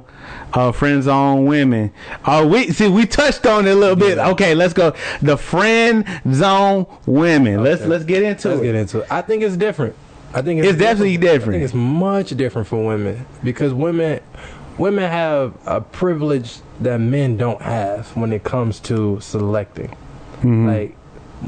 uh 0.54 0.72
friend 0.72 1.04
zone 1.04 1.45
women 1.45 1.91
uh 2.24 2.48
we 2.50 2.72
see 2.72 2.88
we 2.88 3.06
touched 3.06 3.45
on 3.45 3.68
it 3.68 3.72
a 3.72 3.76
little 3.76 3.95
bit 3.95 4.18
okay 4.18 4.56
let's 4.56 4.74
go 4.74 4.94
the 5.22 5.36
friend 5.36 6.06
zone 6.32 6.86
women 7.06 7.62
let's 7.62 7.82
let's 7.84 8.06
get 8.06 8.24
into 8.24 8.48
Let's 8.50 8.62
it 8.62 8.64
get 8.64 8.76
into 8.76 9.00
it. 9.02 9.08
I 9.12 9.22
think 9.22 9.44
it's 9.44 9.58
different. 9.58 9.95
I 10.34 10.41
think 10.41 10.60
it's, 10.62 10.70
It's 10.70 10.80
definitely 10.80 11.16
I 11.16 11.18
different. 11.18 11.52
think 11.56 11.64
it's 11.66 11.74
much 11.74 12.30
different 12.32 12.68
for 12.70 12.84
women 12.84 13.26
because 13.44 13.74
women 13.74 14.22
women 14.78 15.04
have 15.12 15.54
a 15.66 15.82
privilege 15.82 16.56
that 16.80 17.00
men 17.00 17.36
don't 17.38 17.62
have 17.62 18.16
when 18.16 18.32
it 18.32 18.44
comes 18.45 18.80
to 18.82 19.20
selecting. 19.20 19.94
Mhm. 20.41 20.68
Like 20.68 20.95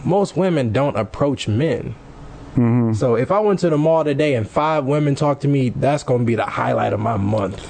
most 0.06 0.36
women 0.36 0.74
don't 0.74 0.98
approach 0.98 1.48
men. 1.48 1.96
Mhm. 2.56 2.96
So 2.96 3.16
if 3.16 3.32
I 3.32 3.40
went 3.40 3.60
to 3.60 3.70
the 3.70 3.78
mall 3.78 4.04
today 4.04 4.36
and 4.36 4.48
five 4.48 4.86
women 4.86 5.16
talked 5.16 5.42
to 5.42 5.48
me, 5.48 5.70
that's 5.70 6.04
going 6.04 6.22
to 6.22 6.26
be 6.26 6.36
the 6.36 6.46
highlight 6.46 6.94
of 6.94 7.00
my 7.00 7.18
month. 7.18 7.70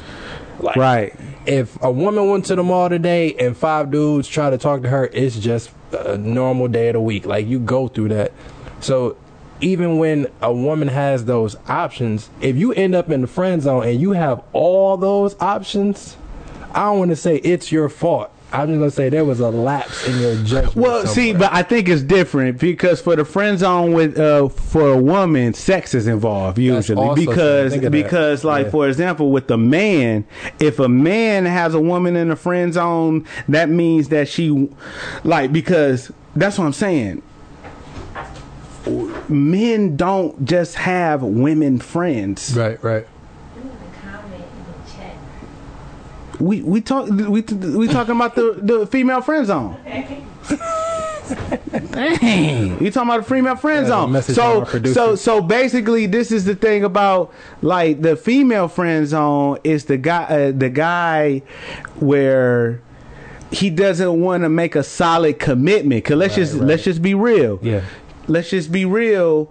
Like, 0.59 0.75
right 0.75 1.13
if 1.45 1.81
a 1.81 1.91
woman 1.91 2.29
went 2.29 2.45
to 2.45 2.55
the 2.55 2.63
mall 2.63 2.89
today 2.89 3.33
and 3.35 3.55
five 3.55 3.91
dudes 3.91 4.27
try 4.27 4.49
to 4.49 4.57
talk 4.57 4.81
to 4.81 4.89
her, 4.89 5.09
it's 5.13 5.37
just 5.37 5.69
a 5.91 6.17
normal 6.17 6.67
day 6.67 6.89
of 6.89 6.93
the 6.93 7.01
week. 7.01 7.25
Like 7.25 7.47
you 7.47 7.59
go 7.59 7.87
through 7.87 8.09
that. 8.09 8.31
So 8.79 9.15
even 9.61 9.97
when 9.97 10.27
a 10.41 10.53
woman 10.53 10.87
has 10.89 11.25
those 11.25 11.55
options, 11.67 12.29
if 12.41 12.55
you 12.55 12.73
end 12.73 12.95
up 12.95 13.09
in 13.09 13.21
the 13.21 13.27
friend 13.27 13.61
zone 13.61 13.83
and 13.87 13.99
you 13.99 14.11
have 14.11 14.41
all 14.53 14.97
those 14.97 15.35
options, 15.39 16.17
I 16.73 16.85
don't 16.85 16.99
want 16.99 17.11
to 17.11 17.15
say 17.15 17.37
it's 17.37 17.71
your 17.71 17.89
fault. 17.89 18.31
I'm 18.53 18.67
just 18.69 18.79
gonna 18.79 18.91
say 18.91 19.09
there 19.09 19.25
was 19.25 19.39
a 19.39 19.49
lapse 19.49 20.07
in 20.07 20.19
your 20.19 20.35
judgment. 20.43 20.75
well 20.75 21.05
see 21.05 21.33
but 21.33 21.51
i 21.51 21.61
think 21.63 21.89
it's 21.89 22.01
different 22.03 22.59
because 22.59 23.01
for 23.01 23.15
the 23.15 23.25
friend 23.25 23.59
zone 23.59 23.91
with 23.91 24.17
uh 24.17 24.47
for 24.47 24.93
a 24.93 24.97
woman 24.97 25.53
sex 25.53 25.93
is 25.93 26.07
involved 26.07 26.57
usually 26.57 27.05
true. 27.15 27.25
because 27.25 27.79
that. 27.79 27.91
because 27.91 28.43
like 28.43 28.65
Yeah. 28.67 28.71
for 28.71 28.87
example 28.87 29.31
with 29.31 29.47
the 29.47 29.57
man 29.57 30.25
if 30.59 30.79
a 30.79 30.87
man 30.87 31.45
has 31.45 31.73
a 31.73 31.81
woman 31.81 32.15
in 32.15 32.29
the 32.29 32.35
friend 32.35 32.73
zone 32.73 33.25
that 33.49 33.69
means 33.69 34.09
that 34.09 34.27
she 34.29 34.69
like 35.23 35.51
because 35.51 36.11
that's 36.35 36.57
what 36.57 36.65
i'm 36.65 36.73
saying 36.73 37.21
men 39.27 39.97
don't 39.97 40.45
just 40.45 40.75
have 40.75 41.23
women 41.23 41.79
friends 41.79 42.55
right, 42.55 42.81
right. 42.83 43.07
comment 44.03 44.33
in 44.35 44.83
the 44.83 44.91
chat. 44.91 45.15
We 46.39 46.61
we 46.61 46.81
talk 46.81 47.07
we 47.09 47.41
we 47.41 47.87
talking 47.87 48.15
about 48.15 48.35
the 48.35 48.57
the 48.61 48.87
female 48.87 49.21
friend 49.21 49.45
zone 49.45 49.77
Dang, 51.91 52.83
you 52.83 52.91
talking 52.91 53.09
about 53.09 53.23
the 53.27 53.29
female 53.35 53.55
friend 53.55 53.87
zone? 53.87 54.21
So, 54.21 54.33
from 54.33 54.59
our 54.59 54.65
producer. 54.65 54.93
so, 54.93 55.15
so 55.15 55.41
basically, 55.41 56.05
this 56.05 56.31
is 56.31 56.45
the 56.45 56.53
thing 56.55 56.83
about 56.83 57.33
like 57.63 58.01
the 58.01 58.15
female 58.15 58.67
friend 58.67 59.07
zone 59.07 59.57
is 59.63 59.85
the 59.85 59.97
guy, 59.97 60.23
uh, 60.25 60.51
the 60.51 60.69
guy 60.69 61.39
where 61.99 62.79
he 63.51 63.71
doesn't 63.71 64.19
want 64.21 64.43
to 64.43 64.49
make 64.49 64.75
a 64.75 64.83
solid 64.83 65.39
commitment. 65.39 66.05
Cause 66.05 66.17
let's 66.17 66.33
Right, 66.33 66.43
just 66.43 66.53
right. 66.55 66.63
let's 66.63 66.83
just 66.83 67.01
be 67.01 67.15
real. 67.15 67.57
Yeah. 67.63 67.81
Let's 68.27 68.51
just 68.51 68.71
be 68.71 68.85
real. 68.85 69.45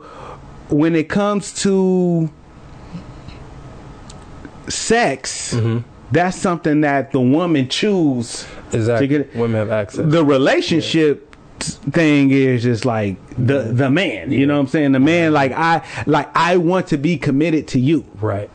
When 0.68 0.94
it 0.94 1.08
comes 1.08 1.52
to 1.62 2.30
sex, 4.68 5.54
Mm-hmm. 5.54 5.88
That's 6.14 6.36
something 6.36 6.80
that 6.82 7.12
the 7.12 7.20
woman 7.20 7.68
choose 7.68 8.46
Exactly. 8.72 9.08
To 9.08 9.18
get- 9.24 9.36
Women 9.36 9.56
have 9.58 9.70
access. 9.70 10.10
the 10.10 10.24
relationship 10.24 11.36
thing 11.60 12.30
is 12.30 12.62
just 12.64 12.84
like 12.84 13.16
the 13.38 13.62
the 13.62 13.88
man 13.88 14.30
you 14.32 14.44
know 14.46 14.54
what 14.54 14.60
i'm 14.60 14.66
saying 14.66 14.92
the 14.92 15.00
man 15.00 15.32
like 15.32 15.52
i 15.52 15.82
like 16.06 16.28
i 16.36 16.56
want 16.56 16.88
to 16.88 16.96
be 16.98 17.16
committed 17.16 17.68
to 17.68 17.78
you 17.78 18.04
right. 18.20 18.50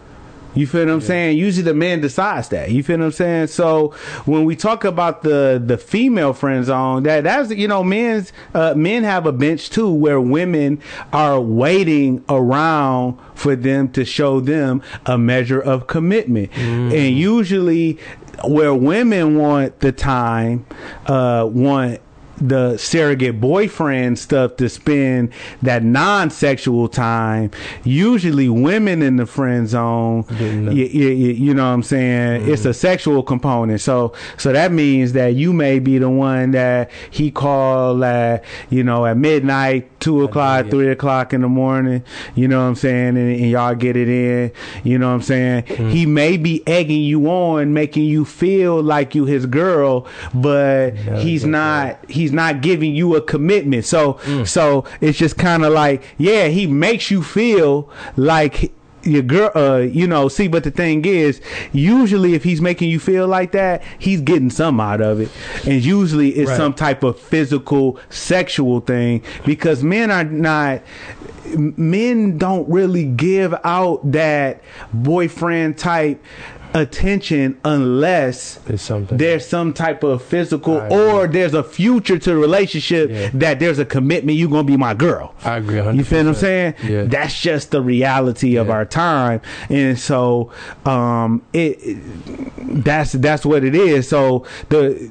You 0.59 0.67
feel 0.67 0.85
what 0.85 0.91
i'm 0.91 1.01
saying? 1.01 1.37
Usually 1.37 1.63
the 1.63 1.73
man 1.73 2.01
decides 2.01 2.49
that. 2.49 2.71
You 2.71 2.83
feel 2.83 2.97
what 2.99 3.05
i'm 3.05 3.11
saying? 3.11 3.47
So 3.47 3.89
when 4.25 4.45
we 4.45 4.55
talk 4.55 4.83
about 4.83 5.23
the 5.23 5.61
the 5.63 5.77
female 5.77 6.33
friend 6.33 6.65
zone 6.65 7.03
that 7.03 7.23
that's 7.23 7.51
you 7.51 7.67
know 7.67 7.83
men's 7.83 8.33
uh, 8.53 8.73
men 8.75 9.03
have 9.03 9.25
a 9.25 9.31
bench 9.31 9.69
too 9.69 9.91
where 9.91 10.19
women 10.19 10.81
are 11.13 11.39
waiting 11.39 12.23
around 12.29 13.17
for 13.35 13.55
them 13.55 13.89
to 13.91 14.03
show 14.05 14.39
them 14.39 14.81
a 15.05 15.17
measure 15.17 15.59
of 15.61 15.87
commitment. 15.87 16.51
And 16.55 17.17
usually 17.17 17.97
where 18.43 18.73
women 18.73 19.37
want 19.37 19.79
the 19.79 19.91
time 19.91 20.65
uh 21.07 21.47
want 21.51 21.99
the 22.41 22.77
surrogate 22.77 23.39
boyfriend 23.41 24.17
stuff 24.17 24.55
to 24.57 24.69
spend 24.69 25.31
that 25.61 25.83
non-sexual 25.83 26.87
time. 26.87 27.51
Usually 27.83 28.49
women 28.49 29.01
in 29.01 29.17
the 29.17 29.25
friend 29.25 29.67
zone. 29.67 30.23
Getting 30.23 30.65
the- 30.65 30.71
y- 30.71 30.89
y- 30.93 31.05
y- 31.05 31.37
you 31.39 31.53
know 31.53 31.63
what 31.67 31.73
i'm 31.73 31.83
saying? 31.83 32.49
It's 32.49 32.65
a 32.65 32.73
sexual 32.73 33.23
component. 33.23 33.81
So 33.81 34.13
so 34.37 34.53
that 34.53 34.71
means 34.71 35.13
that 35.13 35.35
you 35.35 35.53
may 35.53 35.79
be 35.79 35.97
the 35.97 36.09
one 36.09 36.51
that 36.51 36.91
he 37.11 37.31
called 37.31 38.03
at 38.03 38.43
you 38.69 38.83
know 38.83 39.05
at 39.05 39.17
midnight 39.17 39.89
two 39.99 40.23
o'clock 40.23 40.65
yeah. 40.65 40.71
three 40.71 40.89
o'clock 40.89 41.33
in 41.33 41.41
the 41.41 41.47
morning. 41.49 42.03
You 42.35 42.47
know 42.47 42.59
what 42.61 42.67
i'm 42.69 42.75
saying? 42.75 43.17
And, 43.17 43.31
and 43.31 43.49
y'all 43.49 43.75
get 43.75 43.95
it 43.97 44.07
in. 44.07 44.51
You 44.83 44.97
know 44.97 45.07
what 45.09 45.15
i'm 45.15 45.21
saying? 45.21 45.63
He 45.89 46.05
may 46.05 46.37
be 46.37 46.65
egging 46.67 47.01
you 47.01 47.27
on 47.29 47.73
making 47.73 48.05
you 48.05 48.25
feel 48.25 48.81
like 48.81 49.13
you 49.15 49.25
his 49.25 49.45
girl 49.45 50.07
but 50.33 50.91
he's 51.19 51.45
not 51.45 51.97
he's 52.09 52.28
not 52.31 52.61
giving 52.61 52.95
you 52.95 53.15
a 53.15 53.21
commitment 53.21 53.85
so 53.85 54.13
Mm. 54.25 54.47
so 54.47 54.85
it's 55.01 55.17
just 55.17 55.37
kind 55.37 55.63
of 55.65 55.73
like 55.73 56.03
yeah 56.17 56.47
he 56.47 56.67
makes 56.67 57.09
you 57.11 57.21
feel 57.23 57.89
like 58.17 58.71
your 59.03 59.21
girl 59.21 59.49
uh 59.55 59.77
you 59.77 60.05
know 60.05 60.27
see 60.27 60.49
but 60.49 60.63
the 60.65 60.71
thing 60.71 61.05
is 61.05 61.39
usually 61.71 62.33
if 62.33 62.43
he's 62.43 62.59
making 62.59 62.89
you 62.89 62.99
feel 62.99 63.27
like 63.27 63.53
that 63.53 63.81
he's 63.97 64.19
getting 64.19 64.49
some 64.49 64.79
out 64.81 64.99
of 64.99 65.21
it 65.21 65.29
and 65.65 65.83
usually 65.85 66.31
it's 66.31 66.49
Right. 66.49 66.57
some 66.57 66.73
type 66.73 67.01
of 67.03 67.17
physical 67.17 67.97
sexual 68.09 68.81
thing 68.81 69.23
because 69.45 69.83
men 69.83 70.11
are 70.11 70.25
not 70.25 70.81
men 71.57 72.37
don't 72.37 72.69
really 72.69 73.05
give 73.05 73.55
out 73.63 74.11
that 74.11 74.61
boyfriend 74.93 75.77
type 75.77 76.23
attention 76.73 77.59
unless 77.65 78.59
there's 78.65 79.45
some 79.47 79.73
type 79.73 80.03
of 80.03 80.21
physical 80.23 80.75
or 80.91 81.27
there's 81.27 81.53
a 81.53 81.63
future 81.63 82.19
to 82.19 82.29
the 82.29 82.35
relationship 82.35 83.09
Yeah. 83.09 83.29
that 83.33 83.59
there's 83.59 83.79
a 83.79 83.85
commitment 83.85 84.37
you're 84.37 84.49
gonna 84.49 84.63
be 84.63 84.77
my 84.77 84.93
girl 84.93 85.33
I 85.43 85.57
agree. 85.57 85.77
100%. 85.79 85.97
you 85.97 86.03
feel 86.03 86.19
what 86.19 86.27
I'm 86.29 86.35
saying? 86.35 86.73
Yeah. 86.83 87.03
That's 87.03 87.39
just 87.41 87.71
the 87.71 87.81
reality 87.81 88.55
of 88.55 88.69
our 88.69 88.85
time, 88.85 89.41
and 89.69 89.97
so 89.97 90.51
um, 90.85 91.41
it, 91.53 91.77
it- 91.81 92.83
that's 92.83 93.13
that's 93.13 93.45
what 93.45 93.63
it 93.63 93.73
is. 93.75 94.07
So 94.07 94.45
the 94.69 95.09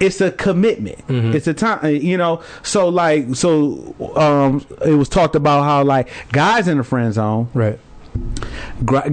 it's 0.00 0.20
a 0.20 0.30
commitment. 0.30 1.04
Mhm. 1.08 1.34
It's 1.34 1.46
a 1.46 1.54
time, 1.54 1.84
you 1.96 2.16
know. 2.16 2.40
So 2.62 2.88
like, 2.88 3.34
so 3.34 3.94
um, 4.16 4.64
it 4.86 4.94
was 4.94 5.08
talked 5.08 5.34
about 5.34 5.64
how 5.64 5.82
like 5.84 6.08
guys 6.32 6.68
in 6.68 6.78
the 6.78 6.84
friend 6.84 7.12
zone, 7.12 7.48
Right. 7.54 7.78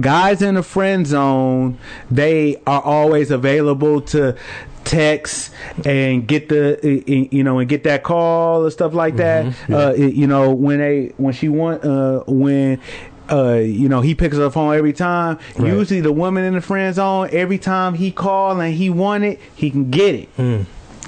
Guys 0.00 0.42
in 0.42 0.54
the 0.54 0.62
friend 0.62 1.06
zone, 1.06 1.78
they 2.10 2.56
are 2.66 2.80
always 2.82 3.30
available 3.30 4.00
to 4.02 4.36
text 4.84 5.52
and 5.84 6.28
get 6.28 6.48
the 6.48 7.02
you 7.06 7.42
know 7.42 7.58
and 7.58 7.68
get 7.68 7.82
that 7.84 8.04
call 8.04 8.62
and 8.62 8.72
stuff 8.72 8.94
like 8.94 9.16
that. 9.16 9.46
Mhm, 9.46 9.68
yeah. 9.68 9.76
Uh, 9.76 9.92
you 9.94 10.26
know 10.26 10.52
when 10.52 10.78
they 10.78 11.12
when 11.16 11.34
she 11.34 11.48
want 11.48 11.84
uh, 11.84 12.22
when. 12.26 12.80
Uh, 13.28 13.54
you 13.54 13.88
know, 13.88 14.02
he 14.02 14.14
picks 14.14 14.36
up 14.36 14.40
the 14.40 14.50
phone 14.52 14.72
every 14.76 14.92
time. 14.92 15.36
Right. 15.56 15.72
Usually, 15.72 16.00
the 16.00 16.12
woman 16.12 16.44
in 16.44 16.54
the 16.54 16.60
friend 16.60 16.94
zone, 16.94 17.28
every 17.32 17.58
time 17.58 17.94
he 17.94 18.12
call 18.12 18.60
and 18.60 18.72
he 18.72 18.88
want 18.88 19.24
it, 19.24 19.40
he 19.56 19.68
can 19.68 19.90
get 19.90 20.14
it. 20.14 20.36
Mm. 20.36 20.66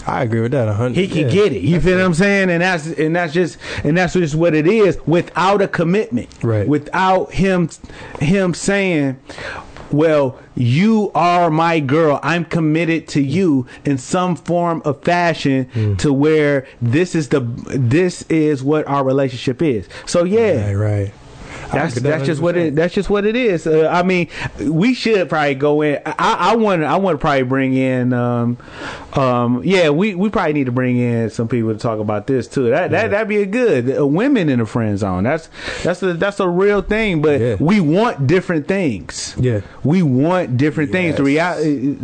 I 0.09 0.23
agree 0.23 0.41
with 0.41 0.53
that. 0.53 0.75
Hundred. 0.75 0.97
He 0.97 1.07
can 1.09 1.27
yeah. 1.27 1.29
get 1.29 1.53
it. 1.53 1.63
You 1.63 1.81
feel 1.81 1.99
what 1.99 2.05
I'm 2.05 2.15
saying? 2.15 2.51
And 2.51 2.63
that's 2.63 2.87
and 2.87 3.15
that's 3.15 3.33
just 3.33 3.59
and 3.85 3.97
that's 3.97 4.15
just 4.15 4.35
what 4.35 4.55
it 4.55 4.67
is 4.67 4.99
without 5.07 5.61
a 5.63 5.69
commitment. 5.69 6.29
Right. 6.43 6.67
Without 6.67 7.33
him 7.33 7.69
him 8.21 8.55
saying, 8.55 9.19
Well, 9.91 10.39
you 10.55 11.11
are 11.15 11.51
my 11.51 11.81
girl. 11.81 12.21
I'm 12.23 12.45
committed 12.45 13.07
to 13.09 13.23
you 13.23 13.67
in 13.85 13.99
some 13.99 14.35
form 14.37 14.83
of 14.85 15.03
fashion 15.03 15.67
Mm. 15.75 15.99
to 15.99 16.13
where 16.13 16.67
this 16.81 17.15
is 17.15 17.29
the 17.29 17.41
this 17.67 18.23
is 18.31 18.63
what 18.63 18.87
our 18.89 19.05
relationship 19.05 19.63
is. 19.63 19.89
So 20.07 20.25
yeah. 20.25 20.69
Right, 20.69 20.75
right. 20.75 21.13
That's 21.73 21.95
that's 21.97 22.25
just 22.25 22.41
what 22.41 22.57
it 22.57 22.75
that's 22.75 22.95
just 22.95 23.11
what 23.11 23.27
it 23.27 23.37
is. 23.37 23.67
Uh, 23.67 23.89
I 23.93 24.03
mean, 24.03 24.29
we 24.61 24.95
should 24.95 25.29
probably 25.29 25.55
go 25.55 25.83
in. 25.83 26.01
I, 26.07 26.53
I 26.53 26.57
want 26.57 26.83
I 26.83 26.97
want 26.97 27.15
to 27.17 27.21
probably 27.21 27.43
bring 27.43 27.75
in. 27.75 28.13
Um, 28.13 28.59
um, 29.15 29.63
yeah, 29.65 29.91
we, 29.91 30.15
we 30.15 30.31
probably 30.31 30.53
need 30.55 30.67
to 30.67 30.73
bring 30.73 30.97
in 30.99 31.31
some 31.31 31.49
people 31.49 31.73
to 31.73 31.79
talk 31.79 31.99
about 31.99 32.27
this 32.27 32.47
too. 32.49 32.71
That 32.71 32.91
that 32.93 33.11
that'd 33.11 33.29
be 33.29 33.43
a 33.43 33.47
good 33.47 33.99
uh, 33.99 34.07
women 34.07 34.49
in 34.49 34.59
the 34.61 34.67
friend 34.67 34.99
zone. 34.99 35.25
That's 35.25 35.49
that's 35.83 36.03
a 36.03 36.15
that's 36.15 36.41
a 36.41 36.49
real 36.49 36.83
thing. 36.83 37.21
But 37.23 37.41
Yeah. 37.41 37.57
we 37.61 37.81
want 37.81 38.27
different 38.27 38.67
things. 38.69 39.35
Yeah. 39.39 39.61
we 39.85 40.03
want 40.03 40.57
different 40.57 40.93
things. 40.93 41.17
The 41.17 41.25
Yes. 41.29 41.59
reality 41.59 41.95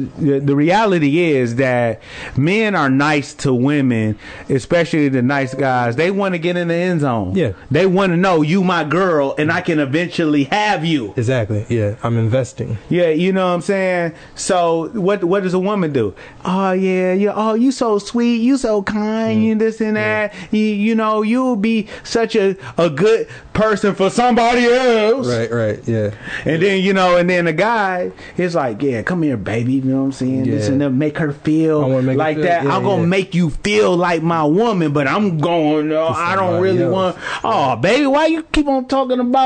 the 0.44 0.56
reality 0.56 1.20
is 1.20 1.56
that 1.56 2.00
men 2.36 2.74
are 2.74 2.90
nice 2.90 3.34
to 3.34 3.54
women, 3.54 4.18
especially 4.48 5.08
the 5.08 5.22
nice 5.22 5.54
guys. 5.54 5.96
They 5.96 6.10
want 6.10 6.34
to 6.34 6.38
get 6.38 6.56
in 6.56 6.68
the 6.68 6.74
end 6.74 7.00
zone. 7.00 7.34
Yeah. 7.34 7.52
they 7.70 7.86
want 7.86 8.12
to 8.12 8.16
know 8.16 8.42
you 8.42 8.62
my 8.64 8.84
girl, 8.84 9.34
and 9.38 9.50
I 9.54 9.60
can 9.60 9.78
eventually 9.78 10.44
have 10.44 10.84
you. 10.84 11.14
Exactly. 11.16 11.64
Yeah, 11.68 11.94
I'm 12.02 12.18
investing. 12.18 12.76
Yeah, 12.88 13.08
you 13.10 13.32
know 13.32 13.46
what 13.46 13.54
I'm 13.54 13.60
saying. 13.60 14.12
So 14.34 14.88
what 14.94 15.22
what 15.22 15.42
does 15.44 15.54
a 15.54 15.58
woman 15.60 15.92
do? 15.92 16.14
Oh 16.44 16.72
yeah, 16.72 17.12
yeah. 17.12 17.32
Oh, 17.34 17.54
you 17.54 17.70
so 17.72 17.98
sweet, 17.98 18.38
you 18.42 18.56
so 18.56 18.82
kind, 18.82 19.38
Mm. 19.38 19.44
you 19.44 19.54
this 19.54 19.80
and 19.80 19.96
that. 19.96 20.34
You, 20.50 20.60
you 20.60 20.94
know, 20.94 21.22
you'll 21.22 21.56
be 21.56 21.86
such 22.02 22.34
a 22.36 22.56
a 22.76 22.90
good 22.90 23.28
person 23.52 23.94
for 23.94 24.10
somebody 24.10 24.64
else. 24.66 25.28
Right, 25.28 25.50
right. 25.50 25.80
Yeah. 25.86 26.10
And 26.44 26.60
then 26.62 26.82
you 26.82 26.92
know, 26.92 27.16
and 27.16 27.30
then 27.30 27.44
the 27.44 27.52
guy 27.52 28.10
is 28.36 28.54
like, 28.56 28.82
"Yeah, 28.82 29.02
come 29.02 29.22
here, 29.22 29.36
baby." 29.36 29.74
You 29.74 29.82
know 29.82 29.98
what 30.00 30.04
I'm 30.06 30.12
saying? 30.12 30.44
This 30.50 30.66
Yeah. 30.66 30.72
and 30.72 30.80
that, 30.80 30.90
make 30.90 31.18
her 31.18 31.32
feel 31.32 31.88
make 32.02 32.16
like 32.18 32.36
feel- 32.36 32.44
that. 32.46 32.64
yeah, 32.64 32.76
I'm 32.76 32.82
gonna 32.82 33.06
make 33.06 33.34
you 33.34 33.50
feel 33.50 33.96
like 33.96 34.22
my 34.22 34.44
woman, 34.44 34.92
but 34.92 35.06
I'm 35.06 35.38
going. 35.38 35.92
Uh, 35.92 36.08
I 36.08 36.34
don't 36.34 36.60
really 36.60 36.84
want. 36.86 37.16
Oh, 37.44 37.76
baby, 37.76 38.06
why 38.06 38.26
you 38.26 38.42
keep 38.52 38.66
on 38.66 38.86
talking 38.86 39.20
about? 39.20 39.43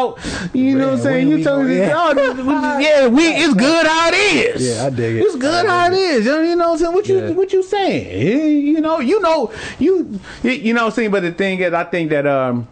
You 0.54 0.76
know 0.78 0.88
what 0.88 0.94
I'm 0.94 1.00
saying? 1.02 1.28
You 1.28 1.44
told 1.44 1.66
me, 1.66 1.78
yeah. 1.78 1.92
oh, 1.96 2.14
this- 2.14 2.36
we 2.36 2.52
just- 2.52 2.80
yeah, 2.86 3.06
we. 3.08 3.22
It's 3.26 3.54
good 3.54 3.86
how 3.86 4.08
it 4.08 4.14
is. 4.14 4.76
Yeah, 4.76 4.86
I 4.86 4.90
dig 4.90 5.16
it. 5.16 5.20
It's 5.20 5.36
good 5.36 5.66
how 5.66 5.86
it 5.86 5.94
is. 5.94 6.24
You 6.26 6.56
know 6.56 6.70
what 6.70 6.72
I'm 6.72 6.78
saying? 6.78 6.92
What 6.94 7.08
you 7.08 7.18
Yeah. 7.18 7.30
what 7.30 7.52
you 7.52 7.62
saying? 7.62 8.66
You 8.66 8.80
know, 8.80 9.00
you 9.00 9.20
know, 9.20 9.52
you 9.78 10.18
you 10.42 10.72
know 10.74 10.82
what 10.84 10.90
I'm 10.92 10.94
saying. 10.94 11.10
But 11.10 11.22
the 11.22 11.32
thing 11.32 11.60
is, 11.60 11.72
I 11.72 11.84
think 11.84 12.10
that 12.10 12.26
um, 12.26 12.66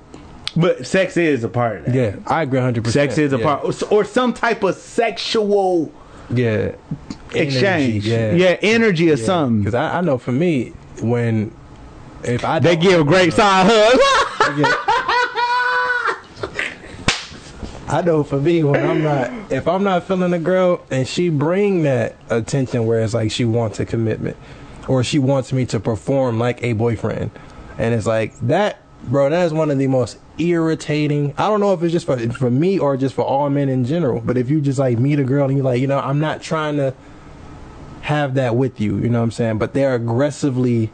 but 0.57 0.87
sex 0.87 1.17
is 1.17 1.45
a 1.45 1.49
part 1.49 1.79
of 1.79 1.85
that. 1.87 1.95
Yeah, 1.95 2.17
I 2.27 2.43
agree 2.43 2.61
100%. 2.61 2.87
Sex 2.89 3.19
is 3.19 3.33
a 3.33 3.39
yeah. 3.39 3.57
part, 3.57 3.93
or 3.93 4.05
some 4.05 4.33
type 4.33 4.63
of 4.63 4.75
sexual 4.75 5.93
Yeah. 6.31 6.73
exchange. 7.35 8.09
Energy, 8.09 8.43
yeah. 8.43 8.57
energy 8.63 9.11
or 9.11 9.17
something. 9.19 9.61
Because 9.61 9.75
I, 9.75 9.99
I 9.99 10.01
know 10.01 10.17
for 10.19 10.33
me, 10.33 10.73
when 11.03 11.53
if 12.25 12.45
I 12.45 12.59
They 12.59 12.77
give 12.77 13.01
a 13.01 13.05
great 13.05 13.33
side 13.35 13.67
hug. 13.69 14.96
I 17.89 18.03
know 18.03 18.25
for 18.25 18.41
me 18.41 18.65
when 18.65 18.85
I'm 18.85 19.03
not 19.03 19.31
if 19.53 19.69
I'm 19.69 19.85
not 19.85 20.05
feeling 20.05 20.33
a 20.33 20.41
girl 20.41 20.85
and 20.91 21.07
she 21.07 21.29
bring 21.29 21.83
that 21.83 22.17
attention 22.31 22.85
where 22.85 23.01
it's 23.01 23.15
like 23.15 23.31
she 23.31 23.45
wants 23.45 23.79
a 23.79 23.87
commitment 23.87 24.37
or 24.89 25.05
she 25.05 25.21
wants 25.21 25.53
me 25.53 25.67
to 25.67 25.79
perform 25.79 26.39
like 26.39 26.63
a 26.65 26.73
boyfriend. 26.73 27.31
And 27.79 27.95
it's 27.95 28.07
like 28.07 28.37
that 28.41 28.81
bro 29.05 29.31
that 29.31 29.45
is 29.47 29.53
one 29.53 29.71
of 29.71 29.79
the 29.79 29.87
most 29.87 30.19
irritating 30.37 31.33
I 31.39 31.47
don't 31.47 31.61
know 31.61 31.73
if 31.75 31.83
it's 31.85 31.93
just 31.93 32.07
for 32.07 32.19
for 32.33 32.51
me 32.51 32.79
or 32.79 32.97
just 32.97 33.15
for 33.15 33.23
all 33.23 33.49
men 33.51 33.69
in 33.69 33.85
general 33.85 34.21
but 34.21 34.37
if 34.37 34.51
you 34.51 34.61
just 34.61 34.81
like 34.81 34.99
meet 34.99 35.21
a 35.21 35.25
girl 35.25 35.47
and 35.47 35.57
you're 35.57 35.65
like 35.65 35.81
you 35.81 35.87
know 35.87 36.01
I'm 36.01 36.19
not 36.19 36.43
trying 36.43 36.77
to 36.79 36.93
have 38.01 38.35
that 38.35 38.57
with 38.57 38.81
you 38.81 38.99
you 38.99 39.09
know 39.09 39.19
what 39.21 39.25
I'm 39.25 39.31
saying? 39.31 39.59
But 39.59 39.75
they're 39.75 39.95
aggressively 39.95 40.91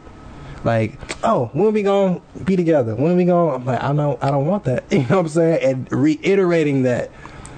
like, 0.63 0.93
oh, 1.23 1.49
when 1.53 1.73
we 1.73 1.83
gonna 1.83 2.21
be 2.43 2.55
together? 2.55 2.95
When 2.95 3.15
we 3.17 3.25
gonna? 3.25 3.55
I'm 3.55 3.65
like, 3.65 3.81
I 3.81 3.93
don't, 3.93 4.23
I 4.23 4.31
don't 4.31 4.45
want 4.45 4.63
that. 4.65 4.83
You 4.91 4.99
know 4.99 5.05
what 5.07 5.19
I'm 5.19 5.27
saying? 5.29 5.63
And 5.63 5.91
reiterating 5.91 6.83
that 6.83 7.11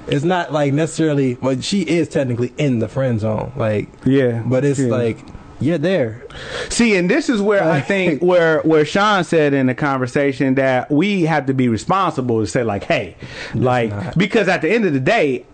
it's 0.07 0.23
not 0.25 0.51
like 0.53 0.73
necessarily. 0.73 1.35
Well, 1.35 1.59
she 1.61 1.81
is 1.81 2.07
technically 2.07 2.53
in 2.57 2.79
the 2.79 2.87
friend 2.87 3.19
zone, 3.19 3.51
like, 3.55 3.89
yeah, 4.05 4.43
but 4.45 4.63
it's 4.65 4.79
yeah. 4.79 4.87
like 4.87 5.17
you're 5.59 5.77
there. 5.77 6.23
See, 6.69 6.95
and 6.95 7.09
this 7.09 7.29
is 7.29 7.41
where 7.41 7.63
I 7.63 7.81
think 7.81 8.21
where 8.23 8.61
where 8.61 8.85
Sean 8.85 9.23
said 9.23 9.53
in 9.53 9.67
the 9.67 9.75
conversation 9.75 10.55
that 10.55 10.91
we 10.91 11.23
have 11.23 11.45
to 11.47 11.53
be 11.53 11.67
responsible 11.69 12.39
to 12.41 12.47
say 12.47 12.63
like, 12.63 12.83
hey, 12.83 13.15
like 13.53 13.89
not. 13.89 14.17
because 14.17 14.47
at 14.47 14.61
the 14.61 14.69
end 14.69 14.85
of 14.85 14.93
the 14.93 14.99
day. 14.99 15.45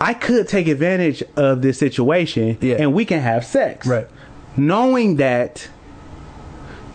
I 0.00 0.14
could 0.14 0.48
take 0.48 0.66
advantage 0.66 1.22
of 1.36 1.62
this 1.62 1.78
situation 1.78 2.58
Yeah. 2.60 2.74
and 2.80 2.92
we 2.92 3.04
can 3.04 3.20
have 3.20 3.44
sex. 3.44 3.86
Right. 3.86 4.08
Knowing 4.56 5.14
that 5.16 5.68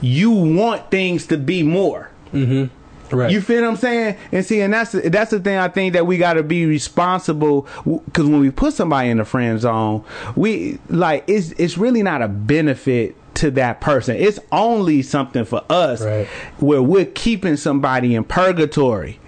you 0.01 0.31
want 0.31 0.91
things 0.91 1.27
to 1.27 1.37
be 1.37 1.63
more. 1.63 2.09
Mm-hmm. 2.33 3.15
Right. 3.15 3.31
You 3.31 3.39
feel 3.39 3.61
what 3.61 3.69
I'm 3.69 3.75
saying? 3.77 4.17
And 4.33 4.45
see, 4.45 4.59
and 4.59 4.73
that's 4.73 4.91
that's 4.91 5.31
the 5.31 5.39
thing 5.39 5.57
I 5.57 5.69
think 5.69 5.93
that 5.93 6.05
we 6.05 6.17
got 6.17 6.33
to 6.33 6.43
be 6.43 6.65
responsible 6.65 7.65
because 7.85 8.25
when 8.25 8.41
we 8.41 8.51
put 8.51 8.73
somebody 8.73 9.09
in 9.09 9.17
the 9.17 9.25
friend 9.25 9.59
zone, 9.61 10.03
we 10.35 10.79
like 10.89 11.23
it's 11.27 11.51
it's 11.51 11.77
really 11.77 12.03
not 12.03 12.21
a 12.21 12.27
benefit 12.27 13.15
to 13.35 13.51
that 13.51 13.79
person. 13.79 14.17
It's 14.17 14.39
only 14.51 15.03
something 15.03 15.45
for 15.45 15.63
us 15.69 16.01
Right. 16.03 16.27
where 16.57 16.81
we're 16.81 17.05
keeping 17.05 17.55
somebody 17.55 18.13
in 18.13 18.25
purgatory. 18.25 19.19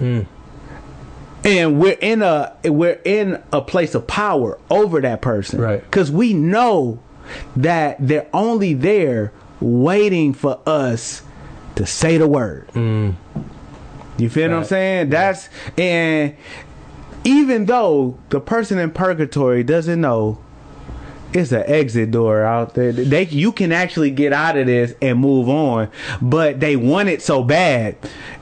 Mm. 0.00 0.26
And 1.44 1.78
we're 1.78 1.98
in 2.00 2.22
a 2.22 2.56
we're 2.64 3.00
in 3.04 3.40
a 3.52 3.60
place 3.60 3.94
of 3.94 4.08
power 4.08 4.58
over 4.70 5.00
that 5.00 5.22
person, 5.22 5.60
Right. 5.60 5.80
Because 5.82 6.10
we 6.10 6.32
know 6.34 6.98
that 7.54 7.96
they're 8.00 8.26
only 8.34 8.74
there 8.74 9.32
waiting 9.60 10.32
for 10.32 10.60
us 10.66 11.22
to 11.76 11.86
say 11.86 12.18
the 12.18 12.26
word. 12.28 12.68
Mm. 12.68 13.14
You 14.18 14.28
feel 14.28 14.50
what 14.50 14.56
I'm 14.58 14.64
saying? 14.64 15.10
That's 15.10 15.48
and 15.76 16.36
even 17.24 17.66
though 17.66 18.18
the 18.30 18.40
person 18.40 18.78
in 18.78 18.90
purgatory 18.90 19.62
doesn't 19.62 20.00
know 20.00 20.38
it's 21.32 21.52
an 21.52 21.62
exit 21.66 22.10
door 22.10 22.42
out 22.42 22.74
there. 22.74 22.90
They 22.90 23.26
you 23.26 23.52
can 23.52 23.70
actually 23.70 24.10
get 24.10 24.32
out 24.32 24.56
of 24.56 24.66
this 24.66 24.94
and 25.02 25.18
move 25.18 25.48
on, 25.48 25.90
but 26.22 26.58
they 26.58 26.74
want 26.74 27.10
it 27.10 27.20
so 27.22 27.42
bad, 27.44 27.96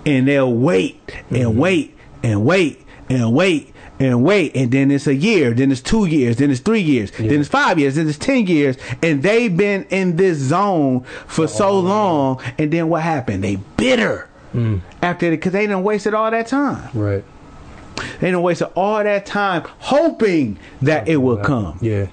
and 0.06 0.26
they'll 0.28 0.52
wait 0.52 1.01
and 1.30 1.38
Mm-hmm. 1.48 1.59
wait 1.59 1.97
and 2.22 2.44
wait 2.44 2.86
and 3.10 3.34
wait 3.34 3.74
and 3.98 4.23
wait, 4.23 4.55
and 4.55 4.70
then 4.73 4.90
it's 4.90 5.06
a 5.06 5.14
year, 5.14 5.52
then 5.52 5.73
it's 5.73 5.81
two 5.81 6.05
years, 6.06 6.36
then 6.36 6.51
it's 6.51 6.60
three 6.60 6.81
years, 6.82 7.10
then 7.12 7.40
it's 7.40 7.48
five 7.48 7.78
years, 7.78 7.94
then 7.94 8.09
it's 8.09 8.18
ten 8.18 8.47
years, 8.47 8.77
and 9.02 9.23
they've 9.23 9.56
been 9.56 9.85
in 9.90 10.16
this 10.16 10.36
zone 10.39 11.01
for 11.27 11.48
so 11.48 11.78
long, 11.81 12.40
and 12.59 12.73
then 12.73 12.89
what 12.89 13.02
happened? 13.02 13.43
They 13.44 13.56
bitter 13.77 14.28
Mm. 14.55 14.81
after 15.02 15.31
because 15.31 15.52
they 15.52 15.66
done 15.66 15.82
wasted 15.82 16.14
all 16.14 16.31
that 16.31 16.47
time. 16.47 16.89
Right. 16.94 17.24
They 18.20 18.31
done 18.31 18.40
wasted 18.43 18.68
all 18.74 19.02
that 19.02 19.27
time 19.27 19.64
hoping 19.81 20.59
that 20.82 21.09
it 21.09 21.16
will 21.16 21.36
come. 21.39 21.78
Yeah. 21.82 22.06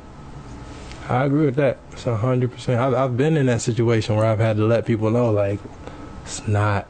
I 1.07 1.25
agree 1.25 1.45
with 1.45 1.55
that. 1.55 1.77
It's 1.91 2.05
a 2.07 2.17
hundred 2.17 2.51
percent. 2.51 2.79
I've 2.81 3.15
been 3.17 3.37
in 3.37 3.45
that 3.45 3.61
situation 3.61 4.15
where 4.15 4.25
I've 4.25 4.39
had 4.39 4.57
to 4.57 4.65
let 4.65 4.85
people 4.85 5.09
know 5.11 5.31
like 5.31 5.59
it's 6.23 6.45
not 6.47 6.87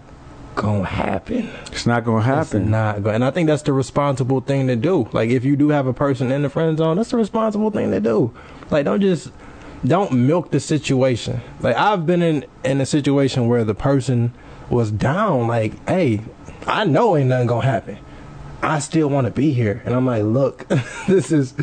gonna 0.55 0.85
happen. 0.85 1.49
It's 1.71 1.85
not 1.85 2.03
gonna 2.03 2.17
It's 2.19 2.25
happen. 2.25 2.69
not 2.71 3.03
going. 3.03 3.15
And 3.15 3.25
I 3.25 3.31
think 3.31 3.47
that's 3.47 3.61
the 3.63 3.73
responsible 3.73 4.41
thing 4.41 4.67
to 4.67 4.75
do. 4.75 5.07
Like 5.11 5.29
if 5.29 5.43
you 5.45 5.55
do 5.55 5.69
have 5.69 5.87
a 5.87 5.93
person 5.93 6.31
in 6.31 6.41
the 6.43 6.49
friend 6.49 6.77
zone, 6.77 6.97
that's 6.97 7.11
the 7.11 7.17
responsible 7.17 7.71
thing 7.71 7.91
to 7.91 7.99
do. 7.99 8.33
Like 8.69 8.85
don't 8.85 9.01
just 9.01 9.31
don't 9.85 10.11
milk 10.13 10.51
the 10.51 10.59
situation. 10.59 11.41
Like 11.61 11.75
I've 11.75 12.05
been 12.05 12.21
in 12.21 12.45
in 12.63 12.79
a 12.81 12.85
situation 12.85 13.47
where 13.47 13.63
the 13.63 13.75
person 13.75 14.33
was 14.69 14.91
down. 14.91 15.47
Like, 15.47 15.73
hey, 15.87 16.21
I 16.65 16.85
know 16.85 17.17
ain't 17.17 17.29
nothing 17.29 17.47
gonna 17.47 17.65
happen. 17.65 17.97
I 18.61 18.79
still 18.79 19.09
want 19.09 19.25
to 19.25 19.31
be 19.31 19.51
here, 19.51 19.81
and 19.85 19.93
I'm 19.93 20.05
like, 20.05 20.23
look, 20.23 20.65
this 21.07 21.31
is 21.33 21.53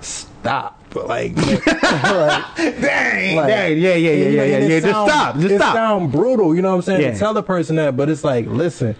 stop. 0.00 0.79
Like, 0.94 1.36
like 1.36 1.64
Dang, 2.56 3.36
like, 3.36 3.48
dang, 3.48 3.78
yeah, 3.78 3.94
yeah, 3.94 3.94
yeah, 3.94 4.10
and, 4.10 4.34
yeah, 4.34 4.42
yeah, 4.42 4.56
it 4.56 4.70
yeah. 4.70 4.80
Just 4.80 4.90
stop, 4.90 5.34
just 5.36 5.46
it 5.46 5.58
stop. 5.58 5.74
sound 5.74 6.12
brutal, 6.12 6.54
you 6.54 6.62
know 6.62 6.70
what 6.70 6.76
I'm 6.76 6.82
saying? 6.82 7.00
Yeah. 7.02 7.12
To 7.12 7.18
tell 7.18 7.34
the 7.34 7.42
person 7.42 7.76
that, 7.76 7.96
but 7.96 8.08
it's 8.08 8.24
like, 8.24 8.46
listen, 8.46 8.96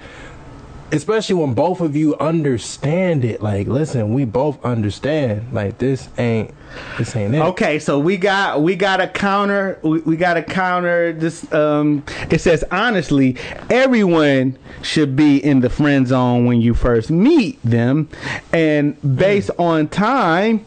especially 0.92 1.36
when 1.36 1.54
both 1.54 1.80
of 1.80 1.96
you 1.96 2.16
understand 2.16 3.24
it. 3.24 3.42
Like, 3.42 3.66
listen, 3.66 4.12
we 4.12 4.24
both 4.24 4.62
understand. 4.64 5.52
Like, 5.52 5.78
this 5.78 6.08
ain't, 6.18 6.52
this 6.98 7.14
ain't 7.16 7.34
it. 7.34 7.40
Okay, 7.40 7.78
so 7.78 7.98
we 7.98 8.16
got 8.16 8.62
we 8.62 8.76
got 8.76 9.00
a 9.00 9.06
counter. 9.06 9.78
We, 9.82 10.00
we 10.00 10.16
got 10.16 10.36
a 10.36 10.42
counter. 10.42 11.12
This 11.12 11.50
um, 11.52 12.04
it 12.30 12.40
says 12.40 12.64
honestly, 12.70 13.36
everyone 13.68 14.58
should 14.82 15.16
be 15.16 15.42
in 15.42 15.60
the 15.60 15.70
friend 15.70 16.06
zone 16.06 16.46
when 16.46 16.60
you 16.60 16.74
first 16.74 17.10
meet 17.10 17.60
them, 17.62 18.08
and 18.52 18.96
based 19.16 19.50
on 19.58 19.88
time, 19.88 20.64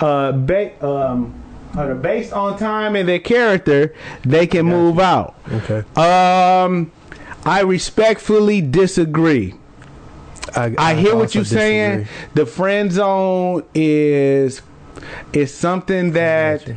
uh, 0.00 0.32
ba- 0.32 0.86
um, 0.86 1.34
based 2.00 2.32
on 2.32 2.58
time 2.58 2.96
and 2.96 3.08
their 3.08 3.18
character, 3.18 3.94
they 4.22 4.46
can 4.46 4.66
move 4.66 4.98
out. 4.98 5.36
Okay. 5.52 5.78
Um, 5.96 6.90
I 7.44 7.60
respectfully 7.60 8.60
disagree. 8.60 9.54
I, 10.56 10.74
I 10.78 10.94
hear 10.94 11.14
what 11.14 11.34
you're 11.34 11.44
saying. 11.44 12.08
The 12.34 12.46
friend 12.46 12.90
zone 12.90 13.64
is 13.74 14.62
is 15.32 15.54
something 15.54 16.12
that 16.12 16.60
Gotcha. 16.60 16.76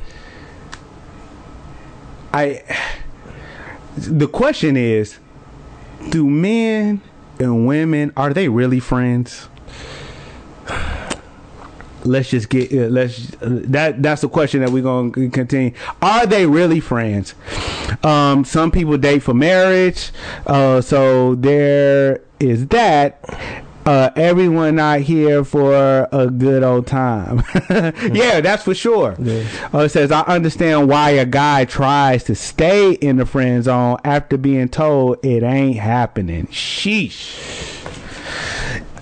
I. 2.34 2.64
The 3.96 4.28
question 4.28 4.78
is, 4.78 5.20
do 6.10 6.30
men 6.30 7.02
and 7.40 7.68
women 7.68 8.14
are 8.16 8.34
they 8.34 8.48
really 8.48 8.80
friends? 8.80 9.48
Let's 12.04 12.30
just 12.30 12.50
get 12.50 12.72
uh, 12.72 12.88
let's 12.88 13.34
uh, 13.36 13.62
that 13.66 14.02
that's 14.02 14.22
the 14.22 14.30
question 14.30 14.62
that 14.62 14.72
we're 14.72 14.84
going 14.84 15.12
to 15.14 15.30
continue. 15.30 15.74
Are 16.02 16.26
they 16.26 16.46
really 16.46 16.80
friends? 16.80 17.36
Um, 18.04 18.46
some 18.46 18.72
people 18.72 18.98
date 18.98 19.24
for 19.24 19.34
marriage, 19.34 20.12
uh, 20.48 20.82
so 20.82 21.36
there 21.36 22.22
is 22.40 22.68
that. 22.68 23.24
Uh, 23.84 24.12
everyone 24.16 24.76
not 24.76 25.00
here 25.00 25.44
for 25.44 26.08
a 26.12 26.30
good 26.30 26.62
old 26.62 26.86
time. 26.86 27.42
yeah, 28.14 28.40
that's 28.40 28.64
for 28.64 28.76
sure. 28.76 29.16
Yeah. 29.18 29.44
Uh, 29.74 29.80
it 29.80 29.90
says, 29.90 30.12
I 30.12 30.22
understand 30.22 30.88
why 30.88 31.12
a 31.12 31.26
guy 31.26 31.66
tries 31.66 32.24
to 32.26 32.36
stay 32.36 32.92
in 32.92 33.18
the 33.18 33.26
friend 33.26 33.64
zone 33.64 33.98
after 34.04 34.38
being 34.38 34.70
told 34.70 35.18
it 35.26 35.42
ain't 35.42 35.80
happening. 35.80 36.46
Sheesh. 36.48 37.82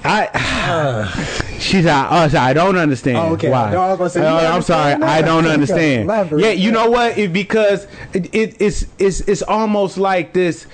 I, 0.05 1.43
she's 1.59 1.85
like, 1.85 2.07
oh, 2.11 2.27
sorry, 2.27 2.49
I 2.49 2.53
don't 2.53 2.77
understand. 2.77 3.17
Oh, 3.17 3.33
okay. 3.33 3.49
Why? 3.49 3.71
No, 3.71 3.81
I 3.81 3.89
was 3.89 3.97
gonna 3.97 4.09
say, 4.09 4.25
uh, 4.25 4.55
I'm 4.55 4.61
sorry, 4.61 4.93
I 4.93 5.21
don't 5.21 5.45
understand. 5.45 6.09
Yeah, 6.39 6.51
you 6.51 6.71
know 6.71 6.89
what? 6.89 7.17
It, 7.17 7.31
because 7.33 7.87
it, 8.13 8.33
it, 8.33 8.61
it's 8.61 8.85
it's 8.97 9.21
it's 9.21 9.41
almost 9.41 9.97
like 9.97 10.33
this 10.33 10.65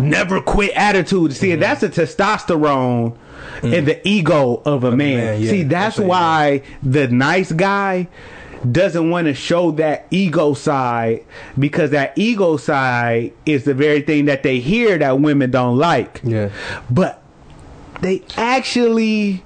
never 0.00 0.40
quit 0.40 0.72
attitude. 0.74 1.32
See, 1.32 1.48
Mm-hmm. 1.50 1.60
that's 1.60 1.82
a 1.82 1.88
testosterone 1.88 3.16
and 3.62 3.86
the 3.86 4.06
ego 4.06 4.62
of 4.64 4.84
a 4.84 4.90
man. 4.90 5.16
man, 5.16 5.42
yeah. 5.42 5.50
See, 5.50 5.62
that's 5.62 5.96
That's 5.96 5.98
what 5.98 6.04
it 6.04 6.08
why 6.08 6.62
the 6.82 7.08
nice 7.08 7.52
guy 7.52 8.08
doesn't 8.70 9.10
want 9.10 9.26
to 9.26 9.34
show 9.34 9.70
that 9.72 10.06
ego 10.10 10.52
side 10.54 11.24
because 11.58 11.90
that 11.90 12.16
ego 12.16 12.56
side 12.56 13.32
is 13.44 13.64
the 13.64 13.74
very 13.74 14.00
thing 14.02 14.24
that 14.26 14.42
they 14.42 14.58
hear 14.60 14.98
that 14.98 15.20
women 15.20 15.50
don't 15.50 15.76
like. 15.78 16.20
Yeah. 16.24 16.50
But 16.90 17.22
they 18.00 18.22
actually 18.36 19.42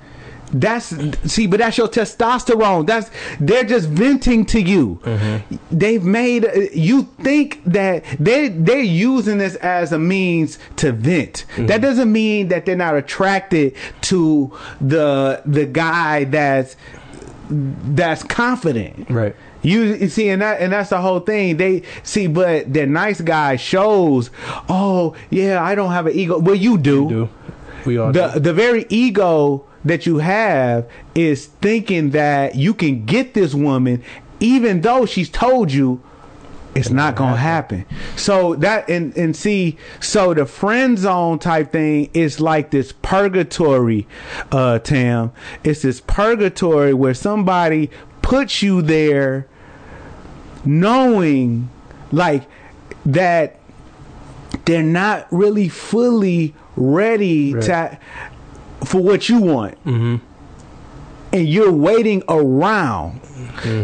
that's 0.52 0.86
see 1.30 1.46
but 1.46 1.58
that's 1.60 1.78
your 1.78 1.88
testosterone 1.88 2.86
that's 2.86 3.10
they're 3.38 3.64
just 3.64 3.88
venting 3.88 4.44
to 4.44 4.60
you 4.60 5.00
mm-hmm. 5.04 5.56
they've 5.70 6.02
made 6.04 6.44
uh, 6.44 6.52
you 6.72 7.02
think 7.22 7.62
that 7.64 8.04
they 8.18 8.48
they're 8.48 8.80
using 8.80 9.38
this 9.38 9.54
as 9.56 9.92
a 9.92 9.98
means 9.98 10.58
to 10.76 10.92
vent 10.92 11.44
mm-hmm. 11.52 11.66
that 11.66 11.80
doesn't 11.80 12.10
mean 12.10 12.48
that 12.48 12.66
they're 12.66 12.76
not 12.76 12.96
attracted 12.96 13.74
to 14.00 14.52
the 14.80 15.40
the 15.46 15.66
guy 15.66 16.24
that's 16.24 16.76
that's 17.50 18.22
confident 18.22 19.08
Right. 19.10 19.34
you, 19.62 19.82
you 19.82 20.08
see, 20.08 20.28
and 20.28 20.40
that 20.40 20.60
and 20.60 20.72
that's 20.72 20.90
the 20.90 21.00
whole 21.00 21.20
thing. 21.20 21.56
They 21.56 21.82
see, 22.04 22.28
but 22.28 22.72
the 22.72 22.86
nice 22.86 23.20
guy 23.20 23.56
shows, 23.56 24.30
oh 24.68 25.16
yeah, 25.30 25.62
I 25.62 25.74
don't 25.74 25.90
have 25.90 26.06
an 26.06 26.14
ego. 26.14 26.38
Well, 26.38 26.54
you 26.54 26.78
do. 26.78 27.08
Do 27.08 27.28
we 27.84 27.98
all 27.98 28.12
The 28.12 28.28
do. 28.28 28.40
the 28.40 28.52
very 28.52 28.86
ego 28.88 29.64
that 29.84 30.06
you 30.06 30.18
have 30.18 30.88
is 31.14 31.46
thinking 31.46 32.10
that 32.10 32.54
you 32.54 32.74
can 32.74 33.04
get 33.06 33.34
this 33.34 33.54
woman, 33.54 34.02
even 34.40 34.80
though 34.82 35.06
she's 35.06 35.28
told 35.30 35.72
you 35.72 36.02
it's 36.74 36.90
not 36.90 37.16
gonna 37.16 37.36
happen. 37.36 37.84
So 38.14 38.54
that 38.56 38.88
and 38.88 39.16
and 39.16 39.34
see, 39.34 39.76
so 39.98 40.34
the 40.34 40.46
friend 40.46 40.96
zone 40.98 41.38
type 41.40 41.72
thing 41.72 42.10
is 42.14 42.40
like 42.40 42.70
this 42.70 42.92
purgatory, 43.02 44.06
uh, 44.52 44.78
Tam. 44.78 45.32
It's 45.64 45.82
this 45.82 46.00
purgatory 46.00 46.94
where 46.94 47.14
somebody 47.14 47.90
puts 48.22 48.62
you 48.62 48.82
there, 48.82 49.48
knowing 50.64 51.68
like 52.12 52.44
that 53.06 53.56
they're 54.64 54.82
not 54.82 55.26
really 55.30 55.68
fully 55.68 56.54
ready 56.76 57.54
Right. 57.54 57.62
to 57.64 57.98
for 58.84 59.00
what 59.00 59.28
you 59.28 59.40
want 59.40 59.82
Mm-hmm. 59.84 60.16
and 61.32 61.48
you're 61.48 61.72
waiting 61.72 62.22
around. 62.28 63.20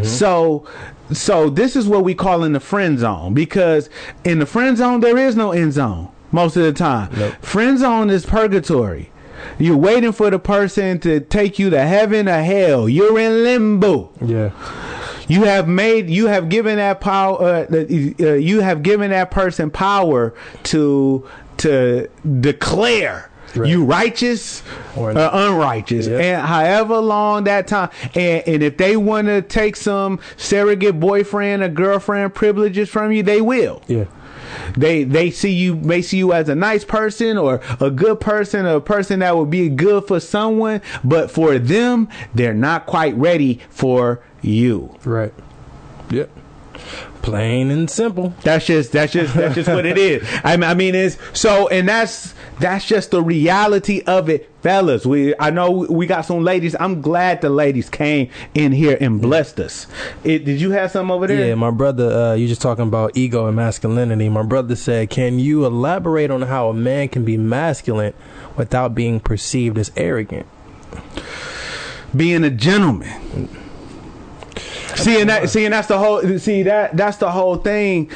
So 0.03 0.65
so 1.11 1.49
this 1.49 1.75
is 1.75 1.87
what 1.87 2.03
we 2.03 2.13
call 2.15 2.43
in 2.43 2.51
the 2.53 2.59
friend 2.59 2.99
zone 2.99 3.33
because 3.33 3.89
in 4.23 4.39
the 4.39 4.45
friend 4.45 4.75
zone 4.77 4.99
there 4.99 5.17
is 5.17 5.35
no 5.35 5.51
end 5.51 5.73
zone 5.73 6.09
most 6.31 6.57
of 6.57 6.63
the 6.63 6.73
time. 6.73 7.09
Nope. 7.17 7.33
Friend 7.41 7.77
zone 7.79 8.09
is 8.09 8.25
purgatory. 8.25 9.11
You're 9.59 9.77
waiting 9.77 10.11
for 10.11 10.29
the 10.29 10.39
person 10.39 10.99
to 11.01 11.19
take 11.21 11.57
you 11.59 11.69
to 11.69 11.81
heaven 11.85 12.27
or 12.27 12.41
hell. 12.41 12.89
You're 12.89 13.17
in 13.19 13.43
limbo. 13.43 14.11
Yeah. 14.19 14.51
You 15.29 15.43
have 15.43 15.67
made, 15.67 16.09
you 16.09 16.27
have 16.27 16.49
given 16.49 16.77
that 16.77 16.99
power, 17.01 17.41
uh, 17.41 17.65
uh, 17.71 18.33
you 18.33 18.61
have 18.61 18.81
given 18.81 19.11
that 19.11 19.29
person 19.31 19.69
power 19.69 20.33
to 20.63 21.27
to 21.57 22.07
declare 22.41 23.29
Right. 23.57 23.69
you 23.69 23.83
righteous 23.83 24.63
or 24.95 25.11
Or- 25.11 25.29
unrighteous, 25.33 26.07
Yeah. 26.07 26.17
and 26.19 26.45
however 26.47 26.97
long 26.97 27.43
that 27.45 27.67
time, 27.67 27.89
and 28.15 28.43
and 28.47 28.63
if 28.63 28.77
they 28.77 28.97
want 28.97 29.27
to 29.27 29.41
take 29.41 29.75
some 29.75 30.19
surrogate 30.37 30.99
boyfriend 30.99 31.63
or 31.63 31.69
girlfriend 31.69 32.33
privileges 32.33 32.89
from 32.89 33.11
you, 33.11 33.23
they 33.23 33.41
will. 33.41 33.81
Yeah. 33.87 34.05
They 34.77 35.03
they 35.03 35.29
see 35.29 35.51
you 35.51 35.75
may 35.75 36.01
see 36.01 36.17
you 36.17 36.33
as 36.33 36.47
a 36.49 36.55
nice 36.55 36.83
person 36.85 37.37
or 37.37 37.59
a 37.81 37.91
good 37.91 38.19
person, 38.19 38.65
a 38.65 38.79
person 38.79 39.19
that 39.19 39.35
would 39.37 39.49
be 39.49 39.67
good 39.69 40.05
for 40.07 40.19
someone, 40.19 40.81
but 41.03 41.29
for 41.29 41.59
them, 41.59 42.07
they're 42.33 42.53
not 42.53 42.85
quite 42.85 43.15
ready 43.17 43.59
for 43.69 44.21
you. 44.41 44.95
Right. 45.03 45.33
Yep. 46.09 46.29
Plain 47.27 47.71
and 47.71 47.89
simple. 47.89 48.33
That's 48.43 48.65
just 48.65 48.91
that's 48.91 49.11
just 49.11 49.33
that's 49.33 49.55
just 49.55 49.69
what 49.69 49.85
it 49.85 49.97
is. 49.97 50.27
I 50.43 50.55
mean, 50.55 50.69
I 50.69 50.73
mean 50.73 50.95
it's 50.95 51.17
so 51.33 51.67
and 51.67 51.89
that's 51.89 52.33
that's 52.59 52.85
just 52.85 53.11
the 53.11 53.21
reality 53.21 54.01
of 54.07 54.29
it, 54.29 54.49
fellas. 54.61 55.05
We 55.05 55.35
I 55.37 55.49
know 55.49 55.85
we 55.89 56.05
got 56.05 56.21
some 56.21 56.43
ladies. 56.43 56.75
I'm 56.79 57.01
glad 57.01 57.41
the 57.41 57.49
ladies 57.49 57.89
came 57.89 58.29
in 58.53 58.71
here 58.71 58.97
and 59.01 59.21
blessed 59.21 59.59
us. 59.59 59.87
It, 60.23 60.45
did 60.45 60.61
you 60.61 60.71
have 60.71 60.91
some 60.91 61.11
over 61.11 61.27
there? 61.27 61.47
Yeah, 61.47 61.55
my 61.55 61.71
brother, 61.71 62.09
uh, 62.09 62.33
you 62.35 62.47
just 62.47 62.61
talking 62.61 62.87
about 62.87 63.17
ego 63.17 63.47
and 63.47 63.55
masculinity. 63.55 64.29
My 64.29 64.43
brother 64.43 64.75
said, 64.75 65.09
Can 65.09 65.39
you 65.39 65.65
elaborate 65.65 66.31
on 66.31 66.43
how 66.43 66.69
a 66.69 66.73
man 66.73 67.09
can 67.09 67.25
be 67.25 67.35
masculine 67.35 68.13
without 68.55 68.95
being 68.95 69.19
perceived 69.19 69.77
as 69.77 69.91
arrogant? 69.97 70.47
being 72.15 72.43
a 72.43 72.49
gentleman. 72.49 73.49
See 74.95 75.19
and 75.19 75.29
that, 75.29 75.49
see 75.49 75.65
and 75.65 75.73
that's 75.73 75.87
the 75.87 75.97
whole. 75.97 76.39
See 76.39 76.63
that 76.63 76.95
that's 76.95 77.17
the 77.17 77.29
whole 77.31 77.57
thing. 77.57 78.09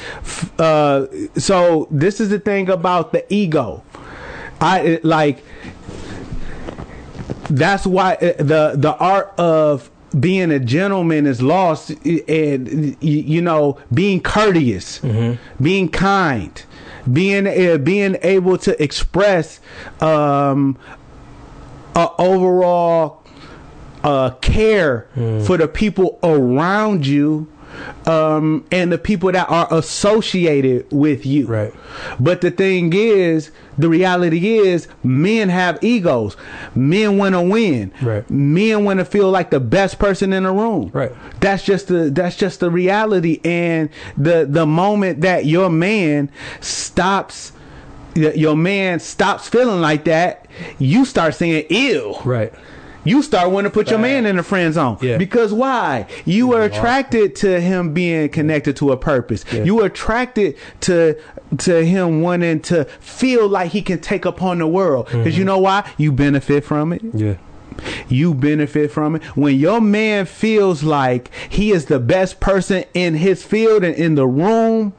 Uh, 0.57 1.07
so 1.35 1.87
this 1.91 2.19
is 2.19 2.29
the 2.29 2.39
thing 2.39 2.69
about 2.69 3.11
the 3.11 3.31
ego. 3.33 3.83
I 4.59 4.99
like. 5.03 5.43
That's 7.49 7.85
why 7.85 8.13
uh, 8.15 8.33
the 8.41 8.73
the 8.77 8.95
art 8.97 9.33
of 9.37 9.89
being 10.17 10.51
a 10.51 10.59
gentleman 10.59 11.25
is 11.25 11.41
lost, 11.41 11.89
and 11.89 12.95
you, 13.01 13.41
know 13.41 13.77
being 13.93 14.21
courteous, 14.21 14.99
being 15.61 15.89
kind, 15.89 16.63
being 17.11 17.47
uh, 17.47 17.77
being 17.77 18.17
able 18.21 18.57
to 18.59 18.81
express 18.81 19.59
um, 19.99 20.77
a 21.95 22.09
overall 22.17 23.20
uh, 24.03 24.31
care 24.41 25.07
for 25.45 25.57
the 25.57 25.67
people 25.67 26.19
around 26.23 27.05
you 27.05 27.47
um, 28.05 28.65
and 28.71 28.91
the 28.91 28.97
people 28.97 29.31
that 29.31 29.49
are 29.49 29.67
associated 29.71 30.87
with 30.91 31.25
you. 31.25 31.47
Right. 31.47 31.73
But 32.19 32.41
the 32.41 32.51
thing 32.51 32.93
is, 32.93 33.51
the 33.77 33.89
reality 33.89 34.57
is, 34.57 34.87
men 35.03 35.49
have 35.49 35.83
egos. 35.83 36.35
Men 36.75 37.17
want 37.17 37.35
to 37.35 37.41
win. 37.41 37.93
Right. 38.01 38.29
Men 38.29 38.83
want 38.83 38.99
to 38.99 39.05
feel 39.05 39.29
like 39.29 39.49
the 39.49 39.59
best 39.59 39.99
person 39.99 40.33
in 40.33 40.43
the 40.43 40.51
room. 40.51 40.91
Right. 40.93 41.11
That's 41.39 41.63
just 41.63 41.87
the 41.87 42.09
that's 42.09 42.35
just 42.35 42.59
the 42.59 42.69
reality. 42.69 43.39
And 43.43 43.89
the 44.17 44.45
the 44.49 44.65
moment 44.65 45.21
that 45.21 45.45
your 45.45 45.69
man 45.69 46.31
stops. 46.59 47.53
Your 48.13 48.57
man 48.57 48.99
stops 48.99 49.47
feeling 49.47 49.79
like 49.79 50.03
that. 50.03 50.45
You 50.79 51.05
start 51.05 51.33
saying 51.33 51.67
"ew." 51.69 52.17
Right. 52.25 52.53
You 53.03 53.21
start 53.23 53.51
wanting 53.51 53.71
to 53.71 53.73
put 53.73 53.89
your 53.89 53.99
man 53.99 54.25
in 54.25 54.35
the 54.35 54.43
friend 54.43 54.73
zone. 54.73 54.97
Yeah. 55.01 55.17
Because 55.17 55.51
why? 55.53 56.07
You 56.25 56.53
are 56.53 56.63
attracted 56.63 57.35
to 57.37 57.59
him 57.59 57.93
being 57.93 58.29
connected 58.29 58.75
to 58.77 58.91
a 58.91 58.97
purpose. 58.97 59.43
Yeah. 59.51 59.63
You 59.63 59.81
are 59.81 59.85
attracted 59.87 60.57
to 60.81 61.17
to 61.59 61.83
him 61.85 62.21
wanting 62.21 62.61
to 62.61 62.85
feel 62.99 63.47
like 63.47 63.71
he 63.71 63.81
can 63.81 63.99
take 63.99 64.25
upon 64.25 64.59
the 64.59 64.67
world. 64.67 65.05
Because 65.07 65.33
Mm-hmm. 65.33 65.39
you 65.39 65.45
know 65.45 65.57
why? 65.57 65.89
You 65.97 66.11
benefit 66.11 66.63
from 66.63 66.93
it. 66.93 67.01
Yeah. 67.13 67.35
You 68.07 68.33
benefit 68.33 68.91
from 68.91 69.15
it. 69.15 69.23
When 69.35 69.57
your 69.57 69.81
man 69.81 70.25
feels 70.25 70.83
like 70.83 71.31
he 71.49 71.71
is 71.71 71.85
the 71.85 71.99
best 71.99 72.39
person 72.39 72.83
in 72.93 73.15
his 73.15 73.43
field 73.43 73.83
and 73.83 73.95
in 73.95 74.15
the 74.15 74.27
room, 74.27 74.93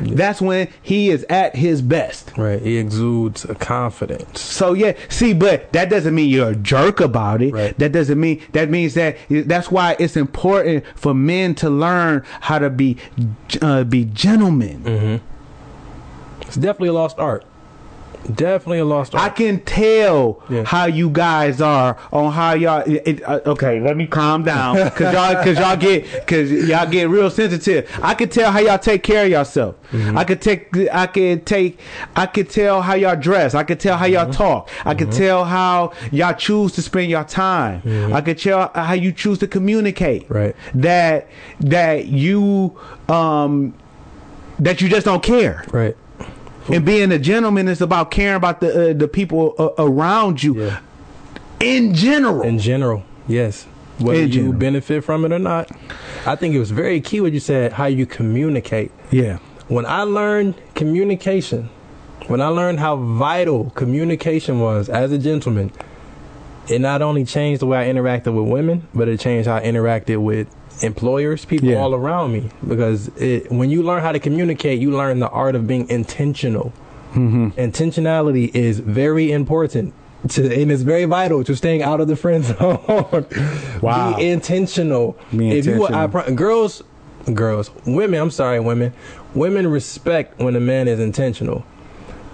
that's 0.00 0.40
when 0.40 0.68
he 0.82 1.10
is 1.10 1.24
at 1.28 1.56
his 1.56 1.82
best. 1.82 2.36
Right. 2.36 2.60
He 2.60 2.76
exudes 2.78 3.44
a 3.44 3.54
confidence. 3.54 4.40
So 4.40 4.72
yeah, 4.72 4.96
see, 5.08 5.32
but 5.34 5.72
that 5.72 5.90
doesn't 5.90 6.14
mean 6.14 6.30
you're 6.30 6.50
a 6.50 6.56
jerk 6.56 7.00
about 7.00 7.42
it. 7.42 7.52
Right. 7.52 7.78
That 7.78 7.92
doesn't 7.92 8.18
mean 8.18 8.42
that 8.52 8.70
means 8.70 8.94
that 8.94 9.16
that's 9.28 9.70
why 9.70 9.96
it's 9.98 10.16
important 10.16 10.84
for 10.94 11.14
men 11.14 11.54
to 11.56 11.70
learn 11.70 12.24
how 12.40 12.58
to 12.58 12.70
be 12.70 12.98
uh, 13.62 13.84
be 13.84 14.04
gentlemen. 14.04 15.20
It's 16.42 16.56
definitely 16.56 16.88
a 16.88 16.92
lost 16.92 17.18
art. 17.18 17.44
Definitely 18.32 18.78
a 18.78 18.84
lost 18.84 19.14
I 19.14 19.28
can 19.28 19.60
tell 19.60 20.42
Yeah. 20.48 20.64
how 20.64 20.86
you 20.86 21.10
guys 21.10 21.60
are 21.60 21.96
on 22.12 22.32
how 22.32 22.54
y'all. 22.54 22.82
It, 22.86 23.22
uh, 23.22 23.40
okay, 23.46 23.80
let 23.80 23.96
me 23.96 24.06
calm 24.06 24.44
down 24.44 24.76
because 24.84 25.12
y'all 25.12 25.34
because 25.34 25.58
y'all 25.58 25.76
get 25.76 26.10
because 26.12 26.50
y'all 26.50 26.88
get 26.88 27.08
real 27.08 27.30
sensitive. 27.30 27.90
I 28.02 28.14
can 28.14 28.28
tell 28.28 28.50
how 28.50 28.60
y'all 28.60 28.78
take 28.78 29.02
care 29.02 29.24
of 29.24 29.30
yourself. 29.30 29.74
Mm-hmm. 29.92 30.16
I 30.16 30.24
could 30.24 30.40
take. 30.40 30.76
I 30.92 31.06
could 31.06 31.44
take. 31.46 31.78
I 32.16 32.26
could 32.26 32.48
tell 32.50 32.80
how 32.82 32.94
y'all 32.94 33.16
dress. 33.16 33.54
I 33.54 33.62
could 33.62 33.78
tell 33.80 33.96
how 33.96 34.06
y'all 34.06 34.24
Mm-hmm. 34.24 34.32
talk. 34.32 34.70
I 34.86 34.94
could 34.94 35.12
tell 35.12 35.44
how 35.44 35.92
y'all 36.10 36.32
choose 36.34 36.72
to 36.72 36.82
spend 36.82 37.10
your 37.10 37.24
time. 37.24 37.82
I 38.14 38.20
could 38.20 38.38
tell 38.38 38.70
how 38.74 38.94
you 38.94 39.12
choose 39.12 39.38
to 39.40 39.46
communicate. 39.46 40.24
Mm-hmm. 40.24 40.34
Right. 40.34 40.56
That 40.74 41.28
that 41.60 42.06
you 42.06 42.78
um 43.08 43.74
that 44.58 44.80
you 44.80 44.88
just 44.88 45.04
don't 45.04 45.22
care. 45.22 45.64
right. 45.72 45.96
And 46.72 46.84
being 46.84 47.12
a 47.12 47.18
gentleman 47.18 47.68
is 47.68 47.80
about 47.82 48.10
caring 48.10 48.36
about 48.36 48.60
the 48.60 48.90
uh, 48.90 48.92
the 48.94 49.08
people 49.08 49.54
uh, 49.58 49.70
around 49.78 50.42
you 50.42 50.60
Yeah. 50.62 50.78
in 51.60 51.94
general. 51.94 52.42
In 52.42 52.58
general, 52.58 53.02
yes. 53.28 53.66
Whether 53.98 54.20
In 54.22 54.26
you 54.28 54.32
general. 54.34 54.52
benefit 54.54 55.04
from 55.04 55.24
it 55.24 55.32
or 55.32 55.38
not, 55.38 55.70
I 56.26 56.34
think 56.36 56.54
it 56.54 56.58
was 56.58 56.70
very 56.72 57.00
key 57.00 57.20
what 57.20 57.32
you 57.32 57.40
said. 57.40 57.74
How 57.74 57.86
you 57.86 58.06
communicate. 58.06 58.90
yeah. 59.10 59.38
When 59.68 59.86
I 59.86 60.02
learned 60.02 60.54
communication, 60.74 61.70
when 62.26 62.40
I 62.42 62.48
learned 62.48 62.80
how 62.80 62.96
vital 62.96 63.70
communication 63.74 64.60
was 64.60 64.88
as 64.90 65.10
a 65.12 65.16
gentleman, 65.18 65.70
it 66.68 66.80
not 66.80 67.00
only 67.02 67.24
changed 67.24 67.60
the 67.62 67.66
way 67.66 67.78
I 67.78 67.92
interacted 67.92 68.34
with 68.34 68.50
women, 68.52 68.86
but 68.94 69.08
it 69.08 69.20
changed 69.20 69.48
how 69.48 69.56
I 69.56 69.62
interacted 69.62 70.18
with 70.22 70.48
employers, 70.82 71.44
people 71.44 71.68
Yeah. 71.68 71.76
all 71.78 71.94
around 71.94 72.32
me. 72.32 72.50
Because 72.66 73.08
it, 73.16 73.50
when 73.50 73.70
you 73.70 73.82
learn 73.82 74.00
how 74.02 74.12
to 74.12 74.18
communicate, 74.18 74.80
you 74.80 74.90
learn 74.90 75.18
the 75.20 75.28
art 75.30 75.54
of 75.54 75.66
being 75.66 75.88
intentional. 75.90 76.72
Mm-hmm. 77.14 77.50
Intentionality 77.50 78.54
is 78.54 78.80
very 78.80 79.30
important. 79.32 79.94
To, 80.30 80.42
and 80.42 80.72
it's 80.72 80.82
very 80.82 81.04
vital 81.04 81.44
to 81.44 81.54
staying 81.54 81.82
out 81.82 82.00
of 82.00 82.08
the 82.08 82.16
friend 82.16 82.44
zone. 82.50 83.26
Wow. 83.82 84.16
Be 84.16 84.28
intentional. 84.30 85.16
Be 85.36 85.50
If 85.58 85.66
you, 85.66 85.84
I, 85.86 86.04
intentional. 86.04 86.34
girls, 86.34 86.82
girls, 87.34 87.70
women. 87.86 88.20
I'm 88.20 88.30
sorry, 88.30 88.58
women. 88.58 88.94
Women 89.34 89.66
respect 89.66 90.38
when 90.40 90.56
a 90.56 90.60
man 90.60 90.88
is 90.88 90.98
intentional. 90.98 91.64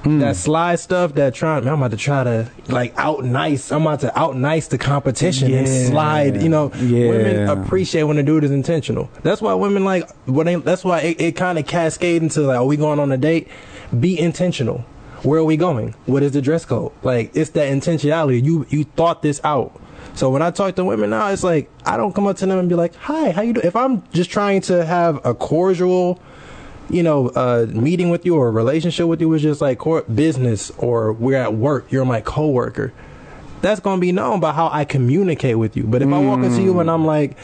Mm. 0.03 0.21
That 0.21 0.37
slide 0.37 0.77
stuff, 0.81 1.15
that 1.15 1.35
trying, 1.35 1.65
man, 1.65 1.75
I'm 1.75 1.81
about 1.81 1.91
to 1.91 1.97
try 1.99 2.25
to 2.25 2.51
like 2.69 2.95
out 2.97 3.23
nice. 3.23 3.71
I'm 3.71 3.83
about 3.83 4.01
to 4.01 4.19
out 4.19 4.35
nice 4.35 4.69
the 4.69 4.79
competition 4.79 5.53
and 5.53 5.69
slide. 5.69 6.43
You 6.43 6.49
know, 6.49 6.73
Yeah. 6.77 7.09
women 7.11 7.49
appreciate 7.49 8.05
when 8.05 8.17
a 8.17 8.23
dude 8.23 8.45
is 8.45 8.51
intentional. 8.51 9.11
That's 9.23 9.43
why 9.43 9.53
women 9.55 9.85
like. 9.85 10.11
What 10.27 10.45
they, 10.45 10.55
that's 10.55 10.85
why 10.85 11.01
it, 11.01 11.21
it 11.21 11.37
kind 11.37 11.59
of 11.59 11.67
cascade 11.67 12.23
into 12.23 12.41
like, 12.43 12.57
are 12.59 12.65
we 12.65 12.77
going 12.79 12.99
on 12.99 13.13
a 13.13 13.19
date? 13.19 13.49
Be 13.99 14.19
intentional. 14.19 14.79
Where 15.23 15.39
are 15.41 15.45
we 15.45 15.59
going? 15.59 15.95
What 16.07 16.23
is 16.23 16.33
the 16.33 16.41
dress 16.41 16.65
code? 16.65 16.93
Like 17.03 17.33
it's 17.37 17.51
that 17.51 17.71
intentionality. 17.71 18.43
You 18.43 18.65
you 18.71 18.85
thought 18.85 19.21
this 19.21 19.39
out. 19.45 19.79
So 20.15 20.31
when 20.31 20.41
I 20.41 20.51
talk 20.51 20.77
to 20.77 20.85
women 20.85 21.11
now, 21.11 21.29
it's 21.29 21.45
like 21.45 21.71
I 21.85 21.99
don't 21.99 22.15
come 22.15 22.27
up 22.27 22.39
to 22.39 22.47
them 22.47 22.59
and 22.59 22.71
be 22.71 22.75
like, 22.75 22.95
"Hi, 22.95 23.31
how 23.33 23.43
you 23.43 23.53
doing?" 23.53 23.67
If 23.67 23.77
I'm 23.77 24.03
just 24.13 24.31
trying 24.31 24.63
to 24.63 24.85
have 24.85 25.21
a 25.27 25.35
cordial, 25.35 26.19
you 26.91 27.03
know, 27.03 27.29
uh, 27.31 27.67
meeting 27.71 28.11
with 28.11 28.27
you 28.27 28.37
or 28.37 28.49
a 28.49 28.51
relationship 28.51 29.07
with 29.07 29.21
you, 29.21 29.33
is 29.35 29.43
just 29.43 29.61
like 29.61 29.79
cor- 29.79 30.03
business 30.03 30.71
or 30.79 31.13
we're 31.13 31.37
at 31.37 31.55
work, 31.55 31.91
you're 31.91 32.05
my 32.05 32.21
coworker. 32.21 32.93
That's 33.63 33.81
gonna 33.81 34.01
be 34.01 34.13
known 34.13 34.41
by 34.41 34.53
how 34.53 34.69
I 34.73 34.85
communicate 34.85 35.59
with 35.59 35.77
you. 35.77 35.85
But 35.85 36.03
if 36.03 36.09
I 36.09 36.19
walk 36.19 36.43
into 36.43 36.63
you 36.63 36.81
and 36.81 36.91
I'm 36.91 37.05
like, 37.05 37.37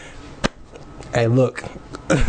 "Hey, 1.12 1.26
look, 1.26 1.62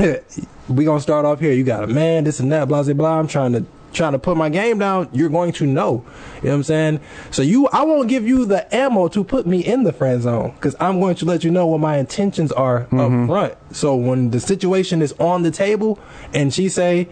we 0.68 0.86
gonna 0.86 1.00
start 1.00 1.26
off 1.26 1.40
here. 1.40 1.54
You 1.54 1.64
got 1.64 1.84
a 1.84 1.88
man, 1.88 2.26
this 2.26 2.40
and 2.40 2.52
that, 2.52 2.68
blah 2.68 2.84
blah 2.84 2.94
blah. 2.94 3.20
I'm 3.20 3.28
trying 3.28 3.54
to 3.54 3.66
trying 3.98 4.14
to 4.14 4.20
put 4.20 4.38
my 4.38 4.50
game 4.50 4.80
down. 4.80 5.10
You're 5.12 5.30
going 5.30 5.52
to 5.54 5.66
know. 5.66 6.06
You 6.38 6.44
know 6.44 6.50
what 6.50 6.56
I'm 6.56 6.64
saying? 6.64 7.00
So 7.32 7.42
you, 7.42 7.68
I 7.68 7.84
won't 7.84 8.08
give 8.08 8.26
you 8.26 8.46
the 8.46 8.74
ammo 8.74 9.08
to 9.10 9.24
put 9.24 9.46
me 9.46 9.66
in 9.66 9.84
the 9.84 9.92
friend 9.92 10.22
zone 10.22 10.52
because 10.52 10.76
I'm 10.80 11.00
going 11.00 11.16
to 11.16 11.26
let 11.26 11.44
you 11.44 11.52
know 11.52 11.68
what 11.68 11.80
my 11.80 11.98
intentions 11.98 12.52
are 12.52 12.84
up 12.84 12.90
mm-hmm. 12.90 13.28
front. 13.28 13.56
So 13.72 13.96
when 13.96 14.32
the 14.32 14.40
situation 14.40 15.02
is 15.02 15.14
on 15.14 15.44
the 15.44 15.52
table 15.52 16.00
and 16.34 16.54
she 16.54 16.70
say 16.70 17.10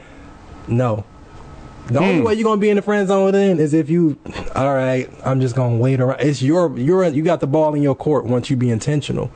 no. 0.68 1.04
The 1.88 2.00
only 2.00 2.18
hmm. 2.18 2.24
way 2.24 2.34
you're 2.34 2.44
gonna 2.44 2.60
be 2.60 2.72
in 2.72 2.78
the 2.78 2.82
friend 2.82 3.08
zone 3.08 3.32
then 3.32 3.60
is 3.60 3.76
if 3.76 3.92
you, 3.92 4.18
all 4.56 4.74
right, 4.74 5.08
I'm 5.24 5.40
just 5.40 5.56
gonna 5.56 5.78
wait 5.78 6.00
around. 6.00 6.20
It's 6.20 6.42
your, 6.42 6.76
you're, 6.80 7.06
you 7.06 7.24
got 7.24 7.42
the 7.42 7.48
ball 7.48 7.76
in 7.76 7.84
your 7.84 7.94
court 7.94 8.26
once 8.26 8.50
you 8.50 8.56
be 8.56 8.72
intentional. 8.72 9.30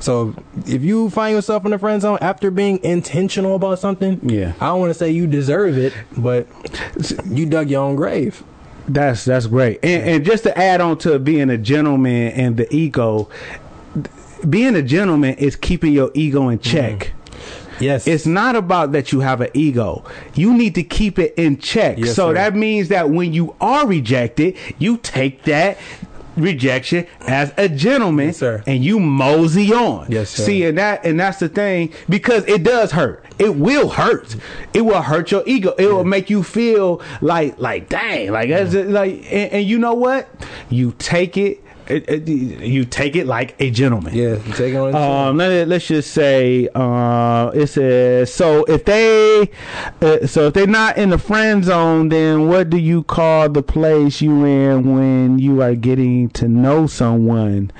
So 0.00 0.34
if 0.66 0.82
you 0.82 1.10
find 1.10 1.34
yourself 1.34 1.64
in 1.64 1.72
the 1.72 1.78
friend 1.78 2.00
zone 2.00 2.18
after 2.20 2.50
being 2.50 2.82
intentional 2.84 3.56
about 3.56 3.78
something, 3.78 4.20
Yeah. 4.28 4.52
I 4.60 4.66
don't 4.68 4.80
want 4.80 4.90
to 4.90 4.94
say 4.98 5.10
you 5.10 5.26
deserve 5.26 5.76
it, 5.76 5.92
but 6.16 6.46
you 7.26 7.46
dug 7.46 7.68
your 7.70 7.82
own 7.82 7.96
grave. 7.96 8.42
That's 8.86 9.24
that's 9.24 9.46
great. 9.46 9.80
And, 9.82 10.02
and 10.08 10.24
just 10.24 10.44
to 10.44 10.56
add 10.58 10.80
on 10.80 10.98
to 10.98 11.18
being 11.18 11.50
a 11.50 11.58
gentleman 11.58 12.32
and 12.32 12.56
the 12.56 12.72
ego, 12.74 13.28
being 14.48 14.74
a 14.76 14.82
gentleman 14.82 15.34
is 15.34 15.56
keeping 15.56 15.92
your 15.92 16.10
ego 16.14 16.48
in 16.48 16.58
check. 16.58 16.98
Mm-hmm. 16.98 17.14
Yes, 17.80 18.08
It's 18.08 18.26
not 18.26 18.56
about 18.56 18.90
that 18.92 19.12
you 19.12 19.20
have 19.20 19.40
an 19.40 19.50
ego. 19.54 20.04
You 20.34 20.52
need 20.52 20.74
to 20.74 20.82
keep 20.82 21.16
it 21.16 21.34
in 21.36 21.58
check. 21.58 21.98
Yes, 21.98 22.16
so 22.16 22.30
sir. 22.30 22.34
that 22.34 22.56
means 22.56 22.88
that 22.88 23.10
when 23.10 23.32
you 23.32 23.54
are 23.60 23.86
rejected, 23.86 24.56
you 24.80 24.96
take 24.96 25.44
that 25.44 25.78
rejection 26.40 27.06
as 27.22 27.52
a 27.56 27.68
gentleman 27.68 28.26
Yes, 28.28 28.38
sir. 28.38 28.62
and 28.66 28.84
you 28.84 28.98
mosey 29.00 29.72
on. 29.72 30.10
Yes, 30.10 30.30
sir. 30.30 30.42
See, 30.44 30.64
and 30.64 30.78
that 30.78 31.04
and 31.04 31.18
that's 31.18 31.38
the 31.38 31.48
thing 31.48 31.92
because 32.08 32.44
it 32.46 32.62
does 32.62 32.92
hurt. 32.92 33.24
It 33.38 33.54
will 33.56 33.88
hurt. 33.90 34.34
It 34.74 34.82
will 34.82 35.02
hurt 35.02 35.30
your 35.30 35.42
ego. 35.46 35.74
It 35.78 35.86
will 35.86 36.04
make 36.04 36.28
you 36.30 36.42
feel 36.42 37.00
like 37.20 37.58
like 37.58 37.88
dang, 37.88 38.32
like 38.32 38.48
that's 38.48 38.74
like 38.74 39.14
and, 39.30 39.52
and 39.52 39.64
you 39.66 39.78
know 39.78 39.94
what? 39.94 40.28
You 40.70 40.92
take 40.98 41.36
it, 41.36 41.62
it, 41.90 42.08
it- 42.08 42.28
you 42.28 42.84
take 42.84 43.16
it 43.16 43.26
like 43.26 43.54
a 43.60 43.70
gentleman. 43.70 44.14
yeah, 44.14 44.34
you 44.36 44.52
take 44.52 44.72
it 44.74 44.92
chin. 44.92 44.94
Um, 44.94 45.36
let, 45.36 45.68
let's 45.68 45.86
just 45.86 46.12
say, 46.12 46.68
uh, 46.74 47.50
it 47.54 47.66
says, 47.68 48.32
so 48.32 48.64
if 48.64 48.84
they, 48.84 49.50
uh, 50.02 50.26
so 50.26 50.48
if 50.48 50.54
they're 50.54 50.66
not 50.66 50.96
in 50.98 51.10
the 51.10 51.18
friend 51.18 51.64
zone, 51.64 52.08
then 52.10 52.48
what 52.48 52.70
do 52.70 52.76
you 52.76 53.02
call 53.04 53.48
the 53.48 53.62
place 53.62 54.20
you 54.20 54.44
in 54.44 54.94
when 54.94 55.38
you 55.38 55.62
are 55.62 55.74
getting 55.74 56.28
to 56.30 56.48
know 56.48 56.86
someone? 56.86 57.70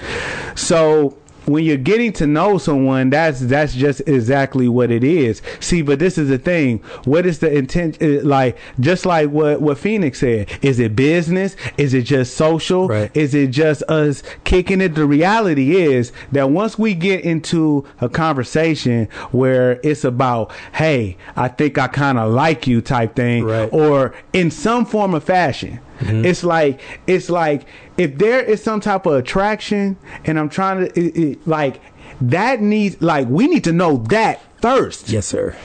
So 0.55 1.17
when 1.49 1.65
you're 1.65 1.77
getting 1.77 2.13
to 2.15 2.27
know 2.27 2.59
someone, 2.59 3.11
that's 3.11 3.41
that's 3.41 3.75
just 3.75 4.01
exactly 4.07 4.69
what 4.69 4.91
it 4.91 5.03
is. 5.03 5.43
See, 5.61 5.83
but 5.83 5.99
this 5.99 6.19
is 6.19 6.29
the 6.29 6.39
thing. 6.39 6.79
What 7.05 7.27
is 7.27 7.39
the 7.41 7.53
intent? 7.53 8.01
uh, 8.03 8.23
Like 8.23 8.57
just 8.81 9.07
like 9.07 9.31
what 9.31 9.61
what 9.61 9.79
Phoenix 9.79 10.21
said, 10.21 10.51
is 10.63 10.79
it 10.79 10.95
business? 10.95 11.57
Is 11.77 11.95
it 11.95 12.03
just 12.03 12.37
social? 12.37 12.89
Right. 12.89 13.11
Is 13.17 13.35
it 13.35 13.49
just 13.51 13.83
us 13.85 14.23
kicking 14.45 14.81
it? 14.81 14.95
The 14.95 15.07
reality 15.07 15.77
is 15.77 16.13
that 16.33 16.51
once 16.51 16.79
we 16.79 16.95
get 16.95 17.23
into 17.25 17.85
a 18.01 18.09
conversation 18.09 19.09
where 19.33 19.81
it's 19.83 20.05
about, 20.05 20.53
hey, 20.75 21.17
I 21.37 21.49
think 21.49 21.79
I 21.79 21.89
kind 21.89 22.19
of 22.19 22.33
like 22.33 22.67
you 22.67 22.81
type 22.81 23.17
thing, 23.17 23.45
Right. 23.45 23.69
or 23.73 24.15
in 24.33 24.51
some 24.51 24.85
form 24.85 25.15
of 25.15 25.25
fashion. 25.25 25.81
Mm-hmm. 25.99 26.25
It's 26.25 26.45
like 26.45 26.81
it's 27.07 27.29
like 27.29 27.67
if 27.97 28.19
there 28.19 28.41
is 28.41 28.63
some 28.63 28.81
type 28.81 29.07
of 29.07 29.15
attraction, 29.15 29.97
and 30.25 30.39
I'm 30.39 30.49
trying 30.49 30.87
to 30.87 31.01
it, 31.01 31.17
it, 31.17 31.47
like 31.47 31.81
that 32.21 32.61
needs 32.61 33.01
like 33.03 33.29
we 33.29 33.47
need 33.47 33.65
to 33.65 33.73
know 33.73 33.99
that 34.09 34.41
first 34.61 35.09
yes, 35.09 35.27
sir. 35.27 35.57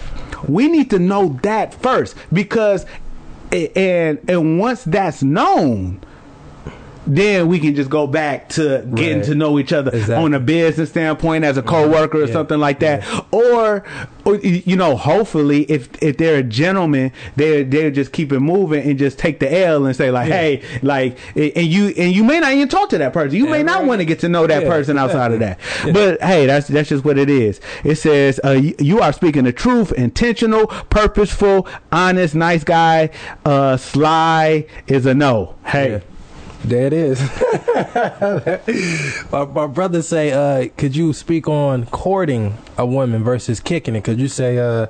we 0.48 0.68
need 0.68 0.90
to 0.92 1.00
know 1.00 1.40
that 1.44 1.74
first 1.74 2.16
because 2.32 2.86
and 3.52 4.20
and 4.28 4.60
once 4.60 4.84
that's 4.84 5.24
known 5.24 6.02
then 7.06 7.48
we 7.48 7.60
can 7.60 7.76
just 7.76 7.90
go 7.90 8.08
back 8.08 8.48
to 8.50 8.86
getting 8.96 9.18
Right. 9.18 9.26
to 9.26 9.36
know 9.36 9.60
each 9.60 9.74
other 9.74 9.92
Exactly. 9.92 10.16
on 10.16 10.34
a 10.34 10.40
business 10.40 10.90
standpoint 10.90 11.44
as 11.44 11.58
a 11.58 11.62
coworker 11.62 12.20
or 12.20 12.26
Yeah. 12.28 12.34
something 12.34 12.60
like 12.60 12.80
that 12.80 13.04
or, 13.32 13.84
or 14.24 14.36
you 14.38 14.76
know 14.78 14.96
hopefully 14.96 15.64
if 15.64 15.90
if 16.02 16.18
they're 16.18 16.38
a 16.38 16.44
gentleman 16.44 17.12
they 17.36 17.64
they'll 17.64 17.92
just 17.92 18.14
keep 18.14 18.32
it 18.32 18.40
moving 18.40 18.84
and 18.90 18.98
just 18.98 19.20
take 19.20 19.40
the 19.40 19.54
L 19.66 19.86
and 19.86 19.96
say 19.96 20.12
like 20.12 20.30
Yeah. 20.30 20.36
hey 20.38 20.62
like 20.82 21.18
and 21.36 21.66
you 21.68 21.88
and 21.98 22.14
you 22.16 22.24
may 22.24 22.40
not 22.40 22.54
even 22.54 22.70
talk 22.70 22.90
to 22.92 22.98
that 23.00 23.12
person 23.12 23.38
you 23.38 23.48
may 23.48 23.64
not 23.64 23.80
right. 23.80 23.88
want 23.88 24.00
to 24.00 24.06
get 24.06 24.20
to 24.22 24.30
know 24.30 24.48
that 24.48 24.64
Yeah, 24.64 24.70
person 24.70 24.98
outside 24.98 25.34
of 25.34 25.40
that 25.40 25.60
but 25.92 26.22
hey 26.22 26.46
that's 26.46 26.68
that's 26.70 26.88
just 26.90 27.04
what 27.04 27.18
it 27.18 27.30
is 27.30 27.60
it 27.84 27.96
says 27.96 28.40
uh, 28.46 28.52
you, 28.52 28.74
you 28.80 29.00
are 29.02 29.12
speaking 29.12 29.44
the 29.44 29.52
truth 29.52 29.92
intentional 29.92 30.68
purposeful 30.68 31.68
honest 31.92 32.34
nice 32.34 32.64
guy 32.64 33.10
uh 33.46 33.76
sly 33.76 34.66
is 34.88 35.06
a 35.06 35.14
no 35.14 35.56
hey 35.66 35.92
Yeah. 35.92 36.00
There 36.64 36.88
it 36.88 36.94
is. 36.94 37.20
my, 39.32 39.46
my 39.46 39.68
brother 39.68 40.02
say, 40.02 40.32
uh, 40.32 40.70
could 40.78 40.96
you 40.96 41.12
speak 41.12 41.48
on 41.48 41.86
courting 41.88 42.58
a 42.78 42.86
woman 42.86 43.24
versus 43.24 43.60
kicking 43.60 43.96
it? 43.96 44.06
Could 44.06 44.20
you 44.20 44.30
say, 44.30 44.58
uh, 44.58 44.88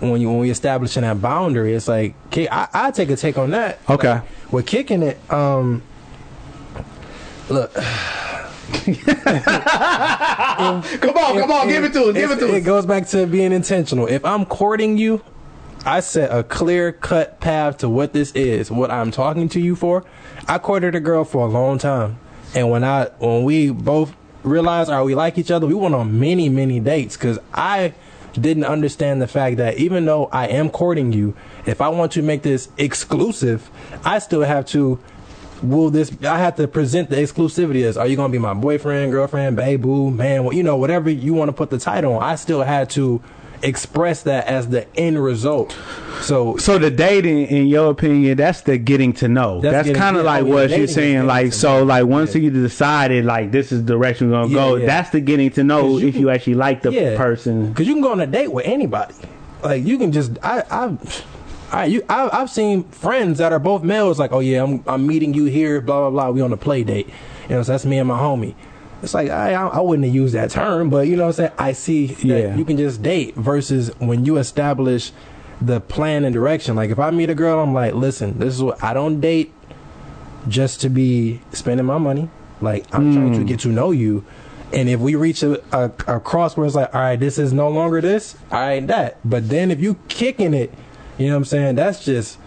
when 0.00 0.20
you 0.20 0.28
when 0.28 0.38
we 0.38 0.50
establishing 0.50 1.02
that 1.02 1.20
boundary, 1.20 1.74
it's 1.74 1.88
like 1.88 2.14
I 2.36 2.68
I 2.72 2.90
take 2.92 3.10
a 3.10 3.16
take 3.16 3.36
on 3.36 3.50
that. 3.50 3.80
Okay. 3.88 4.14
Like, 4.14 4.22
with 4.52 4.66
kicking 4.66 5.02
it, 5.02 5.18
um, 5.32 5.82
look, 7.48 7.74
come 7.82 7.84
on 11.16 11.40
come 11.40 11.50
on 11.50 11.68
give 11.68 11.82
it 11.84 11.92
to 11.94 12.04
us 12.04 12.14
give 12.14 12.30
it 12.30 12.38
to 12.38 12.54
It 12.54 12.60
goes 12.60 12.86
back 12.86 13.08
to 13.08 13.26
being 13.26 13.50
intentional. 13.52 14.06
If 14.06 14.24
I'm 14.24 14.46
courting 14.46 14.98
you, 14.98 15.20
I 15.88 16.00
set 16.00 16.30
a 16.30 16.42
clear 16.42 16.92
cut 16.92 17.40
path 17.40 17.78
to 17.78 17.88
what 17.88 18.12
this 18.12 18.32
is, 18.32 18.70
what 18.70 18.90
I'm 18.90 19.10
talking 19.10 19.48
to 19.48 19.58
you 19.58 19.74
for. 19.74 20.04
I 20.46 20.58
courted 20.58 20.94
a 20.94 21.00
girl 21.00 21.24
for 21.24 21.46
a 21.46 21.48
long 21.48 21.78
time, 21.78 22.18
and 22.54 22.68
when 22.70 22.84
I 22.84 23.06
when 23.20 23.42
we 23.44 23.70
both 23.70 24.14
realized, 24.42 24.90
all 24.90 24.98
right, 24.98 25.04
we 25.06 25.14
like 25.14 25.38
each 25.38 25.50
other, 25.50 25.66
we 25.66 25.72
went 25.72 25.94
on 25.94 26.20
many 26.20 26.50
many 26.50 26.78
dates 26.78 27.16
because 27.16 27.38
I 27.54 27.94
didn't 28.34 28.66
understand 28.66 29.22
the 29.22 29.26
fact 29.26 29.56
that 29.56 29.78
even 29.78 30.04
though 30.04 30.26
I 30.26 30.48
am 30.48 30.68
courting 30.68 31.14
you, 31.14 31.34
if 31.64 31.80
I 31.80 31.88
want 31.88 32.12
to 32.12 32.22
make 32.22 32.42
this 32.42 32.68
exclusive, 32.76 33.70
I 34.04 34.18
still 34.18 34.42
have 34.42 34.66
to 34.66 35.00
will 35.62 35.88
this 35.88 36.12
I 36.22 36.36
have 36.36 36.56
to 36.56 36.68
present 36.68 37.08
the 37.08 37.16
exclusivity 37.16 37.84
as 37.84 37.96
are 37.96 38.06
you 38.06 38.14
gonna 38.14 38.30
be 38.30 38.38
my 38.38 38.52
boyfriend, 38.52 39.10
girlfriend, 39.10 39.56
babe, 39.56 39.80
boo, 39.80 40.10
man, 40.10 40.44
well, 40.44 40.52
you 40.52 40.62
know, 40.62 40.76
whatever 40.76 41.08
you 41.08 41.32
want 41.32 41.48
to 41.48 41.54
put 41.54 41.70
the 41.70 41.78
title 41.78 42.12
on. 42.16 42.22
I 42.22 42.34
still 42.34 42.60
had 42.60 42.90
to 42.90 43.22
express 43.62 44.22
that 44.22 44.46
as 44.46 44.68
the 44.68 44.86
end 44.96 45.22
result. 45.22 45.76
So 46.20 46.56
So 46.56 46.78
the 46.78 46.90
dating, 46.90 47.46
in 47.46 47.66
your 47.66 47.90
opinion, 47.90 48.36
that's 48.36 48.62
the 48.62 48.78
getting 48.78 49.12
to 49.14 49.28
know. 49.28 49.60
That's 49.60 49.86
That's, 49.88 49.98
kind 49.98 50.16
of 50.16 50.24
like 50.24 50.44
oh, 50.44 50.46
what 50.48 50.70
you're 50.70 50.86
saying. 50.86 51.26
Like 51.26 51.52
so, 51.52 51.84
like 51.84 52.06
once 52.06 52.34
Yeah. 52.34 52.42
you 52.42 52.50
decided 52.50 53.24
like 53.24 53.52
this 53.52 53.70
is 53.72 53.84
the 53.84 53.92
direction 53.94 54.30
we're 54.30 54.42
gonna 54.42 54.48
Yeah, 54.48 54.54
go, 54.54 54.76
yeah. 54.76 54.86
that's 54.86 55.10
the 55.10 55.20
getting 55.20 55.50
to 55.50 55.64
know 55.64 55.98
you 55.98 56.08
if 56.08 56.14
can- 56.14 56.20
you 56.22 56.30
actually 56.30 56.54
like 56.54 56.82
the 56.82 56.90
person. 57.16 57.68
Because 57.68 57.86
you 57.86 57.94
can 57.94 58.02
go 58.02 58.12
on 58.12 58.20
a 58.20 58.26
date 58.26 58.52
with 58.52 58.66
anybody. 58.66 59.14
Like 59.62 59.84
you 59.84 59.98
can 59.98 60.12
just 60.12 60.32
I 60.42 60.62
I. 60.70 60.96
I, 61.70 61.84
you, 61.84 62.02
I, 62.08 62.30
I've 62.32 62.48
seen 62.48 62.84
friends 62.84 63.36
that 63.40 63.52
are 63.52 63.58
both 63.58 63.82
males, 63.82 64.18
like, 64.18 64.32
oh 64.32 64.38
yeah, 64.40 64.62
I'm, 64.64 64.82
I'm 64.86 65.06
meeting 65.06 65.34
you 65.34 65.44
here, 65.44 65.82
blah 65.82 66.00
blah 66.00 66.10
blah. 66.10 66.30
We 66.30 66.40
on 66.40 66.50
a 66.50 66.56
play 66.56 66.82
date, 66.82 67.08
you 67.46 67.56
know. 67.56 67.62
So 67.62 67.72
that's 67.72 67.84
me 67.84 67.98
and 67.98 68.08
my 68.08 68.18
homie. 68.18 68.54
It's 69.02 69.14
like 69.14 69.30
I, 69.30 69.52
I 69.52 69.80
wouldn't 69.80 70.04
have 70.06 70.14
used 70.14 70.34
that 70.34 70.50
term, 70.50 70.90
but 70.90 71.06
you 71.06 71.16
know 71.16 71.22
what 71.22 71.28
I'm 71.28 71.34
saying. 71.34 71.52
I 71.58 71.72
see 71.72 72.06
that 72.06 72.24
Yeah. 72.24 72.56
you 72.56 72.64
can 72.64 72.76
just 72.76 73.02
date 73.02 73.36
versus 73.36 73.90
when 73.98 74.24
you 74.24 74.38
establish 74.38 75.12
the 75.60 75.80
plan 75.80 76.24
and 76.24 76.32
direction. 76.34 76.76
Like 76.76 76.90
if 76.90 76.98
I 76.98 77.10
meet 77.10 77.30
a 77.30 77.34
girl, 77.34 77.60
I'm 77.60 77.74
like, 77.74 77.94
listen, 77.94 78.38
this 78.38 78.54
is 78.54 78.62
what 78.62 78.82
I 78.82 78.94
don't 78.94 79.20
date 79.20 79.52
just 80.48 80.80
to 80.82 80.88
be 80.88 81.40
spending 81.52 81.86
my 81.86 81.98
money. 81.98 82.28
Like 82.60 82.86
I'm 82.92 83.12
trying 83.12 83.32
to 83.34 83.40
mm. 83.40 83.46
get 83.46 83.60
to 83.60 83.68
know 83.68 83.90
you. 83.90 84.24
And 84.72 84.88
if 84.88 85.00
we 85.00 85.14
reach 85.14 85.42
a, 85.42 85.62
a, 85.74 85.90
a 86.16 86.20
cross 86.20 86.56
where 86.56 86.66
it's 86.66 86.74
like, 86.74 86.94
all 86.94 87.00
right, 87.00 87.18
this 87.18 87.38
is 87.38 87.52
no 87.52 87.68
longer 87.70 88.00
this, 88.00 88.36
all 88.50 88.60
right, 88.60 88.86
that. 88.86 89.18
But 89.24 89.48
then 89.48 89.70
if 89.70 89.80
you 89.80 89.96
kicking 90.08 90.52
it, 90.52 90.72
you 91.16 91.28
know 91.28 91.32
what 91.34 91.38
I'm 91.38 91.44
saying? 91.46 91.74
That's 91.76 92.04
just 92.04 92.38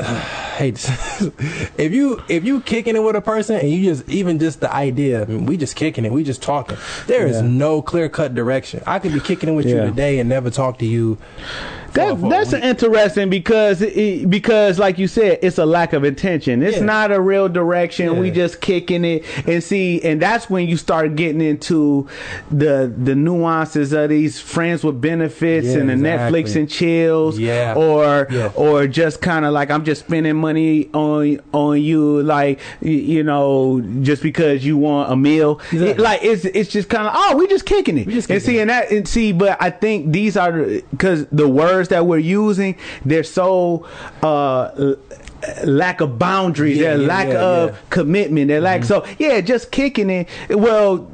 to- 0.58 1.32
if 1.78 1.92
you 1.92 2.22
if 2.28 2.44
you 2.44 2.60
kicking 2.60 2.96
it 2.96 3.00
with 3.02 3.16
a 3.16 3.20
person 3.20 3.56
and 3.56 3.70
you 3.70 3.82
just 3.84 4.08
even 4.08 4.38
just 4.38 4.60
the 4.60 4.72
idea 4.72 5.22
I 5.22 5.24
mean, 5.26 5.46
we 5.46 5.56
just 5.56 5.76
kicking 5.76 6.04
it 6.04 6.12
we 6.12 6.24
just 6.24 6.42
talking. 6.42 6.76
There 7.06 7.26
is 7.26 7.36
Yeah. 7.36 7.46
no 7.48 7.82
clear 7.82 8.08
cut 8.08 8.34
direction. 8.34 8.82
I 8.86 8.98
could 8.98 9.12
be 9.12 9.20
kicking 9.20 9.48
it 9.48 9.52
with 9.52 9.66
you 9.66 9.76
today 9.76 10.18
and 10.18 10.28
never 10.28 10.50
talk 10.50 10.78
to 10.78 10.86
you 10.86 11.18
That, 11.94 12.20
that's 12.20 12.52
interesting 12.52 13.30
because 13.30 13.82
it, 13.82 14.28
because 14.30 14.78
like 14.78 14.98
you 14.98 15.08
said, 15.08 15.38
it's 15.42 15.58
a 15.58 15.66
lack 15.66 15.92
of 15.92 16.04
intention. 16.04 16.62
It's 16.62 16.78
Yeah. 16.78 16.84
not 16.84 17.12
a 17.12 17.20
real 17.20 17.48
direction. 17.48 18.18
We 18.18 18.30
just 18.30 18.60
kicking 18.60 19.04
it 19.04 19.24
and 19.46 19.62
see, 19.62 20.00
and 20.02 20.20
that's 20.22 20.48
when 20.48 20.68
you 20.68 20.76
start 20.76 21.16
getting 21.16 21.40
into 21.40 22.06
the 22.50 22.92
the 22.96 23.14
nuances 23.14 23.92
of 23.92 24.08
these 24.10 24.40
friends 24.40 24.84
with 24.84 25.00
benefits 25.00 25.66
Yeah, 25.66 25.78
and 25.78 25.88
the 25.90 25.94
exactly. 25.94 26.42
Netflix 26.44 26.56
and 26.56 26.68
chills, 26.70 27.38
Yeah. 27.38 27.74
or 27.76 28.26
Yeah. 28.30 28.50
or 28.54 28.86
just 28.86 29.20
kind 29.20 29.44
of 29.44 29.52
like 29.52 29.70
I'm 29.70 29.84
just 29.84 30.04
spending 30.06 30.36
money 30.36 30.88
on 30.94 31.40
on 31.52 31.80
you, 31.82 32.22
like 32.22 32.58
you 32.80 33.22
know, 33.24 33.80
just 34.02 34.22
because 34.22 34.64
you 34.64 34.76
want 34.76 35.12
a 35.12 35.16
meal. 35.16 35.60
Exactly. 35.72 35.90
It- 35.90 35.98
like 36.00 36.20
it's 36.22 36.44
it's 36.44 36.70
just 36.70 36.88
kind 36.88 37.06
of 37.06 37.12
oh, 37.16 37.36
we 37.36 37.46
just 37.48 37.66
kicking 37.66 37.98
it. 37.98 38.06
We 38.06 38.14
just 38.14 38.30
and 38.30 38.40
kicking 38.40 38.54
see, 38.54 38.60
and 38.60 38.70
that 38.70 38.90
and 38.90 39.06
see, 39.08 39.32
but 39.32 39.56
I 39.60 39.70
think 39.70 40.12
these 40.12 40.36
are 40.36 40.52
because 40.90 41.26
the 41.26 41.48
words 41.80 41.88
that 41.88 42.06
we're 42.06 42.18
using, 42.18 42.76
they're 43.04 43.24
so 43.24 43.86
uh 44.22 44.94
lack 45.64 46.00
of 46.02 46.18
boundaries, 46.18 46.76
Yeah, 46.76 46.90
they're 46.90 47.00
yeah, 47.02 47.06
lack 47.08 47.28
yeah, 47.28 47.40
of. 47.40 47.70
Mm-hmm. 47.70 47.88
commitment, 47.88 48.48
they're 48.48 48.60
lack 48.60 48.84
so 48.84 49.04
yeah, 49.18 49.40
just 49.40 49.70
kicking 49.70 50.10
it. 50.10 50.28
Well. 50.50 51.10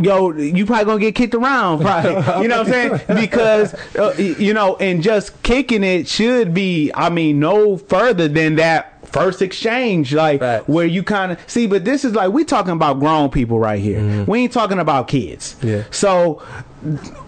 Yo, 0.00 0.30
you 0.32 0.64
probably 0.64 0.84
gonna 0.84 1.00
get 1.00 1.16
kicked 1.16 1.34
around, 1.34 1.80
probably. 1.82 2.10
You 2.42 2.48
know 2.48 2.58
what 2.62 2.68
I'm 2.68 2.72
saying? 2.72 3.00
Because 3.20 3.74
uh, 3.96 4.14
you 4.16 4.54
know, 4.54 4.76
and 4.76 5.02
just 5.02 5.42
kicking 5.42 5.82
it 5.82 6.06
should 6.06 6.54
be, 6.54 6.92
I 6.94 7.10
mean, 7.10 7.40
no 7.40 7.76
further 7.76 8.28
than 8.28 8.54
that 8.56 9.04
first 9.08 9.42
exchange, 9.42 10.14
like 10.14 10.38
Facts. 10.38 10.68
where 10.68 10.86
you 10.86 11.02
kind 11.02 11.32
of 11.32 11.38
see. 11.50 11.66
But 11.66 11.84
this 11.84 12.04
is 12.04 12.14
like 12.14 12.30
we 12.30 12.44
talking 12.44 12.70
about 12.74 13.00
grown 13.00 13.28
people 13.30 13.58
right 13.58 13.80
here. 13.80 14.24
We 14.28 14.38
ain't 14.44 14.52
talking 14.52 14.78
about 14.78 15.08
kids. 15.08 15.56
Mm-hmm. 15.56 15.68
Yeah. 15.68 15.82
So 15.90 16.42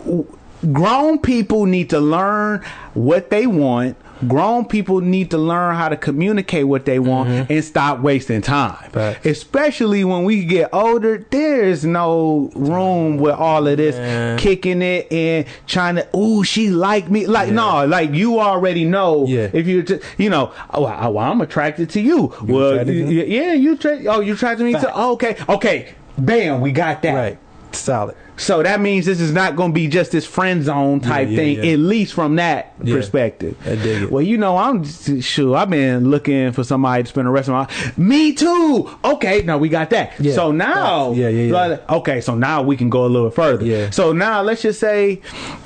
w- 0.04 0.38
grown 0.72 1.18
people 1.18 1.66
need 1.66 1.90
to 1.90 2.00
learn 2.00 2.62
what 2.94 3.30
they 3.30 3.46
want. 3.46 3.96
Grown 4.28 4.66
people 4.66 5.00
need 5.00 5.30
to 5.30 5.38
learn 5.38 5.74
how 5.76 5.88
to 5.88 5.96
communicate 5.96 6.66
what 6.66 6.84
they 6.84 6.98
want 6.98 7.50
and 7.50 7.64
stop 7.64 8.00
wasting 8.00 8.42
time. 8.42 8.90
Mm-hmm. 8.90 9.26
Especially 9.26 10.04
when 10.04 10.24
we 10.24 10.44
get 10.44 10.68
older, 10.74 11.26
there's 11.30 11.86
no 11.86 12.50
room 12.54 13.16
with 13.16 13.34
all 13.34 13.66
of 13.66 13.78
this 13.78 13.96
Man. 13.96 14.38
kicking 14.38 14.82
it 14.82 15.10
and 15.10 15.46
trying 15.66 15.94
to. 15.96 16.06
Ooh, 16.14 16.44
she 16.44 16.68
like 16.68 17.08
me. 17.10 17.26
Like 17.26 17.48
Yeah. 17.48 17.54
no, 17.54 17.86
like 17.86 18.12
you 18.12 18.38
already 18.40 18.84
know. 18.84 19.24
Yeah. 19.26 19.48
If 19.54 19.66
you, 19.66 19.82
t- 19.84 20.00
you 20.18 20.28
know, 20.28 20.52
oh, 20.74 20.84
I, 20.84 21.08
well, 21.08 21.24
I'm 21.32 21.40
attracted 21.40 21.88
to 21.90 22.00
you. 22.02 22.34
well, 22.42 22.72
attracted 22.72 22.92
to 22.92 23.04
y- 23.04 23.08
me? 23.08 23.24
yeah, 23.24 23.52
you. 23.54 23.74
Tra- 23.78 24.04
oh, 24.06 24.20
you 24.20 24.34
attracted 24.34 24.64
to 24.70 24.78
me. 24.78 24.86
Oh, 24.94 25.12
okay, 25.14 25.36
okay. 25.48 25.94
Bam, 26.18 26.60
we 26.60 26.72
got 26.72 27.00
that. 27.02 27.14
right 27.14 27.38
solid 27.72 28.16
So 28.40 28.62
that 28.62 28.80
means 28.80 29.04
this 29.04 29.20
is 29.20 29.32
not 29.32 29.54
going 29.54 29.72
to 29.72 29.74
be 29.74 29.86
just 29.86 30.12
this 30.12 30.24
friend 30.24 30.64
zone 30.64 31.00
type 31.00 31.28
yeah, 31.28 31.36
thing, 31.36 31.56
yeah. 31.62 31.72
at 31.72 31.78
least 31.78 32.14
from 32.14 32.36
that 32.36 32.78
perspective. 32.80 33.54
I 33.66 33.74
dig 33.76 34.04
it. 34.04 34.10
Well, 34.10 34.22
you 34.22 34.38
know, 34.38 34.56
I'm 34.56 34.82
just- 34.82 35.22
sure 35.22 35.54
I've 35.54 35.68
been 35.68 36.10
looking 36.10 36.52
for 36.52 36.64
somebody 36.64 37.02
to 37.02 37.08
spend 37.08 37.26
the 37.26 37.30
rest 37.30 37.50
of 37.50 37.52
my. 37.52 37.68
Me 37.98 38.32
too. 38.32 38.88
Okay, 39.04 39.42
now 39.42 39.58
we 39.58 39.68
got 39.68 39.90
that. 39.90 40.14
So 40.24 40.52
now, 40.52 41.12
Yeah, 41.12 41.28
yeah, 41.28 41.78
okay, 41.90 42.22
so 42.22 42.34
now 42.34 42.62
we 42.62 42.78
can 42.78 42.88
go 42.88 43.04
a 43.04 43.08
little 43.08 43.30
further. 43.30 43.66
Yeah. 43.66 43.90
So 43.90 44.12
now 44.12 44.40
let's 44.40 44.62
just 44.62 44.80
say, 44.80 45.20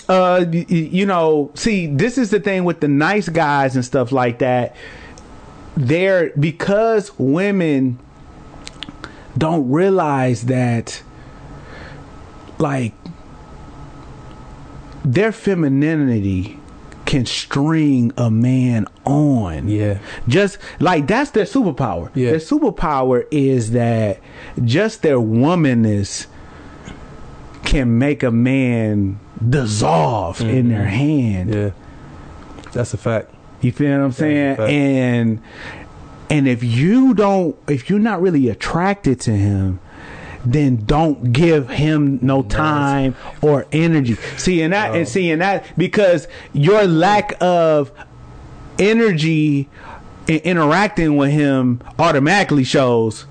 uh, 0.08 0.44
you 0.50 1.06
know, 1.06 1.52
see, 1.54 1.86
this 1.86 2.18
is 2.18 2.30
the 2.30 2.40
thing 2.40 2.64
with 2.64 2.80
the 2.80 2.88
nice 2.88 3.28
guys 3.28 3.76
and 3.76 3.84
stuff 3.84 4.10
like 4.10 4.40
that. 4.40 4.74
They're 5.76 6.30
because 6.38 7.16
women 7.18 8.00
don't 9.38 9.70
realize 9.70 10.46
that 10.46 11.02
like 12.58 12.94
their 15.04 15.32
femininity 15.32 16.58
can 17.04 17.26
string 17.26 18.12
a 18.16 18.30
man 18.30 18.86
on. 19.04 19.68
yeah 19.68 19.98
Just 20.26 20.58
like 20.80 21.06
that's 21.06 21.30
their 21.32 21.44
superpower. 21.44 22.10
Yeah. 22.14 22.30
Their 22.30 22.40
superpower 22.40 23.26
is 23.30 23.72
that 23.72 24.20
just 24.64 25.02
their 25.02 25.18
womanness 25.18 26.26
can 27.64 27.98
make 27.98 28.22
a 28.22 28.30
man 28.30 29.18
dissolve 29.46 30.40
in 30.40 30.48
mm-hmm. 30.48 30.68
their 30.70 30.86
hand. 30.86 31.54
yeah 31.54 31.70
that's 32.72 32.92
a 32.92 32.98
fact 32.98 33.32
You 33.62 33.72
feel 33.72 33.98
what 33.98 34.04
I'm 34.04 34.12
saying? 34.12 34.58
And 34.58 35.42
and 36.30 36.48
if 36.48 36.62
you 36.64 37.14
don't 37.14 37.56
if 37.68 37.88
you're 37.88 37.98
not 37.98 38.20
really 38.20 38.48
attracted 38.48 39.20
to 39.20 39.30
him, 39.32 39.78
then 40.44 40.84
don't 40.84 41.32
give 41.32 41.68
him 41.70 42.18
no 42.22 42.42
time 42.42 43.14
or 43.42 43.66
energy. 43.72 44.14
See 44.36 44.60
and 44.62 44.72
that 44.72 44.92
No. 44.92 44.98
and 44.98 45.08
seeing 45.08 45.38
that 45.38 45.64
because 45.76 46.28
your 46.52 46.86
lack 46.86 47.34
of 47.40 47.90
energy 48.78 49.68
in 50.26 50.36
interacting 50.38 51.16
with 51.16 51.30
him 51.30 51.80
automatically 51.98 52.64
shows 52.64 53.26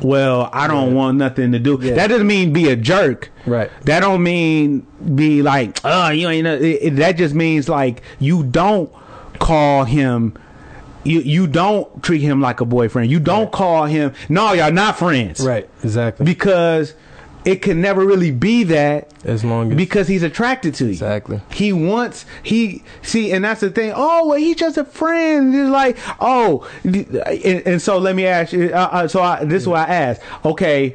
well, 0.00 0.50
I 0.52 0.66
don't 0.66 0.88
Yeah. 0.88 0.94
want 0.94 1.18
nothing 1.18 1.52
to 1.52 1.60
do. 1.60 1.78
Yeah. 1.80 1.94
That 1.94 2.08
doesn't 2.08 2.26
mean 2.26 2.52
be 2.52 2.68
a 2.68 2.74
jerk. 2.74 3.30
Right. 3.46 3.70
That 3.84 4.00
don't 4.00 4.20
mean 4.24 4.84
be 5.14 5.42
like, 5.42 5.78
oh, 5.84 6.08
you 6.08 6.28
ain't. 6.28 6.42
know." 6.42 6.54
It, 6.56 6.78
it- 6.82 6.96
that 6.96 7.16
just 7.16 7.36
means 7.36 7.68
like 7.68 8.02
you 8.18 8.42
don't 8.42 8.90
call 9.38 9.84
him. 9.84 10.34
You 11.04 11.20
you 11.20 11.46
don't 11.46 12.02
treat 12.02 12.20
him 12.22 12.40
like 12.40 12.60
a 12.60 12.64
boyfriend. 12.64 13.10
You 13.10 13.20
don't 13.20 13.44
Right. 13.44 13.52
call 13.52 13.84
him. 13.86 14.12
No, 14.28 14.52
y'all 14.52 14.72
not 14.72 14.98
friends. 14.98 15.40
right 15.40 15.68
exactly 15.82 16.24
Because 16.26 16.94
it 17.44 17.60
can 17.60 17.80
never 17.80 18.04
really 18.06 18.30
be 18.30 18.62
that 18.62 19.10
as 19.24 19.44
long 19.44 19.72
as 19.72 19.76
because 19.76 20.06
he's 20.06 20.22
attracted 20.22 20.74
to 20.74 20.84
you. 20.84 20.90
exactly 20.90 21.40
He 21.52 21.72
wants 21.72 22.24
he 22.44 22.84
see, 23.02 23.32
and 23.32 23.44
that's 23.44 23.60
the 23.62 23.70
thing. 23.70 23.92
Oh, 23.96 24.28
well, 24.28 24.38
he's 24.38 24.54
just 24.56 24.76
a 24.78 24.84
friend. 24.84 25.52
It's 25.52 25.68
like, 25.68 25.98
oh, 26.20 26.68
and, 26.84 27.66
and 27.66 27.82
so 27.82 27.98
let 27.98 28.14
me 28.14 28.26
ask 28.26 28.52
you. 28.52 28.70
Uh, 28.72 28.88
uh, 28.92 29.08
so 29.08 29.20
I, 29.22 29.44
this 29.44 29.62
is 29.62 29.68
what 29.68 29.88
I 29.88 29.92
ask. 29.92 30.20
Okay, 30.44 30.94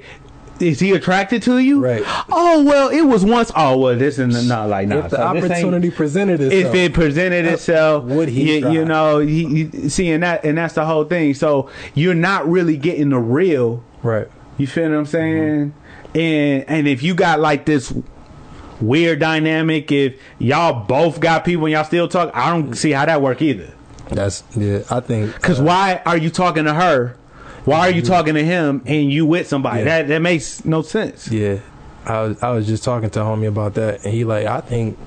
is 0.61 0.79
he 0.79 0.91
attracted 0.93 1.41
to 1.43 1.57
you? 1.59 1.83
Right. 1.83 2.03
Oh 2.29 2.63
well, 2.63 2.89
it 2.89 3.01
was 3.01 3.23
once. 3.25 3.51
Oh 3.55 3.77
well, 3.77 3.95
this 3.95 4.19
is 4.19 4.47
not 4.47 4.69
like 4.69 4.87
nah, 4.87 4.99
if 4.99 5.11
the 5.11 5.17
so 5.17 5.23
opportunity 5.23 5.91
presented 5.91 6.41
itself 6.41 6.75
if 6.75 6.75
it 6.75 6.93
presented 6.93 7.45
Uh, 7.45 7.51
itself, 7.51 8.03
would 8.05 8.29
he 8.29 8.59
You, 8.59 8.71
you 8.71 8.85
know, 8.85 9.19
he, 9.19 9.65
he, 9.65 9.89
see, 9.89 10.11
and 10.11 10.23
that 10.23 10.43
and 10.43 10.57
that's 10.57 10.73
the 10.73 10.85
whole 10.85 11.05
thing. 11.05 11.33
So 11.33 11.69
you're 11.93 12.13
not 12.15 12.47
really 12.49 12.77
getting 12.77 13.09
the 13.09 13.19
real. 13.19 13.83
right 14.03 14.27
You 14.57 14.67
feel 14.67 14.89
what 14.89 14.97
I'm 14.97 15.05
saying? 15.05 15.73
And 16.15 16.65
and 16.67 16.87
if 16.87 17.03
you 17.03 17.13
got 17.15 17.39
like 17.39 17.65
this 17.65 17.93
weird 18.79 19.19
dynamic 19.19 19.91
if 19.91 20.19
y'all 20.39 20.85
both 20.85 21.19
got 21.19 21.43
people 21.43 21.65
and 21.65 21.73
y'all 21.73 21.83
still 21.83 22.07
talk. 22.07 22.31
I 22.35 22.51
don't 22.51 22.73
see 22.75 22.91
how 22.91 23.05
that 23.05 23.21
work 23.21 23.41
either. 23.41 23.73
That's 24.09 24.43
yeah. 24.55 24.83
I 24.89 24.99
think 25.01 25.33
Because 25.33 25.59
uh, 25.59 25.63
why 25.63 26.01
are 26.05 26.17
you 26.17 26.29
talking 26.29 26.65
to 26.65 26.73
her? 26.73 27.17
Why 27.67 27.79
are 27.79 27.89
you 27.89 28.01
mm-hmm. 28.01 28.13
talking 28.13 28.33
to 28.35 28.43
him 28.45 28.81
and 28.85 29.11
you 29.11 29.25
with 29.25 29.49
somebody? 29.49 29.79
Yeah. 29.79 29.83
That 29.85 30.07
that 30.07 30.21
makes 30.21 30.63
no 30.63 30.83
sense. 30.83 31.29
Yeah, 31.29 31.59
I 32.05 32.21
was 32.21 32.41
I 32.41 32.51
was 32.51 32.65
just 32.65 32.85
talking 32.85 33.09
to 33.09 33.19
homie 33.19 33.49
about 33.49 33.73
that, 33.73 34.05
and 34.05 34.13
he 34.13 34.23
like 34.23 34.47
I 34.47 34.61
think 34.61 34.97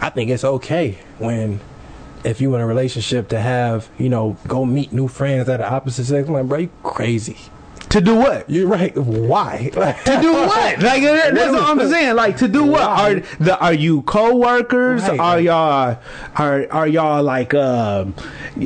I 0.00 0.10
think 0.10 0.28
it's 0.30 0.42
okay 0.42 0.98
when 1.18 1.60
if 2.24 2.40
you 2.40 2.52
in 2.56 2.60
a 2.60 2.66
relationship 2.66 3.28
to 3.28 3.40
have 3.40 3.88
you 3.98 4.08
know 4.08 4.36
go 4.48 4.64
meet 4.64 4.92
new 4.92 5.06
friends 5.06 5.46
that 5.46 5.60
are 5.60 5.72
opposite 5.72 6.06
sex. 6.06 6.26
I'm 6.26 6.34
like, 6.34 6.46
bro, 6.46 6.58
you 6.58 6.70
crazy. 6.82 7.36
To 7.92 8.00
do 8.00 8.14
what? 8.16 8.48
You're 8.48 8.68
right. 8.68 8.96
Why? 8.96 9.70
To 10.06 10.20
do 10.22 10.32
what? 10.32 10.80
Like 10.82 11.02
that- 11.02 11.34
that's 11.34 11.52
what 11.52 11.62
I'm 11.62 11.88
saying. 11.90 12.14
Like 12.16 12.38
to 12.38 12.48
do 12.48 12.64
what? 12.64 12.80
Are 12.80 13.20
the 13.38 13.58
are 13.60 13.74
you 13.74 14.00
co-workers? 14.02 15.02
Right. 15.02 15.20
Are 15.20 15.38
y'all 15.40 15.98
are 16.36 16.66
are 16.70 16.88
y'all 16.88 17.22
like 17.22 17.52
um 17.52 18.14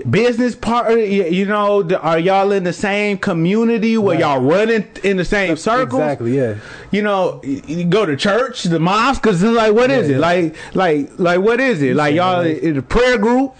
business 0.08 0.54
part? 0.54 0.96
You 1.00 1.44
know, 1.46 1.82
the- 1.82 2.00
are 2.00 2.20
y'all 2.20 2.52
in 2.52 2.62
the 2.62 2.72
same 2.72 3.18
community 3.18 3.98
where 3.98 4.14
Right. 4.14 4.20
y'all 4.20 4.40
running 4.40 4.86
in 5.02 5.16
the 5.16 5.24
same 5.24 5.56
circles? 5.56 6.02
Exactly. 6.02 6.36
Yeah. 6.36 6.54
You 6.92 7.02
know, 7.02 7.40
you 7.42 7.82
go 7.84 8.06
to 8.06 8.16
church, 8.16 8.62
the 8.62 8.78
mosque, 8.78 9.22
cause 9.22 9.42
like 9.42 9.72
what 9.74 9.90
is 9.90 10.08
Yeah, 10.08 10.16
it? 10.16 10.20
yeah. 10.20 10.26
Like 10.28 10.56
like 10.74 11.10
like 11.18 11.40
what 11.40 11.58
is 11.58 11.82
it? 11.82 11.96
Like 11.96 12.14
y'all 12.14 12.42
in 12.42 12.76
a 12.78 12.82
prayer 12.82 13.18
group? 13.18 13.54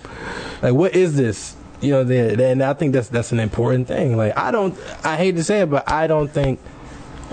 Like, 0.62 0.74
what 0.74 0.94
is 0.94 1.16
this? 1.16 1.55
You 1.80 1.90
know, 1.90 2.00
and 2.00 2.62
I 2.62 2.72
think 2.72 2.92
that's 2.94 3.08
that's 3.08 3.32
an 3.32 3.40
important 3.40 3.86
thing. 3.86 4.16
Like, 4.16 4.36
I 4.36 4.50
don't, 4.50 4.78
I 5.04 5.16
hate 5.16 5.36
to 5.36 5.44
say 5.44 5.60
it, 5.60 5.70
but 5.70 5.88
I 5.88 6.06
don't 6.06 6.28
think 6.30 6.58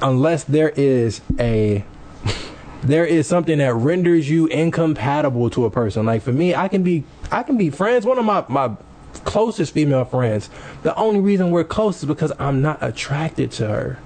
unless 0.01 0.43
there 0.43 0.69
is 0.69 1.21
a 1.39 1.83
there 2.83 3.05
is 3.05 3.27
something 3.27 3.59
that 3.59 3.73
renders 3.73 4.29
you 4.29 4.47
incompatible 4.47 5.49
to 5.51 5.65
a 5.65 5.71
person. 5.71 6.05
Like 6.05 6.21
for 6.21 6.33
me, 6.33 6.53
I 6.53 6.67
can 6.67 6.83
be 6.83 7.03
I 7.31 7.43
can 7.43 7.57
be 7.57 7.69
friends. 7.69 8.05
One 8.05 8.19
of 8.19 8.25
my 8.25 8.45
my 8.47 8.75
closest 9.23 9.73
female 9.73 10.05
friends. 10.05 10.49
The 10.83 10.95
only 10.95 11.19
reason 11.19 11.51
we're 11.51 11.63
close 11.63 11.99
is 11.99 12.05
because 12.05 12.31
I'm 12.39 12.61
not 12.61 12.79
attracted 12.81 13.51
to 13.53 13.67
her. 13.67 13.99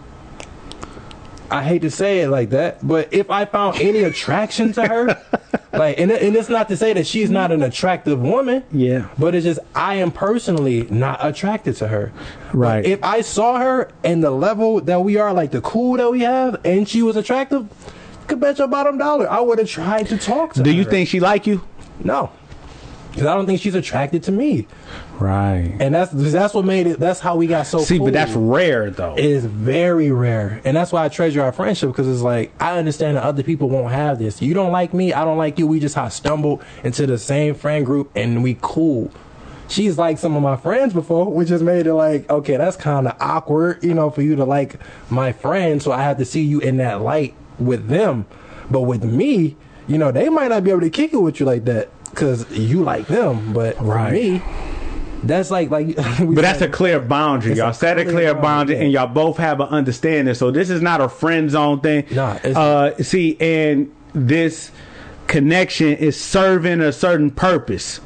I 1.50 1.64
hate 1.64 1.82
to 1.84 1.92
say 1.92 2.22
it 2.22 2.30
like 2.30 2.50
that, 2.50 2.86
but 2.86 3.14
if 3.14 3.30
I 3.32 3.46
found 3.46 3.80
any 3.80 4.00
attraction 4.00 4.74
to 4.74 4.86
her, 4.88 5.22
like, 5.74 5.98
and, 6.00 6.12
and 6.12 6.36
it's 6.36 6.50
not 6.50 6.68
to 6.70 6.76
say 6.78 6.92
that 6.94 7.08
she's 7.08 7.30
not 7.30 7.52
an 7.54 7.64
attractive 7.64 8.20
woman, 8.20 8.64
Yeah. 8.72 9.08
but 9.18 9.34
it's 9.34 9.46
just 9.46 9.60
I 9.74 9.96
am 9.96 10.12
personally 10.12 10.88
not 10.90 11.20
attracted 11.26 11.76
to 11.78 11.88
her. 11.88 12.12
Right. 12.54 12.84
But 12.84 12.90
if 12.92 13.04
I 13.04 13.22
saw 13.22 13.60
her 13.60 13.90
and 14.04 14.22
the 14.24 14.32
level 14.32 14.82
that 14.82 15.00
we 15.02 15.16
are, 15.18 15.32
like 15.34 15.52
the 15.52 15.62
cool 15.62 15.96
that 15.98 16.12
we 16.12 16.22
have, 16.22 16.60
and 16.66 16.88
she 16.88 17.02
was 17.02 17.16
attractive, 17.16 17.68
could 18.28 18.42
bet 18.42 18.60
your 18.60 18.68
bottom 18.68 18.98
dollar 18.98 19.30
I 19.32 19.40
would 19.40 19.58
have 19.60 19.70
tried 19.70 20.08
to 20.08 20.18
talk 20.18 20.54
to 20.56 20.64
Do 20.64 20.70
her. 20.70 20.76
you 20.76 20.84
think 20.84 21.08
she 21.08 21.20
like 21.22 21.48
you? 21.48 21.64
no? 22.04 22.30
Because 23.12 23.26
I 23.26 23.34
don't 23.34 23.46
think 23.48 23.62
she's 23.62 23.74
attracted 23.74 24.22
to 24.24 24.32
me, 24.32 24.68
Right. 25.20 25.76
and 25.80 25.96
that's 25.96 26.12
that's 26.12 26.54
what 26.54 26.66
made 26.66 26.88
it. 26.88 27.00
That's 27.00 27.20
how 27.20 27.36
we 27.36 27.48
got 27.48 27.68
so. 27.68 27.80
See, 27.80 27.98
cool. 27.98 28.08
but 28.08 28.14
that's 28.14 28.34
rare 28.34 28.90
though. 28.92 29.16
It 29.18 29.26
is 29.26 29.46
very 29.46 30.12
rare, 30.12 30.62
and 30.64 30.78
that's 30.78 30.92
why 30.92 31.06
I 31.06 31.10
treasure 31.10 31.42
our 31.42 31.52
friendship 31.52 31.90
because 31.90 32.08
it's 32.08 32.22
like 32.22 32.52
I 32.62 32.78
understand 32.78 33.18
that 33.18 33.24
other 33.24 33.44
people 33.44 33.70
won't 33.70 33.92
have 33.92 34.20
this. 34.20 34.42
You 34.42 34.54
don't 34.54 34.72
like 34.72 34.94
me, 34.94 35.14
I 35.14 35.26
don't 35.26 35.38
like 35.38 35.58
you. 35.58 35.66
We 35.68 35.80
just 35.80 35.96
have 35.96 36.14
stumbled 36.14 36.64
into 36.84 37.08
the 37.08 37.18
same 37.18 37.56
friend 37.56 37.86
group, 37.86 38.12
and 38.16 38.44
we 38.44 38.58
cool. 38.62 39.12
She's 39.70 39.98
like 39.98 40.18
some 40.18 40.36
of 40.36 40.42
my 40.42 40.56
friends 40.56 40.94
before, 40.94 41.26
which 41.34 41.50
just 41.50 41.64
made 41.64 41.88
it 41.88 41.94
like 41.94 42.30
okay, 42.30 42.56
that's 42.58 42.78
kind 42.78 43.08
of 43.08 43.16
awkward, 43.20 43.84
you 43.84 43.94
know, 43.94 44.10
for 44.10 44.22
you 44.22 44.36
to 44.36 44.46
like 44.46 44.76
my 45.10 45.32
friend. 45.34 45.82
So 45.82 45.92
I 45.92 46.04
have 46.04 46.18
to 46.20 46.26
see 46.26 46.42
you 46.44 46.60
in 46.60 46.78
that 46.78 47.02
light 47.02 47.34
with 47.60 47.88
them, 47.88 48.26
but 48.70 48.82
with 48.82 49.04
me, 49.04 49.58
you 49.88 49.98
know, 49.98 50.12
they 50.12 50.30
might 50.30 50.50
not 50.50 50.64
be 50.64 50.70
able 50.70 50.82
to 50.82 50.90
kick 50.90 51.12
it 51.14 51.18
with 51.18 51.40
you 51.40 51.46
like 51.46 51.66
that 51.66 51.90
because 52.12 52.50
you 52.58 52.84
like 52.84 53.08
them, 53.08 53.52
but 53.54 53.80
Right. 53.82 54.14
me. 54.14 54.42
That's 55.28 55.52
like 55.52 55.70
like, 55.70 55.96
But 55.96 56.36
that's 56.36 56.62
a 56.62 56.70
clear 56.70 57.00
boundary. 57.00 57.56
Y'all 57.56 57.70
a 57.70 57.74
set 57.74 58.00
a 58.00 58.04
clear 58.04 58.34
boundary, 58.34 58.42
boundary, 58.42 58.76
yeah. 58.78 58.82
and 58.84 58.92
y'all 58.92 59.08
both 59.08 59.38
have 59.38 59.60
an 59.60 59.68
understanding. 59.68 60.34
So 60.34 60.52
this 60.52 60.70
is 60.70 60.82
not 60.82 61.02
a 61.02 61.10
friend 61.10 61.50
zone 61.50 61.82
thing. 61.82 62.06
Nah, 62.12 62.36
it's- 62.38 62.56
uh, 62.56 62.96
see, 63.04 63.38
and 63.40 63.94
this 64.14 64.72
connection 65.28 65.90
is 65.90 66.20
serving 66.20 66.82
a 66.82 66.92
certain 66.92 67.32
purpose. 67.32 68.00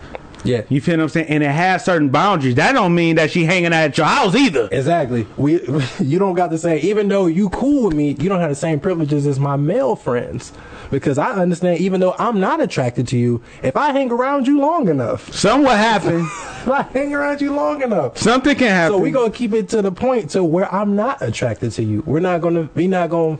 Yeah. 0.43 0.63
You 0.69 0.81
feel 0.81 0.97
what 0.97 1.03
I'm 1.03 1.09
saying? 1.09 1.27
And 1.27 1.43
it 1.43 1.51
has 1.51 1.85
certain 1.85 2.09
boundaries. 2.09 2.55
That 2.55 2.73
don't 2.73 2.95
mean 2.95 3.15
that 3.15 3.31
she 3.31 3.45
hanging 3.45 3.67
out 3.67 3.83
at 3.83 3.97
your 3.97 4.07
house 4.07 4.35
either. 4.35 4.69
Exactly. 4.71 5.27
We 5.37 5.61
you 5.99 6.19
don't 6.19 6.35
got 6.35 6.51
to 6.51 6.57
say 6.57 6.79
even 6.81 7.07
though 7.07 7.27
you 7.27 7.49
cool 7.49 7.85
with 7.85 7.93
me, 7.93 8.11
you 8.19 8.29
don't 8.29 8.39
have 8.39 8.49
the 8.49 8.55
same 8.55 8.79
privileges 8.79 9.27
as 9.27 9.39
my 9.39 9.55
male 9.55 9.95
friends. 9.95 10.51
Because 10.89 11.17
I 11.17 11.31
understand 11.31 11.79
even 11.79 12.01
though 12.01 12.15
I'm 12.19 12.39
not 12.39 12.59
attracted 12.59 13.07
to 13.09 13.17
you, 13.17 13.41
if 13.63 13.77
I 13.77 13.91
hang 13.91 14.11
around 14.11 14.45
you 14.45 14.59
long 14.59 14.89
enough, 14.89 15.33
Something 15.33 15.63
will 15.63 15.75
happen. 15.75 16.19
if 16.21 16.67
I 16.67 16.81
hang 16.81 17.13
around 17.13 17.39
you 17.39 17.53
long 17.55 17.81
enough. 17.81 18.17
Something 18.17 18.55
can 18.55 18.67
happen. 18.69 18.97
So 18.97 18.99
we 18.99 19.11
gonna 19.11 19.31
keep 19.31 19.53
it 19.53 19.69
to 19.69 19.81
the 19.81 19.91
point 19.91 20.31
to 20.31 20.43
where 20.43 20.73
I'm 20.73 20.95
not 20.95 21.21
attracted 21.21 21.71
to 21.73 21.83
you. 21.83 22.03
We're 22.05 22.19
not 22.19 22.41
gonna 22.41 22.69
we 22.75 22.87
not 22.87 23.09
gonna 23.09 23.37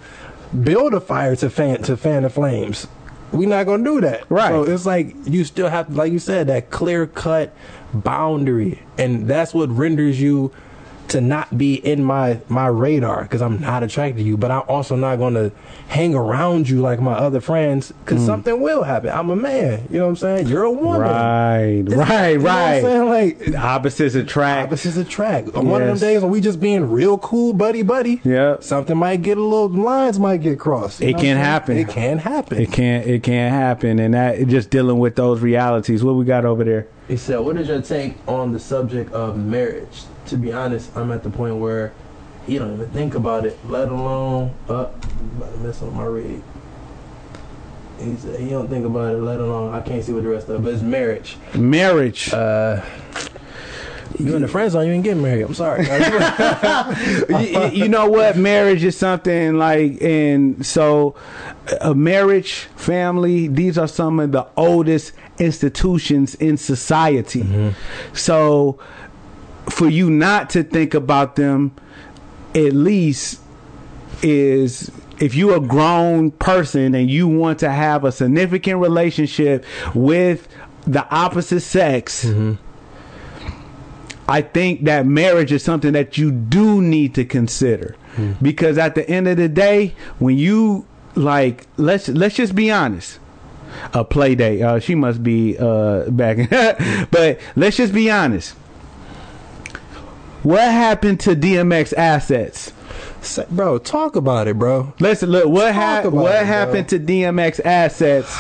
build 0.64 0.94
a 0.94 1.02
fire 1.02 1.36
to 1.38 1.50
fan 1.50 1.82
to 1.84 1.98
fan 1.98 2.24
the 2.24 2.30
flames. 2.30 2.88
We're 3.32 3.48
not 3.50 3.66
gonna 3.66 3.84
do 3.84 4.02
that. 4.02 4.30
Right. 4.30 4.50
So 4.50 4.64
it's 4.64 4.86
like 4.86 5.16
you 5.26 5.44
still 5.44 5.70
have 5.70 5.96
like 5.96 6.12
you 6.12 6.20
said, 6.20 6.48
that 6.48 6.70
clear 6.70 7.08
cut 7.08 7.54
boundary. 7.94 8.82
And 8.98 9.28
that's 9.28 9.54
what 9.54 9.70
renders 9.70 10.20
you 10.22 10.52
to 11.12 11.22
not 11.22 11.58
be 11.58 11.76
in 11.76 12.04
my 12.04 12.40
my 12.48 12.68
radar 12.68 13.24
because 13.24 13.42
I'm 13.42 13.60
not 13.60 13.84
attracted 13.84 14.20
to 14.20 14.24
you, 14.24 14.38
but 14.38 14.50
I'm 14.50 14.64
also 14.68 14.96
not 14.96 15.18
going 15.18 15.34
to 15.34 15.52
hang 15.90 16.16
around 16.16 16.70
you 16.70 16.80
like 16.82 17.02
my 17.02 17.14
other 17.14 17.42
friends 17.42 17.92
because 17.92 18.22
mm. 18.22 18.26
something 18.26 18.62
will 18.62 18.84
happen. 18.84 19.10
I'm 19.10 19.30
a 19.30 19.36
man, 19.36 19.88
you 19.92 19.98
know 19.98 20.06
what 20.06 20.10
I'm 20.12 20.16
saying? 20.16 20.48
You're 20.48 20.64
a 20.64 20.72
woman, 20.72 21.02
right, 21.02 21.84
It's- 21.86 21.98
right, 21.98 22.30
you 22.30 22.38
know 22.38 22.44
what 22.44 22.52
I'm 22.52 22.72
right. 22.72 22.82
saying? 22.82 23.54
Like 23.54 23.58
Opposites 23.58 24.16
attract. 24.16 24.68
opposites 24.68 24.98
attract. 24.98 25.54
On 25.54 25.68
one 25.68 25.82
of 25.82 25.88
them 25.90 25.98
days 25.98 26.22
when 26.22 26.32
we 26.32 26.40
just 26.40 26.60
being 26.60 26.90
real 26.90 27.18
cool, 27.18 27.54
buddy, 27.54 27.82
buddy. 27.82 28.22
Yeah. 28.24 28.58
Something 28.62 28.98
might 28.98 29.22
get 29.22 29.38
a 29.38 29.44
little 29.44 29.70
lines 29.70 30.18
might 30.18 30.42
get 30.42 30.60
crossed. 30.60 31.02
It 31.02 31.18
can 31.18 31.38
I'm 31.38 31.44
happen. 31.44 31.78
It 31.78 31.90
can 31.90 32.20
happen. 32.20 32.60
It 32.60 32.72
can't. 32.72 33.06
It 33.06 33.24
can't 33.24 33.54
happen, 33.54 34.00
and 34.00 34.14
that 34.14 34.48
just 34.48 34.70
dealing 34.70 35.00
with 35.00 35.16
those 35.16 35.42
realities. 35.42 36.04
What 36.04 36.16
we 36.16 36.26
got 36.26 36.46
over 36.46 36.64
there? 36.64 36.88
He 37.08 37.18
said, 37.18 37.40
"What 37.40 37.58
is 37.58 37.68
your 37.68 37.82
take 37.82 38.16
on 38.28 38.54
the 38.54 38.60
subject 38.60 39.12
of 39.12 39.38
marriage?" 39.38 40.04
To 40.32 40.38
be 40.38 40.54
honest, 40.54 40.96
I'm 40.96 41.12
at 41.12 41.24
the 41.24 41.30
point 41.30 41.58
where 41.58 41.92
he 42.48 42.58
don't 42.58 42.76
even 42.76 42.90
think 42.92 43.16
about 43.16 43.46
it, 43.46 43.60
let 43.68 43.90
alone 43.90 44.56
up. 44.70 44.96
about 45.36 45.52
to 45.52 45.60
mess 45.60 45.82
up 45.82 45.92
my 45.92 46.06
rig. 46.06 46.42
He 48.00 48.16
said 48.16 48.40
he 48.40 48.50
don't 48.50 48.70
think 48.70 48.86
about 48.86 49.14
it, 49.14 49.18
let 49.18 49.42
alone 49.42 49.74
I 49.74 49.82
can't 49.82 50.02
see 50.02 50.14
what 50.14 50.24
the 50.24 50.30
rest 50.30 50.48
of 50.48 50.62
it. 50.62 50.64
But 50.64 50.76
it's 50.76 50.82
marriage. 50.82 51.36
Marriage. 51.54 52.34
Uh, 52.34 52.82
you 54.18 54.34
in 54.38 54.42
the 54.42 54.48
friends 54.48 54.74
on 54.74 54.88
you 54.88 54.94
ain't 54.94 55.04
getting 55.04 55.22
married. 55.22 55.44
I'm 55.44 55.54
sorry. 55.54 55.84
you, 57.30 57.84
you 57.84 57.90
know 57.90 58.10
what 58.10 58.38
marriage 58.38 58.86
is 58.86 58.98
something 58.98 59.58
like 59.58 60.02
and 60.02 60.66
so 60.66 61.14
a 61.82 61.94
marriage 61.94 62.70
family 62.78 63.50
these 63.50 63.78
are 63.78 63.88
some 63.88 64.22
of 64.22 64.32
the 64.32 64.48
oldest 64.56 65.12
institutions 65.40 66.36
in 66.36 66.56
society 66.56 67.74
so 68.14 68.80
for 69.72 69.90
you 69.90 70.10
not 70.10 70.50
to 70.52 70.64
think 70.64 70.94
about 70.94 71.36
them 71.36 71.72
at 72.54 72.74
least 72.74 73.40
is 74.22 74.92
if 75.20 75.34
you're 75.36 75.56
a 75.58 75.60
grown 75.60 76.32
person 76.32 76.94
and 76.96 77.10
you 77.10 77.28
want 77.28 77.60
to 77.60 77.70
have 77.70 78.04
a 78.04 78.12
significant 78.12 78.80
relationship 78.80 79.64
with 79.96 80.48
the 80.86 81.08
opposite 81.14 81.62
sex 81.62 82.26
I 84.28 84.42
think 84.42 84.84
that 84.86 85.06
marriage 85.06 85.52
is 85.52 85.64
something 85.64 85.94
that 85.94 86.18
you 86.18 86.32
do 86.32 86.82
need 86.82 87.16
to 87.16 87.26
consider 87.26 87.96
because 88.42 88.78
at 88.78 88.96
the 88.96 89.10
end 89.10 89.28
of 89.28 89.38
the 89.38 89.48
day, 89.50 89.94
when 90.20 90.38
you 90.38 90.86
like, 91.16 91.66
let's 91.78 92.08
let's 92.10 92.36
just 92.36 92.56
be 92.56 92.72
honest. 92.72 93.20
A 93.94 94.04
play 94.04 94.36
date. 94.36 94.62
Uh, 94.62 94.80
she 94.80 94.96
must 94.96 95.24
be 95.24 95.58
uh, 95.58 96.10
back, 96.10 96.50
but 97.12 97.40
let's 97.56 97.78
just 97.78 97.94
be 97.94 98.12
honest. 98.12 98.56
What 100.44 100.62
happened 100.62 101.20
to 101.22 101.36
DMX 101.36 101.94
assets? 101.96 102.74
Say- 103.22 103.46
bro, 103.52 103.78
talk 103.78 104.16
about 104.16 104.48
it, 104.48 104.58
bro. 104.58 104.94
Let's 105.00 105.22
look. 105.22 105.46
What 105.48 105.74
happened? 105.76 106.14
What 106.14 106.32
it, 106.36 106.38
bro. 106.40 106.46
happened 106.46 106.90
to 106.90 107.00
DMX 107.00 107.60
assets? 107.64 108.36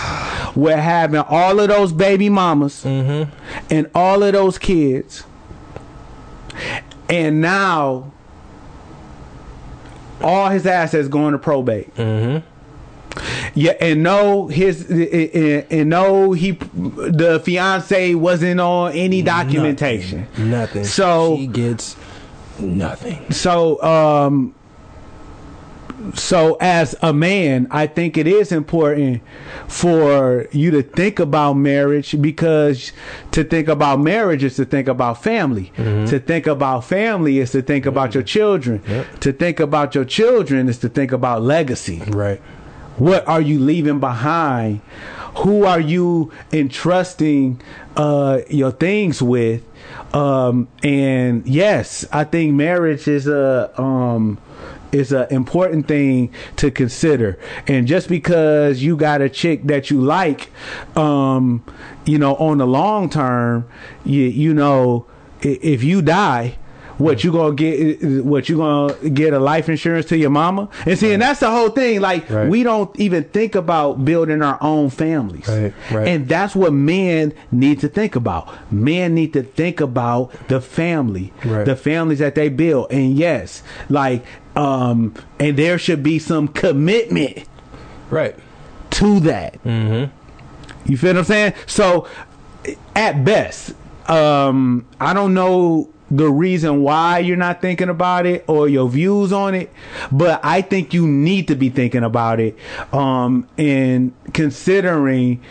We're 0.55 0.77
having 0.77 1.19
all 1.21 1.59
of 1.59 1.67
those 1.69 1.93
baby 1.93 2.29
mamas 2.29 2.83
Mm-hmm. 2.83 3.31
and 3.69 3.89
all 3.93 4.23
of 4.23 4.33
those 4.33 4.57
kids, 4.57 5.23
and 7.09 7.39
now 7.41 8.11
all 10.21 10.49
his 10.49 10.65
assets 10.65 11.07
going 11.07 11.33
to 11.33 11.39
probate. 11.39 11.93
Mm-hmm. 11.95 12.45
Yeah, 13.53 13.73
and 13.81 14.03
no, 14.03 14.47
his 14.47 14.89
and, 14.89 15.65
and 15.69 15.89
no, 15.89 16.31
he 16.31 16.51
the 16.51 17.41
fiance 17.43 18.15
wasn't 18.15 18.59
on 18.59 18.93
any 18.93 19.21
documentation. 19.21 20.27
Nothing. 20.37 20.83
So- 20.83 21.37
she 21.37 21.47
gets 21.47 21.95
nothing. 22.59 23.31
So, 23.31 23.81
um, 23.83 24.55
so 26.15 26.57
as 26.59 26.95
a 27.01 27.13
man, 27.13 27.67
I 27.69 27.87
think 27.87 28.17
it 28.17 28.27
is 28.27 28.51
important 28.51 29.21
for 29.67 30.47
you 30.51 30.71
to 30.71 30.81
think 30.81 31.19
about 31.19 31.53
marriage 31.53 32.19
because 32.19 32.91
to 33.31 33.43
think 33.43 33.67
about 33.67 33.99
marriage 33.99 34.43
is 34.43 34.55
to 34.55 34.65
think 34.65 34.87
about 34.87 35.21
family. 35.21 35.71
Mm-hmm. 35.77 36.05
To 36.05 36.19
think 36.19 36.47
about 36.47 36.85
family 36.85 37.39
is 37.39 37.51
to 37.51 37.61
think 37.61 37.85
about 37.85 38.09
mm-hmm. 38.09 38.19
your 38.19 38.23
children. 38.23 38.81
Yep. 38.87 39.19
To 39.19 39.33
think 39.33 39.59
about 39.59 39.95
your 39.95 40.05
children 40.05 40.69
is 40.69 40.79
to 40.79 40.89
think 40.89 41.11
about 41.11 41.43
legacy. 41.43 42.01
Right. 42.07 42.41
What 42.97 43.27
are 43.27 43.41
you 43.41 43.59
leaving 43.59 43.99
behind? 43.99 44.81
Who 45.37 45.65
are 45.65 45.79
you 45.79 46.31
entrusting 46.51 47.61
uh, 47.95 48.41
your 48.49 48.71
things 48.71 49.21
with? 49.21 49.63
Um, 50.13 50.67
and 50.83 51.45
yes, 51.47 52.05
I 52.11 52.25
think 52.25 52.53
marriage 52.53 53.07
is 53.07 53.27
a 53.27 53.71
um, 53.81 54.39
is 54.91 55.13
an 55.13 55.27
important 55.31 55.87
thing 55.87 56.33
to 56.57 56.69
consider. 56.69 57.39
And 57.67 57.87
just 57.87 58.09
because 58.09 58.83
you 58.83 58.97
got 58.97 59.21
a 59.21 59.29
chick 59.29 59.63
that 59.63 59.89
you 59.89 60.01
like, 60.01 60.49
um, 60.97 61.63
you 62.05 62.17
know, 62.17 62.35
on 62.35 62.57
the 62.57 62.67
long 62.67 63.09
term, 63.09 63.67
you 64.03 64.23
you 64.23 64.53
know, 64.53 65.05
if 65.41 65.83
you 65.83 66.01
die. 66.01 66.57
What 67.01 67.23
you 67.23 67.31
gonna 67.31 67.55
get? 67.55 68.23
What 68.23 68.47
you 68.47 68.57
gonna 68.57 68.93
get 69.09 69.33
a 69.33 69.39
life 69.39 69.69
insurance 69.69 70.05
to 70.07 70.17
your 70.17 70.29
mama? 70.29 70.69
And 70.85 70.97
see, 70.97 71.11
and 71.13 71.21
that's 71.21 71.39
the 71.39 71.49
whole 71.49 71.69
thing. 71.69 71.99
Like 72.01 72.29
Right. 72.29 72.47
we 72.47 72.63
don't 72.63 72.97
even 72.99 73.23
think 73.25 73.55
about 73.55 74.05
building 74.05 74.41
our 74.41 74.57
own 74.61 74.89
families, 74.91 75.47
Right, 75.47 75.73
right. 75.91 76.07
and 76.07 76.27
that's 76.27 76.55
what 76.55 76.73
men 76.73 77.33
need 77.51 77.79
to 77.79 77.87
think 77.87 78.15
about. 78.15 78.47
Men 78.71 79.15
need 79.15 79.33
to 79.33 79.43
think 79.43 79.81
about 79.81 80.31
the 80.47 80.61
family, 80.61 81.33
Right. 81.43 81.65
the 81.65 81.75
families 81.75 82.19
that 82.19 82.35
they 82.35 82.49
build. 82.49 82.91
And 82.91 83.13
yes, 83.17 83.63
like, 83.89 84.23
um, 84.55 85.13
and 85.39 85.57
there 85.57 85.77
should 85.79 86.03
be 86.03 86.19
some 86.19 86.47
commitment 86.49 87.45
Right. 88.09 88.35
to 88.91 89.19
that. 89.21 89.63
Mm-hmm. 89.63 90.11
You 90.91 90.97
feel 90.97 91.11
what 91.13 91.19
I'm 91.19 91.23
saying? 91.25 91.53
So, 91.65 92.05
at 92.95 93.23
best, 93.25 93.73
um, 94.07 94.85
I 94.99 95.13
don't 95.13 95.33
know 95.33 95.89
the 96.11 96.29
reason 96.29 96.83
why 96.83 97.19
you're 97.19 97.37
not 97.37 97.61
thinking 97.61 97.87
about 97.89 98.25
it 98.25 98.43
or 98.47 98.67
your 98.67 98.89
views 98.89 99.31
on 99.31 99.55
it, 99.55 99.71
but 100.11 100.41
I 100.43 100.61
think 100.61 100.93
you 100.93 101.07
need 101.07 101.47
to 101.47 101.55
be 101.55 101.69
thinking 101.69 102.03
about 102.03 102.39
it, 102.41 102.57
um, 102.93 103.47
and 103.57 104.11
considering 104.33 105.41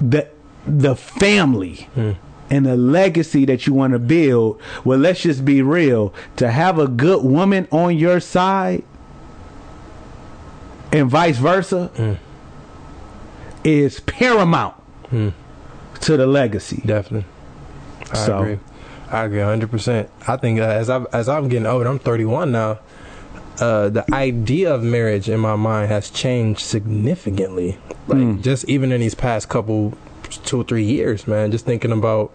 the 0.00 0.28
the 0.66 0.94
family. 0.94 1.88
And 2.48 2.64
the 2.64 2.76
legacy 2.76 3.44
that 3.46 3.66
you 3.66 3.74
want 3.74 3.92
to 3.92 3.98
build. 3.98 4.60
Well, 4.84 5.00
let's 5.00 5.20
just 5.22 5.44
be 5.44 5.62
real. 5.62 6.14
To 6.36 6.48
have 6.48 6.78
a 6.78 6.86
good 6.86 7.24
woman 7.24 7.66
on 7.72 7.96
your 7.98 8.20
side, 8.20 8.84
and 10.92 11.10
vice 11.10 11.38
versa, 11.38 11.90
is 13.64 13.98
paramount 14.00 14.74
Hmm. 15.10 15.30
to 16.02 16.16
the 16.16 16.26
legacy. 16.26 16.82
Definitely. 16.86 17.26
I 18.12 18.16
So- 18.16 18.38
agree. 18.38 18.58
I 19.10 19.24
agree 19.24 19.38
100%. 19.38 20.08
I 20.26 20.36
think 20.36 20.58
uh, 20.60 20.64
as 20.64 20.90
I 20.90 21.04
as 21.12 21.28
I'm 21.28 21.48
getting 21.48 21.66
older, 21.66 21.88
I'm 21.88 21.98
31 21.98 22.50
now. 22.52 22.78
Uh, 23.60 23.88
the 23.88 24.04
idea 24.14 24.74
of 24.74 24.82
marriage 24.82 25.28
in 25.28 25.40
my 25.40 25.56
mind 25.56 25.88
has 25.90 26.10
changed 26.10 26.60
significantly. 26.60 27.78
Like 28.08 28.18
Mm. 28.18 28.42
just 28.42 28.68
even 28.68 28.92
in 28.92 29.00
these 29.00 29.14
past 29.14 29.48
couple 29.48 29.94
two 30.44 30.60
or 30.60 30.64
three 30.64 30.84
years, 30.84 31.26
man. 31.26 31.50
Just 31.52 31.64
thinking 31.64 31.92
about 31.92 32.32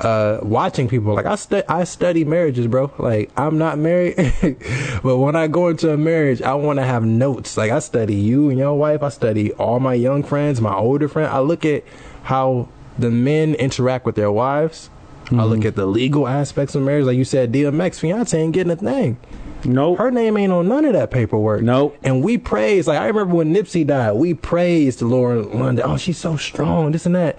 uh, 0.00 0.38
watching 0.42 0.88
people. 0.88 1.14
Like 1.14 1.24
I 1.26 1.36
stu- 1.36 1.62
I 1.68 1.84
study 1.84 2.24
marriages, 2.24 2.66
bro. 2.66 2.92
Like 2.98 3.30
I'm 3.36 3.56
not 3.56 3.78
married, 3.78 4.16
but 5.02 5.16
when 5.18 5.36
I 5.36 5.46
go 5.46 5.68
into 5.68 5.90
a 5.92 5.96
marriage, 5.96 6.42
I 6.42 6.54
want 6.54 6.78
to 6.80 6.84
have 6.84 7.04
notes. 7.04 7.56
Like 7.56 7.70
I 7.70 7.78
study 7.78 8.14
you 8.14 8.50
and 8.50 8.58
your 8.58 8.74
wife. 8.74 9.02
I 9.02 9.08
study 9.08 9.52
all 9.54 9.80
my 9.80 9.94
young 9.94 10.22
friends, 10.22 10.60
my 10.60 10.74
older 10.74 11.08
friends. 11.08 11.30
I 11.32 11.38
look 11.38 11.64
at 11.64 11.84
how 12.24 12.68
the 12.98 13.10
men 13.10 13.54
interact 13.54 14.04
with 14.04 14.16
their 14.16 14.30
wives. 14.32 14.90
I 15.32 15.44
look 15.44 15.64
at 15.64 15.74
the 15.74 15.86
legal 15.86 16.28
aspects 16.28 16.74
of 16.74 16.82
marriage. 16.82 17.04
Like 17.04 17.16
you 17.16 17.24
said, 17.24 17.52
DMX 17.52 17.98
fiance 17.98 18.38
ain't 18.38 18.52
getting 18.52 18.70
a 18.72 18.76
thing. 18.76 19.18
Nope. 19.64 19.98
Her 19.98 20.10
name 20.12 20.36
ain't 20.36 20.52
on 20.52 20.68
none 20.68 20.84
of 20.84 20.92
that 20.92 21.10
paperwork. 21.10 21.62
Nope. 21.62 21.96
And 22.04 22.22
we 22.22 22.38
praise, 22.38 22.86
like 22.86 22.98
I 23.00 23.06
remember 23.06 23.34
when 23.34 23.52
Nipsey 23.52 23.84
died, 23.86 24.12
we 24.12 24.34
praised 24.34 25.02
Lauren 25.02 25.58
London. 25.58 25.84
Oh, 25.86 25.96
she's 25.96 26.18
so 26.18 26.36
strong, 26.36 26.92
this 26.92 27.06
and 27.06 27.14
that. 27.16 27.38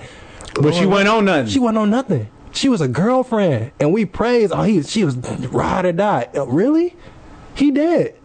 But 0.55 0.73
she 0.73 0.81
Lauren- 0.81 0.89
went 0.89 1.07
on 1.07 1.25
nothing. 1.25 1.47
She 1.47 1.59
wasn't 1.59 1.77
on 1.77 1.89
nothing. 1.89 2.27
She 2.51 2.69
was 2.69 2.81
a 2.81 2.87
girlfriend, 2.87 3.71
and 3.79 3.93
we 3.93 4.05
praised. 4.05 4.51
Oh, 4.51 4.63
he, 4.63 4.81
she 4.81 5.05
was 5.05 5.15
ride 5.15 5.85
or 5.85 5.91
die. 5.93 6.27
Uh, 6.35 6.45
Really? 6.47 6.95
He 7.55 7.71
dead. 7.71 8.15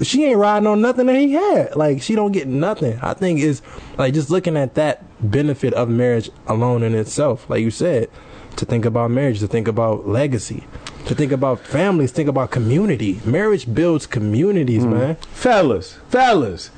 She 0.00 0.24
ain't 0.24 0.38
riding 0.38 0.66
on 0.66 0.80
nothing 0.80 1.06
that 1.06 1.16
he 1.16 1.32
had. 1.32 1.76
Like 1.76 2.02
she 2.02 2.14
don't 2.14 2.32
get 2.32 2.48
nothing. 2.48 2.98
I 3.02 3.14
think 3.14 3.38
is 3.40 3.62
like 3.98 4.14
just 4.14 4.30
looking 4.30 4.56
at 4.56 4.74
that 4.74 5.04
benefit 5.30 5.74
of 5.74 5.88
marriage 5.88 6.30
alone 6.46 6.82
in 6.82 6.94
itself. 6.94 7.48
Like 7.48 7.60
you 7.60 7.70
said, 7.70 8.08
to 8.56 8.64
think 8.64 8.84
about 8.84 9.10
marriage, 9.10 9.40
to 9.40 9.46
think 9.46 9.68
about 9.68 10.06
legacy, 10.08 10.64
to 11.06 11.14
think 11.14 11.32
about 11.32 11.60
families, 11.60 12.12
think 12.12 12.28
about 12.28 12.50
community. 12.50 13.20
Marriage 13.24 13.72
builds 13.72 14.06
communities, 14.06 14.84
mm. 14.84 14.92
man. 14.92 15.16
fellas, 15.32 15.98
fellas, 16.08 16.70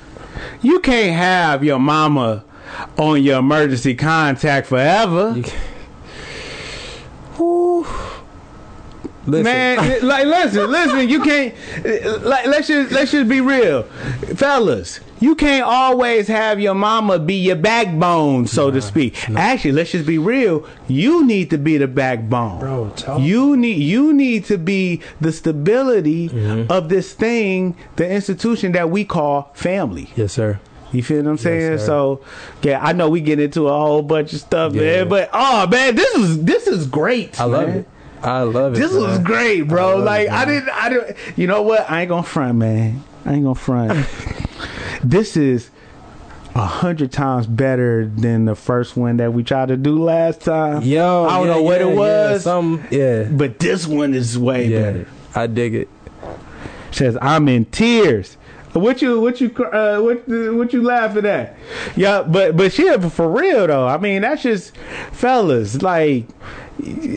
you 0.63 0.81
can't 0.81 1.17
have 1.17 1.63
your 1.65 1.79
mama 1.79 2.45
on 2.97 3.23
your 3.23 3.39
emergency 3.39 3.95
contact 3.95 4.67
forever. 4.67 5.35
You- 5.37 5.45
Whew. 7.37 7.87
Listen, 9.27 9.45
Man, 9.45 9.77
like 10.07 10.27
listen, 10.27 10.71
listen, 10.71 11.09
you 11.09 11.23
can't 11.23 11.55
like 12.23 12.47
let's 12.47 12.69
just 12.69 12.93
let's 12.93 13.11
just 13.11 13.29
be 13.29 13.41
real. 13.41 13.85
Fellas, 14.37 15.01
you 15.21 15.35
can't 15.35 15.65
always 15.65 16.29
have 16.29 16.61
your 16.61 16.75
mama 16.75 17.19
be 17.19 17.35
your 17.35 17.57
backbone, 17.57 18.47
so 18.47 18.71
to 18.71 18.83
speak. 18.83 19.31
Actually, 19.31 19.73
let's 19.73 19.93
just 19.93 20.07
be 20.07 20.19
real. 20.19 20.69
You 20.89 21.25
need 21.25 21.51
to 21.51 21.59
be 21.59 21.79
the 21.79 21.89
backbone. 21.89 22.61
Bro, 22.61 22.91
tell- 22.97 23.21
you 23.21 23.57
need 23.57 23.81
you 23.83 24.13
need 24.13 24.45
to 24.47 24.59
be 24.59 25.01
the 25.21 25.33
stability 25.33 26.29
mm-hmm. 26.29 26.71
of 26.71 26.89
this 26.91 27.15
thing, 27.15 27.77
the 27.97 28.09
institution 28.09 28.73
that 28.73 28.91
we 28.91 29.05
call 29.05 29.51
family. 29.55 30.11
yes, 30.17 30.33
sir. 30.33 30.61
You 30.93 31.03
feel 31.03 31.25
what 31.25 31.31
I'm 31.31 31.39
saying? 31.39 31.79
sir. 31.79 31.87
so, 31.87 32.21
yeah, 32.63 32.79
I 32.81 32.93
know 32.93 33.09
we 33.09 33.21
get 33.21 33.41
into 33.41 33.67
a 33.67 33.73
whole 33.73 34.03
bunch 34.03 34.33
of 34.33 34.39
stuff, 34.41 34.75
Yeah. 34.75 34.83
man. 34.83 35.09
But 35.09 35.31
oh 35.33 35.67
man, 35.67 35.97
this 35.97 36.15
is 36.15 36.45
this 36.45 36.67
is 36.69 36.87
great. 36.87 37.41
I 37.41 37.45
love 37.45 37.69
it. 37.69 37.89
I 38.25 38.43
love 38.43 38.75
it. 38.75 38.79
This 38.79 38.93
was 38.93 39.19
man. 39.19 39.23
great, 39.23 39.63
bro. 39.63 39.97
love 39.97 40.05
Like 40.05 40.27
it, 40.29 40.33
I 40.33 40.45
didn't, 40.47 40.69
I 40.71 40.89
didn't. 40.89 41.17
You 41.37 41.47
know 41.47 41.63
what? 41.63 41.91
I 41.91 42.03
ain't 42.03 42.09
gonna 42.09 42.23
front, 42.23 42.57
man. 42.57 43.03
I 43.25 43.35
ain't 43.35 43.45
gonna 43.45 43.55
front. 43.55 44.07
this 45.05 45.37
is 45.37 45.71
a 46.55 46.65
hundred 46.67 47.13
times 47.13 47.47
better 47.47 48.07
than 48.07 48.45
the 48.45 48.55
first 48.55 48.97
one 48.97 49.19
that 49.19 49.33
we 49.33 49.43
tried 49.43 49.69
to 49.69 49.77
do 49.77 50.03
last 50.03 50.41
time. 50.41 50.83
Yo, 50.83 51.25
I 51.25 51.39
don't 51.39 51.49
yeah, 51.49 51.53
know 51.55 51.63
what 51.63 51.81
yeah, 51.81 51.87
it 51.87 51.91
yeah, 51.91 51.95
was, 51.99 52.43
some, 52.45 52.87
yeah, 52.91 53.23
but 53.25 53.59
this 53.59 53.87
one 53.87 54.15
is 54.15 54.39
way 54.39 54.69
yeah. 54.69 54.81
better. 54.81 55.09
I 55.35 55.47
dig 55.47 55.75
it. 55.75 55.89
says 56.93 57.19
I'm 57.21 57.49
in 57.49 57.67
tears. 57.67 58.37
What 58.73 59.03
you 59.03 59.21
what 59.21 59.41
you 59.41 59.51
cr- 59.51 59.73
uh, 59.73 60.01
what 60.01 60.27
what 60.27 60.73
you 60.73 60.83
laughing 60.83 61.27
at? 61.27 61.57
Yeah, 61.95 62.23
but 62.23 62.57
but 62.57 62.73
shit 62.73 63.01
for 63.13 63.31
real 63.31 63.69
though. 63.69 63.87
I 63.87 63.99
mean 63.99 64.23
that's 64.23 64.43
just 64.43 64.77
fellas. 65.13 65.81
Like 65.81 66.27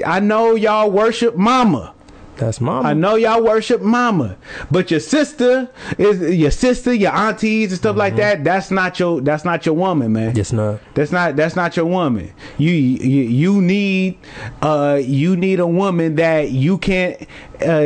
I 0.05 0.19
know 0.19 0.55
y'all 0.55 0.89
worship 0.91 1.35
mama. 1.35 1.93
That's 2.37 2.61
mama. 2.61 2.87
I 2.87 2.93
know 2.93 3.15
y'all 3.15 3.43
worship 3.43 3.81
mama, 3.81 4.37
but 4.69 4.91
your 4.91 4.99
sister 4.99 5.69
is 5.97 6.37
your 6.37 6.51
sister, 6.51 6.93
your 6.93 7.11
aunties 7.11 7.71
and 7.71 7.79
stuff 7.79 7.95
like 7.95 8.15
that. 8.17 8.43
That's 8.43 8.69
not 8.69 8.99
your 8.99 9.21
that's 9.21 9.43
not 9.43 9.65
your 9.65 9.75
woman, 9.75 10.13
man. 10.13 10.35
Yes, 10.35 10.53
not. 10.53 10.79
That's 10.93 11.11
not 11.11 11.35
that's 11.35 11.55
not 11.55 11.75
your 11.75 11.87
woman. 11.87 12.31
You 12.57 12.71
you, 12.71 13.23
you 13.23 13.61
need 13.61 14.19
uh 14.61 14.99
you 15.01 15.35
need 15.35 15.59
a 15.59 15.67
woman 15.67 16.15
that 16.15 16.51
you 16.51 16.77
can 16.77 17.25
uh 17.65 17.81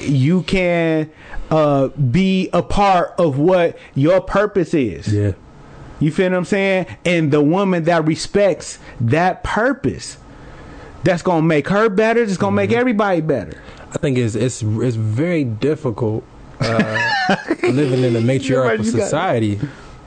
you 0.00 0.42
can 0.42 1.10
uh 1.50 1.88
be 1.88 2.48
a 2.52 2.62
part 2.62 3.14
of 3.18 3.38
what 3.38 3.76
your 3.94 4.20
purpose 4.20 4.72
is. 4.72 5.12
Yeah. 5.12 5.32
You 5.98 6.12
feel 6.12 6.30
what 6.30 6.36
I'm 6.36 6.44
saying? 6.44 6.86
And 7.04 7.32
the 7.32 7.40
woman 7.40 7.84
that 7.84 8.04
respects 8.04 8.78
that 9.00 9.42
purpose. 9.42 10.18
That's 11.04 11.22
gonna 11.22 11.42
make 11.42 11.68
her 11.68 11.88
better. 11.88 12.22
It's 12.22 12.36
gonna 12.36 12.56
make 12.56 12.72
everybody 12.72 13.20
better. 13.20 13.62
I 13.92 13.98
think 13.98 14.18
it's 14.18 14.34
it's 14.34 14.62
it's 14.62 14.96
very 14.96 15.44
difficult 15.44 16.24
uh, 16.60 17.14
living 17.62 18.02
in 18.02 18.16
a 18.16 18.20
matriarchal 18.20 18.84
society 18.84 19.60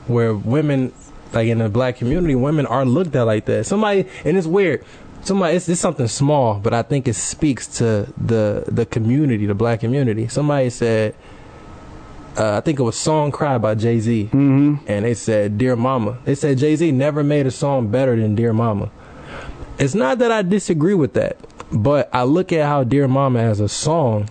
where 0.06 0.34
women, 0.34 0.92
like 1.32 1.48
in 1.48 1.58
the 1.58 1.68
black 1.68 1.96
community, 1.96 2.34
women 2.34 2.66
are 2.66 2.84
looked 2.84 3.14
at 3.16 3.22
like 3.22 3.46
that. 3.46 3.64
Somebody, 3.66 4.06
and 4.24 4.36
it's 4.36 4.46
weird. 4.46 4.84
Somebody, 5.22 5.56
it's, 5.56 5.68
it's 5.68 5.80
something 5.80 6.08
small, 6.08 6.54
but 6.58 6.72
I 6.74 6.82
think 6.82 7.06
it 7.08 7.14
speaks 7.14 7.66
to 7.78 8.12
the 8.18 8.64
the 8.68 8.84
community, 8.86 9.46
the 9.46 9.54
black 9.54 9.80
community. 9.80 10.28
Somebody 10.28 10.70
said, 10.70 11.14
uh, 12.36 12.56
I 12.56 12.60
think 12.60 12.78
it 12.78 12.82
was 12.82 12.96
"Song 12.96 13.30
Cry" 13.30 13.58
by 13.58 13.74
Jay 13.74 14.00
Z, 14.00 14.24
Mm-hmm. 14.32 14.84
and 14.86 15.04
they 15.04 15.14
said 15.14 15.56
"Dear 15.58 15.76
Mama." 15.76 16.18
They 16.24 16.34
said 16.34 16.58
Jay 16.58 16.74
Z 16.76 16.92
never 16.92 17.22
made 17.24 17.46
a 17.46 17.50
song 17.50 17.88
better 17.88 18.16
than 18.16 18.34
"Dear 18.34 18.52
Mama." 18.52 18.90
It's 19.80 19.94
not 19.94 20.18
that 20.18 20.30
I 20.30 20.42
disagree 20.42 20.94
with 20.94 21.14
that, 21.14 21.36
but 21.72 22.08
I 22.12 22.22
look 22.24 22.52
at 22.52 22.66
how 22.66 22.84
"Dear 22.84 23.08
Mama" 23.08 23.40
as 23.40 23.58
a 23.60 23.68
song 23.68 24.28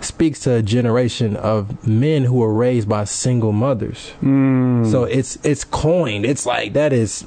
speaks 0.00 0.40
to 0.40 0.52
a 0.54 0.62
generation 0.62 1.36
of 1.36 1.86
men 1.86 2.24
who 2.24 2.34
were 2.36 2.52
raised 2.52 2.88
by 2.88 3.04
single 3.04 3.52
mothers. 3.52 4.12
Mm. 4.22 4.90
So 4.90 5.04
it's 5.04 5.36
it's 5.44 5.64
coined. 5.64 6.26
It's 6.26 6.44
like 6.46 6.72
that 6.74 6.92
is 6.92 7.22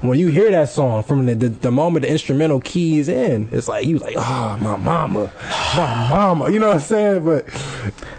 when 0.00 0.16
you 0.18 0.28
hear 0.28 0.48
that 0.52 0.68
song 0.68 1.02
from 1.02 1.26
the, 1.26 1.34
the, 1.34 1.48
the 1.48 1.70
moment 1.72 2.04
the 2.04 2.10
instrumental 2.10 2.60
keys 2.60 3.08
in, 3.08 3.48
it's 3.50 3.66
like 3.66 3.84
you 3.84 3.98
like, 3.98 4.14
oh 4.16 4.56
my 4.60 4.76
mama, 4.76 5.32
my 5.76 6.08
mama. 6.08 6.50
You 6.50 6.60
know 6.60 6.68
what 6.68 6.76
I'm 6.76 6.80
saying? 6.82 7.24
But 7.24 7.46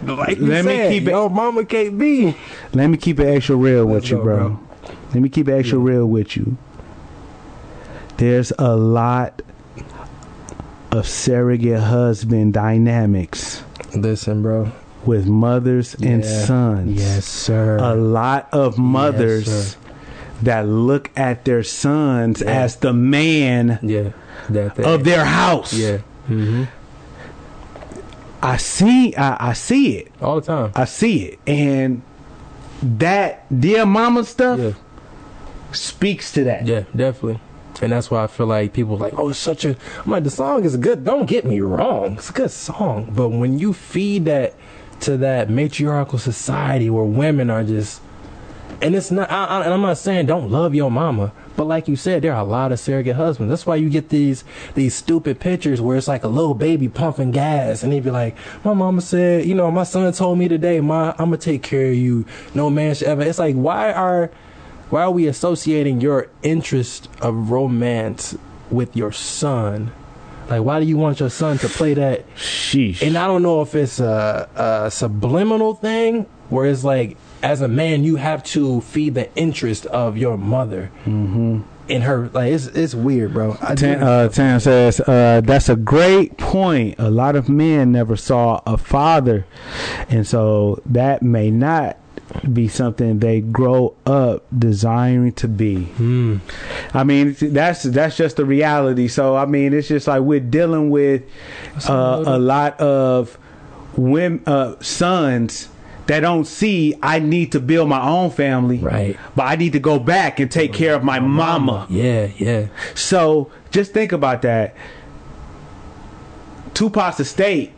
like 0.02 0.36
you 0.36 0.46
Let 0.46 0.66
me 0.66 0.76
said, 0.76 0.92
keep 0.92 1.04
it- 1.04 1.10
Yo, 1.12 1.28
mama 1.30 1.64
can't 1.64 1.98
be. 1.98 2.36
Let 2.74 2.88
me 2.88 2.98
keep 2.98 3.18
it 3.18 3.24
extra 3.26 3.56
real 3.56 3.86
with 3.86 4.02
Let's 4.02 4.10
you, 4.10 4.16
go, 4.18 4.22
bro. 4.24 4.48
bro. 4.50 4.60
Let 5.14 5.22
me 5.22 5.28
keep 5.30 5.48
it 5.48 5.52
extra 5.52 5.78
real 5.78 6.04
with 6.06 6.36
you. 6.36 6.56
There's 8.20 8.52
a 8.58 8.76
lot 8.76 9.40
of 10.92 11.08
surrogate 11.08 11.80
husband 11.80 12.52
dynamics 12.52 13.62
Listen, 13.94 14.42
bro. 14.42 14.70
with 15.06 15.26
mothers 15.26 15.94
and 15.94 16.22
sons. 16.22 17.00
Yes, 17.00 17.24
sir. 17.24 17.78
A 17.78 17.94
lot 17.94 18.48
of 18.52 18.76
mothers 18.76 19.46
sir. 19.72 19.78
that 20.42 20.66
look 20.68 21.10
at 21.16 21.46
their 21.46 21.62
sons 21.62 22.42
Yeah. 22.42 22.50
as 22.50 22.76
the 22.76 22.92
man 22.92 23.78
yeah, 23.82 24.10
that 24.50 24.78
of 24.80 25.04
their 25.04 25.24
house. 25.24 25.72
yeah. 25.72 25.98
hmm 26.26 26.64
I 28.42 28.58
see 28.58 29.14
I, 29.16 29.48
I 29.50 29.52
see 29.54 29.96
it. 29.96 30.12
All 30.20 30.40
the 30.42 30.46
time. 30.46 30.72
I 30.76 30.84
see 30.84 31.22
it. 31.24 31.38
And 31.46 32.02
that 32.82 33.44
dear 33.60 33.86
mama 33.86 34.24
stuff 34.24 34.58
Yeah. 34.60 34.72
speaks 35.72 36.32
to 36.32 36.44
that. 36.44 36.66
Yeah, 36.66 36.84
definitely. 36.94 37.40
And 37.82 37.92
that's 37.92 38.10
why 38.10 38.24
I 38.24 38.26
feel 38.26 38.46
like 38.46 38.72
people 38.72 38.96
like, 38.96 39.18
oh, 39.18 39.30
it's 39.30 39.38
such 39.38 39.64
a. 39.64 39.76
I'm 40.04 40.10
like, 40.10 40.24
the 40.24 40.30
song 40.30 40.64
is 40.64 40.76
good. 40.76 41.04
Don't 41.04 41.26
get 41.26 41.44
me 41.44 41.60
wrong, 41.60 42.14
it's 42.14 42.30
a 42.30 42.32
good 42.32 42.50
song. 42.50 43.10
But 43.14 43.30
when 43.30 43.58
you 43.58 43.72
feed 43.72 44.26
that 44.26 44.54
to 45.00 45.16
that 45.16 45.48
matriarchal 45.48 46.18
society 46.18 46.90
where 46.90 47.04
women 47.04 47.48
are 47.48 47.64
just, 47.64 48.02
and 48.82 48.94
it's 48.94 49.10
not. 49.10 49.30
I, 49.30 49.46
I, 49.46 49.64
and 49.64 49.72
I'm 49.72 49.80
not 49.80 49.98
saying 49.98 50.26
don't 50.26 50.50
love 50.50 50.74
your 50.74 50.90
mama, 50.90 51.32
but 51.56 51.64
like 51.64 51.88
you 51.88 51.96
said, 51.96 52.22
there 52.22 52.34
are 52.34 52.40
a 52.40 52.44
lot 52.44 52.72
of 52.72 52.80
surrogate 52.80 53.16
husbands. 53.16 53.50
That's 53.50 53.66
why 53.66 53.76
you 53.76 53.88
get 53.88 54.10
these 54.10 54.44
these 54.74 54.94
stupid 54.94 55.40
pictures 55.40 55.80
where 55.80 55.96
it's 55.96 56.08
like 56.08 56.24
a 56.24 56.28
little 56.28 56.54
baby 56.54 56.88
pumping 56.88 57.30
gas, 57.30 57.82
and 57.82 57.92
he'd 57.92 58.04
be 58.04 58.10
like, 58.10 58.36
my 58.64 58.74
mama 58.74 59.00
said, 59.00 59.46
you 59.46 59.54
know, 59.54 59.70
my 59.70 59.84
son 59.84 60.10
told 60.12 60.38
me 60.38 60.48
today, 60.48 60.80
my 60.80 61.10
I'm 61.12 61.26
gonna 61.26 61.38
take 61.38 61.62
care 61.62 61.88
of 61.88 61.94
you. 61.94 62.26
No 62.54 62.68
man 62.68 62.94
should 62.94 63.08
ever. 63.08 63.22
It's 63.22 63.38
like, 63.38 63.54
why 63.54 63.92
are 63.92 64.30
why 64.90 65.02
are 65.02 65.10
we 65.10 65.26
associating 65.26 66.00
your 66.00 66.28
interest 66.42 67.08
of 67.20 67.50
romance 67.50 68.36
with 68.70 68.96
your 68.96 69.12
son? 69.12 69.92
Like, 70.48 70.62
why 70.62 70.80
do 70.80 70.86
you 70.86 70.96
want 70.96 71.20
your 71.20 71.30
son 71.30 71.58
to 71.58 71.68
play 71.68 71.94
that? 71.94 72.28
Sheesh. 72.34 73.06
And 73.06 73.16
I 73.16 73.28
don't 73.28 73.42
know 73.42 73.62
if 73.62 73.74
it's 73.76 74.00
a, 74.00 74.48
a 74.56 74.90
subliminal 74.90 75.74
thing 75.74 76.26
where 76.48 76.66
it's 76.66 76.82
like, 76.82 77.16
as 77.42 77.60
a 77.60 77.68
man, 77.68 78.02
you 78.02 78.16
have 78.16 78.42
to 78.44 78.80
feed 78.80 79.14
the 79.14 79.32
interest 79.36 79.86
of 79.86 80.16
your 80.18 80.36
mother 80.36 80.90
in 81.06 82.02
her. 82.02 82.28
Like, 82.28 82.52
it's 82.52 82.66
it's 82.66 82.94
weird, 82.94 83.32
bro. 83.32 83.56
I 83.62 83.76
Tan, 83.76 84.02
uh, 84.02 84.28
Tan 84.28 84.58
says, 84.58 85.00
uh, 85.00 85.40
that's 85.44 85.68
a 85.68 85.76
great 85.76 86.36
point. 86.36 86.96
A 86.98 87.10
lot 87.10 87.36
of 87.36 87.48
men 87.48 87.92
never 87.92 88.16
saw 88.16 88.60
a 88.66 88.76
father. 88.76 89.46
And 90.08 90.26
so 90.26 90.82
that 90.84 91.22
may 91.22 91.50
not 91.52 91.96
be 92.52 92.68
something 92.68 93.18
they 93.18 93.40
grow 93.40 93.94
up 94.06 94.44
desiring 94.56 95.32
to 95.32 95.48
be. 95.48 95.84
Hmm. 95.84 96.38
I 96.94 97.04
mean, 97.04 97.36
that's 97.40 97.82
that's 97.84 98.16
just 98.16 98.36
the 98.36 98.44
reality. 98.44 99.08
So 99.08 99.36
I 99.36 99.46
mean, 99.46 99.72
it's 99.72 99.88
just 99.88 100.06
like 100.06 100.22
we're 100.22 100.40
dealing 100.40 100.90
with 100.90 101.22
uh, 101.88 102.22
a 102.26 102.38
lot 102.38 102.78
of 102.80 103.38
women, 103.96 104.42
uh, 104.46 104.80
sons 104.80 105.68
that 106.06 106.20
don't 106.20 106.44
see 106.44 106.94
I 107.02 107.20
need 107.20 107.52
to 107.52 107.60
build 107.60 107.88
my 107.88 108.02
own 108.02 108.30
family, 108.30 108.78
Right. 108.78 109.16
But 109.36 109.44
I 109.44 109.56
need 109.56 109.74
to 109.74 109.78
go 109.80 109.98
back 109.98 110.40
and 110.40 110.50
take 110.50 110.72
care 110.72 110.94
of 110.94 111.04
my 111.04 111.20
mama. 111.20 111.86
Yeah, 111.88 112.30
yeah. 112.36 112.66
So 112.94 113.50
just 113.70 113.92
think 113.92 114.12
about 114.12 114.42
that. 114.42 114.74
Tupac's 116.74 117.20
estate 117.20 117.72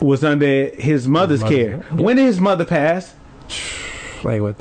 was 0.00 0.24
under 0.24 0.66
his 0.70 1.06
mother's 1.08 1.42
Mother, 1.42 1.54
care. 1.54 1.78
When 1.92 2.16
did 2.16 2.26
his 2.26 2.40
mother 2.40 2.64
pass? 2.64 3.14
Like, 4.24 4.40
what, 4.40 4.56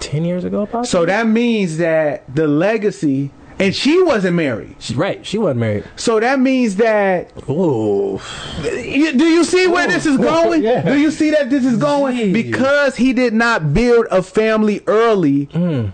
10 0.00 0.24
years 0.24 0.44
ago, 0.44 0.66
possibly? 0.66 0.86
So 0.88 1.06
that 1.06 1.26
means 1.26 1.76
that 1.78 2.24
the 2.34 2.46
legacy, 2.48 3.30
and 3.58 3.74
she 3.74 4.02
wasn't 4.02 4.34
married. 4.36 4.74
She, 4.80 4.94
right, 4.94 5.24
she 5.24 5.38
wasn't 5.38 5.60
married. 5.60 5.84
So 5.96 6.18
that 6.20 6.40
means 6.40 6.76
that 6.76 7.30
Ooh. 7.48 8.20
you, 8.64 9.12
do 9.12 9.24
you 9.24 9.44
see 9.44 9.66
where 9.68 9.86
this 9.86 10.06
is 10.06 10.16
going? 10.16 10.62
Yeah. 10.64 10.82
Do 10.82 10.98
you 10.98 11.10
see 11.10 11.30
that 11.30 11.50
this 11.50 11.64
is 11.64 11.76
going? 11.76 12.16
Jeez. 12.16 12.32
Because 12.32 12.96
he 12.96 13.12
did 13.12 13.32
not 13.34 13.72
build 13.74 14.06
a 14.10 14.22
family 14.22 14.82
early. 14.86 15.44
Hmm. 15.46 15.88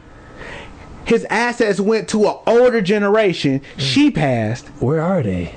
His 1.04 1.24
assets 1.28 1.80
went 1.80 2.08
to 2.10 2.26
an 2.28 2.36
older 2.46 2.80
generation. 2.80 3.58
Hmm. 3.74 3.80
She 3.80 4.10
passed 4.10 4.68
Where 4.80 5.00
are 5.02 5.22
they? 5.22 5.54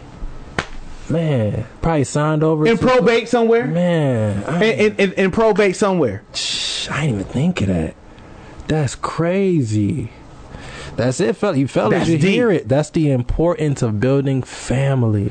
Man, 1.10 1.66
probably 1.82 2.06
signed 2.06 2.44
over. 2.44 2.66
in 2.66 2.78
probate 2.78 3.28
somewhere. 3.30 3.68
Man, 3.68 4.44
I, 4.46 4.64
in, 4.64 4.96
in, 4.96 5.14
in 5.14 5.32
probate 5.32 5.76
somewhere. 5.76 6.24
Shh, 6.84 6.90
I 6.92 7.06
didn't 7.06 7.22
even 7.22 7.32
think 7.32 7.62
of 7.62 7.68
that. 7.68 7.96
That's 8.68 8.96
crazy. 8.96 10.12
That's 10.98 11.20
it, 11.22 11.38
fella. 11.38 11.56
You 11.56 11.68
fellas, 11.68 12.00
That's 12.00 12.10
you 12.10 12.18
hear 12.18 12.52
it. 12.52 12.68
That's 12.68 12.90
the 12.90 13.10
importance 13.10 13.82
of 13.82 14.02
building 14.02 14.44
family. 14.44 15.30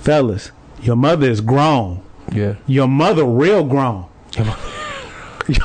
Fellas, 0.00 0.52
your 0.80 0.94
mother 0.94 1.28
is 1.28 1.40
grown. 1.40 2.02
Yeah. 2.32 2.54
Your 2.66 2.86
mother 2.86 3.24
real 3.24 3.64
grown. 3.64 4.06
Your 4.36 4.46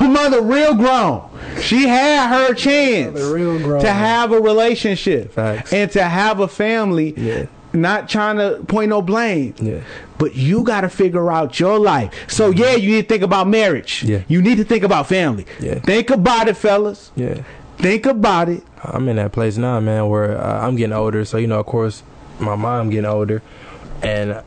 mother 0.08 0.42
real 0.42 0.74
grown. 0.74 1.30
She 1.60 1.86
had 1.86 2.28
her 2.28 2.54
chance 2.54 3.18
to 3.20 3.92
have 3.92 4.32
a 4.32 4.40
relationship 4.40 5.32
Facts. 5.32 5.72
and 5.72 5.90
to 5.92 6.02
have 6.02 6.40
a 6.40 6.48
family. 6.48 7.14
Yeah. 7.16 7.46
Not 7.72 8.08
trying 8.08 8.36
to 8.38 8.64
point 8.64 8.88
no 8.88 9.00
blame. 9.00 9.54
Yeah. 9.60 9.80
But 10.18 10.34
you 10.34 10.64
got 10.64 10.80
to 10.80 10.88
figure 10.88 11.30
out 11.30 11.60
your 11.60 11.78
life. 11.78 12.12
So 12.28 12.50
yeah, 12.50 12.74
you 12.74 12.90
need 12.90 13.02
to 13.02 13.08
think 13.08 13.22
about 13.22 13.48
marriage. 13.48 14.02
Yeah. 14.02 14.22
You 14.28 14.42
need 14.42 14.56
to 14.56 14.64
think 14.64 14.82
about 14.82 15.06
family. 15.06 15.46
Yeah. 15.60 15.78
Think 15.78 16.10
about 16.10 16.48
it, 16.48 16.56
fellas. 16.56 17.12
Yeah. 17.14 17.42
Think 17.78 18.06
about 18.06 18.48
it. 18.48 18.62
I'm 18.82 19.08
in 19.08 19.16
that 19.16 19.32
place 19.32 19.56
now, 19.56 19.80
man, 19.80 20.08
where 20.08 20.38
uh, 20.38 20.66
I'm 20.66 20.76
getting 20.76 20.92
older. 20.92 21.24
So 21.24 21.38
you 21.38 21.46
know, 21.46 21.60
of 21.60 21.66
course, 21.66 22.02
my 22.38 22.56
mom 22.56 22.90
getting 22.90 23.06
older, 23.06 23.42
and 24.02 24.42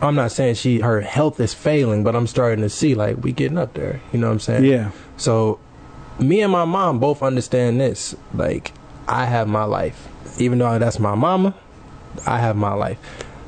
I'm 0.00 0.14
not 0.14 0.32
saying 0.32 0.56
she 0.56 0.80
her 0.80 1.00
health 1.00 1.40
is 1.40 1.54
failing, 1.54 2.04
but 2.04 2.14
I'm 2.14 2.26
starting 2.26 2.62
to 2.62 2.68
see 2.68 2.94
like 2.94 3.22
we 3.22 3.32
getting 3.32 3.58
up 3.58 3.74
there. 3.74 4.00
You 4.12 4.18
know 4.18 4.28
what 4.28 4.34
I'm 4.34 4.40
saying? 4.40 4.64
Yeah. 4.64 4.90
So, 5.16 5.58
me 6.18 6.42
and 6.42 6.52
my 6.52 6.64
mom 6.64 6.98
both 6.98 7.22
understand 7.22 7.80
this. 7.80 8.14
Like, 8.34 8.72
I 9.08 9.24
have 9.26 9.48
my 9.48 9.64
life, 9.64 10.08
even 10.38 10.58
though 10.58 10.78
that's 10.78 10.98
my 10.98 11.14
mama. 11.14 11.54
I 12.26 12.38
have 12.38 12.56
my 12.56 12.72
life. 12.74 12.98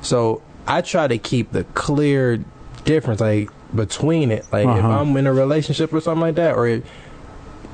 So 0.03 0.43
I 0.67 0.81
try 0.83 1.07
to 1.09 1.19
keep 1.19 1.53
the 1.53 1.65
clear 1.75 2.45
difference, 2.85 3.21
like 3.21 3.51
between 3.75 4.31
it. 4.31 4.45
Like 4.53 4.65
if 4.67 4.77
Uh-huh. 4.85 5.01
I'm 5.01 5.17
in 5.17 5.27
a 5.27 5.33
relationship 5.33 5.93
or 5.93 6.01
something 6.01 6.21
like 6.21 6.35
that, 6.37 6.55
or 6.57 6.83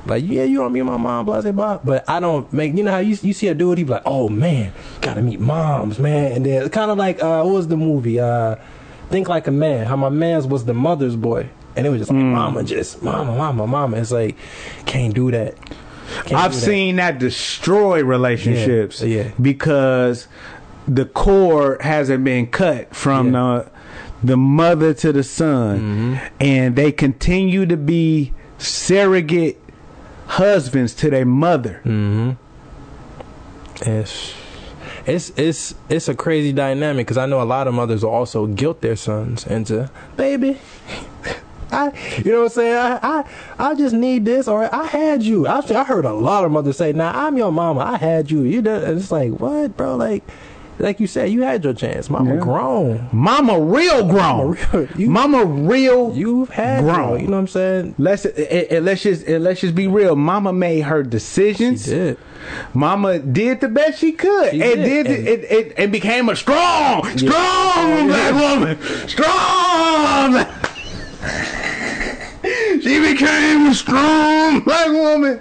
like 0.05 0.23
yeah, 0.27 0.43
you 0.43 0.57
don't 0.57 0.73
meet 0.73 0.81
my 0.81 0.97
mom, 0.97 1.25
blah 1.25 1.41
blah 1.41 1.51
blah. 1.51 1.77
But 1.83 2.09
I 2.09 2.19
don't 2.19 2.51
make. 2.51 2.75
You 2.75 2.83
know 2.83 2.91
how 2.91 2.97
you 2.99 3.17
you 3.21 3.33
see 3.33 3.47
a 3.47 3.53
dude, 3.55 3.77
he 3.77 3.83
be 3.83 3.91
like, 3.91 4.01
oh 4.05 4.27
man, 4.29 4.73
gotta 5.01 5.21
meet 5.21 5.39
moms, 5.39 5.99
man. 5.99 6.31
And 6.33 6.45
then 6.45 6.69
kind 6.69 6.91
of 6.91 6.97
like 6.97 7.21
uh, 7.23 7.41
what 7.43 7.53
was 7.53 7.67
the 7.67 7.77
movie? 7.77 8.19
Uh, 8.19 8.55
Think 9.09 9.29
like 9.29 9.45
a 9.45 9.51
man. 9.51 9.85
How 9.85 9.95
my 9.95 10.09
man's 10.09 10.47
was 10.47 10.65
the 10.65 10.73
mother's 10.73 11.15
boy. 11.15 11.47
And 11.75 11.85
it 11.85 11.89
was 11.91 11.99
just 12.01 12.11
like, 12.11 12.23
mama, 12.23 12.63
just 12.63 13.03
mama, 13.03 13.35
mama, 13.35 13.67
mama. 13.67 13.97
It's 13.97 14.11
like, 14.11 14.35
can't 14.85 15.13
do 15.13 15.29
that. 15.31 15.55
Can't 16.25 16.33
I've 16.33 16.51
do 16.51 16.57
that. 16.59 16.65
seen 16.65 16.95
that 16.95 17.19
destroy 17.19 18.03
relationships 18.03 19.01
Yeah, 19.01 19.23
yeah. 19.25 19.31
because 19.39 20.27
the 20.87 21.05
cord 21.05 21.81
hasn't 21.81 22.23
been 22.23 22.47
cut 22.47 22.95
from 22.95 23.31
the 23.31 23.69
the 24.23 24.37
mother 24.37 24.93
to 24.93 25.11
the 25.11 25.23
son 25.23 25.79
Mm-hmm. 25.79 26.27
and 26.39 26.75
they 26.75 26.91
continue 26.91 27.65
to 27.65 27.75
be 27.77 28.33
surrogate 28.57 29.59
husbands 30.27 30.93
to 30.95 31.09
their 31.09 31.25
mother. 31.25 31.81
Mm-hmm. 31.83 32.31
It's 33.81 34.33
it's 35.05 35.29
it's 35.37 35.75
it's 35.89 36.07
a 36.07 36.15
crazy 36.15 36.53
dynamic 36.53 37.05
because 37.07 37.17
I 37.17 37.25
know 37.25 37.41
a 37.41 37.43
lot 37.43 37.67
of 37.67 37.73
mothers 37.73 38.03
will 38.03 38.11
also 38.11 38.45
guilt 38.45 38.81
their 38.81 38.95
sons 38.95 39.45
into 39.45 39.89
baby. 40.15 40.57
I, 41.71 41.87
you 42.23 42.31
know 42.31 42.39
what 42.41 42.43
I'm 42.45 42.49
saying? 42.49 42.75
I, 42.75 42.99
I, 43.01 43.25
I 43.71 43.73
just 43.73 43.95
need 43.95 44.25
this, 44.25 44.47
or 44.47 44.73
I 44.73 44.85
had 44.85 45.23
you. 45.23 45.47
I, 45.47 45.57
I 45.75 45.83
heard 45.83 46.05
a 46.05 46.13
lot 46.13 46.45
of 46.45 46.51
mothers 46.51 46.77
say, 46.77 46.93
"Now 46.93 47.11
I'm 47.25 47.35
your 47.35 47.51
mama. 47.51 47.79
I 47.79 47.97
had 47.97 48.29
you." 48.29 48.43
You 48.43 48.61
know, 48.61 48.79
it's 48.79 49.11
like, 49.11 49.31
what, 49.31 49.75
bro? 49.75 49.95
Like, 49.95 50.23
like 50.79 50.99
you 50.99 51.07
said, 51.07 51.29
you 51.31 51.43
had 51.43 51.63
your 51.63 51.73
chance. 51.73 52.09
Mama 52.09 52.35
Yeah. 52.35 52.39
grown. 52.41 53.09
Mama 53.11 53.59
real 53.59 54.05
grown. 54.07 54.57
You- 54.97 55.09
Mama 55.09 55.45
real. 55.45 56.13
You've 56.15 56.49
had 56.49 56.83
Grown. 56.83 56.95
grown. 56.95 57.19
You 57.21 57.27
know 57.27 57.33
what 57.33 57.39
I'm 57.39 57.47
saying? 57.47 57.95
let's 57.97 58.25
and, 58.25 58.37
and 58.39 58.85
let's 58.85 59.03
just 59.03 59.25
and 59.27 59.43
let's 59.43 59.61
just 59.61 59.75
be 59.75 59.87
real. 59.87 60.15
Mama 60.15 60.51
made 60.53 60.81
her 60.81 61.03
She 61.03 61.09
decisions. 61.09 61.85
did. 61.85 62.17
Mama 62.73 63.19
did 63.19 63.61
the 63.61 63.69
best 63.69 63.99
she 63.99 64.11
could 64.11 64.51
She 64.51 64.61
and 64.61 64.75
did, 64.83 65.05
did, 65.05 65.19
and- 65.19 65.27
it, 65.27 65.43
it 65.51 65.73
and 65.77 65.91
became 65.91 66.27
a 66.29 66.35
strong, 66.35 67.03
strong 67.17 67.29
Yeah. 67.29 68.05
black 68.07 68.33
woman. 68.59 69.07
Strong. 69.07 70.45
She 72.81 72.99
became 72.99 73.67
a 73.67 73.73
strong 73.73 74.59
black 74.61 74.87
woman 74.89 75.39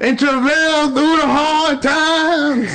and 0.00 0.16
travailed 0.16 0.94
through 0.94 1.16
the 1.16 1.26
hard 1.26 1.82
times. 1.82 2.70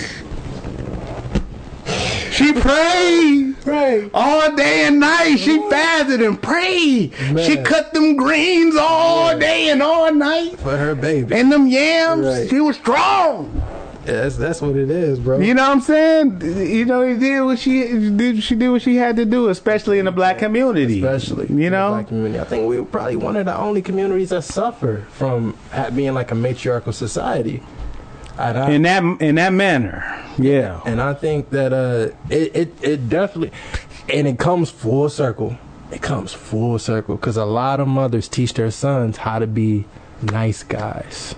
She 2.40 2.53
prayed 2.53 3.56
Right. 3.66 4.10
all 4.14 4.56
day 4.56 4.86
and 4.86 4.98
night. 5.02 5.36
She 5.40 5.60
fasted 5.70 6.22
and 6.22 6.41
prayed. 6.41 7.11
Man. 7.34 7.38
She 7.45 7.57
cut 7.57 7.94
them 7.94 8.16
greens 8.16 8.78
all 8.80 9.38
day 9.38 9.70
and 9.70 9.84
all 9.84 10.14
night. 10.14 10.57
For 10.60 10.78
her 10.78 10.95
baby. 10.95 11.36
And 11.36 11.52
them 11.52 11.68
yams, 11.68 12.26
Right. 12.26 12.49
she 12.49 12.61
was 12.61 12.78
strong. 12.78 13.61
Yeah, 14.07 14.22
that's 14.22 14.38
that's 14.38 14.61
what 14.61 14.78
it 14.78 14.90
is, 14.90 15.20
bro. 15.20 15.40
You 15.40 15.53
know 15.53 15.64
what 15.64 15.72
I'm 15.72 15.82
saying? 15.82 16.41
You 16.41 16.86
know, 16.86 17.06
he 17.06 17.16
did 17.20 17.41
what 17.41 17.60
she 17.60 17.82
did. 18.10 18.41
She 18.41 18.56
did 18.56 18.70
what 18.70 18.82
she 18.82 18.95
had 18.95 19.18
to 19.18 19.26
do, 19.26 19.49
especially 19.49 19.99
in 19.99 20.06
the 20.06 20.11
black 20.11 20.40
community. 20.40 21.03
especially 21.03 21.48
you 21.53 21.70
know. 21.70 21.90
black 21.90 22.07
community. 22.07 22.40
I 22.40 22.45
think 22.45 22.68
we're 22.70 22.86
probably 22.86 23.18
one 23.18 23.36
of 23.36 23.45
the 23.45 23.56
only 23.57 23.82
communities 23.82 24.30
that 24.30 24.45
suffer 24.45 25.06
from 25.11 25.56
being 25.94 26.14
like 26.14 26.32
a 26.32 26.36
matriarchal 26.36 26.94
society. 26.94 27.61
I, 28.40 28.72
in 28.72 28.82
that 28.84 29.03
in 29.22 29.36
that 29.36 29.53
manner, 29.53 30.03
yeah. 30.38 30.82
and 30.86 31.02
I 31.02 31.14
think 31.14 31.49
that 31.52 31.74
uh, 31.74 32.16
it, 32.34 32.56
it 32.56 32.74
it 32.82 33.10
definitely, 33.10 33.52
and 34.14 34.28
it 34.28 34.40
comes 34.40 34.70
full 34.70 35.10
circle. 35.10 35.57
It 35.91 36.02
comes 36.02 36.34
full 36.34 36.78
circle 36.80 37.16
because 37.16 37.36
a 37.38 37.45
lot 37.45 37.80
of 37.80 37.88
mothers 37.88 38.28
teach 38.28 38.53
their 38.53 38.72
sons 38.72 39.18
how 39.18 39.40
to 39.40 39.48
be 39.48 39.86
nice 40.22 40.64
guys. 40.64 41.36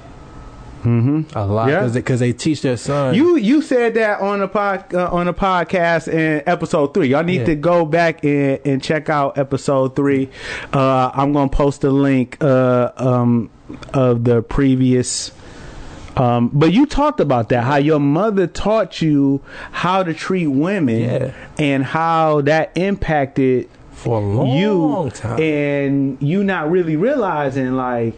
Mm-hmm. 0.83 1.37
A 1.37 1.45
lot 1.45 1.69
Yeah. 1.69 1.87
because 1.87 2.19
they 2.19 2.33
teach 2.33 2.61
their 2.61 2.75
sons. 2.75 3.15
You 3.15 3.35
you 3.37 3.61
said 3.61 3.93
that 3.93 4.19
on 4.19 4.41
a 4.41 4.47
pod 4.47 4.93
uh, 4.93 5.09
on 5.11 5.27
a 5.27 5.33
podcast 5.33 6.07
in 6.07 6.41
episode 6.47 6.93
three. 6.93 7.07
Y'all 7.09 7.23
need 7.23 7.41
Yeah. 7.41 7.45
to 7.45 7.55
go 7.55 7.85
back 7.85 8.23
and, 8.25 8.59
and 8.65 8.81
check 8.83 9.07
out 9.09 9.37
episode 9.37 9.95
three. 9.95 10.29
Uh, 10.73 11.11
I'm 11.13 11.33
gonna 11.33 11.49
post 11.49 11.83
a 11.83 11.91
link 11.91 12.37
uh, 12.43 12.91
um, 12.97 13.49
of 13.93 14.23
the 14.23 14.41
previous. 14.41 15.31
Um, 16.17 16.49
but 16.53 16.73
you 16.73 16.85
talked 16.85 17.19
about 17.19 17.49
that 17.49 17.63
how 17.63 17.77
your 17.77 17.99
mother 17.99 18.45
taught 18.47 19.01
you 19.01 19.41
how 19.71 20.03
to 20.03 20.13
treat 20.13 20.47
women 20.47 20.99
Yeah. 20.99 21.33
and 21.57 21.83
how 21.85 22.41
that 22.41 22.71
impacted 22.75 23.69
for 23.91 24.17
a 24.17 24.21
long 24.25 24.57
you 24.57 25.09
time. 25.13 25.39
and 25.39 26.17
you 26.21 26.43
not 26.43 26.69
really 26.69 26.95
realizing 26.97 27.75
like 27.75 28.13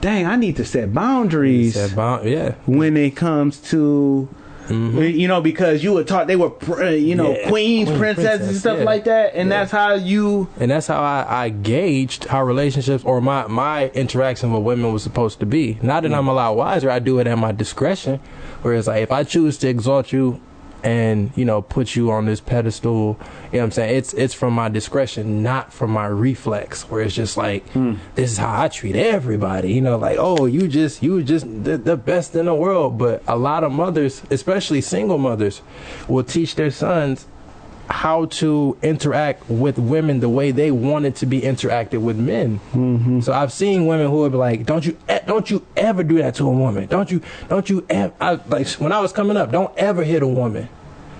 dang 0.00 0.26
i 0.26 0.34
need 0.34 0.56
to 0.56 0.64
set 0.64 0.92
boundaries 0.94 1.92
bound- 1.94 2.26
yeah. 2.28 2.54
when 2.66 2.96
it 2.96 3.14
comes 3.14 3.58
to 3.58 4.28
Mhm. 4.68 5.16
you 5.18 5.28
know 5.28 5.40
because 5.40 5.82
you 5.84 5.92
were 5.92 6.04
taught 6.04 6.26
they 6.26 6.36
were 6.36 6.52
uh, 6.70 6.90
you 6.90 7.14
know 7.14 7.32
Yeah, 7.32 7.48
queens 7.48 7.88
queen, 7.88 7.98
princesses 7.98 8.48
and 8.48 8.56
stuff 8.56 8.78
yeah. 8.78 8.84
like 8.84 9.04
that 9.04 9.34
and 9.34 9.48
Yeah. 9.48 9.58
that's 9.60 9.70
how 9.72 9.94
you 9.94 10.48
and 10.58 10.70
that's 10.70 10.86
how 10.88 11.00
I, 11.00 11.44
I 11.44 11.48
gauged 11.50 12.24
how 12.24 12.42
relationships 12.44 13.04
or 13.04 13.20
my 13.20 13.46
my 13.46 13.88
interaction 13.90 14.52
with 14.52 14.62
women 14.62 14.92
was 14.92 15.02
supposed 15.02 15.38
to 15.40 15.46
be. 15.46 15.78
Now 15.82 16.00
that 16.00 16.12
I'm 16.12 16.28
a 16.28 16.32
lot 16.34 16.56
wiser, 16.56 16.90
I 16.90 16.98
do 16.98 17.18
it 17.18 17.26
at 17.26 17.38
my 17.38 17.52
discretion. 17.52 18.20
Whereas 18.62 18.86
like 18.88 19.02
if 19.02 19.12
I 19.12 19.22
choose 19.24 19.58
to 19.58 19.68
exalt 19.68 20.12
you 20.12 20.40
and 20.86 21.32
you 21.34 21.44
know 21.44 21.60
put 21.60 21.96
you 21.96 22.12
on 22.12 22.26
this 22.26 22.40
pedestal, 22.40 23.18
you 23.50 23.58
know 23.58 23.58
what 23.58 23.64
I'm 23.64 23.70
saying? 23.72 23.96
It's 23.96 24.14
it's 24.14 24.34
from 24.34 24.54
my 24.54 24.68
discretion, 24.68 25.42
not 25.42 25.72
from 25.72 25.90
my 25.90 26.06
reflex. 26.06 26.88
Where 26.88 27.02
it's 27.02 27.14
just 27.14 27.36
like 27.36 27.64
this 28.14 28.30
is 28.30 28.38
how 28.38 28.62
I 28.62 28.68
treat 28.68 28.94
everybody. 28.94 29.72
You 29.72 29.80
know, 29.80 29.98
like 29.98 30.16
oh 30.18 30.46
you 30.46 30.68
just 30.68 31.02
you 31.02 31.24
just 31.24 31.44
the, 31.64 31.76
the 31.76 31.96
best 31.96 32.36
in 32.36 32.46
the 32.46 32.54
world. 32.54 32.98
But 32.98 33.24
a 33.26 33.36
lot 33.36 33.64
of 33.64 33.72
mothers, 33.72 34.22
especially 34.30 34.80
single 34.80 35.18
mothers, 35.18 35.60
will 36.06 36.22
teach 36.22 36.54
their 36.54 36.70
sons 36.70 37.26
how 37.90 38.26
to 38.26 38.76
interact 38.82 39.48
with 39.48 39.78
women 39.78 40.20
the 40.20 40.28
way 40.28 40.50
they 40.50 40.70
wanted 40.70 41.16
to 41.16 41.26
be 41.26 41.40
interacted 41.40 42.00
with 42.00 42.16
men. 42.16 42.60
Mm-hmm. 42.72 43.20
So 43.20 43.32
I've 43.32 43.52
seen 43.52 43.86
women 43.86 44.08
who 44.08 44.18
would 44.18 44.32
be 44.32 44.38
like, 44.38 44.66
"Don't 44.66 44.86
you, 44.86 44.96
don't 45.26 45.50
you 45.50 45.66
ever 45.76 46.04
do 46.04 46.18
that 46.18 46.36
to 46.36 46.46
a 46.46 46.50
woman? 46.50 46.86
Don't 46.86 47.10
you, 47.10 47.20
don't 47.48 47.68
you 47.68 47.84
ever?" 47.90 48.14
I, 48.20 48.34
like 48.46 48.68
when 48.74 48.92
I 48.92 49.00
was 49.00 49.12
coming 49.12 49.36
up, 49.36 49.50
don't 49.50 49.76
ever 49.76 50.04
hit 50.04 50.22
a 50.22 50.28
woman. 50.28 50.68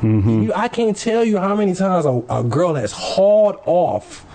Mm-hmm. 0.02 0.42
You, 0.42 0.52
I 0.54 0.68
can't 0.68 0.96
tell 0.96 1.24
you 1.24 1.38
how 1.38 1.54
many 1.56 1.74
times 1.74 2.04
a, 2.04 2.22
a 2.28 2.44
girl 2.44 2.74
has 2.74 2.92
hauled 2.92 3.56
off. 3.64 4.26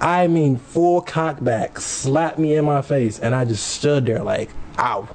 I 0.00 0.26
mean, 0.26 0.56
full 0.56 1.00
cock 1.02 1.42
back, 1.42 1.78
slapped 1.78 2.38
me 2.38 2.54
in 2.54 2.64
my 2.64 2.82
face, 2.82 3.18
and 3.18 3.34
I 3.34 3.44
just 3.44 3.66
stood 3.66 4.06
there 4.06 4.22
like, 4.22 4.50
"Ow." 4.78 5.08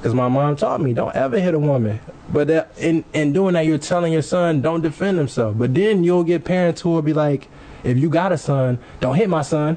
Because 0.00 0.14
my 0.14 0.28
mom 0.28 0.56
taught 0.56 0.80
me, 0.80 0.94
don't 0.94 1.14
ever 1.14 1.38
hit 1.38 1.52
a 1.52 1.58
woman. 1.58 2.00
But 2.32 2.46
that, 2.46 2.72
in, 2.78 3.04
in 3.12 3.34
doing 3.34 3.52
that, 3.52 3.66
you're 3.66 3.76
telling 3.76 4.14
your 4.14 4.22
son, 4.22 4.62
don't 4.62 4.80
defend 4.80 5.18
himself. 5.18 5.58
But 5.58 5.74
then 5.74 6.04
you'll 6.04 6.24
get 6.24 6.42
parents 6.42 6.80
who 6.80 6.88
will 6.90 7.02
be 7.02 7.12
like, 7.12 7.48
if 7.84 7.98
you 7.98 8.08
got 8.08 8.32
a 8.32 8.38
son, 8.38 8.78
don't 9.00 9.16
hit 9.16 9.28
my 9.28 9.42
son. 9.42 9.76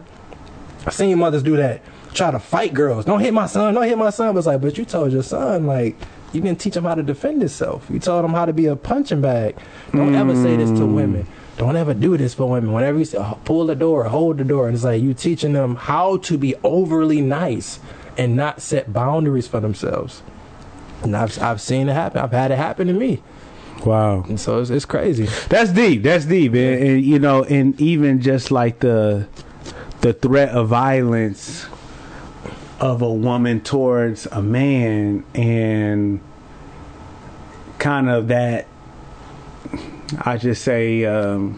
I've 0.85 0.93
seen 0.93 1.19
mothers 1.19 1.43
do 1.43 1.57
that. 1.57 1.81
Try 2.13 2.31
to 2.31 2.39
fight 2.39 2.73
girls. 2.73 3.03
Don't 3.03 3.19
hit 3.19 3.33
my 3.33 3.47
son. 3.47 3.73
Don't 3.73 3.83
hit 3.83 3.97
my 3.97 4.11
son. 4.11 4.33
But 4.33 4.39
it's 4.39 4.47
like, 4.47 4.61
but 4.61 4.77
you 4.77 4.85
told 4.85 5.11
your 5.11 5.23
son, 5.23 5.65
like, 5.65 5.97
you 6.33 6.41
didn't 6.41 6.59
teach 6.59 6.73
them 6.73 6.83
how 6.85 6.95
to 6.95 7.03
defend 7.03 7.41
himself. 7.41 7.87
You 7.89 7.99
taught 7.99 8.23
them 8.23 8.31
how 8.33 8.45
to 8.45 8.53
be 8.53 8.65
a 8.65 8.75
punching 8.75 9.21
bag. 9.21 9.55
Don't 9.91 10.15
ever 10.15 10.35
say 10.35 10.55
this 10.57 10.71
to 10.71 10.85
women. 10.85 11.23
Mm. 11.23 11.57
Don't 11.57 11.75
ever 11.75 11.93
do 11.93 12.17
this 12.17 12.33
for 12.33 12.49
women. 12.49 12.73
Whenever 12.73 12.97
you 12.97 13.05
say, 13.05 13.19
oh, 13.19 13.39
pull 13.45 13.67
the 13.67 13.75
door, 13.75 14.05
hold 14.05 14.39
the 14.39 14.43
door. 14.43 14.67
And 14.67 14.75
it's 14.75 14.83
like, 14.83 15.01
you 15.01 15.13
teaching 15.13 15.53
them 15.53 15.75
how 15.75 16.17
to 16.17 16.37
be 16.37 16.55
overly 16.63 17.21
nice 17.21 17.79
and 18.17 18.35
not 18.35 18.61
set 18.61 18.91
boundaries 18.91 19.47
for 19.47 19.59
themselves. 19.59 20.23
And 21.03 21.15
I've, 21.15 21.39
I've 21.41 21.61
seen 21.61 21.89
it 21.89 21.93
happen. 21.93 22.21
I've 22.21 22.31
had 22.31 22.49
it 22.51 22.57
happen 22.57 22.87
to 22.87 22.93
me. 22.93 23.21
wow 23.85 24.23
And 24.23 24.39
so 24.39 24.59
it's, 24.61 24.69
it's 24.71 24.85
crazy. 24.85 25.25
that's 25.49 25.71
deep 25.71 26.03
that's 26.03 26.25
deep 26.25 26.53
and, 26.53 26.83
and 26.83 27.03
you 27.03 27.19
know 27.19 27.43
and 27.43 27.79
even 27.81 28.21
just 28.21 28.49
like 28.49 28.79
the 28.79 29.27
the 30.01 30.13
threat 30.13 30.49
of 30.49 30.69
violence 30.69 31.65
of 32.83 33.01
a 33.01 33.09
woman 33.13 33.61
towards 33.61 34.25
a 34.27 34.41
man 34.41 35.23
and 35.33 36.19
kind 37.79 38.09
of 38.09 38.27
that 38.27 38.67
I 40.19 40.35
just 40.37 40.63
say 40.63 41.05
um 41.05 41.57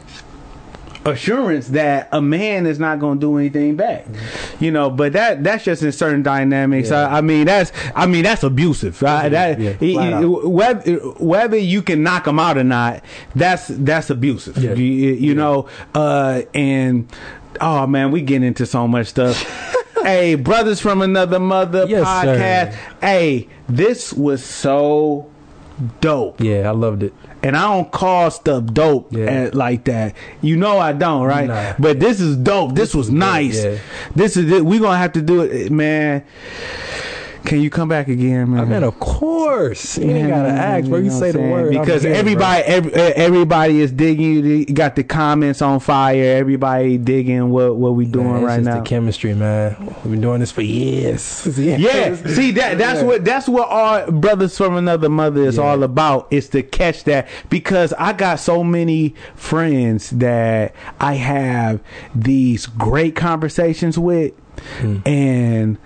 assurance 1.04 1.68
that 1.70 2.10
a 2.12 2.22
man 2.22 2.66
is 2.68 2.80
not 2.80 3.00
going 3.00 3.20
to 3.20 3.22
do 3.22 3.38
anything 3.38 3.76
back 3.76 4.06
you 4.60 4.72
know 4.72 4.90
but 4.90 5.14
that 5.14 5.44
that's 5.44 5.64
just 5.64 5.84
in 5.84 5.92
certain 5.92 6.24
dynamics 6.24 6.90
Yeah. 6.90 7.08
I, 7.08 7.18
I 7.18 7.22
mean 7.22 7.46
that's 7.46 7.72
i 7.96 8.08
mean 8.08 8.24
that's 8.24 8.42
abusive 8.42 9.00
right? 9.04 9.30
that 9.30 9.60
yeah, 9.60 9.74
he- 9.74 9.94
flat 9.94 10.08
he- 10.08 10.14
out. 10.26 10.46
whether 10.50 10.94
whether 11.20 11.58
you 11.58 11.84
can 11.84 12.02
knock 12.02 12.24
them 12.26 12.40
out 12.40 12.58
or 12.58 12.64
not 12.64 13.04
that's 13.36 13.68
that's 13.68 14.10
abusive 14.10 14.58
Yeah. 14.58 14.74
you, 14.74 14.84
you 15.14 15.36
know 15.36 15.70
uh 15.94 16.42
and 16.56 17.08
oh 17.62 17.86
man 17.86 18.10
we 18.12 18.22
get 18.22 18.42
into 18.42 18.66
so 18.66 18.88
much 18.88 19.06
stuff 19.08 19.75
hey 20.10 20.36
brothers 20.36 20.80
from 20.80 21.02
another 21.02 21.40
mother 21.40 21.86
Yes, 21.88 22.06
podcast 22.08 22.74
sir. 22.74 22.80
hey 23.02 23.48
this 23.68 24.14
was 24.14 24.44
so 24.44 25.30
dope 26.00 26.40
Yeah, 26.42 26.70
I 26.70 26.72
loved 26.72 27.04
it. 27.04 27.14
and 27.44 27.58
I 27.58 27.64
don't 27.74 27.92
call 27.92 28.32
stuff 28.32 28.66
dope 28.66 29.12
Yeah. 29.12 29.50
like 29.54 29.84
that. 29.86 30.16
You 30.42 30.56
know 30.58 30.78
I 30.80 30.94
don't, 30.94 31.24
right? 31.24 31.48
Nah. 31.48 31.74
But 31.78 32.00
this 32.00 32.20
is 32.22 32.38
dope. 32.38 32.74
This, 32.76 32.96
was 32.96 33.12
nice. 33.12 33.64
yeah. 33.64 33.78
This 34.16 34.38
is 34.38 34.50
it. 34.52 34.64
We 34.66 34.80
gonna 34.80 34.98
have 34.98 35.12
to 35.14 35.22
do 35.22 35.42
it, 35.42 35.72
man. 35.72 36.24
Can 37.46 37.62
you 37.62 37.70
come 37.70 37.88
back 37.88 38.08
again, 38.08 38.52
man? 38.52 38.60
I 38.62 38.66
mean, 38.66 38.84
of 38.84 39.00
course. 39.00 39.98
You 39.98 40.10
ain't 40.10 40.30
gotta 40.30 40.50
ask, 40.50 40.88
bro. 40.90 40.98
You 40.98 41.10
know 41.10 41.20
say 41.20 41.32
the 41.32 41.40
word 41.40 41.72
because 41.72 42.04
here, 42.04 42.14
everybody, 42.14 42.64
every, 42.64 42.92
everybody 42.94 43.80
is 43.82 43.92
digging. 43.92 44.34
You 44.34 44.42
You 44.42 44.66
got 44.66 44.96
the 44.96 45.04
comments 45.04 45.62
on 45.62 45.80
fire. 45.80 46.38
Everybody 46.38 46.98
digging 46.98 47.50
what 47.52 47.76
what 47.76 47.92
we 47.94 48.06
doing 48.06 48.28
Man, 48.28 48.36
it's 48.38 48.44
right 48.46 48.56
just 48.58 48.66
now. 48.66 48.78
the 48.80 48.84
chemistry, 48.86 49.34
man. 49.36 49.76
We've 50.04 50.12
been 50.14 50.22
doing 50.22 50.40
this 50.40 50.52
for 50.52 50.62
years. 50.62 51.46
Yeah, 51.58 52.16
see 52.16 52.52
that 52.52 52.78
that's 52.78 53.02
Yeah. 53.02 53.06
what 53.06 53.24
that's 53.26 53.48
what 53.48 53.70
our 53.70 54.12
brothers 54.12 54.58
from 54.58 54.76
another 54.76 55.10
mother 55.10 55.44
is 55.44 55.58
Yeah. 55.58 55.64
all 55.64 55.84
about. 55.84 56.28
Is 56.32 56.50
to 56.50 56.64
catch 56.64 57.04
that 57.06 57.28
because 57.50 57.94
I 58.00 58.14
got 58.14 58.40
so 58.40 58.64
many 58.64 59.14
friends 59.36 60.10
that 60.12 60.74
I 61.00 61.14
have 61.14 61.80
these 62.16 62.66
great 62.66 63.16
conversations 63.16 63.98
with, 64.00 64.34
Hmm. 64.80 64.98
and 65.06 65.78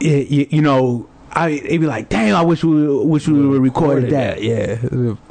it, 0.00 0.28
you, 0.28 0.46
you 0.50 0.62
know. 0.62 1.08
I 1.30 1.50
it'd 1.50 1.82
be 1.82 1.86
like, 1.86 2.08
damn! 2.08 2.34
I 2.34 2.40
wish 2.40 2.64
we 2.64 2.88
wish 3.04 3.28
we 3.28 3.34
would 3.34 3.52
have 3.52 3.62
recorded 3.62 4.10
that. 4.10 4.42
Yeah, 4.42 4.78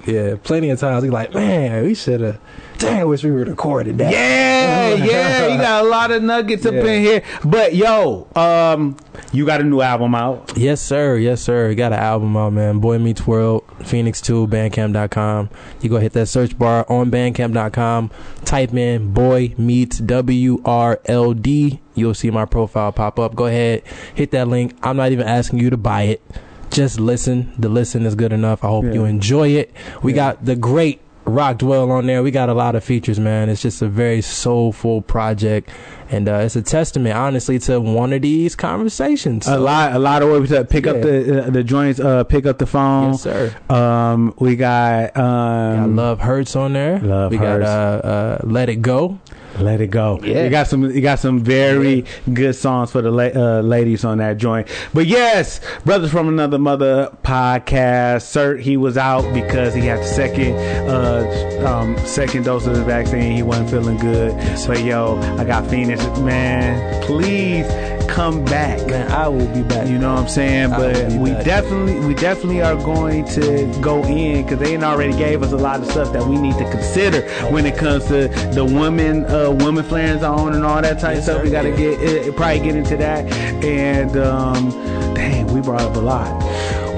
yeah. 0.06 0.36
Plenty 0.44 0.70
of 0.70 0.80
times 0.80 1.04
we 1.04 1.10
like, 1.10 1.34
man, 1.34 1.84
we 1.86 1.96
should 1.96 2.22
have. 2.22 2.40
Dang, 2.78 3.00
I 3.00 3.04
wish 3.04 3.24
we 3.24 3.32
would 3.32 3.48
have 3.48 3.58
recorded 3.58 3.98
that. 3.98 4.12
Yeah, 4.14 4.94
Yeah, 4.94 5.06
yeah, 5.06 5.48
you 5.48 5.58
got 5.60 5.84
a 5.84 5.88
lot 5.88 6.12
of 6.12 6.22
nuggets 6.22 6.68
up 6.68 6.76
in 6.76 7.02
here. 7.02 7.24
But 7.44 7.74
yo, 7.74 8.28
um, 8.36 8.96
you 9.34 9.48
got 9.48 9.60
a 9.60 9.64
new 9.64 9.82
album 9.82 10.14
out. 10.14 10.56
Yes, 10.56 10.82
sir. 10.82 11.18
Yes, 11.18 11.42
sir. 11.42 11.74
Got 11.74 11.94
an 11.94 12.00
album 12.00 12.38
out, 12.38 12.54
man. 12.54 12.78
Boy 12.78 13.00
Meets 13.00 13.26
World, 13.26 13.64
Phoenix 13.84 14.22
2, 14.22 14.46
Bandcamp.com. 14.48 15.50
You 15.82 15.90
go 15.90 15.98
hit 15.98 16.14
that 16.14 16.28
search 16.28 16.58
bar 16.58 16.86
on 16.88 17.10
Bandcamp.com. 17.10 18.12
Type 18.46 18.72
in 18.76 19.14
Boy 19.14 19.56
Meets 19.58 19.98
W 19.98 20.62
R 20.64 21.00
L 21.06 21.34
D. 21.34 21.82
You'll 21.98 22.14
see 22.14 22.30
my 22.32 22.46
profile 22.46 22.92
pop 22.92 23.20
up. 23.20 23.36
Go 23.36 23.48
ahead, 23.48 23.84
hit 24.16 24.32
that 24.32 24.48
link. 24.48 24.76
I'm 24.84 24.96
not 24.98 25.12
even 25.12 25.28
asking 25.28 25.60
you 25.60 25.70
to 25.72 25.78
buy 25.78 26.04
it. 26.04 26.22
Just 26.70 27.00
listen. 27.00 27.52
The 27.58 27.70
listen 27.70 28.06
is 28.06 28.14
good 28.16 28.32
enough. 28.34 28.64
I 28.64 28.68
hope 28.68 28.86
Yeah. 28.86 28.92
you 28.94 29.06
enjoy 29.06 29.50
it. 29.50 29.74
We 30.04 30.12
Yeah. 30.14 30.16
got 30.34 30.46
the 30.46 30.56
great 30.56 31.02
Rock 31.26 31.58
Dwell 31.58 31.92
on 31.92 32.06
there. 32.06 32.24
We 32.24 32.32
got 32.32 32.48
a 32.48 32.54
lot 32.54 32.76
of 32.76 32.86
features, 32.86 33.20
man. 33.20 33.50
It's 33.50 33.62
just 33.62 33.82
a 33.82 33.88
very 33.88 34.22
soulful 34.22 35.02
project. 35.02 35.70
And 36.10 36.30
uh, 36.30 36.36
it's 36.46 36.56
a 36.56 36.62
testament, 36.62 37.18
honestly, 37.18 37.60
to 37.60 37.82
one 37.82 38.14
of 38.14 38.22
these 38.22 38.56
conversations. 38.56 39.46
A 39.46 39.58
lot, 39.58 39.94
a 39.94 40.00
lot 40.00 40.22
of 40.22 40.30
ways 40.30 40.48
to 40.50 40.64
pick 40.64 40.88
up 40.88 41.02
the 41.02 41.48
uh, 41.48 41.50
the 41.50 41.66
joints. 41.66 42.00
Uh, 42.00 42.24
pick 42.24 42.46
up 42.46 42.60
the 42.60 42.66
phone. 42.66 43.12
Yes, 43.12 43.22
sir. 43.24 43.54
Um, 43.70 44.34
we 44.40 44.56
got 44.56 45.14
got 45.16 45.22
um, 45.24 45.96
Love 45.98 46.20
Hurts 46.22 46.56
on 46.56 46.72
there. 46.72 47.00
Love 47.00 47.32
we 47.32 47.38
Hurts. 47.38 47.66
got 47.66 48.06
uh, 48.06 48.08
uh, 48.08 48.38
Let 48.46 48.70
It 48.70 48.82
Go. 48.82 49.20
Let 49.60 49.82
it 49.82 49.88
go. 49.88 50.20
Yeah. 50.24 50.44
You 50.44 50.50
got 50.50 50.68
some. 50.68 50.84
You 50.84 51.02
got 51.02 51.20
some 51.20 51.40
very 51.40 52.06
good 52.34 52.56
songs 52.56 52.92
for 52.92 53.02
the 53.02 53.12
la- 53.12 53.24
uh, 53.58 53.62
ladies 53.62 54.06
on 54.06 54.20
that 54.20 54.38
joint. 54.38 54.68
But 54.94 55.08
yes, 55.08 55.60
brothers 55.84 56.12
from 56.12 56.28
another 56.28 56.60
mother 56.60 57.10
podcast. 57.24 58.24
Sir, 58.24 58.58
he 58.58 58.78
was 58.78 58.98
out 58.98 59.32
because 59.34 59.74
he 59.74 59.82
had 59.82 60.00
the 60.00 60.06
second 60.06 60.54
uh, 60.88 61.66
um, 61.68 61.98
second 62.06 62.46
dose 62.46 62.68
of 62.68 62.76
the 62.76 62.84
vaccine. 62.84 63.36
He 63.36 63.44
wasn't 63.44 63.70
feeling 63.70 63.98
good. 63.98 64.36
But 64.68 64.84
yo, 64.84 65.18
I 65.38 65.44
got 65.44 65.68
Phoenix. 65.70 66.04
Man, 66.20 67.04
please 67.04 67.66
come 68.08 68.44
back. 68.46 68.86
Man, 68.88 69.12
I 69.12 69.28
will 69.28 69.48
be 69.54 69.64
back. 69.64 69.88
You 69.88 69.98
know 69.98 70.14
what 70.14 70.24
I'm 70.24 70.30
saying? 70.30 70.70
But 70.72 71.12
we 71.14 71.32
back. 71.32 71.46
definitely, 71.46 72.00
we 72.06 72.14
definitely 72.14 72.62
are 72.62 72.76
going 72.76 73.26
to 73.30 73.78
go 73.82 74.04
in 74.04 74.44
because 74.44 74.60
they 74.60 74.78
already 74.78 75.14
gave 75.18 75.44
us 75.44 75.52
a 75.52 75.58
lot 75.58 75.82
of 75.82 75.90
stuff 75.92 76.14
that 76.14 76.26
we 76.26 76.38
need 76.38 76.58
to 76.58 76.70
consider 76.72 77.22
when 77.52 77.66
it 77.66 77.78
comes 77.78 78.06
to 78.08 78.28
the 78.54 78.64
women, 78.66 79.26
uh, 79.26 79.52
women 79.52 79.84
flaring 79.84 80.24
on 80.24 80.54
and 80.54 80.64
all 80.66 80.82
that 80.82 81.00
type 81.00 81.16
Yes, 81.16 81.24
stuff. 81.26 81.38
sir. 81.38 81.44
We 81.44 81.50
got 81.52 81.64
to 81.64 81.72
get 81.72 82.28
uh, 82.30 82.32
probably 82.34 82.60
get 82.60 82.76
into 82.76 82.98
that. 82.98 83.26
And 83.64 84.16
um, 84.18 84.70
dang, 85.14 85.48
we 85.54 85.62
brought 85.62 85.82
up 85.82 85.96
a 85.96 86.00
lot. 86.00 86.42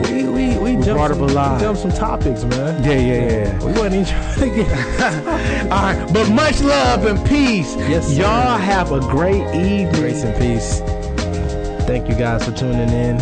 we 0.10 0.24
we 0.26 0.58
we, 0.60 0.76
We 0.76 0.84
brought 0.86 1.12
up 1.12 1.18
some, 1.18 1.30
a 1.30 1.34
lot. 1.34 1.54
we 1.58 1.62
jumped 1.62 1.82
some 1.82 1.92
topics, 1.92 2.44
man. 2.46 2.84
Yeah, 2.84 2.92
yeah, 2.94 3.32
yeah. 3.32 3.66
We 3.66 3.72
wasn't 3.74 3.96
even 3.96 4.06
trying 4.06 4.40
to 4.50 4.56
get. 4.56 4.72
All 5.72 5.82
right, 5.82 6.10
but 6.14 6.30
much 6.30 6.62
love 6.62 7.06
and 7.06 7.20
peace. 7.28 7.76
Yes, 7.78 8.08
sir. 8.08 8.22
y'all 8.22 8.58
have 8.58 8.92
a 8.92 9.00
great 9.00 9.44
evening. 9.56 9.92
Grace 9.94 10.24
and 10.24 10.36
peace. 10.40 10.82
Thank 11.90 12.08
you 12.08 12.14
guys 12.14 12.46
for 12.46 12.52
tuning 12.52 12.88
in. 12.90 13.20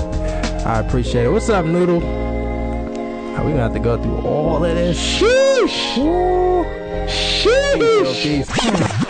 I 0.67 0.79
appreciate 0.79 1.25
it. 1.25 1.29
What's 1.29 1.47
up, 1.47 1.65
Noodle? 1.65 1.99
Uh, 2.03 3.41
We 3.45 3.51
gonna 3.51 3.61
have 3.61 3.71
to 3.71 3.79
go 3.79 3.95
through 3.95 4.17
all 4.17 4.57
of 4.65 4.75
this. 4.75 4.99
Sheesh. 4.99 5.95
Sheesh. 7.07 8.21
Peace. 8.21 9.03